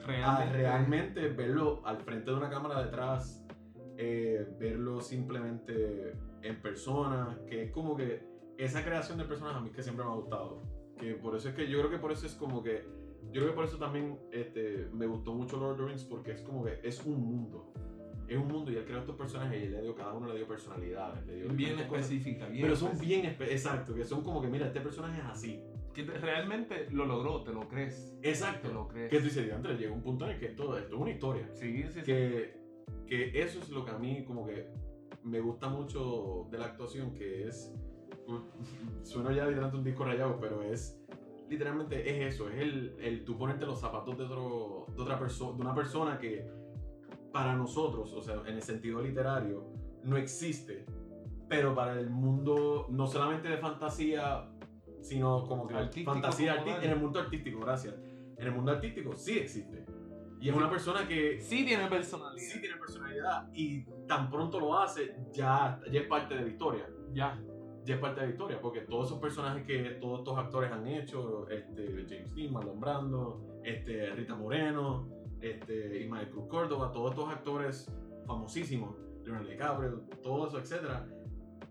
a 0.00 0.06
realmente. 0.06 0.52
realmente 0.56 1.28
verlo 1.28 1.82
al 1.86 1.98
frente 1.98 2.30
de 2.30 2.36
una 2.36 2.48
cámara 2.50 2.82
detrás, 2.84 3.44
eh, 3.98 4.46
verlo 4.58 5.00
simplemente 5.00 6.12
en 6.42 6.62
persona, 6.62 7.38
que 7.48 7.64
es 7.64 7.70
como 7.72 7.96
que 7.96 8.22
esa 8.56 8.84
creación 8.84 9.18
de 9.18 9.24
personaje 9.24 9.58
a 9.58 9.60
mí 9.60 9.70
que 9.70 9.82
siempre 9.82 10.04
me 10.04 10.10
ha 10.12 10.14
gustado. 10.14 10.62
Que 10.98 11.14
por 11.14 11.36
eso 11.36 11.48
es 11.50 11.54
que 11.54 11.68
yo 11.68 11.78
creo 11.78 11.90
que 11.90 11.98
por 11.98 12.10
eso 12.12 12.26
es 12.26 12.34
como 12.34 12.62
que, 12.62 12.84
yo 13.32 13.40
creo 13.42 13.48
que 13.48 13.54
por 13.54 13.64
eso 13.64 13.76
también 13.78 14.18
este, 14.32 14.88
me 14.92 15.06
gustó 15.06 15.32
mucho 15.34 15.56
Lord 15.58 15.72
of 15.72 15.78
the 15.78 15.84
Rings 15.86 16.04
porque 16.04 16.32
es 16.32 16.40
como 16.42 16.64
que 16.64 16.80
es 16.82 17.04
un 17.04 17.20
mundo. 17.20 17.72
Es 18.28 18.36
un 18.36 18.46
mundo 18.48 18.70
y 18.70 18.76
él 18.76 18.84
creó 18.84 18.98
estos 18.98 19.16
personajes 19.16 19.58
y 19.60 19.64
él 19.66 19.72
le 19.72 19.82
dio, 19.82 19.94
cada 19.94 20.12
uno 20.12 20.28
le 20.28 20.36
dio 20.36 20.46
personalidades, 20.46 21.24
le 21.26 21.36
dio 21.36 21.48
bien 21.48 21.78
específica, 21.78 22.46
bien 22.48 22.62
Pero 22.62 22.76
son 22.76 22.92
específica. 22.92 23.22
bien, 23.38 23.52
exacto, 23.52 23.94
que 23.94 24.04
son 24.04 24.22
como 24.22 24.42
que, 24.42 24.48
mira, 24.48 24.66
este 24.66 24.80
personaje 24.80 25.18
es 25.20 25.24
así. 25.26 25.62
Que 25.94 26.02
te- 26.04 26.12
realmente 26.18 26.88
lo 26.90 27.06
logró, 27.06 27.42
te 27.42 27.52
lo 27.52 27.66
crees. 27.68 28.14
Exacto. 28.22 28.68
Te 28.68 28.74
lo 28.74 28.86
crees. 28.86 29.10
Que 29.10 29.18
tú 29.18 29.24
dices, 29.24 29.50
Andrés, 29.52 29.78
llega 29.78 29.92
un 29.92 30.02
punto 30.02 30.26
en 30.26 30.32
el 30.32 30.38
que 30.38 30.46
esto, 30.46 30.76
esto 30.76 30.94
es 30.96 31.00
una 31.00 31.10
historia. 31.10 31.48
Sí, 31.54 31.82
sí, 31.84 32.00
sí. 32.04 32.12
Que, 33.06 33.40
eso 33.40 33.60
es 33.60 33.70
lo 33.70 33.84
que 33.84 33.90
a 33.90 33.98
mí 33.98 34.24
como 34.24 34.46
que 34.46 34.68
me 35.22 35.40
gusta 35.40 35.68
mucho 35.68 36.46
de 36.50 36.58
la 36.58 36.66
actuación, 36.66 37.12
que 37.14 37.46
es, 37.46 37.72
suena 39.02 39.32
ya 39.32 39.44
literalmente 39.46 39.76
un 39.76 39.84
disco 39.84 40.04
rayado, 40.04 40.38
pero 40.40 40.62
es, 40.62 41.00
literalmente 41.48 42.08
es 42.08 42.34
eso, 42.34 42.48
es 42.48 42.60
el, 42.60 42.96
el 43.00 43.24
tú 43.24 43.36
ponerte 43.36 43.66
los 43.66 43.80
zapatos 43.80 44.16
de, 44.16 44.24
otro, 44.24 44.86
de 44.94 45.02
otra 45.02 45.18
persona, 45.18 45.56
de 45.56 45.60
una 45.62 45.74
persona 45.74 46.18
que 46.18 46.46
para 47.32 47.54
nosotros, 47.54 48.12
o 48.12 48.22
sea, 48.22 48.42
en 48.46 48.54
el 48.54 48.62
sentido 48.62 49.00
literario, 49.02 49.66
no 50.04 50.16
existe, 50.16 50.86
pero 51.48 51.74
para 51.74 51.98
el 51.98 52.10
mundo, 52.10 52.86
no 52.90 53.06
solamente 53.06 53.48
de 53.48 53.58
fantasía, 53.58 54.48
sino 55.00 55.44
como 55.44 55.66
que 55.66 55.74
Artístico 55.74 56.12
fantasía 56.12 56.58
como 56.58 56.76
en 56.76 56.90
el 56.90 56.98
mundo 56.98 57.20
artístico, 57.20 57.60
gracias. 57.60 57.94
En 58.36 58.46
el 58.46 58.52
mundo 58.52 58.72
artístico 58.72 59.16
sí 59.16 59.38
existe. 59.38 59.84
Y 60.40 60.48
es 60.48 60.54
una 60.54 60.70
persona 60.70 61.06
que 61.06 61.40
Sí 61.40 61.64
tiene 61.64 61.86
personalidad. 61.88 62.46
sí 62.46 62.60
tiene 62.60 62.76
personalidad 62.76 63.48
y 63.52 63.84
tan 64.06 64.30
pronto 64.30 64.60
lo 64.60 64.78
hace, 64.78 65.16
ya, 65.32 65.80
ya 65.90 66.00
es 66.00 66.06
parte 66.06 66.36
de 66.36 66.42
la 66.42 66.48
historia. 66.48 66.88
Ya. 67.12 67.40
Ya 67.84 67.94
es 67.94 68.00
parte 68.00 68.20
de 68.20 68.26
la 68.26 68.32
historia, 68.32 68.60
porque 68.60 68.82
todos 68.82 69.06
esos 69.06 69.18
personajes 69.18 69.66
que 69.66 69.96
todos 70.00 70.18
estos 70.18 70.36
actores 70.36 70.70
han 70.70 70.86
hecho, 70.86 71.48
este, 71.48 72.04
James 72.06 72.34
Dean, 72.34 72.52
Marlon 72.52 72.78
Brando, 72.78 73.60
este, 73.64 74.10
Rita 74.10 74.34
Moreno, 74.34 75.08
este, 75.40 76.02
Ismael 76.02 76.28
Cruz 76.28 76.48
Córdoba, 76.48 76.92
todos 76.92 77.12
estos 77.12 77.30
actores 77.30 77.90
famosísimos, 78.26 78.94
Leonardo 79.24 79.48
DiCaprio, 79.48 80.00
todo 80.22 80.48
eso, 80.48 80.58
etcétera, 80.58 81.08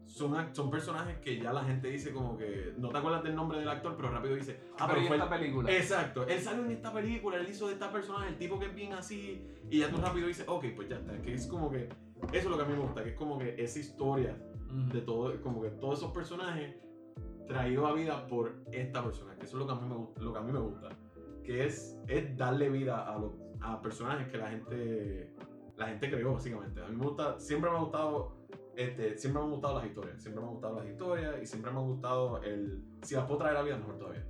son, 0.08 0.56
son 0.56 0.72
personajes 0.72 1.18
que 1.20 1.40
ya 1.40 1.54
la 1.54 1.64
gente 1.64 1.90
dice 1.90 2.12
como 2.12 2.38
que 2.38 2.74
no 2.78 2.90
te 2.90 2.98
acuerdas 2.98 3.24
del 3.24 3.36
nombre 3.36 3.60
del 3.60 3.70
actor, 3.70 3.96
pero 3.96 4.10
rápido 4.10 4.36
dice, 4.36 4.60
ah, 4.80 4.88
pero 4.88 5.02
¿y 5.02 5.08
fue 5.08 5.18
esta 5.18 5.30
película. 5.30 5.72
Exacto, 5.72 6.28
él 6.28 6.40
salió 6.40 6.66
en 6.66 6.72
esta 6.72 6.92
película, 6.94 7.38
él 7.38 7.48
hizo 7.50 7.68
de 7.68 7.74
esta 7.74 7.92
personaje, 7.92 8.30
el 8.30 8.38
tipo 8.38 8.60
que 8.60 8.68
es 8.68 8.76
bien 8.76 8.94
así, 8.94 9.46
y 9.70 9.80
ya 9.80 9.90
tú 9.90 9.98
rápido 9.98 10.28
dices, 10.28 10.46
ok, 10.48 10.66
pues 10.76 10.90
ya 10.90 10.98
está, 10.98 11.22
que 11.22 11.34
es 11.34 11.48
como 11.48 11.70
que, 11.70 11.90
eso 12.34 12.38
es 12.38 12.46
lo 12.46 12.58
que 12.58 12.64
a 12.64 12.66
mí 12.66 12.74
me 12.74 12.82
gusta, 12.82 13.04
que 13.04 13.10
es 13.10 13.16
como 13.16 13.38
que 13.38 13.56
esa 13.58 13.80
historia 13.80 14.38
de 14.92 15.02
todo, 15.02 15.40
como 15.42 15.62
que 15.62 15.70
todos 15.70 16.00
esos 16.00 16.12
personajes 16.12 16.76
traídos 17.48 17.90
a 17.90 17.94
vida 17.94 18.28
por 18.28 18.56
esta 18.72 19.04
persona, 19.04 19.36
que 19.38 19.46
eso 19.46 19.58
es 19.58 19.60
lo 19.60 19.68
que 19.68 19.74
a 19.74 19.76
mí 19.76 19.88
me 19.88 19.96
gusta, 19.96 20.22
lo 20.22 20.34
que 20.34 20.40
a 20.40 20.42
mí 20.42 20.52
me 20.52 20.60
gusta, 20.60 20.90
que 21.44 21.66
es, 21.66 21.98
es 22.08 22.36
darle 22.38 22.70
vida 22.70 23.08
a, 23.08 23.18
los 23.18 23.32
a 23.62 23.82
personajes 23.82 24.28
que 24.28 24.38
la 24.38 24.50
gente 24.50 25.34
la 25.78 25.88
gente 25.88 26.10
creó, 26.10 26.34
básicamente. 26.34 26.82
A 26.82 26.88
mí 26.88 26.96
me 26.96 27.06
gusta, 27.06 27.40
siempre 27.40 27.70
me 27.70 27.78
ha 27.78 27.80
gustado, 27.80 28.34
este, 28.78 29.18
siempre 29.18 29.42
me 29.42 29.48
han 29.48 29.52
gustado 29.54 29.80
las 29.80 29.88
historias, 29.88 30.22
siempre 30.22 30.40
me 30.40 30.48
han 30.48 30.54
gustado 30.54 30.76
las 30.76 30.88
historias 30.88 31.42
y 31.42 31.46
siempre 31.48 31.72
me 31.72 31.80
ha 31.80 31.82
gustado 31.82 32.44
el, 32.44 32.84
si 33.02 33.16
las 33.16 33.26
puedo 33.26 33.40
traer 33.40 33.58
a 33.58 33.64
vida, 33.64 33.78
mejor 33.78 33.98
todavía. 33.98 34.28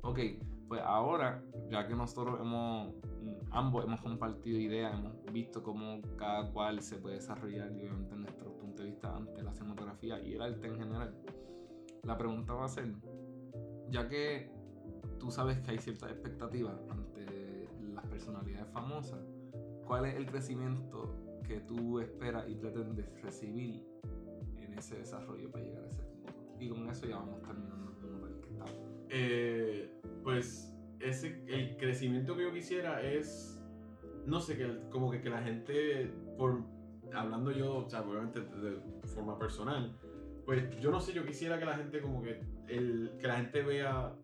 Ok, 0.00 0.18
pues 0.68 0.80
ahora, 0.82 1.44
ya 1.68 1.86
que 1.86 1.94
nosotros 1.94 2.40
hemos, 2.40 2.94
ambos 3.50 3.84
hemos 3.84 4.00
compartido 4.00 4.58
ideas, 4.58 4.94
hemos 4.98 5.22
visto 5.34 5.62
cómo 5.62 6.00
cada 6.16 6.50
cual 6.50 6.80
se 6.80 6.96
puede 6.96 7.16
desarrollar 7.16 7.70
y 7.72 7.80
obviamente 7.80 8.16
nuestro 8.16 8.56
punto 8.56 8.82
de 8.82 8.88
vista 8.88 9.14
ante 9.14 9.42
la 9.42 9.52
cinematografía 9.52 10.18
y 10.22 10.32
el 10.32 10.40
arte 10.40 10.66
en 10.68 10.78
general, 10.78 11.14
la 12.04 12.16
pregunta 12.16 12.54
va 12.54 12.64
a 12.64 12.68
ser, 12.68 12.90
ya 13.90 14.08
que 14.08 14.50
tú 15.20 15.30
sabes 15.30 15.60
que 15.60 15.72
hay 15.72 15.78
ciertas 15.78 16.10
expectativas 16.10 16.80
ante 16.88 17.68
las 17.92 18.06
personalidades 18.06 18.72
famosas, 18.72 19.20
¿cuál 19.86 20.06
es 20.06 20.14
el 20.14 20.24
crecimiento 20.24 21.21
que 21.42 21.60
tú 21.60 22.00
esperas 22.00 22.48
y 22.48 22.54
pretendes 22.54 23.06
recibir 23.22 23.84
en 24.60 24.72
ese 24.74 24.98
desarrollo 24.98 25.50
para 25.50 25.64
llegar 25.64 25.84
a 25.84 25.86
ese 25.88 26.02
punto? 26.02 26.32
Y 26.58 26.68
con 26.68 26.88
eso 26.88 27.06
ya 27.06 27.16
vamos 27.16 27.42
terminando 27.42 27.92
como 28.00 28.18
tal 28.20 28.40
que 28.40 28.48
estamos. 28.48 28.74
Eh, 29.10 30.00
pues 30.22 30.74
ese, 31.00 31.42
el 31.48 31.76
crecimiento 31.76 32.36
que 32.36 32.42
yo 32.44 32.52
quisiera 32.52 33.02
es, 33.02 33.60
no 34.26 34.40
sé, 34.40 34.56
que 34.56 34.78
como 34.90 35.10
que, 35.10 35.20
que 35.20 35.30
la 35.30 35.42
gente, 35.42 36.12
por 36.38 36.62
hablando 37.12 37.50
yo, 37.50 37.76
o 37.76 37.90
sea, 37.90 38.02
obviamente 38.02 38.40
de 38.40 38.80
forma 39.08 39.38
personal, 39.38 39.94
pues 40.44 40.64
yo 40.80 40.90
no 40.90 41.00
sé, 41.00 41.12
yo 41.12 41.24
quisiera 41.24 41.58
que 41.58 41.64
la 41.64 41.74
gente 41.74 42.00
como 42.00 42.22
que, 42.22 42.40
el, 42.68 43.12
que 43.18 43.26
la 43.26 43.36
gente 43.36 43.62
vea, 43.62 44.14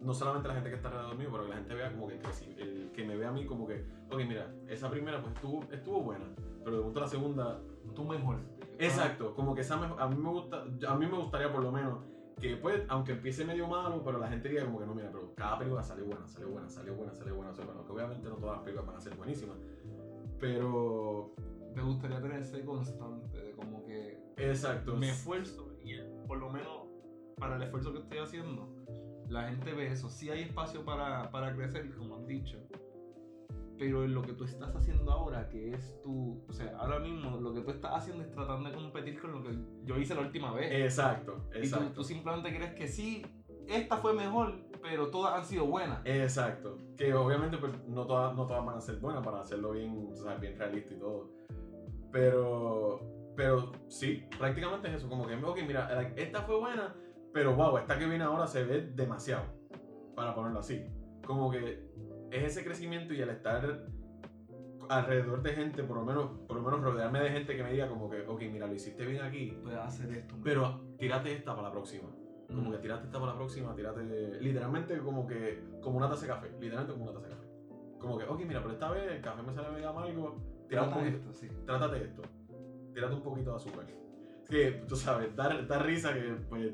no 0.00 0.14
solamente 0.14 0.48
la 0.48 0.54
gente 0.54 0.70
que 0.70 0.76
está 0.76 0.88
alrededor 0.88 1.16
mío, 1.16 1.28
pero 1.30 1.44
que 1.44 1.50
la 1.50 1.56
gente 1.56 1.74
vea 1.74 1.92
como 1.92 2.06
que, 2.08 2.14
el 2.58 2.90
que 2.92 3.04
me 3.04 3.16
vea 3.16 3.28
a 3.28 3.32
mí 3.32 3.46
como 3.46 3.66
que, 3.66 3.84
ok, 4.10 4.18
mira, 4.26 4.52
esa 4.68 4.90
primera 4.90 5.20
pues 5.22 5.34
estuvo, 5.34 5.62
estuvo 5.72 6.02
buena, 6.02 6.24
pero 6.64 6.76
de 6.76 6.82
pronto 6.82 7.00
la 7.00 7.08
segunda 7.08 7.60
Tú 7.94 8.04
mejor. 8.04 8.40
Exacto, 8.78 9.34
como 9.34 9.54
que 9.54 9.60
esa 9.62 9.76
mejor- 9.76 10.00
a 10.02 10.08
mí 10.08 10.16
me 10.16 10.28
gusta, 10.28 10.62
a 10.62 10.94
mí 10.96 11.06
me 11.06 11.16
gustaría 11.16 11.50
por 11.52 11.62
lo 11.62 11.70
menos 11.72 12.00
que 12.40 12.56
pues, 12.56 12.82
aunque 12.88 13.12
empiece 13.12 13.44
medio 13.44 13.66
malo, 13.68 14.02
pero 14.04 14.18
la 14.18 14.28
gente 14.28 14.48
diga 14.48 14.64
como 14.66 14.78
que 14.80 14.86
no, 14.86 14.94
mira, 14.94 15.08
pero 15.10 15.32
cada 15.34 15.56
película 15.58 15.82
salió 15.82 16.04
buena, 16.04 16.26
salió 16.26 16.48
buena, 16.50 16.68
salió 16.68 16.94
buena, 16.94 17.14
salió 17.14 17.34
buena, 17.36 17.54
salió 17.54 17.72
buena, 17.72 17.86
que 17.86 17.92
obviamente 17.92 18.28
no 18.28 18.34
todas 18.36 18.56
las 18.56 18.64
películas 18.64 18.86
van 18.86 18.96
a 18.96 19.00
ser 19.00 19.14
buenísimas, 19.16 19.56
pero 20.38 21.32
Me 21.74 21.82
gustaría 21.82 22.20
tener 22.22 22.40
ese 22.40 22.64
constante 22.64 23.38
de 23.38 23.52
como 23.52 23.84
que 23.84 24.18
exacto, 24.36 24.96
me 24.96 25.10
esfuerzo 25.10 25.68
y 25.84 25.94
por 26.26 26.38
lo 26.38 26.48
menos 26.50 26.86
para 27.38 27.56
el 27.56 27.62
esfuerzo 27.64 27.92
que 27.92 27.98
estoy 27.98 28.18
haciendo, 28.18 28.66
la 29.28 29.48
gente 29.48 29.72
ve 29.72 29.88
eso. 29.88 30.08
Sí 30.08 30.30
hay 30.30 30.42
espacio 30.42 30.84
para, 30.84 31.30
para 31.30 31.54
crecer, 31.54 31.94
como 31.94 32.16
has 32.16 32.26
dicho. 32.26 32.58
Pero 33.78 34.04
en 34.04 34.14
lo 34.14 34.22
que 34.22 34.32
tú 34.32 34.44
estás 34.44 34.74
haciendo 34.74 35.12
ahora, 35.12 35.48
que 35.48 35.72
es 35.72 36.00
tu. 36.02 36.42
O 36.48 36.52
sea, 36.52 36.74
ahora 36.78 36.98
mismo 36.98 37.38
lo 37.38 37.52
que 37.52 37.60
tú 37.60 37.70
estás 37.70 37.92
haciendo 37.94 38.24
es 38.24 38.30
tratando 38.30 38.70
de 38.70 38.74
competir 38.74 39.20
con 39.20 39.32
lo 39.32 39.42
que 39.42 39.58
yo 39.84 39.98
hice 39.98 40.14
la 40.14 40.22
última 40.22 40.52
vez. 40.52 40.72
exacto, 40.72 41.46
y 41.50 41.52
tú, 41.52 41.58
exacto, 41.58 41.92
tú 41.92 42.04
simplemente 42.04 42.54
crees 42.56 42.74
que 42.74 42.88
sí, 42.88 43.22
esta 43.68 43.98
fue 43.98 44.14
mejor, 44.14 44.54
pero 44.80 45.08
todas 45.08 45.34
han 45.34 45.44
sido 45.44 45.66
buenas. 45.66 46.00
exacto, 46.06 46.78
que 46.96 47.12
obviamente 47.12 47.58
pues 47.58 47.72
no 47.86 48.06
todas, 48.06 48.34
no 48.34 48.46
todas 48.46 48.64
van 48.64 48.78
a 48.78 48.80
ser 48.80 48.96
buenas 48.96 49.22
para 49.22 49.40
hacerlo 49.40 49.72
bien, 49.72 50.08
o 50.10 50.16
sea, 50.16 50.36
bien 50.36 50.58
realista 50.58 50.94
y 50.94 50.98
todo, 50.98 51.30
pero, 52.10 53.00
pero 53.36 53.72
sí, 53.88 54.24
prácticamente 54.38 54.88
es 54.88 54.94
eso, 54.94 55.08
como 55.08 55.26
que, 55.26 55.34
ok, 55.34 55.58
mira, 55.66 56.12
esta 56.16 56.42
fue 56.42 56.58
buena, 56.58 56.94
pero 57.36 57.54
wow, 57.54 57.76
esta 57.76 57.98
que 57.98 58.06
viene 58.06 58.24
ahora 58.24 58.46
se 58.46 58.64
ve 58.64 58.80
demasiado, 58.94 59.44
para 60.14 60.34
ponerlo 60.34 60.60
así. 60.60 60.86
Como 61.26 61.50
que 61.50 61.86
es 62.30 62.44
ese 62.44 62.64
crecimiento 62.64 63.12
y 63.12 63.20
el 63.20 63.28
estar 63.28 63.84
alrededor 64.88 65.42
de 65.42 65.50
gente, 65.52 65.82
por 65.82 65.98
lo 65.98 66.04
menos, 66.06 66.30
por 66.48 66.56
lo 66.56 66.62
menos 66.62 66.80
rodearme 66.80 67.20
de 67.20 67.28
gente 67.28 67.54
que 67.54 67.62
me 67.62 67.72
diga 67.72 67.88
como 67.90 68.08
que, 68.08 68.22
ok, 68.26 68.40
mira, 68.50 68.66
lo 68.66 68.74
hiciste 68.74 69.04
bien 69.04 69.20
aquí, 69.20 69.58
Puedes 69.62 69.78
hacer 69.80 70.10
esto. 70.12 70.34
pero 70.42 70.80
tírate 70.98 71.34
esta 71.34 71.54
para 71.54 71.68
la 71.68 71.72
próxima. 71.72 72.08
Como 72.46 72.70
Mm. 72.70 72.72
que 72.72 72.78
tírate 72.78 73.04
esta 73.04 73.18
para 73.20 73.32
la 73.32 73.36
próxima, 73.38 73.74
tírate, 73.76 74.02
literalmente 74.40 74.96
como 75.00 75.26
que, 75.26 75.62
como 75.82 75.98
una 75.98 76.08
taza 76.08 76.22
de 76.22 76.32
café, 76.32 76.48
literalmente 76.58 76.92
como 76.94 77.04
una 77.04 77.12
taza 77.12 77.26
de 77.28 77.34
café. 77.34 77.46
Como 78.00 78.16
que, 78.16 78.24
ok, 78.24 78.40
mira, 78.46 78.60
pero 78.62 78.72
esta 78.72 78.90
vez 78.92 79.12
el 79.12 79.20
café 79.20 79.42
me 79.42 79.52
sale 79.52 79.72
medio 79.72 79.90
amargo, 79.90 80.36
tírate 80.70 80.88
un 80.88 80.94
poquito, 80.94 81.16
esto, 81.18 81.34
sí. 81.34 81.48
trátate 81.66 82.02
esto, 82.02 82.22
tírate 82.94 83.14
un 83.14 83.22
poquito 83.22 83.50
de 83.50 83.56
azúcar. 83.56 83.84
Que 84.48 84.84
tú 84.86 84.94
sabes, 84.94 85.34
da, 85.34 85.60
da 85.62 85.80
risa 85.80 86.14
que, 86.14 86.36
pues, 86.48 86.70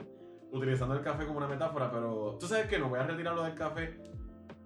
utilizando 0.52 0.94
el 0.94 1.00
café 1.02 1.24
como 1.26 1.38
una 1.38 1.48
metáfora, 1.48 1.90
pero 1.90 2.36
tú 2.38 2.46
sabes 2.46 2.66
que 2.66 2.78
no 2.78 2.88
voy 2.88 2.98
a 3.00 3.04
retirarlo 3.04 3.42
del 3.42 3.54
café 3.54 3.98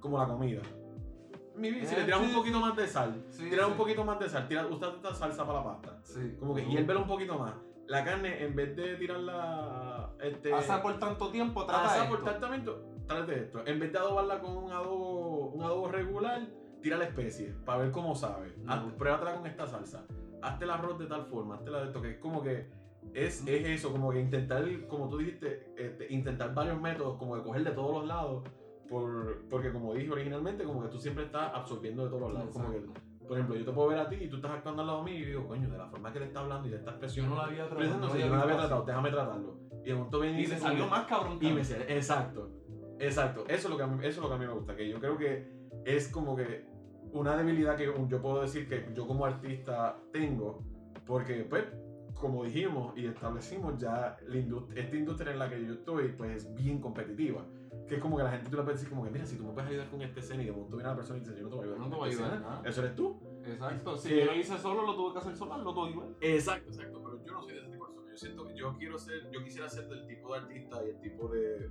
como 0.01 0.19
la 0.19 0.27
comida. 0.27 0.61
Mi 1.55 1.71
si 1.73 1.95
Eh, 1.95 1.99
le 1.99 2.05
tiras 2.05 2.21
sí, 2.21 2.27
un 2.27 2.35
poquito 2.35 2.61
más 2.61 2.77
de 2.77 2.87
sal, 2.87 3.25
Sí, 3.31 3.49
tiras 3.49 3.65
sí. 3.67 3.71
un 3.73 3.79
poquito 3.79 4.05
más 4.05 4.19
de 4.19 4.29
sal, 4.29 4.47
tira, 4.49 4.67
usa 4.67 4.89
esta 4.97 5.15
salsa 5.15 5.47
para 5.47 5.61
la 5.61 5.65
pasta. 5.65 5.99
Sí. 6.03 6.37
Como 6.39 6.55
que 6.55 6.67
hiervela 6.67 7.01
un 7.01 7.07
poquito 7.07 7.39
más. 7.39 7.55
La 7.87 8.05
carne, 8.05 8.45
en 8.45 8.55
vez 8.57 8.75
de 8.77 8.97
tirarla. 8.97 10.11
Este, 10.21 10.53
Asa 10.53 10.83
por 10.83 10.99
tanto 10.99 11.31
tiempo, 11.31 11.65
trata 11.65 11.85
asa 11.87 12.03
esto. 12.05 12.15
por 12.17 12.25
tratamiento, 12.25 12.85
tráete 13.07 13.45
esto. 13.45 13.63
En 13.65 13.79
vez 13.79 13.93
de 13.93 13.99
adobarla 13.99 14.41
con 14.41 14.57
un 14.57 14.73
adobo, 14.73 15.47
un 15.51 15.63
adobo 15.63 15.89
regular, 15.89 16.43
tira 16.83 16.97
la 16.99 17.05
especie 17.05 17.55
para 17.65 17.79
ver 17.83 17.91
cómo 17.93 18.15
sabe. 18.15 18.53
Mm. 18.59 18.69
Haz- 18.69 18.93
pruébatela 18.99 19.37
con 19.37 19.47
esta 19.47 19.67
salsa. 19.67 20.05
Hazte 20.43 20.65
el 20.65 20.71
arroz 20.71 20.99
de 20.99 21.07
tal 21.07 21.27
forma, 21.27 21.55
hazte 21.55 21.71
la 21.71 21.81
de 21.81 21.87
esto, 21.87 22.03
que 22.03 22.11
es 22.11 22.19
como 22.19 22.43
que 22.43 22.69
es, 23.17 23.47
es 23.47 23.67
eso, 23.67 23.91
como 23.91 24.11
que 24.11 24.21
intentar, 24.21 24.65
como 24.89 25.09
tú 25.09 25.17
dijiste, 25.17 25.73
este, 25.77 26.13
intentar 26.13 26.53
varios 26.53 26.79
métodos, 26.79 27.17
como 27.19 27.37
de 27.37 27.43
coger 27.43 27.65
de 27.65 27.71
todos 27.71 27.95
los 27.97 28.07
lados. 28.07 28.45
Por, 28.89 29.49
porque 29.49 29.73
como 29.73 29.95
dije 29.95 30.13
originalmente, 30.13 30.65
como 30.65 30.83
que 30.83 30.89
tú 30.89 30.99
siempre 30.99 31.25
estás 31.25 31.51
absorbiendo 31.55 32.05
de 32.05 32.11
todos 32.11 32.23
los 32.23 32.35
lados. 32.35 32.51
Como 32.53 32.71
que, 32.71 32.85
por 33.27 33.39
ejemplo, 33.39 33.57
yo 33.57 33.65
te 33.65 33.73
puedo 33.73 33.89
ver 33.89 33.99
a 33.99 34.09
ti 34.09 34.17
y 34.21 34.29
tú 34.29 34.37
estás 34.37 34.53
actuando 34.53 34.83
al 34.83 34.89
lado 34.89 35.03
mío 35.03 35.19
y 35.19 35.25
digo, 35.25 35.49
coño, 35.49 35.69
de 35.71 35.79
la 35.79 35.89
forma 35.89 36.13
que 36.13 36.21
le 36.21 36.27
está 36.27 36.41
hablando 36.41 36.69
y 36.69 36.71
de 36.71 36.77
esta 36.77 36.91
expresión. 36.91 37.27
Yo 37.27 37.31
no 37.35 37.37
la 37.39 37.49
había 37.49 37.69
tratado. 37.69 37.99
No 37.99 38.09
sé, 38.11 38.21
yo 38.21 38.29
no 38.29 38.37
la 38.37 38.43
había 38.43 38.57
tratado, 38.59 38.85
déjame 38.85 39.11
tratarlo. 39.11 39.59
Y 39.83 39.89
de 39.89 39.95
momento 39.95 40.21
viene 40.21 40.43
Y 40.43 40.45
te 40.45 40.51
como 40.51 40.69
salió 40.69 40.87
más 40.87 41.07
cabrón. 41.07 41.39
y 41.41 41.53
me 41.53 41.65
sale, 41.65 41.97
exacto, 41.97 42.51
exacto. 42.99 43.45
Eso 43.49 43.55
es, 43.67 43.71
lo 43.71 43.77
que 43.79 43.83
a 43.83 43.87
mí, 43.87 43.99
eso 44.01 44.09
es 44.09 44.19
lo 44.19 44.29
que 44.29 44.35
a 44.35 44.39
mí 44.39 44.47
me 44.47 44.53
gusta, 44.53 44.77
que 44.77 44.89
yo 44.89 45.01
creo 45.01 45.17
que 45.17 45.51
es 45.87 46.09
como 46.09 46.37
que 46.37 46.67
una 47.13 47.37
debilidad 47.37 47.77
que 47.77 47.87
yo 47.87 48.23
puedo 48.23 48.43
decir 48.43 48.69
que 48.69 48.87
yo 48.95 49.07
como 49.07 49.25
artista 49.25 49.99
tengo, 50.13 50.63
porque 51.07 51.47
pues, 51.49 51.65
como 52.21 52.45
dijimos 52.45 52.97
y 52.97 53.07
establecimos 53.07 53.77
ya, 53.79 54.17
la 54.27 54.37
indust- 54.37 54.73
esta 54.77 54.97
industria 54.97 55.33
en 55.33 55.39
la 55.39 55.49
que 55.51 55.65
yo 55.65 55.73
estoy, 55.75 56.09
pues 56.13 56.45
es 56.45 56.55
bien 56.55 56.81
competitiva. 56.81 57.45
Que 57.89 57.97
es 57.97 58.01
como 58.01 58.17
que 58.17 58.25
la 58.25 58.31
gente 58.33 58.51
tú 58.51 58.57
le 58.57 58.63
puedes 58.63 58.81
decir 58.81 58.91
como 58.91 59.05
que, 59.05 59.11
mira, 59.11 59.25
si 59.27 59.37
tú 59.37 59.45
me 59.45 59.53
puedes 59.53 59.71
ayudar 59.71 59.89
con 59.91 60.03
este 60.03 60.21
escena 60.21 60.43
y 60.43 60.47
de 60.47 60.53
momento 60.53 60.77
viene 60.77 60.91
la 60.91 60.97
persona 60.97 61.19
y 61.19 61.21
dice, 61.21 61.37
yo 61.37 61.43
no 61.45 61.51
te 61.51 61.57
voy 61.57 61.63
a 61.65 61.67
ayudar 61.67 61.79
No 61.81 61.91
te 61.91 61.97
voy 61.97 62.09
a 62.09 62.13
esta 62.13 62.25
ayudar 62.25 62.41
escena. 62.41 62.69
Eso 62.71 62.81
eres 62.83 62.97
tú. 62.97 63.21
Exacto. 63.45 63.97
Si 63.99 64.09
Que- 64.09 64.19
yo 64.21 64.25
lo 64.27 64.35
hice 64.35 64.59
solo, 64.59 64.87
lo 64.87 64.97
tuve 64.97 65.13
que 65.13 65.19
hacer 65.21 65.37
solo, 65.37 65.59
lo 65.59 65.75
tuve 65.75 65.91
igual. 65.91 66.17
Exacto, 66.21 66.69
exacto, 66.71 67.03
pero 67.05 67.25
yo 67.25 67.33
no 67.33 67.43
soy 67.43 67.53
de 67.53 67.59
ese 67.61 67.71
tipo 67.71 67.87
de 67.87 67.93
persona. 67.95 68.11
Yo 68.11 68.17
siento 68.17 68.47
que 68.49 68.57
yo 68.57 68.77
quiero 68.77 68.99
ser, 68.99 69.31
yo 69.31 69.45
quisiera 69.45 69.69
ser 69.69 69.89
del 69.89 70.07
tipo 70.07 70.33
de 70.33 70.41
artista 70.41 70.85
y 70.85 70.89
el 70.91 71.01
tipo 71.01 71.29
de. 71.29 71.71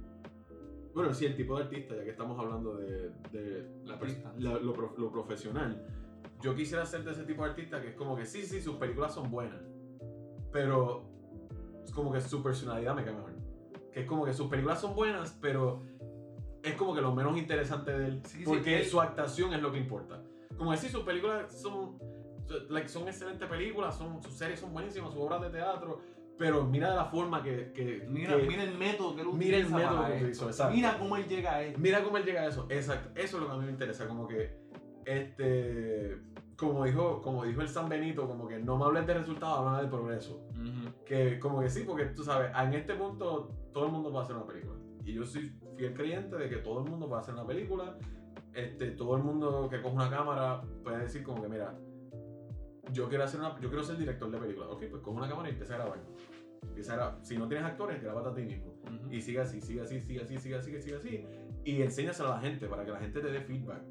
Bueno, 0.94 1.14
sí, 1.14 1.26
el 1.26 1.36
tipo 1.36 1.58
de 1.58 1.64
artista, 1.64 1.96
ya 1.98 2.04
que 2.06 2.12
estamos 2.12 2.40
hablando 2.40 2.78
de, 2.78 3.10
de 3.34 3.70
la 3.84 4.00
la- 4.38 4.60
lo, 4.60 4.74
lo 4.98 5.12
profesional. 5.12 5.86
Yo 6.42 6.56
quisiera 6.56 6.86
ser 6.86 7.04
de 7.04 7.12
ese 7.12 7.24
tipo 7.24 7.44
de 7.44 7.50
artista 7.50 7.82
que 7.82 7.90
es 7.90 7.96
como 7.96 8.16
que 8.16 8.26
sí, 8.26 8.44
sí, 8.44 8.62
sus 8.62 8.76
películas 8.78 9.14
son 9.14 9.30
buenas, 9.30 9.62
pero 10.56 11.04
es 11.84 11.92
como 11.92 12.14
que 12.14 12.22
su 12.22 12.42
personalidad 12.42 12.96
me 12.96 13.04
cae 13.04 13.14
mejor. 13.14 13.34
Que 13.92 14.00
es 14.00 14.06
como 14.08 14.24
que 14.24 14.34
sus 14.34 14.48
películas 14.48 14.80
son 14.80 14.96
buenas, 14.96 15.38
pero 15.42 15.84
es 16.64 16.76
como 16.76 16.96
que 16.96 17.02
lo 17.02 17.14
menos 17.14 17.38
interesante 17.38 17.92
de 17.92 18.06
él, 18.08 18.22
Sí, 18.26 18.38
sí, 18.38 18.44
porque 18.46 18.80
él- 18.80 18.86
su 18.86 19.02
actuación 19.02 19.54
es 19.54 19.62
lo 19.62 19.70
que 19.74 19.80
importa. 19.80 20.24
Como 20.58 20.72
decir, 20.72 20.90
sus 20.90 21.04
películas 21.04 21.52
son, 21.62 21.98
like, 22.70 22.88
son 22.88 23.06
excelentes 23.10 23.46
películas, 23.50 23.98
son, 23.98 24.24
sus 24.24 24.34
series 24.34 24.62
son 24.62 24.72
buenísimas, 24.72 25.12
sus 25.12 25.20
obras 25.22 25.42
de 25.42 25.50
teatro, 25.50 26.00
pero 26.38 26.64
mira 26.64 26.96
la 26.96 27.04
forma 27.04 27.44
que... 27.44 27.74
que- 27.74 28.06
Mira, 28.08 28.38
que- 28.38 28.44
mira 28.48 28.64
el 28.64 28.78
método 28.78 29.14
que 29.14 29.22
él 29.24 29.28
Mira 29.34 29.58
el 29.58 29.70
método 29.70 30.06
que 30.06 30.14
utilizó, 30.14 30.46
exacto. 30.48 30.74
Mira 30.74 30.98
cómo 30.98 31.18
él 31.18 31.28
llega 31.28 31.56
a 31.56 31.64
esto. 31.64 31.80
Mira 31.82 32.02
cómo 32.02 32.16
él 32.16 32.24
llega 32.24 32.44
a 32.44 32.48
eso. 32.48 32.66
Exacto. 32.70 33.10
Eso 33.20 33.36
es 33.38 33.44
lo 33.44 33.50
que 33.50 33.54
a 33.56 33.58
mí 33.58 33.66
me 33.66 33.72
interesa. 33.72 34.08
Como 34.08 34.26
que, 34.26 34.56
este, 35.06 36.18
como 36.56 36.86
dijo, 36.86 37.22
como 37.22 37.44
dijo 37.44 37.62
el 37.62 37.68
San 37.68 37.90
Benito, 37.90 38.28
como 38.28 38.48
que 38.48 38.60
no 38.60 38.78
me 38.78 38.86
hables 38.86 39.06
de 39.08 39.14
resultados, 39.16 39.60
háblame 39.60 39.84
de 39.84 39.88
progreso. 39.90 40.48
Que 41.06 41.40
como 41.40 41.62
que 41.62 41.70
sí, 41.70 41.84
porque 41.86 42.06
tú 42.06 42.24
sabes, 42.24 42.52
en 42.58 42.74
este 42.74 42.96
punto 42.96 43.50
todo 43.74 43.86
el 43.88 43.92
mundo 43.92 44.12
puede 44.12 44.24
hacer 44.24 44.36
una 44.36 44.46
película. 44.46 44.80
Y 45.04 45.14
yo 45.14 45.26
soy 45.26 45.54
fiel 45.78 45.94
creyente 45.94 46.36
de 46.36 46.50
que 46.50 46.58
todo 46.58 46.84
el 46.84 46.90
mundo 46.90 47.08
puede 47.08 47.22
hacer 47.22 47.34
una 47.34 47.46
película. 47.46 47.98
Este, 48.54 48.92
todo 48.92 49.18
el 49.18 49.24
mundo 49.24 49.68
que 49.70 49.82
coge 49.82 49.96
una 49.96 50.10
cámara 50.10 50.62
puede 50.84 51.00
decir 51.00 51.24
como 51.24 51.42
que, 51.42 51.50
mira, 51.50 51.78
yo 52.92 53.10
quiero 53.10 53.26
hacer 53.26 53.40
una, 53.40 53.60
yo 53.60 53.68
quiero 53.68 53.84
ser 53.84 53.98
director 53.98 54.32
de 54.32 54.38
película. 54.38 54.68
Ok, 54.70 54.86
pues 54.90 55.02
coge 55.02 55.18
una 55.18 55.28
cámara 55.28 55.50
y 55.50 55.52
empieza 55.52 55.76
a 55.76 55.78
grabar. 55.78 56.00
Empieza 56.64 56.94
a 56.94 56.96
grabar. 56.96 57.20
Si 57.22 57.38
no 57.38 57.48
tienes 57.48 57.68
actores, 57.68 58.02
grábate 58.02 58.30
a 58.30 58.34
ti 58.34 58.42
mismo. 58.44 58.74
Y 59.12 59.22
sigue 59.22 59.42
así, 59.42 59.62
sigue 59.62 59.82
así, 59.82 60.00
sigue 60.00 60.22
así, 60.22 60.38
sigue 60.38 60.56
así, 60.56 60.82
sigue 60.82 60.96
así. 60.96 61.26
Y 61.64 61.82
enséñaselo 61.82 62.32
a 62.32 62.36
la 62.36 62.42
gente 62.42 62.68
para 62.68 62.86
que 62.86 62.92
la 62.92 63.00
gente 63.00 63.20
te 63.20 63.30
dé 63.30 63.42
feedback. 63.42 63.84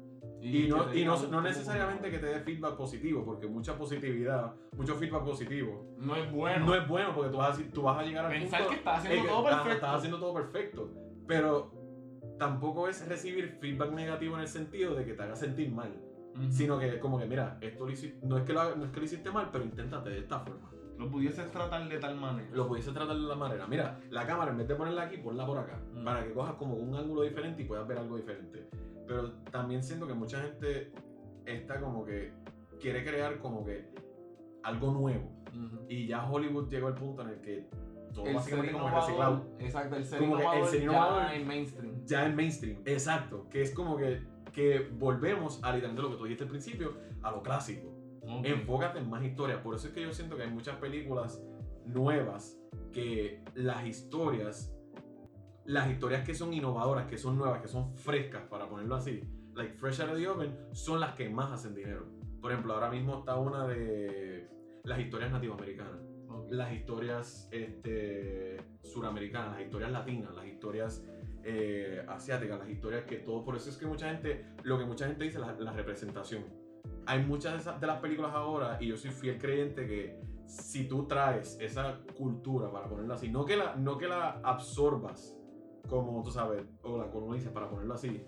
Y, 0.45 0.67
no, 0.67 0.93
y 0.93 1.03
no, 1.05 1.17
no 1.27 1.41
necesariamente 1.41 2.11
que 2.11 2.19
te 2.19 2.27
dé 2.27 2.39
feedback 2.41 2.75
positivo, 2.75 3.23
porque 3.25 3.47
mucha 3.47 3.77
positividad, 3.77 4.53
mucho 4.77 4.95
feedback 4.95 5.23
positivo, 5.23 5.95
No 5.97 6.15
es 6.15 6.31
bueno. 6.31 6.65
no 6.67 6.75
es 6.75 6.87
bueno 6.87 7.13
porque 7.15 7.31
tú 7.31 7.37
vas 7.37 7.57
a, 7.59 7.63
tú 7.71 7.81
vas 7.81 7.97
a 7.97 8.03
llegar 8.03 8.25
al 8.25 8.31
Pensar 8.31 8.59
punto 8.59 8.69
que 8.71 8.75
estás 8.77 8.97
haciendo 8.99 9.17
en 9.17 9.23
que 9.23 9.29
todo 9.31 9.43
perfecto. 9.43 9.71
Estás 9.73 9.95
haciendo 9.95 10.19
todo 10.19 10.33
perfecto. 10.35 10.91
Pero 11.27 11.71
tampoco 12.37 12.87
es 12.87 13.07
recibir 13.07 13.57
feedback 13.59 13.91
negativo 13.91 14.35
en 14.35 14.41
el 14.41 14.47
sentido 14.47 14.93
de 14.93 15.05
que 15.05 15.13
te 15.13 15.23
haga 15.23 15.35
sentir 15.35 15.71
mal. 15.71 15.91
Ujú. 16.35 16.51
sino 16.51 16.77
que 16.77 16.99
como 16.99 17.17
que, 17.17 17.25
mira, 17.25 17.57
esto 17.61 17.85
lo 17.85 17.91
hici- 17.93 18.19
no, 18.21 18.37
es 18.37 18.43
que 18.43 18.51
lo, 18.51 18.75
no 18.75 18.83
es 18.83 18.91
que 18.91 18.99
lo 18.99 19.05
hiciste 19.05 19.31
mal, 19.31 19.47
pero 19.53 19.63
inténtate 19.63 20.09
de 20.09 20.19
esta 20.19 20.39
forma. 20.41 20.69
Lo 20.97 21.09
pudieses 21.09 21.49
tratar 21.49 21.87
de 21.87 21.97
tal 21.97 22.17
manera. 22.17 22.49
Lo 22.51 22.67
pudiese 22.67 22.91
tratar 22.91 23.15
de 23.15 23.21
la 23.23 23.35
manera, 23.35 23.65
mira, 23.67 24.01
la 24.09 24.27
cámara 24.27 24.51
en 24.51 24.57
vez 24.57 24.67
de 24.67 24.75
ponerla 24.75 25.03
aquí, 25.03 25.15
ponla 25.17 25.45
por 25.45 25.57
acá, 25.59 25.79
Mm. 25.93 26.03
para 26.03 26.25
que 26.25 26.33
cojas 26.33 26.55
como 26.55 26.75
un 26.75 26.93
ángulo 26.93 27.21
diferente 27.21 27.61
y 27.61 27.65
puedas 27.65 27.87
ver 27.87 27.99
algo 27.99 28.17
diferente. 28.17 28.67
Pero 29.07 29.33
también 29.51 29.83
siento 29.83 30.07
que 30.07 30.13
mucha 30.13 30.41
gente 30.41 30.91
está 31.45 31.79
como 31.79 32.05
que 32.05 32.33
quiere 32.79 33.03
crear 33.03 33.39
como 33.39 33.63
que 33.65 33.93
algo 34.63 34.91
nuevo. 34.91 35.31
Y 35.87 36.07
ya 36.07 36.29
Hollywood 36.29 36.69
llegó 36.69 36.87
al 36.87 36.95
punto 36.95 37.21
en 37.21 37.29
el 37.29 37.41
que 37.41 37.69
todo 38.13 38.25
El 38.25 38.35
básicamente 38.35 38.71
como 38.73 38.85
innovador, 38.87 39.07
reciclado. 39.07 39.45
exacto, 39.59 39.95
el 39.95 40.05
ser 40.05 40.19
Como 40.19 40.37
que 40.37 40.43
el 40.77 40.83
innovador 40.83 41.21
ya 41.23 41.35
en 41.35 41.47
mainstream. 41.47 42.05
Ya 42.05 42.25
en 42.25 42.35
mainstream, 42.35 42.81
exacto. 42.85 43.47
Que 43.49 43.61
es 43.61 43.73
como 43.73 43.97
que, 43.97 44.23
que 44.53 44.89
volvemos 44.93 45.63
a 45.63 45.71
literalmente 45.73 46.01
lo 46.01 46.09
que 46.11 46.17
tú 46.17 46.23
dijiste 46.23 46.43
al 46.45 46.49
principio, 46.49 46.93
a 47.21 47.31
lo 47.31 47.41
clásico. 47.43 47.89
Ok. 48.23 48.45
Enfócate 48.45 48.99
en 48.99 49.09
más 49.09 49.23
historias. 49.23 49.59
Por 49.59 49.75
eso 49.75 49.87
es 49.87 49.93
que 49.93 50.01
yo 50.01 50.11
siento 50.11 50.35
que 50.35 50.43
hay 50.43 50.49
muchas 50.49 50.77
películas 50.77 51.43
nuevas 51.85 52.59
que 52.91 53.43
las 53.53 53.85
historias, 53.85 54.74
las 55.65 55.89
historias 55.89 56.23
que 56.25 56.33
son 56.33 56.53
innovadoras, 56.53 57.07
que 57.07 57.17
son 57.17 57.37
nuevas, 57.37 57.61
que 57.61 57.67
son 57.67 57.95
frescas, 57.95 58.43
para 58.49 58.67
ponerlo 58.69 58.95
así, 58.95 59.21
like 59.55 59.73
fresh 59.73 60.01
out 60.01 60.11
of 60.11 60.17
the 60.17 60.27
oven, 60.27 60.55
son 60.73 60.99
las 60.99 61.15
que 61.15 61.29
más 61.29 61.51
hacen 61.51 61.73
dinero. 61.75 62.05
Por 62.41 62.51
ejemplo, 62.51 62.73
ahora 62.73 62.89
mismo 62.91 63.19
está 63.19 63.35
una 63.37 63.65
de 63.67 64.47
las 64.83 64.99
historias 64.99 65.31
nativoamericanas 65.31 65.99
Ok. 66.27 66.47
las 66.51 66.73
historias 66.73 67.47
este, 67.51 68.57
suramericanas, 68.83 69.53
las 69.53 69.61
historias 69.61 69.91
latinas, 69.91 70.33
las 70.35 70.45
historias 70.45 71.03
eh, 71.43 72.03
asiáticas, 72.07 72.59
las 72.59 72.69
historias 72.69 73.03
que 73.05 73.17
todo. 73.17 73.43
Por 73.43 73.55
eso 73.55 73.69
es 73.69 73.77
que 73.77 73.85
mucha 73.85 74.09
gente, 74.09 74.45
lo 74.63 74.77
que 74.77 74.85
mucha 74.85 75.07
gente 75.07 75.23
dice, 75.23 75.39
la, 75.39 75.53
la 75.53 75.71
representación. 75.71 76.43
Hay 77.07 77.23
muchas 77.23 77.53
de, 77.53 77.59
esas- 77.59 77.79
de 77.79 77.87
las 77.87 77.99
películas 77.99 78.31
ahora, 78.33 78.77
y 78.81 78.87
yo 78.87 78.97
soy 78.97 79.11
fiel 79.11 79.37
creyente 79.37 79.87
que 79.87 80.19
si 80.47 80.87
tú 80.87 81.07
traes 81.07 81.57
esa 81.61 81.99
cultura, 82.17 82.71
para 82.71 82.87
ponerlo 82.87 83.13
así, 83.13 83.29
no 83.29 83.45
que 83.45 83.55
la, 83.55 83.75
no 83.75 83.97
que 83.97 84.07
la 84.07 84.39
absorbas, 84.43 85.37
como 85.87 86.21
tú 86.23 86.31
sabes, 86.31 86.65
o 86.83 86.97
la 86.97 87.09
colonices, 87.09 87.51
para 87.51 87.69
ponerlo 87.69 87.93
así, 87.93 88.21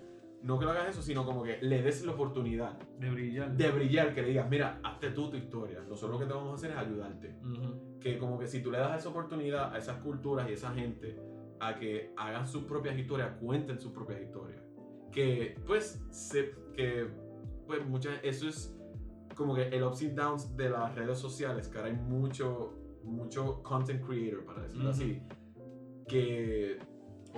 no 0.43 0.59
que 0.59 0.65
lo 0.65 0.71
hagas 0.71 0.89
eso, 0.89 1.01
sino 1.01 1.25
como 1.25 1.43
que 1.43 1.57
le 1.61 1.81
des 1.81 2.05
la 2.05 2.11
oportunidad 2.13 2.77
De 2.99 3.09
brillar. 3.09 3.55
de 3.57 3.71
brillar, 3.71 4.13
que 4.13 4.21
le 4.21 4.27
digas, 4.29 4.49
mira, 4.49 4.79
hazte 4.83 5.09
tú 5.11 5.29
tu 5.29 5.37
historia, 5.37 5.81
nosotros 5.87 6.11
lo 6.11 6.19
que 6.19 6.25
te 6.25 6.33
vamos 6.33 6.51
a 6.51 6.55
hacer 6.55 6.71
es 6.71 6.77
ayudarte 6.77 7.35
Ujú. 7.43 7.99
que 7.99 8.17
como 8.19 8.37
que 8.37 8.47
si 8.47 8.61
tú 8.61 8.71
le 8.71 8.77
das 8.77 8.99
esa 8.99 9.09
oportunidad 9.09 9.73
a 9.73 9.77
esas 9.77 9.97
culturas 10.01 10.47
y 10.47 10.51
a 10.51 10.53
esa 10.53 10.71
gente 10.73 11.19
a 11.59 11.75
que 11.75 12.13
hagan 12.17 12.47
sus 12.47 12.63
propias 12.65 12.97
historias, 12.97 13.31
cuenten 13.41 13.79
sus 13.79 13.91
propias 13.91 14.21
historias, 14.21 14.61
que 15.11 15.55
pues 15.65 16.03
se, 16.11 16.53
que 16.75 17.07
pues 17.65 17.83
muchas 17.85 18.19
eso 18.23 18.47
es 18.47 18.73
como 19.35 19.55
que 19.55 19.67
el 19.69 19.83
ups 19.83 20.01
y 20.03 20.09
downs 20.09 20.55
de 20.55 20.69
las 20.69 20.93
redes 20.95 21.17
sociales, 21.17 21.67
que 21.67 21.77
ahora 21.79 21.89
hay 21.89 21.95
mucho 21.97 22.73
mucho 23.03 23.63
content 23.63 24.05
creator 24.05 24.43
para 24.45 24.61
decirlo 24.63 24.89
Ujú. 24.89 24.91
así, 24.91 25.21
que 26.07 26.77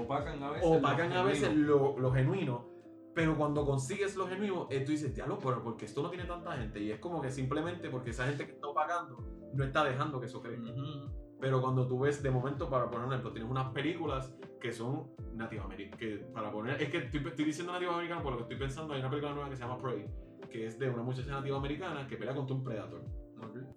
Opacan 0.01 0.41
a 0.43 0.51
veces. 0.51 0.67
opacan 0.67 1.09
lo 1.09 1.19
a 1.19 1.23
veces 1.23 1.47
genuino. 1.49 1.67
lo, 1.67 1.99
lo 1.99 2.11
genuino, 2.11 2.69
pero 3.13 3.37
cuando 3.37 3.65
consigues 3.65 4.15
lo 4.15 4.27
genuino, 4.27 4.67
eh, 4.69 4.81
tú 4.81 4.91
dices, 4.91 5.13
diablo, 5.13 5.39
pero 5.39 5.61
porque 5.63 5.85
esto 5.85 6.01
no 6.01 6.09
tiene 6.09 6.25
tanta 6.25 6.53
gente, 6.57 6.79
y 6.79 6.91
es 6.91 6.99
como 6.99 7.21
que 7.21 7.29
simplemente 7.29 7.89
porque 7.89 8.11
esa 8.11 8.25
gente 8.25 8.45
que 8.45 8.53
está 8.53 8.67
opacando 8.67 9.17
no 9.53 9.63
está 9.63 9.83
dejando 9.83 10.19
que 10.19 10.27
eso 10.27 10.41
crezca. 10.41 10.71
Ujú. 10.71 11.11
Pero 11.39 11.61
cuando 11.61 11.87
tú 11.87 11.99
ves, 11.99 12.21
de 12.21 12.31
momento, 12.31 12.69
para 12.69 12.89
poner 12.89 13.07
un 13.07 13.13
ejemplo, 13.13 13.31
tienes 13.31 13.49
unas 13.49 13.71
películas 13.71 14.35
que 14.59 14.73
son 14.73 15.11
nativoamericanas. 15.35 15.97
Que 15.97 16.17
para 16.33 16.51
poner, 16.51 16.81
es 16.81 16.89
que 16.89 16.97
estoy, 16.97 17.25
estoy 17.25 17.45
diciendo 17.45 17.71
nativoamericano 17.71 18.21
por 18.21 18.33
lo 18.33 18.37
que 18.39 18.43
estoy 18.43 18.57
pensando. 18.57 18.93
Hay 18.93 18.99
una 18.99 19.09
película 19.09 19.33
nueva 19.33 19.49
que 19.49 19.55
se 19.55 19.63
llama 19.63 19.77
Prey, 19.77 20.05
que 20.49 20.65
es 20.65 20.77
de 20.77 20.89
una 20.89 21.01
muchacha 21.01 21.31
nativoamericana 21.31 22.07
que 22.07 22.17
pelea 22.17 22.35
contra 22.35 22.55
un 22.55 22.63
predator. 22.63 23.01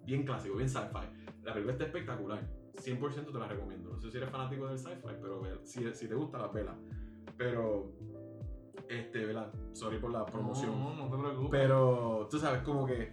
Bien 0.04 0.24
clásico, 0.24 0.56
bien 0.56 0.68
sci-fi. 0.68 1.06
La 1.44 1.52
película 1.52 1.72
está 1.72 1.84
espectacular. 1.84 2.48
100% 2.74 3.32
te 3.32 3.38
la 3.38 3.48
recomiendo. 3.48 3.90
No 3.90 4.00
sé 4.00 4.10
si 4.10 4.16
eres 4.16 4.30
fanático 4.30 4.66
del 4.66 4.78
sci-fi, 4.78 5.14
pero 5.20 5.42
si, 5.64 5.94
si 5.94 6.08
te 6.08 6.14
gusta, 6.14 6.38
la 6.38 6.48
vela. 6.48 6.76
Pero, 7.36 7.92
este, 8.88 9.24
vela. 9.26 9.50
Sorry 9.72 9.98
por 9.98 10.10
la 10.10 10.24
promoción. 10.24 10.70
No, 10.70 10.94
no, 10.94 11.08
no 11.08 11.16
te 11.16 11.22
preocupes. 11.22 11.50
Pero, 11.50 12.28
tú 12.30 12.38
sabes, 12.38 12.62
como 12.62 12.86
que 12.86 13.12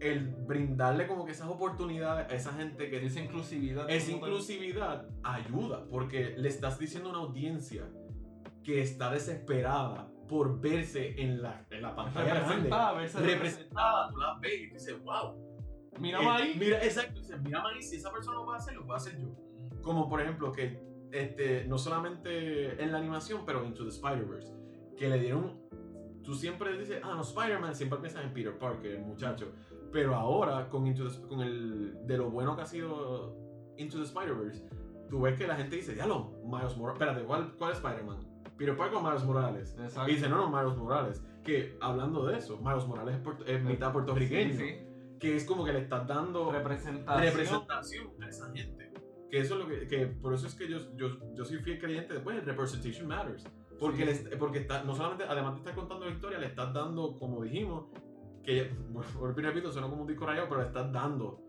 el 0.00 0.28
brindarle 0.28 1.06
como 1.06 1.24
que 1.24 1.32
esas 1.32 1.48
oportunidades 1.48 2.30
a 2.30 2.34
esa 2.34 2.52
gente 2.54 2.88
que 2.88 3.04
esa 3.04 3.20
inclusividad. 3.20 3.88
esa 3.90 4.06
como 4.12 4.20
tal. 4.20 4.30
inclusividad 4.30 5.08
ayuda 5.22 5.86
porque 5.90 6.34
le 6.36 6.48
estás 6.48 6.78
diciendo 6.78 7.10
a 7.10 7.12
una 7.12 7.20
audiencia 7.20 7.88
que 8.64 8.80
está 8.80 9.10
desesperada 9.10 10.10
por 10.28 10.60
verse 10.60 11.20
en 11.20 11.42
la, 11.42 11.66
en 11.70 11.82
la 11.82 11.94
pantalla 11.94 12.26
grande. 12.26 12.46
Representada, 12.46 12.92
verse 12.92 13.20
Representada, 13.20 14.10
tú 14.10 14.16
la 14.16 14.38
ves 14.38 14.60
y 14.60 14.66
dices, 14.70 15.02
wow. 15.02 15.49
Mira 15.98 16.20
Eh, 16.22 16.28
ahí. 16.28 16.56
Mira, 16.58 16.82
exacto, 16.84 17.20
dices, 17.20 17.40
mira 17.42 17.62
ahí, 17.66 17.82
si 17.82 17.96
esa 17.96 18.10
persona 18.12 18.36
lo 18.38 18.44
puede 18.44 18.58
hacer, 18.58 18.74
lo 18.74 18.84
puedo 18.86 18.96
hacer 18.96 19.18
yo. 19.18 19.28
Como 19.82 20.08
por 20.08 20.20
ejemplo 20.20 20.52
que 20.52 20.80
este, 21.12 21.64
no 21.66 21.78
solamente 21.78 22.82
en 22.82 22.92
la 22.92 22.98
animación, 22.98 23.42
pero 23.44 23.64
Into 23.64 23.82
the 23.84 23.90
Spider-Verse, 23.90 24.52
que 24.96 25.08
le 25.08 25.18
dieron, 25.18 25.58
tú 26.22 26.34
siempre 26.34 26.76
dices, 26.78 27.00
ah, 27.02 27.14
no, 27.16 27.22
Spider-Man, 27.22 27.74
siempre 27.74 27.98
piensas 27.98 28.24
en 28.24 28.32
Peter 28.32 28.56
Parker, 28.56 28.92
el 28.92 29.02
muchacho, 29.04 29.52
pero 29.92 30.14
ahora 30.14 30.68
con, 30.68 30.86
Into 30.86 31.08
the- 31.08 31.26
con 31.26 31.40
el, 31.40 32.06
de 32.06 32.16
lo 32.18 32.30
bueno 32.30 32.54
que 32.54 32.62
ha 32.62 32.66
sido 32.66 33.34
Into 33.78 33.96
the 33.98 34.04
Spider-Verse, 34.04 34.64
tú 35.08 35.20
ves 35.22 35.36
que 35.36 35.46
la 35.46 35.56
gente 35.56 35.76
dice, 35.76 35.94
diablo, 35.94 36.30
Miles 36.44 36.76
Morales, 36.76 37.00
espérate, 37.00 37.24
¿cuál, 37.26 37.52
cuál 37.58 37.72
Spider-Man? 37.72 38.18
¿Peter 38.56 38.76
Parker 38.76 38.98
o 38.98 39.02
Miles 39.02 39.24
Morales? 39.24 39.76
Exacto. 39.80 40.10
Y 40.10 40.14
dice, 40.14 40.28
no, 40.28 40.36
no, 40.36 40.50
Miles 40.56 40.76
Morales. 40.76 41.24
Que 41.42 41.78
hablando 41.80 42.26
de 42.26 42.36
eso, 42.36 42.58
Miles 42.58 42.86
Morales 42.86 43.16
es, 43.16 43.20
puerto- 43.22 43.44
es 43.46 43.64
mitad 43.64 43.90
puertorriqueño. 43.92 44.52
Sí, 44.52 44.58
sí. 44.58 44.86
Que 45.20 45.36
es 45.36 45.44
como 45.44 45.64
que 45.64 45.72
le 45.72 45.80
estás 45.80 46.06
dando 46.08 46.50
Representación. 46.50 47.22
representación 47.24 48.22
a 48.22 48.28
esa 48.28 48.50
gente. 48.52 48.90
Que 49.30 49.38
eso 49.40 49.54
es 49.54 49.60
lo 49.60 49.68
que, 49.68 49.86
que 49.86 50.06
por 50.06 50.34
eso 50.34 50.46
es 50.48 50.54
que 50.54 50.68
yo, 50.68 50.78
yo, 50.96 51.08
yo 51.34 51.44
soy 51.44 51.58
fiel 51.58 51.78
creyente 51.78 52.14
después, 52.14 52.36
el 52.38 52.44
representation 52.44 53.06
matters. 53.06 53.44
Porque, 53.78 53.98
Sí. 53.98 54.24
les- 54.24 54.36
porque 54.36 54.58
está, 54.58 54.82
no 54.82 54.94
solamente, 54.94 55.24
además 55.28 55.52
de 55.54 55.58
estar 55.60 55.74
contando 55.74 56.04
la 56.06 56.10
historia, 56.12 56.38
le 56.38 56.46
estás 56.46 56.72
dando, 56.74 57.16
como 57.18 57.42
dijimos, 57.42 57.86
que, 58.42 58.70
bueno, 58.90 59.06
repito, 59.36 59.70
suena 59.70 59.88
como 59.88 60.02
un 60.02 60.08
disco 60.08 60.26
rayado, 60.26 60.48
pero 60.48 60.62
le 60.62 60.66
estás 60.68 60.90
dando, 60.92 61.40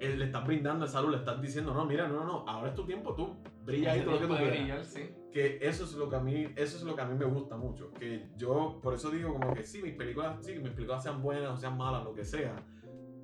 eh, 0.00 0.16
le 0.16 0.24
estás 0.24 0.44
brindando 0.46 0.86
esa 0.86 1.00
luz, 1.02 1.10
le 1.12 1.16
estás 1.18 1.40
diciendo, 1.40 1.72
no, 1.74 1.84
mira, 1.84 2.08
no, 2.08 2.16
no, 2.20 2.24
no, 2.24 2.48
ahora 2.48 2.70
es 2.70 2.74
tu 2.74 2.84
tiempo, 2.84 3.14
tú 3.14 3.36
brilla 3.64 3.92
ahí 3.92 4.00
todo 4.02 4.12
lo 4.14 4.20
que 4.20 4.26
tú 4.26 4.34
quieras 4.36 4.58
brillar, 4.58 4.84
sí. 4.84 5.10
que 5.30 5.58
eso 5.62 5.84
es 5.84 5.92
lo 5.94 6.08
que 6.08 6.16
a 6.16 6.20
mí 6.20 6.46
eso 6.56 6.76
es 6.78 6.82
lo 6.82 6.96
que 6.96 7.02
a 7.02 7.04
mí 7.04 7.16
me 7.16 7.26
gusta 7.26 7.56
mucho 7.56 7.92
que 7.92 8.30
yo 8.36 8.80
por 8.82 8.94
eso 8.94 9.10
digo 9.10 9.34
como 9.34 9.52
que 9.54 9.62
sí 9.64 9.80
mis 9.82 9.94
películas 9.94 10.44
sí 10.44 10.54
mis 10.58 10.72
películas 10.72 11.02
sean 11.04 11.22
buenas 11.22 11.50
o 11.52 11.56
sean 11.56 11.76
malas 11.76 12.02
lo 12.02 12.12
que 12.14 12.24
sea 12.24 12.56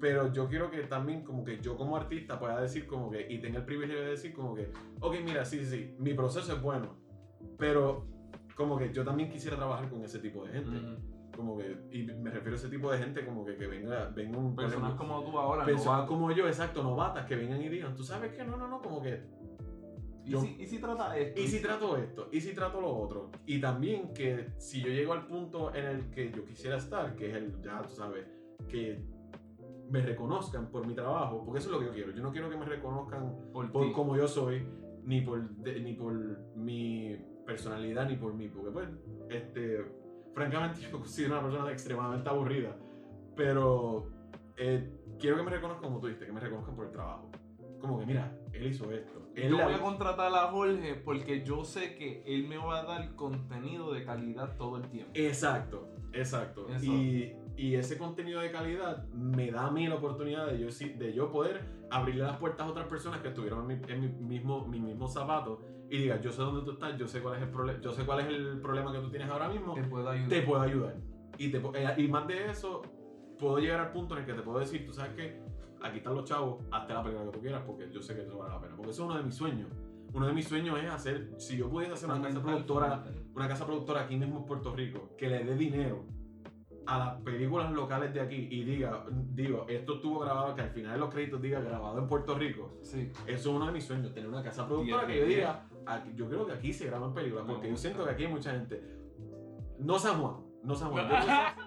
pero 0.00 0.32
yo 0.32 0.48
quiero 0.48 0.70
que 0.70 0.82
también 0.84 1.22
como 1.22 1.44
que 1.44 1.58
yo 1.60 1.76
como 1.76 1.96
artista 1.96 2.38
pueda 2.38 2.60
decir 2.60 2.86
como 2.86 3.10
que 3.10 3.26
y 3.32 3.38
tenga 3.40 3.58
el 3.60 3.64
privilegio 3.64 4.02
de 4.02 4.10
decir 4.10 4.32
como 4.34 4.54
que 4.54 4.70
ok 5.00 5.14
mira 5.24 5.44
sí 5.44 5.64
sí 5.64 5.94
mi 5.98 6.14
proceso 6.14 6.52
es 6.52 6.60
bueno 6.62 6.96
pero 7.58 8.06
como 8.54 8.78
que 8.78 8.92
yo 8.92 9.04
también 9.04 9.30
quisiera 9.30 9.56
trabajar 9.56 9.88
con 9.88 10.02
ese 10.04 10.18
tipo 10.18 10.44
de 10.44 10.52
gente 10.52 10.70
Ujú. 10.70 11.30
como 11.36 11.56
que 11.58 11.76
y 11.90 12.02
me 12.04 12.30
refiero 12.30 12.52
a 12.56 12.58
ese 12.58 12.68
tipo 12.68 12.90
de 12.90 12.98
gente 12.98 13.24
como 13.24 13.44
que, 13.44 13.56
que 13.56 13.66
venga 13.66 14.06
venga 14.14 14.38
un 14.38 14.54
Personas 14.56 14.92
ejemplo, 14.94 15.06
como 15.08 15.24
tú 15.24 15.38
ahora. 15.38 15.64
personas 15.64 16.06
como 16.06 16.30
yo 16.32 16.46
exacto 16.46 16.82
novatas 16.82 17.26
que 17.26 17.36
vengan 17.36 17.60
y 17.62 17.68
digan 17.68 17.94
tú 17.94 18.02
sabes 18.04 18.32
que 18.32 18.44
no 18.44 18.56
no 18.56 18.68
no 18.68 18.80
como 18.80 19.02
que 19.02 19.22
¿Y, 20.24 20.30
yo- 20.30 20.40
si, 20.40 20.56
¿Y 20.58 20.66
si 20.66 20.80
trata 20.80 21.16
esto? 21.16 21.40
¿Y 21.40 21.46
si 21.46 21.60
trato 21.62 21.96
esto? 21.96 22.28
¿Y 22.32 22.40
si 22.40 22.52
trato 22.52 22.80
lo 22.80 22.96
otro? 22.96 23.30
Y 23.46 23.60
también 23.60 24.12
que 24.12 24.48
si 24.58 24.80
yo 24.82 24.88
llego 24.88 25.12
al 25.12 25.24
punto 25.28 25.72
en 25.72 25.84
el 25.84 26.10
que 26.10 26.32
yo 26.32 26.44
quisiera 26.44 26.78
estar, 26.78 27.14
que 27.14 27.30
es 27.30 27.36
el, 27.36 27.62
ya 27.62 27.80
tú 27.82 27.94
sabes, 27.94 28.26
que 28.68 29.04
me 29.90 30.00
reconozcan 30.02 30.70
por 30.70 30.86
mi 30.86 30.94
trabajo, 30.94 31.42
porque 31.44 31.60
eso 31.60 31.68
es 31.68 31.74
lo 31.74 31.80
que 31.80 31.86
yo 31.86 31.92
quiero. 31.92 32.10
Yo 32.12 32.22
no 32.22 32.32
quiero 32.32 32.50
que 32.50 32.56
me 32.56 32.64
reconozcan 32.64 33.34
por, 33.52 33.70
por 33.70 33.92
como 33.92 34.16
yo 34.16 34.26
soy, 34.26 34.66
ni 35.04 35.20
por, 35.20 35.48
de- 35.48 35.80
ni 35.80 35.92
por 35.94 36.12
mi 36.56 37.16
personalidad, 37.46 38.08
ni 38.08 38.16
por 38.16 38.34
mí, 38.34 38.48
porque 38.48 38.70
pues, 38.72 38.88
este, 39.30 39.84
francamente 40.34 40.80
yo 40.82 40.88
me 40.88 40.98
considero 40.98 41.34
una 41.34 41.42
persona 41.48 41.70
extremadamente 41.72 42.28
aburrida, 42.28 42.76
pero 43.36 44.10
eh, 44.56 44.90
quiero 45.18 45.36
que 45.36 45.42
me 45.42 45.50
reconozcan 45.50 45.84
como 45.84 46.00
tú 46.00 46.06
dijiste, 46.06 46.26
que 46.26 46.32
me 46.32 46.40
reconozcan 46.40 46.74
por 46.74 46.86
el 46.86 46.92
trabajo. 46.92 47.30
Como 47.80 47.98
que 48.00 48.06
mira, 48.06 48.36
él 48.52 48.66
hizo 48.66 48.90
esto. 48.90 49.28
Él 49.34 49.50
Yo 49.50 49.62
voy 49.62 49.74
a 49.74 49.80
contratar 49.80 50.32
a 50.34 50.48
Jorge 50.50 50.94
porque 51.04 51.44
yo 51.44 51.62
sé 51.62 51.94
que 51.94 52.22
él 52.26 52.48
me 52.48 52.56
va 52.56 52.80
a 52.80 52.84
dar 52.84 53.14
contenido 53.14 53.92
de 53.92 54.02
calidad 54.04 54.56
todo 54.56 54.78
el 54.78 54.88
tiempo. 54.88 55.12
Exacto, 55.14 55.86
exacto. 56.14 56.66
Eso. 56.70 56.84
Y, 56.86 57.36
y 57.56 57.74
ese 57.74 57.96
contenido 57.96 58.40
de 58.40 58.50
calidad 58.50 59.08
me 59.12 59.50
da 59.50 59.66
a 59.66 59.70
mí 59.70 59.86
la 59.86 59.96
oportunidad 59.96 60.46
de 60.46 60.58
yo, 60.58 60.68
de 60.68 61.12
yo 61.14 61.30
poder 61.30 61.64
abrirle 61.90 62.24
las 62.24 62.36
puertas 62.36 62.66
a 62.66 62.70
otras 62.70 62.86
personas 62.86 63.20
que 63.20 63.28
estuvieron 63.28 63.70
en 63.70 63.80
mi, 63.80 63.92
en 63.92 64.00
mi 64.00 64.08
mismo, 64.08 64.66
mi 64.66 64.80
mismo 64.80 65.08
zapato 65.08 65.62
y 65.88 65.98
diga, 65.98 66.20
yo 66.20 66.32
sé 66.32 66.42
dónde 66.42 66.62
tú 66.64 66.72
estás, 66.72 66.98
yo 66.98 67.06
sé 67.06 67.22
cuál 67.22 67.36
es 67.36 67.42
el 67.42 67.50
problema, 67.50 67.80
yo 67.80 67.92
sé 67.92 68.04
cuál 68.04 68.20
es 68.20 68.26
el 68.26 68.60
problema 68.60 68.92
que 68.92 68.98
tú 68.98 69.08
tienes 69.08 69.28
ahora 69.28 69.48
mismo, 69.48 69.74
Te 69.74 69.84
puedo 69.84 70.08
ayudar. 70.08 70.28
te 70.28 70.42
puedo 70.42 70.60
ayudar. 70.60 70.96
Y, 71.38 71.50
te, 71.50 71.58
eh, 71.58 71.94
y 71.96 72.08
más 72.08 72.26
de 72.26 72.50
eso, 72.50 72.82
puedo 73.38 73.58
llegar 73.58 73.80
al 73.80 73.92
punto 73.92 74.14
en 74.14 74.20
el 74.20 74.26
que 74.26 74.34
te 74.34 74.42
puedo 74.42 74.58
decir, 74.58 74.84
tú 74.84 74.92
sabes 74.92 75.12
que 75.14 75.40
aquí 75.82 75.98
están 75.98 76.14
los 76.14 76.24
chavos, 76.24 76.64
hazte 76.72 76.92
la 76.92 77.02
película 77.02 77.30
que 77.30 77.36
tú 77.36 77.40
quieras 77.40 77.62
porque 77.66 77.88
yo 77.90 78.02
sé 78.02 78.14
que 78.14 78.22
eso 78.22 78.36
vale 78.36 78.54
la 78.54 78.60
pena. 78.60 78.76
Porque 78.76 78.90
eso 78.90 79.04
es 79.04 79.08
uno 79.08 79.18
de 79.18 79.24
mis 79.24 79.34
sueños. 79.34 79.70
Uno 80.12 80.26
de 80.26 80.32
mis 80.32 80.48
sueños 80.48 80.78
es 80.82 80.90
hacer, 80.90 81.30
si 81.36 81.56
yo 81.56 81.68
pudiese 81.68 81.92
hacer 81.94 82.10
una 82.10 82.22
casa 82.22 82.42
productora 82.42 83.04
una 83.34 83.48
casa 83.48 83.66
productora 83.66 84.02
aquí 84.02 84.16
mismo 84.16 84.38
en 84.38 84.46
Puerto 84.46 84.74
Rico 84.74 85.10
que 85.18 85.28
le 85.28 85.44
dé 85.44 85.54
dinero 85.56 86.06
a 86.86 86.98
las 86.98 87.20
películas 87.22 87.70
locales 87.72 88.14
de 88.14 88.20
aquí 88.20 88.48
y 88.50 88.64
diga, 88.64 89.04
digo, 89.32 89.66
esto 89.68 89.96
estuvo 89.96 90.20
grabado, 90.20 90.54
que 90.54 90.62
al 90.62 90.70
final 90.70 90.92
de 90.92 90.98
los 90.98 91.10
créditos 91.12 91.42
diga 91.42 91.60
grabado 91.60 91.98
en 91.98 92.06
Puerto 92.06 92.34
Rico, 92.36 92.78
Sí. 92.82 93.10
eso 93.26 93.34
es 93.34 93.46
uno 93.46 93.66
de 93.66 93.72
mis 93.72 93.84
sueños, 93.84 94.12
tener 94.14 94.28
una 94.28 94.42
casa 94.42 94.66
productora 94.66 95.06
que 95.06 95.18
yo 95.18 95.24
diga, 95.26 95.66
aquí- 95.84 96.12
yo 96.14 96.28
creo 96.28 96.46
que 96.46 96.52
aquí 96.52 96.72
se 96.72 96.86
graban 96.86 97.12
películas, 97.12 97.44
Me 97.46 97.52
porque 97.54 97.70
yo 97.70 97.76
siento 97.76 98.04
que 98.04 98.10
aquí 98.10 98.24
hay 98.24 98.30
mucha 98.32 98.52
gente. 98.52 98.82
No 99.78 99.98
San 99.98 100.20
Juan, 100.20 100.36
no 100.62 100.74
San 100.74 100.90
Juan. 100.90 101.08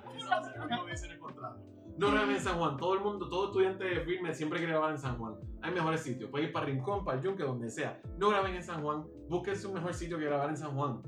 no 1.98 2.12
graben 2.12 2.36
en 2.36 2.40
San 2.42 2.58
Juan, 2.58 2.78
todo 2.78 2.94
el 2.94 3.02
mundo, 3.02 3.28
todo 3.28 3.48
estudiante 3.48 3.84
de 3.84 4.00
filme 4.02 4.34
siempre 4.34 4.60
quiere 4.60 4.72
grabar 4.74 4.92
en 4.92 4.98
San 4.98 5.18
Juan. 5.18 5.36
Hay 5.62 5.74
mejores 5.74 6.02
sitios, 6.02 6.30
pueden 6.30 6.48
ir 6.48 6.54
para 6.54 6.66
Rincón, 6.66 7.04
para 7.04 7.18
el 7.18 7.24
Yunque, 7.24 7.44
donde 7.44 7.70
sea. 7.70 8.00
No 8.18 8.30
graben 8.30 8.56
en 8.56 8.64
San 8.64 8.82
Juan, 8.82 9.04
búsquense 9.28 9.68
un 9.68 9.74
mejor 9.74 9.94
sitio 9.94 10.18
que 10.18 10.26
grabar 10.26 10.50
en 10.50 10.56
San 10.58 10.72
Juan. 10.76 11.02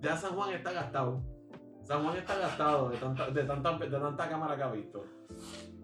Ya 0.00 0.16
San 0.16 0.34
Juan 0.34 0.50
está 0.54 0.72
gastado. 0.72 1.22
Juan 1.86 2.16
está 2.16 2.38
gastado 2.38 2.88
de 2.90 2.96
tanta, 2.96 3.30
de 3.30 3.44
tanta, 3.44 3.78
de 3.78 3.90
tanta 3.90 4.28
cámara 4.28 4.56
que 4.56 4.62
ha 4.62 4.70
visto. 4.72 5.04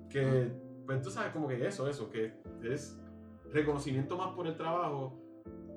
Que, 0.08 0.50
pues 0.86 1.02
tú 1.02 1.10
sabes 1.10 1.32
como 1.32 1.46
que 1.48 1.66
eso, 1.66 1.88
eso, 1.88 2.10
que 2.10 2.32
es 2.62 2.98
reconocimiento 3.52 4.16
más 4.16 4.34
por 4.34 4.46
el 4.46 4.56
trabajo 4.56 5.16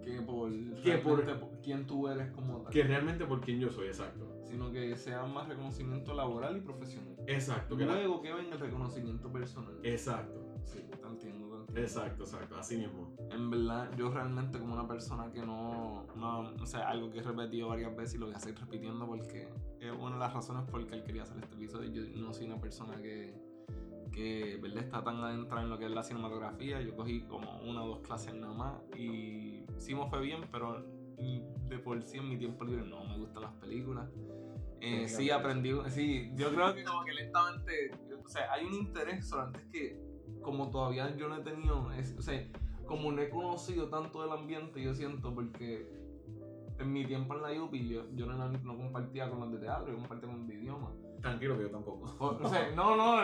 Que 0.03 0.19
por, 0.21 0.51
Que 0.81 0.97
por- 0.97 1.49
quién 1.61 1.85
tú 1.87 2.07
eres 2.09 2.29
como 2.31 2.61
tal. 2.61 2.73
que 2.73 2.83
realmente 2.83 3.25
por 3.25 3.39
quien 3.39 3.59
yo 3.59 3.69
soy, 3.69 3.87
exacto. 3.87 4.27
Sino 4.43 4.69
que 4.71 4.95
sea 4.97 5.23
más 5.25 5.47
reconocimiento 5.47 6.13
laboral 6.13 6.57
y 6.57 6.61
profesional. 6.61 7.15
Exacto, 7.25 7.77
que 7.77 7.85
la- 7.85 7.93
Luego 7.95 8.21
que 8.21 8.33
venga 8.33 8.53
el 8.55 8.59
reconocimiento 8.59 9.31
personal. 9.31 9.73
exacto, 9.83 10.41
Sí, 10.65 10.79
te 10.89 11.07
entiendo. 11.07 11.42
Exacto, 11.75 12.23
exacto, 12.23 12.57
así 12.57 12.77
mismo. 12.77 13.15
En 13.31 13.49
verdad, 13.49 13.89
yo 13.97 14.09
realmente 14.09 14.59
como 14.59 14.73
una 14.73 14.87
persona 14.87 15.31
que 15.31 15.45
no, 15.45 16.05
no, 16.15 16.53
o 16.61 16.65
sea, 16.65 16.89
algo 16.89 17.09
que 17.09 17.19
he 17.19 17.23
repetido 17.23 17.69
varias 17.69 17.95
veces 17.95 18.15
y 18.15 18.17
lo 18.17 18.27
voy 18.27 18.35
a 18.35 18.39
seguir 18.39 18.59
repitiendo 18.59 19.05
porque 19.05 19.47
es 19.79 19.91
una 19.91 20.13
de 20.13 20.19
las 20.19 20.33
razones 20.33 20.69
por 20.69 20.85
que 20.85 20.95
él 20.95 21.03
quería 21.03 21.23
hacer 21.23 21.37
este 21.43 21.55
episodio. 21.55 21.89
Yo 21.91 22.21
no 22.21 22.33
soy 22.33 22.45
una 22.45 22.59
persona 22.59 23.01
que, 23.01 23.33
que 24.11 24.59
¿verdad? 24.61 24.83
está 24.83 25.03
tan 25.03 25.17
adentrada 25.17 25.63
en 25.63 25.69
lo 25.69 25.77
que 25.77 25.85
es 25.85 25.91
la 25.91 26.03
cinematografía. 26.03 26.81
Yo 26.81 26.95
cogí 26.95 27.21
como 27.21 27.59
una 27.61 27.83
o 27.83 27.87
dos 27.87 27.99
clases 27.99 28.33
nada 28.33 28.53
más 28.53 28.81
y 28.97 29.65
sí 29.77 29.95
me 29.95 30.07
fue 30.09 30.21
bien, 30.21 30.41
pero 30.51 30.85
de 31.69 31.79
por 31.79 32.01
sí 32.03 32.17
en 32.17 32.29
mi 32.29 32.37
tiempo 32.37 32.63
libre 32.63 32.85
no 32.85 33.03
me 33.05 33.17
gustan 33.17 33.43
las 33.43 33.53
películas. 33.53 34.09
Eh, 34.81 35.07
sí, 35.07 35.29
aprendí, 35.29 35.71
sí, 35.87 36.31
yo 36.35 36.53
creo 36.53 36.75
que 36.75 36.83
como 36.83 37.05
que 37.05 37.13
lentamente, 37.13 37.91
o 38.21 38.27
sea, 38.27 38.51
hay 38.51 38.65
un 38.65 38.73
interés, 38.73 39.29
solamente 39.29 39.59
es 39.59 39.67
que 39.71 40.12
como 40.43 40.69
todavía 40.69 41.15
yo 41.15 41.27
no 41.27 41.37
he 41.37 41.41
tenido, 41.41 41.91
es- 41.93 42.15
o 42.17 42.21
sea, 42.21 42.45
como 42.85 43.11
no 43.11 43.21
he 43.21 43.29
conocido 43.29 43.89
tanto 43.89 44.21
del 44.21 44.31
ambiente, 44.31 44.81
yo 44.83 44.93
siento, 44.93 45.33
porque 45.33 45.87
en 46.79 46.91
mi 46.91 47.05
tiempo 47.05 47.35
en 47.35 47.41
la 47.41 47.63
UPI 47.63 47.87
yo, 47.89 48.03
yo 48.13 48.25
no, 48.25 48.49
no 48.49 48.77
compartía 48.77 49.29
con 49.29 49.39
los 49.39 49.51
de 49.53 49.59
teatro, 49.59 49.91
yo 49.91 49.97
compartía 49.97 50.29
con 50.29 50.39
los 50.39 50.47
de 50.47 50.55
idioma. 50.55 50.91
Tranquilo 51.21 51.55
que 51.57 51.63
yo 51.63 51.71
tampoco. 51.71 52.15
O, 52.19 52.27
o 52.43 52.47
sea, 52.49 52.71
no, 52.75 52.95
no, 52.97 53.23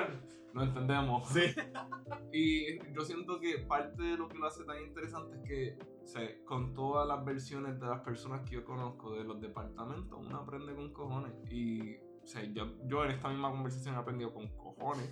no 0.54 0.64
entendemos. 0.64 1.28
Sí. 1.30 1.42
Y 2.32 2.78
yo 2.94 3.02
siento 3.02 3.40
que 3.40 3.60
parte 3.60 4.02
de 4.04 4.18
lo 4.18 4.28
que 4.30 4.38
lo 4.38 4.48
hace 4.48 4.64
tan 4.64 4.82
interesante 4.84 5.36
es 5.38 5.44
que 5.44 5.78
o 6.04 6.08
sea, 6.08 6.28
con 6.46 6.74
todas 6.74 7.08
las 7.08 7.24
versiones 7.26 7.80
de 7.80 7.86
las 7.88 8.02
personas 8.02 8.48
que 8.48 8.56
yo 8.56 8.66
conozco 8.66 9.14
de 9.14 9.24
los 9.24 9.40
departamentos, 9.42 10.18
uno 10.20 10.38
aprende 10.38 10.74
con 10.76 10.92
cojones. 10.94 11.34
Y 11.52 11.98
sea, 12.30 12.44
yo, 12.44 12.68
yo 12.88 13.04
en 13.06 13.12
esta 13.12 13.30
misma 13.30 13.50
conversación 13.52 13.96
he 13.96 13.98
aprendido 13.98 14.34
con 14.34 14.48
cojones. 14.50 15.10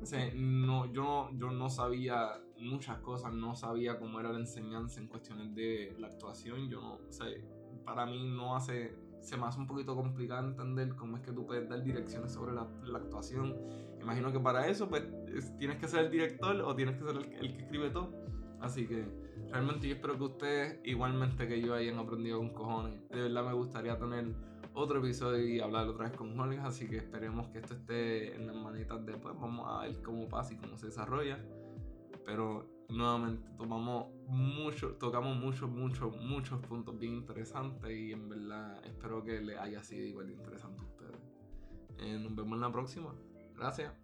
O 0.00 0.06
sea, 0.06 0.30
no, 0.34 0.86
yo, 0.92 1.02
no, 1.02 1.30
yo 1.38 1.50
no 1.50 1.68
sabía 1.68 2.40
muchas 2.58 2.98
cosas, 2.98 3.32
no 3.34 3.54
sabía 3.56 3.98
cómo 3.98 4.20
era 4.20 4.30
la 4.32 4.38
enseñanza 4.38 5.00
en 5.00 5.08
cuestiones 5.08 5.54
de 5.54 5.94
la 5.98 6.06
actuación. 6.08 6.68
Yo 6.68 6.80
no, 6.80 6.94
o 6.94 7.12
sea, 7.12 7.26
para 7.84 8.06
mí 8.06 8.22
no 8.36 8.54
hace, 8.54 8.96
se 9.20 9.36
me 9.36 9.44
hace 9.46 9.58
un 9.58 9.66
poquito 9.66 9.94
complicado 9.96 10.46
entender 10.46 10.94
cómo 10.94 11.16
es 11.16 11.22
que 11.22 11.32
tú 11.32 11.44
puedes 11.46 11.68
dar 11.68 11.82
direcciones 11.82 12.32
sobre 12.32 12.52
la, 12.52 12.68
la 12.84 12.98
actuación. 12.98 13.56
Imagino 14.00 14.32
que 14.32 14.40
para 14.40 14.66
eso 14.68 14.88
pues 14.88 15.02
es- 15.34 15.56
tienes 15.58 15.78
que 15.78 15.88
ser 15.88 16.04
el 16.06 16.10
director 16.10 16.56
o 16.60 16.74
tienes 16.76 16.96
que 16.96 17.04
ser 17.04 17.16
el, 17.16 17.32
el 17.32 17.56
que 17.56 17.62
escribe 17.62 17.90
todo. 17.90 18.12
Así 18.60 18.86
que 18.86 19.04
realmente 19.50 19.88
yo 19.88 19.94
espero 19.94 20.16
que 20.16 20.24
ustedes, 20.24 20.80
igualmente 20.84 21.48
que 21.48 21.60
yo, 21.60 21.74
hayan 21.74 21.98
aprendido 21.98 22.38
con 22.38 22.50
cojones. 22.50 23.08
De 23.08 23.22
verdad 23.22 23.44
me 23.44 23.52
gustaría 23.54 23.98
tener 23.98 24.32
otro 24.74 24.98
episodio 24.98 25.46
y 25.46 25.60
hablar 25.60 25.88
otra 25.88 26.08
vez 26.08 26.16
con 26.16 26.38
Olga, 26.38 26.66
así 26.66 26.88
que 26.88 26.96
esperemos 26.96 27.48
que 27.48 27.58
esto 27.58 27.74
esté 27.74 28.34
en 28.34 28.46
las 28.46 28.56
manitas 28.56 29.04
de 29.04 29.16
pues 29.16 29.34
vamos 29.38 29.66
a 29.68 29.82
ver 29.82 30.02
cómo 30.02 30.28
pasa 30.28 30.54
y 30.54 30.56
cómo 30.56 30.76
se 30.76 30.86
desarrolla. 30.86 31.38
Pero 32.24 32.68
nuevamente 32.88 33.48
tomamos 33.56 34.06
mucho, 34.26 34.94
tocamos 34.96 35.36
muchos, 35.36 35.70
muchos, 35.70 36.16
muchos 36.16 36.60
puntos 36.66 36.98
bien 36.98 37.14
interesantes 37.14 37.90
y 37.90 38.12
en 38.12 38.28
verdad 38.28 38.84
espero 38.84 39.22
que 39.24 39.40
les 39.40 39.58
haya 39.58 39.82
sido 39.82 40.06
igual 40.06 40.28
de 40.28 40.34
interesante 40.34 40.82
a 40.82 40.86
ustedes. 40.86 41.20
Eh, 41.98 42.18
nos 42.18 42.34
vemos 42.34 42.54
en 42.54 42.60
la 42.60 42.72
próxima. 42.72 43.14
Gracias. 43.54 44.01